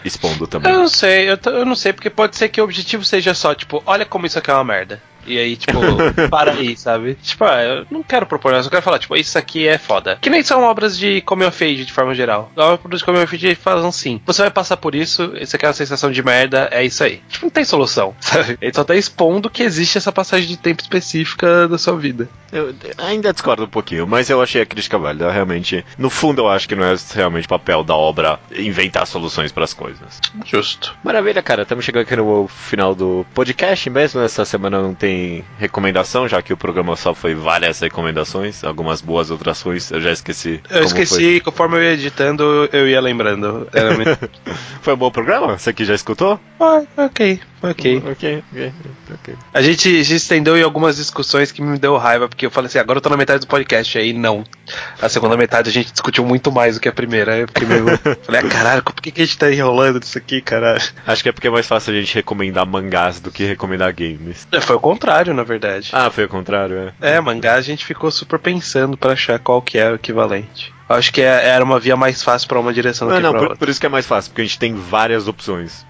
expondo 0.04 0.46
também. 0.46 0.72
Eu 0.72 0.78
não 0.78 0.88
sei, 0.88 1.30
eu, 1.30 1.38
eu 1.52 1.66
não 1.66 1.76
sei, 1.76 1.92
porque 1.92 2.08
pode 2.08 2.34
ser 2.34 2.48
que 2.48 2.62
o 2.62 2.64
objetivo 2.64 3.04
seja 3.04 3.34
só, 3.34 3.54
tipo, 3.54 3.82
olha 3.84 4.06
como 4.06 4.24
isso 4.24 4.38
aqui 4.38 4.50
é 4.50 4.54
uma 4.54 4.64
merda. 4.64 5.02
E 5.26 5.38
aí, 5.38 5.56
tipo, 5.56 5.78
para 6.30 6.52
aí, 6.52 6.76
sabe? 6.76 7.14
Tipo, 7.14 7.44
ah, 7.44 7.62
eu 7.62 7.86
não 7.90 8.02
quero 8.02 8.26
propor, 8.26 8.54
eu 8.54 8.62
só 8.62 8.70
quero 8.70 8.82
falar, 8.82 8.98
tipo, 8.98 9.16
isso 9.16 9.38
aqui 9.38 9.66
é 9.66 9.78
foda. 9.78 10.18
Que 10.20 10.30
nem 10.30 10.42
são 10.42 10.62
obras 10.62 10.98
de 10.98 11.20
Come 11.22 11.44
of 11.44 11.64
Age, 11.64 11.84
de 11.84 11.92
forma 11.92 12.14
geral. 12.14 12.50
Obras 12.56 13.00
de 13.00 13.04
Come 13.04 13.22
of 13.22 13.34
Age 13.34 13.54
falam 13.54 13.88
assim: 13.88 14.20
você 14.24 14.42
vai 14.42 14.50
passar 14.50 14.76
por 14.76 14.94
isso, 14.94 15.32
você 15.38 15.58
quer 15.58 15.68
uma 15.68 15.72
sensação 15.72 16.10
de 16.10 16.22
merda, 16.22 16.68
é 16.70 16.84
isso 16.84 17.02
aí. 17.04 17.22
Tipo, 17.28 17.46
não 17.46 17.50
tem 17.50 17.64
solução, 17.64 18.14
sabe? 18.20 18.58
Ele 18.60 18.74
só 18.74 18.84
tá 18.84 18.94
expondo 18.94 19.50
que 19.50 19.62
existe 19.62 19.98
essa 19.98 20.12
passagem 20.12 20.48
de 20.48 20.56
tempo 20.56 20.82
específica 20.82 21.68
da 21.68 21.78
sua 21.78 21.96
vida. 21.96 22.28
Eu 22.52 22.74
ainda 22.98 23.32
discordo 23.32 23.64
um 23.64 23.68
pouquinho, 23.68 24.06
mas 24.06 24.28
eu 24.28 24.42
achei 24.42 24.62
a 24.62 24.66
crítica 24.66 24.98
válida, 24.98 25.30
realmente. 25.30 25.84
No 25.96 26.10
fundo, 26.10 26.42
eu 26.42 26.48
acho 26.48 26.68
que 26.68 26.74
não 26.74 26.84
é 26.84 26.96
realmente 27.14 27.46
papel 27.46 27.84
da 27.84 27.94
obra 27.94 28.40
inventar 28.52 29.06
soluções 29.06 29.52
para 29.52 29.64
as 29.64 29.72
coisas. 29.72 30.20
Justo. 30.44 30.96
Maravilha, 31.04 31.42
cara. 31.42 31.62
Estamos 31.62 31.84
chegando 31.84 32.02
aqui 32.02 32.16
no 32.16 32.48
final 32.48 32.94
do 32.94 33.24
podcast 33.34 33.88
mesmo. 33.88 34.20
Essa 34.20 34.44
semana 34.44 34.82
não 34.82 34.94
tem 34.94 35.09
recomendação, 35.58 36.28
já 36.28 36.42
que 36.42 36.52
o 36.52 36.56
programa 36.56 36.96
só 36.96 37.14
foi 37.14 37.34
várias 37.34 37.80
recomendações, 37.80 38.64
algumas 38.64 39.00
boas, 39.00 39.30
outras 39.30 39.60
ruins. 39.60 39.90
Eu 39.90 40.00
já 40.00 40.12
esqueci. 40.12 40.60
Eu 40.70 40.84
esqueci, 40.84 41.40
conforme 41.40 41.76
eu 41.76 41.82
ia 41.82 41.92
editando, 41.92 42.68
eu 42.72 42.88
ia 42.88 43.00
lembrando. 43.00 43.68
Foi. 43.70 44.54
foi 44.82 44.94
um 44.94 44.96
bom 44.96 45.10
programa? 45.10 45.58
Você 45.58 45.72
que 45.72 45.84
já 45.84 45.94
escutou? 45.94 46.38
ah, 46.60 46.82
ok, 46.96 47.40
ok. 47.62 48.02
Ok, 48.10 48.42
ok, 48.52 48.72
ok. 49.14 49.34
A 49.52 49.62
gente, 49.62 50.02
gente 50.02 50.16
estendeu 50.16 50.56
em 50.56 50.62
algumas 50.62 50.96
discussões 50.96 51.52
que 51.52 51.60
me 51.62 51.78
deu 51.78 51.96
raiva, 51.96 52.28
porque 52.28 52.46
eu 52.46 52.50
falei 52.50 52.66
assim, 52.68 52.78
agora 52.78 52.98
eu 52.98 53.00
tô 53.02 53.08
na 53.10 53.16
metade 53.16 53.40
do 53.40 53.46
podcast, 53.46 53.96
aí 53.98 54.12
não. 54.12 54.44
A 55.00 55.08
segunda 55.08 55.36
metade 55.36 55.68
a 55.68 55.72
gente 55.72 55.92
discutiu 55.92 56.24
muito 56.24 56.50
mais 56.52 56.74
do 56.76 56.80
que 56.80 56.88
a 56.88 56.92
primeira. 56.92 57.34
Aí 57.34 57.40
Eu 57.40 57.48
fiquei 57.48 57.66
meio. 57.66 57.84
falei, 58.22 58.40
ah, 58.40 58.48
caralho, 58.48 58.82
por 58.82 58.94
que, 58.94 59.10
que 59.10 59.22
a 59.22 59.24
gente 59.24 59.36
tá 59.38 59.50
enrolando 59.52 60.00
disso 60.00 60.16
aqui, 60.18 60.40
caralho? 60.40 60.80
Acho 61.06 61.22
que 61.22 61.28
é 61.28 61.32
porque 61.32 61.48
é 61.48 61.50
mais 61.50 61.66
fácil 61.66 61.92
a 61.92 61.96
gente 62.00 62.14
recomendar 62.14 62.66
mangás 62.66 63.20
do 63.20 63.30
que 63.30 63.44
recomendar 63.44 63.92
games. 63.94 64.46
É, 64.52 64.60
Foi 64.60 64.76
o 64.76 64.80
contrário, 64.80 65.34
na 65.34 65.42
verdade. 65.42 65.90
Ah, 65.92 66.10
foi 66.10 66.24
o 66.24 66.28
contrário, 66.28 66.92
é. 67.00 67.16
É, 67.16 67.20
mangá 67.20 67.54
a 67.54 67.60
gente 67.60 67.84
ficou 67.84 68.10
super 68.10 68.38
pensando 68.38 68.96
pra 68.96 69.12
achar 69.12 69.38
qual 69.38 69.60
que 69.60 69.76
é 69.78 69.90
o 69.90 69.94
equivalente. 69.96 70.72
Eu 70.88 70.96
Acho 70.96 71.12
que 71.12 71.20
é- 71.20 71.48
era 71.48 71.62
uma 71.64 71.78
via 71.78 71.96
mais 71.96 72.22
fácil 72.22 72.48
pra 72.48 72.58
uma 72.58 72.72
direção 72.72 73.06
do 73.06 73.10
Não, 73.14 73.18
que 73.18 73.22
não, 73.22 73.30
pra 73.30 73.38
por, 73.40 73.44
outra. 73.50 73.58
por 73.58 73.68
isso 73.68 73.78
que 73.80 73.86
é 73.86 73.88
mais 73.88 74.06
fácil, 74.06 74.30
porque 74.30 74.42
a 74.42 74.44
gente 74.44 74.58
tem 74.58 74.74
várias 74.74 75.28
opções. 75.28 75.86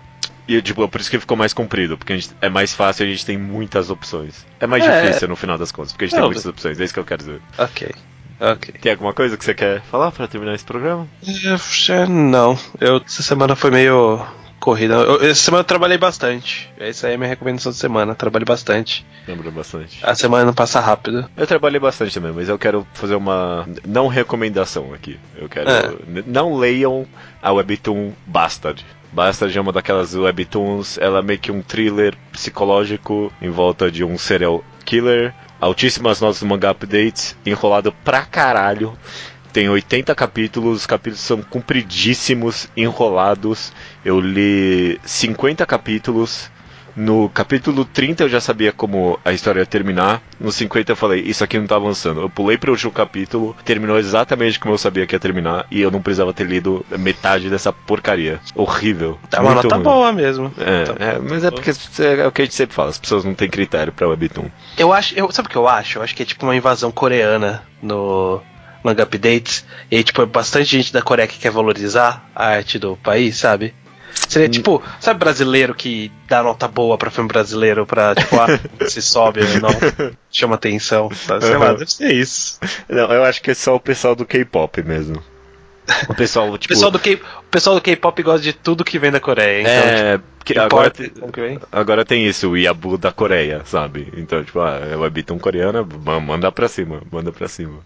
E, 0.48 0.60
tipo, 0.62 0.86
por 0.88 1.00
isso 1.00 1.10
que 1.10 1.18
ficou 1.18 1.36
mais 1.36 1.52
comprido, 1.52 1.96
porque 1.96 2.12
a 2.12 2.16
gente, 2.16 2.30
é 2.40 2.48
mais 2.48 2.74
fácil 2.74 3.04
e 3.04 3.08
a 3.08 3.10
gente 3.12 3.24
tem 3.24 3.38
muitas 3.38 3.90
opções. 3.90 4.44
É 4.58 4.66
mais 4.66 4.84
É. 4.84 5.02
difícil 5.02 5.28
no 5.28 5.36
final 5.36 5.56
das 5.56 5.70
contas, 5.72 5.92
porque 5.92 6.04
a 6.06 6.08
gente 6.08 6.14
Não, 6.16 6.22
tem 6.22 6.30
muitas 6.30 6.46
opções, 6.46 6.80
é 6.80 6.84
isso 6.84 6.94
que 6.94 7.00
eu 7.00 7.04
quero 7.04 7.18
dizer. 7.18 7.40
Ok. 7.58 7.90
Ok. 8.40 8.74
Tem 8.80 8.92
alguma 8.92 9.12
coisa 9.12 9.36
que 9.36 9.44
você 9.44 9.52
quer 9.54 9.82
falar 9.82 10.10
pra 10.12 10.26
terminar 10.26 10.54
esse 10.54 10.64
programa? 10.64 11.06
É, 11.88 12.06
Não, 12.06 12.58
eu 12.80 12.96
essa 13.06 13.22
semana 13.22 13.54
foi 13.54 13.70
meio 13.70 14.24
corrida. 14.58 14.94
Eu- 14.94 15.22
essa 15.22 15.42
semana 15.42 15.60
eu 15.60 15.64
trabalhei 15.64 15.98
bastante. 15.98 16.68
Essa 16.78 17.06
aí 17.06 17.12
é 17.12 17.16
a 17.16 17.18
minha 17.18 17.28
recomendação 17.28 17.70
da 17.72 17.76
semana. 17.78 18.14
Trabalhei 18.14 18.44
bastante. 18.46 19.04
Lembra 19.28 19.50
bastante. 19.50 19.98
A 20.02 20.14
semana 20.14 20.44
não 20.46 20.54
passa 20.54 20.80
rápido. 20.80 21.28
Eu 21.36 21.46
trabalhei 21.46 21.78
bastante 21.80 22.14
também, 22.14 22.32
mas 22.32 22.48
eu 22.48 22.58
quero 22.58 22.86
fazer 22.94 23.14
uma 23.14 23.66
não 23.86 24.06
recomendação 24.08 24.92
aqui. 24.94 25.18
Eu 25.36 25.48
quero. 25.48 25.68
É. 25.70 25.92
Não 26.26 26.56
leiam 26.56 27.06
a 27.42 27.52
webtoon 27.52 28.12
Bastard. 28.26 28.84
Bastard 29.12 29.56
é 29.56 29.60
uma 29.60 29.72
daquelas 29.72 30.14
webtoons, 30.14 30.96
ela 30.98 31.18
é 31.18 31.22
meio 31.22 31.38
que 31.38 31.50
um 31.50 31.62
thriller 31.62 32.16
psicológico 32.30 33.32
em 33.42 33.50
volta 33.50 33.90
de 33.90 34.04
um 34.04 34.16
serial 34.16 34.64
killer. 34.84 35.34
Altíssimas 35.60 36.20
notas 36.20 36.40
do 36.40 36.46
mangá 36.46 36.70
updates, 36.70 37.36
enrolado 37.44 37.92
pra 38.04 38.24
caralho. 38.24 38.96
Tem 39.52 39.68
80 39.68 40.14
capítulos, 40.14 40.78
os 40.78 40.86
capítulos 40.86 41.20
são 41.20 41.42
compridíssimos, 41.42 42.68
enrolados. 42.76 43.72
Eu 44.04 44.20
li 44.20 45.00
50 45.04 45.66
capítulos. 45.66 46.48
No 46.96 47.28
capítulo 47.28 47.84
30 47.84 48.24
eu 48.24 48.28
já 48.28 48.40
sabia 48.40 48.72
como 48.72 49.18
a 49.24 49.32
história 49.32 49.60
ia 49.60 49.66
terminar. 49.66 50.22
No 50.38 50.50
50 50.50 50.92
eu 50.92 50.96
falei, 50.96 51.20
isso 51.20 51.42
aqui 51.44 51.58
não 51.58 51.66
tá 51.66 51.76
avançando. 51.76 52.20
Eu 52.20 52.30
pulei 52.30 52.56
pro 52.58 52.72
último 52.72 52.90
capítulo, 52.92 53.56
terminou 53.64 53.98
exatamente 53.98 54.58
como 54.58 54.74
eu 54.74 54.78
sabia 54.78 55.06
que 55.06 55.14
ia 55.14 55.20
terminar. 55.20 55.66
E 55.70 55.80
eu 55.80 55.90
não 55.90 56.02
precisava 56.02 56.32
ter 56.32 56.46
lido 56.46 56.84
metade 56.98 57.48
dessa 57.50 57.72
porcaria. 57.72 58.40
Horrível. 58.54 59.18
Tá 59.30 59.40
uma 59.40 59.54
nota 59.54 59.74
ruim. 59.74 59.84
boa 59.84 60.12
mesmo. 60.12 60.52
É, 60.58 60.84
Tá- 60.84 60.94
é, 61.04 61.18
mas 61.18 61.44
é 61.44 61.50
porque 61.50 61.70
é 62.02 62.26
o 62.26 62.32
que 62.32 62.42
a 62.42 62.44
gente 62.44 62.54
sempre 62.54 62.74
fala, 62.74 62.90
as 62.90 62.98
pessoas 62.98 63.24
não 63.24 63.34
têm 63.34 63.48
critério 63.48 63.92
pra 63.92 64.08
webtoon. 64.08 64.46
Eu 64.76 64.92
acho. 64.92 65.14
Eu, 65.18 65.30
sabe 65.30 65.48
o 65.48 65.50
que 65.50 65.56
eu 65.56 65.68
acho? 65.68 65.98
Eu 65.98 66.02
acho 66.02 66.14
que 66.14 66.22
é 66.22 66.26
tipo 66.26 66.44
uma 66.46 66.56
invasão 66.56 66.90
coreana 66.90 67.62
no 67.82 68.40
Manga 68.82 69.02
Updates. 69.02 69.64
E 69.90 69.96
aí, 69.96 70.02
tipo, 70.04 70.22
é 70.22 70.26
bastante 70.26 70.64
gente 70.70 70.92
da 70.92 71.02
Coreia 71.02 71.28
que 71.28 71.38
quer 71.38 71.50
valorizar 71.50 72.28
a 72.34 72.46
arte 72.46 72.78
do 72.78 72.96
país, 72.96 73.36
sabe? 73.36 73.74
Seria 74.14 74.48
tipo, 74.48 74.82
sabe 75.00 75.18
brasileiro 75.20 75.74
que 75.74 76.10
dá 76.28 76.42
nota 76.42 76.68
boa 76.68 76.96
pra 76.96 77.10
filme 77.10 77.28
brasileiro 77.28 77.84
pra, 77.86 78.14
tipo, 78.14 78.36
ah, 78.38 78.46
se 78.88 79.02
sobe 79.02 79.40
ou 79.40 79.60
não, 79.60 79.70
chama 80.30 80.54
atenção. 80.54 81.10
Sabe? 81.14 81.44
Sei 81.44 81.56
lá, 81.56 81.70
Uhum. 81.72 81.76
deve 81.78 81.92
ser 81.92 82.12
isso. 82.12 82.58
Não, 82.88 83.12
eu 83.12 83.24
acho 83.24 83.42
que 83.42 83.50
é 83.50 83.54
só 83.54 83.74
o 83.74 83.80
pessoal 83.80 84.14
do 84.14 84.24
K-pop 84.24 84.82
mesmo. 84.82 85.22
O 86.08 86.14
pessoal, 86.14 86.50
O 86.50 86.58
tipo. 86.58 86.72
pessoal 86.74 86.90
do 86.90 86.98
K- 86.98 87.14
o 87.40 87.50
pessoal 87.50 87.76
do 87.76 87.82
K-pop 87.82 88.22
gosta 88.22 88.40
de 88.42 88.52
tudo 88.52 88.84
que 88.84 88.98
vem 88.98 89.10
da 89.10 89.20
Coreia, 89.20 89.60
então, 89.60 89.72
é, 89.72 90.20
que 90.44 90.52
tipo, 90.54 90.60
agora, 90.64 90.90
que 90.90 91.40
vem. 91.40 91.58
agora 91.72 92.04
tem 92.04 92.26
isso, 92.26 92.50
o 92.50 92.56
Yabu 92.56 92.96
da 92.98 93.12
Coreia, 93.12 93.62
sabe? 93.64 94.08
Então, 94.16 94.42
tipo, 94.44 94.60
ah, 94.60 94.80
é 94.90 94.96
webtoon 94.96 95.38
coreana, 95.38 95.86
ma- 96.04 96.20
manda 96.20 96.50
pra 96.52 96.68
cima, 96.68 97.02
manda 97.10 97.30
pra 97.32 97.48
cima. 97.48 97.80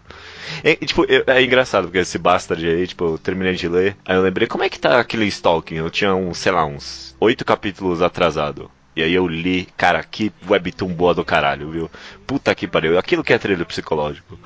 E, 0.63 0.75
tipo, 0.85 1.05
eu- 1.09 1.23
é 1.27 1.41
engraçado, 1.43 1.85
porque 1.85 1.97
esse 1.99 2.17
Bastard 2.17 2.65
aí, 2.67 2.87
tipo, 2.87 3.05
eu 3.05 3.17
terminei 3.17 3.53
de 3.55 3.67
ler, 3.67 3.95
aí 4.05 4.15
eu 4.15 4.21
lembrei, 4.21 4.47
como 4.47 4.63
é 4.63 4.69
que 4.69 4.79
tá 4.79 4.99
aquele 4.99 5.25
Stalking? 5.25 5.75
Eu 5.75 5.89
tinha 5.89 6.13
uns, 6.13 6.37
sei 6.37 6.51
lá, 6.51 6.65
uns 6.65 7.15
oito 7.19 7.43
capítulos 7.43 8.01
atrasado. 8.01 8.69
E 8.95 9.03
aí 9.03 9.13
eu 9.13 9.27
li, 9.27 9.67
cara, 9.75 10.01
que 10.03 10.31
webtoon 10.47 10.87
boa 10.87 11.13
do 11.13 11.25
caralho, 11.25 11.69
viu? 11.69 11.91
Puta 12.25 12.55
que 12.55 12.65
pariu, 12.65 12.97
aquilo 12.97 13.23
que 13.23 13.33
é 13.33 13.37
trilho 13.37 13.65
psicológico. 13.65 14.39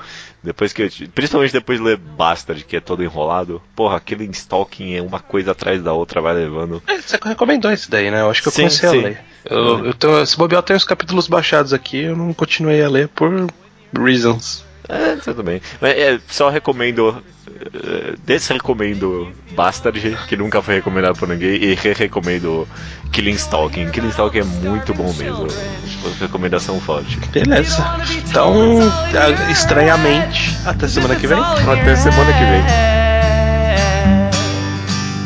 Depois 0.43 0.73
que 0.73 0.81
eu, 0.83 0.89
principalmente 1.13 1.53
depois 1.53 1.77
de 1.77 1.85
ler 1.85 1.97
Bastard, 1.97 2.63
que 2.63 2.75
é 2.75 2.79
todo 2.79 3.03
enrolado, 3.03 3.61
porra, 3.75 3.97
aquele 3.97 4.25
Stalking 4.25 4.95
é 4.95 5.01
uma 5.01 5.19
coisa 5.19 5.51
atrás 5.51 5.83
da 5.83 5.93
outra, 5.93 6.19
vai 6.19 6.33
levando. 6.33 6.81
É, 6.87 6.99
Você 6.99 7.19
recomendou 7.23 7.71
esse 7.71 7.91
daí, 7.91 8.09
né? 8.09 8.21
Eu 8.21 8.29
acho 8.31 8.41
que 8.41 8.47
eu 8.47 8.51
Sim, 8.51 8.61
comecei 8.63 8.89
sim. 8.89 8.97
a 8.97 9.01
ler. 9.01 9.21
Eu, 9.45 9.85
eu 9.85 9.93
tô, 9.93 10.25
se 10.25 10.35
bobear, 10.37 10.59
eu 10.59 10.63
tenho 10.63 10.77
os 10.77 10.83
capítulos 10.83 11.27
baixados 11.27 11.71
aqui, 11.71 12.03
eu 12.03 12.15
não 12.15 12.33
continuei 12.33 12.81
a 12.83 12.89
ler 12.89 13.07
por 13.09 13.47
reasons. 13.93 14.65
É, 14.89 15.15
tudo 15.17 15.43
bem. 15.43 15.61
Mas 15.79 15.91
é, 15.95 16.19
só 16.27 16.49
recomendo. 16.49 17.21
eh, 17.47 18.15
Desrecomendo 18.25 19.31
Bastard, 19.55 20.17
que 20.27 20.35
nunca 20.35 20.61
foi 20.63 20.75
recomendado 20.75 21.15
por 21.17 21.27
ninguém, 21.27 21.55
e 21.63 21.75
re-recomendo 21.75 22.67
Killing 23.11 23.33
Stalking. 23.35 23.89
Killing 23.91 24.09
Stalking 24.09 24.39
é 24.39 24.43
muito 24.43 24.91
bom 24.95 25.13
mesmo. 25.13 25.47
Tipo, 25.47 26.09
recomendação 26.19 26.79
forte. 26.81 27.19
Beleza. 27.31 27.85
Então, 28.27 28.79
a- 28.81 29.51
estranhamente, 29.51 30.57
até 30.65 30.87
semana 30.87 31.15
que 31.15 31.27
vem. 31.27 31.39
Até 31.39 31.95
semana 31.95 32.33
que 32.33 32.45
vem. 32.45 32.63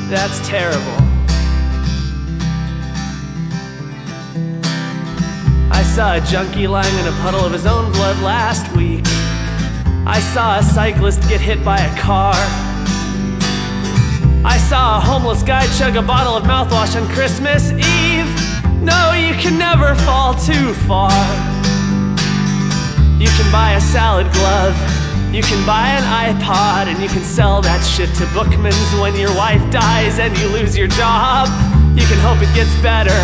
That's 0.09 0.39
terrible. 0.47 1.03
I 5.71 5.83
saw 5.95 6.13
a 6.15 6.19
junkie 6.19 6.67
lying 6.67 6.93
in 6.99 7.07
a 7.07 7.11
puddle 7.23 7.45
of 7.45 7.53
his 7.53 7.65
own 7.65 7.91
blood 7.93 8.19
last 8.21 8.65
week. 8.75 9.03
I 10.05 10.19
saw 10.19 10.59
a 10.59 10.63
cyclist 10.63 11.21
get 11.29 11.39
hit 11.39 11.63
by 11.63 11.77
a 11.77 11.97
car. 11.97 12.33
I 14.45 14.57
saw 14.57 14.97
a 14.97 14.99
homeless 14.99 15.43
guy 15.43 15.65
chug 15.77 15.95
a 15.95 16.01
bottle 16.01 16.35
of 16.35 16.43
mouthwash 16.43 17.01
on 17.01 17.07
Christmas 17.07 17.71
Eve. 17.71 18.27
No, 18.81 19.13
you 19.13 19.33
can 19.35 19.57
never 19.57 19.95
fall 19.95 20.33
too 20.33 20.73
far. 20.73 21.09
You 23.17 23.29
can 23.29 23.49
buy 23.49 23.75
a 23.77 23.81
salad 23.81 24.29
glove. 24.33 24.75
You 25.33 25.41
can 25.41 25.65
buy 25.65 25.87
an 25.95 26.35
iPod 26.35 26.87
and 26.87 27.01
you 27.01 27.07
can 27.07 27.23
sell 27.23 27.61
that 27.61 27.81
shit 27.85 28.13
to 28.15 28.25
Bookman's 28.33 28.99
when 28.99 29.15
your 29.15 29.33
wife 29.33 29.71
dies 29.71 30.19
and 30.19 30.37
you 30.37 30.49
lose 30.49 30.77
your 30.77 30.89
job. 30.89 31.47
You 31.97 32.05
can 32.05 32.19
hope 32.19 32.43
it 32.43 32.53
gets 32.53 32.75
better. 32.81 33.15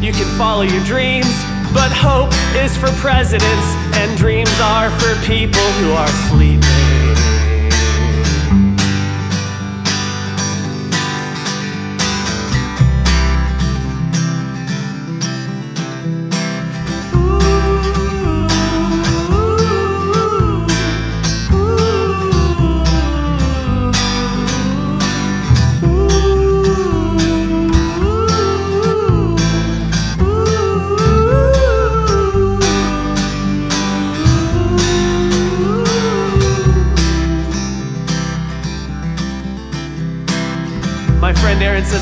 You 0.00 0.12
can 0.12 0.38
follow 0.38 0.62
your 0.62 0.84
dreams. 0.84 1.57
But 1.74 1.92
hope 1.92 2.32
is 2.56 2.76
for 2.76 2.90
presidents 3.00 3.68
and 3.98 4.16
dreams 4.16 4.50
are 4.60 4.90
for 4.90 5.14
people 5.26 5.60
who 5.80 5.92
are 5.92 6.08
sleeping. 6.28 7.47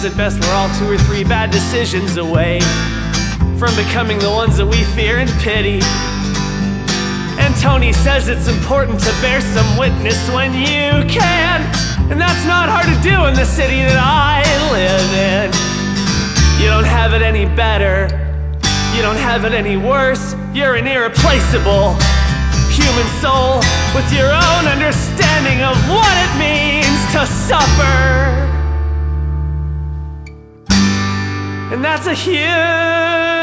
It 0.06 0.16
best 0.16 0.38
we're 0.38 0.54
all 0.54 0.68
two 0.78 0.88
or 0.88 0.98
three 0.98 1.24
bad 1.24 1.50
decisions 1.50 2.16
away 2.16 2.60
from 3.58 3.74
becoming 3.74 4.20
the 4.20 4.30
ones 4.30 4.58
that 4.58 4.66
we 4.66 4.78
fear 4.94 5.18
and 5.18 5.28
pity. 5.42 5.80
And 7.42 7.50
Tony 7.58 7.92
says 7.92 8.28
it's 8.28 8.46
important 8.46 9.00
to 9.00 9.10
bear 9.20 9.40
some 9.40 9.76
witness 9.76 10.30
when 10.30 10.54
you 10.54 11.10
can. 11.10 11.58
And 12.06 12.20
that's 12.20 12.46
not 12.46 12.70
hard 12.70 12.86
to 12.86 12.98
do 13.02 13.26
in 13.26 13.34
the 13.34 13.44
city 13.44 13.82
that 13.82 13.98
I 13.98 14.46
live 14.70 15.10
in. 15.10 16.62
You 16.62 16.70
don't 16.70 16.86
have 16.86 17.12
it 17.12 17.22
any 17.22 17.44
better. 17.44 18.06
You 18.94 19.02
don't 19.02 19.18
have 19.18 19.44
it 19.44 19.54
any 19.54 19.76
worse. 19.76 20.36
You're 20.54 20.76
an 20.76 20.86
irreplaceable 20.86 21.98
human 22.70 23.08
soul 23.18 23.58
with 23.90 24.06
your 24.14 24.30
own 24.30 24.70
understanding 24.70 25.66
of 25.66 25.74
what 25.90 26.14
it 26.14 26.32
means 26.38 26.94
to 27.10 27.26
suffer. 27.26 28.55
And 31.76 31.84
that's 31.84 32.06
a 32.06 32.14
huge 32.14 33.35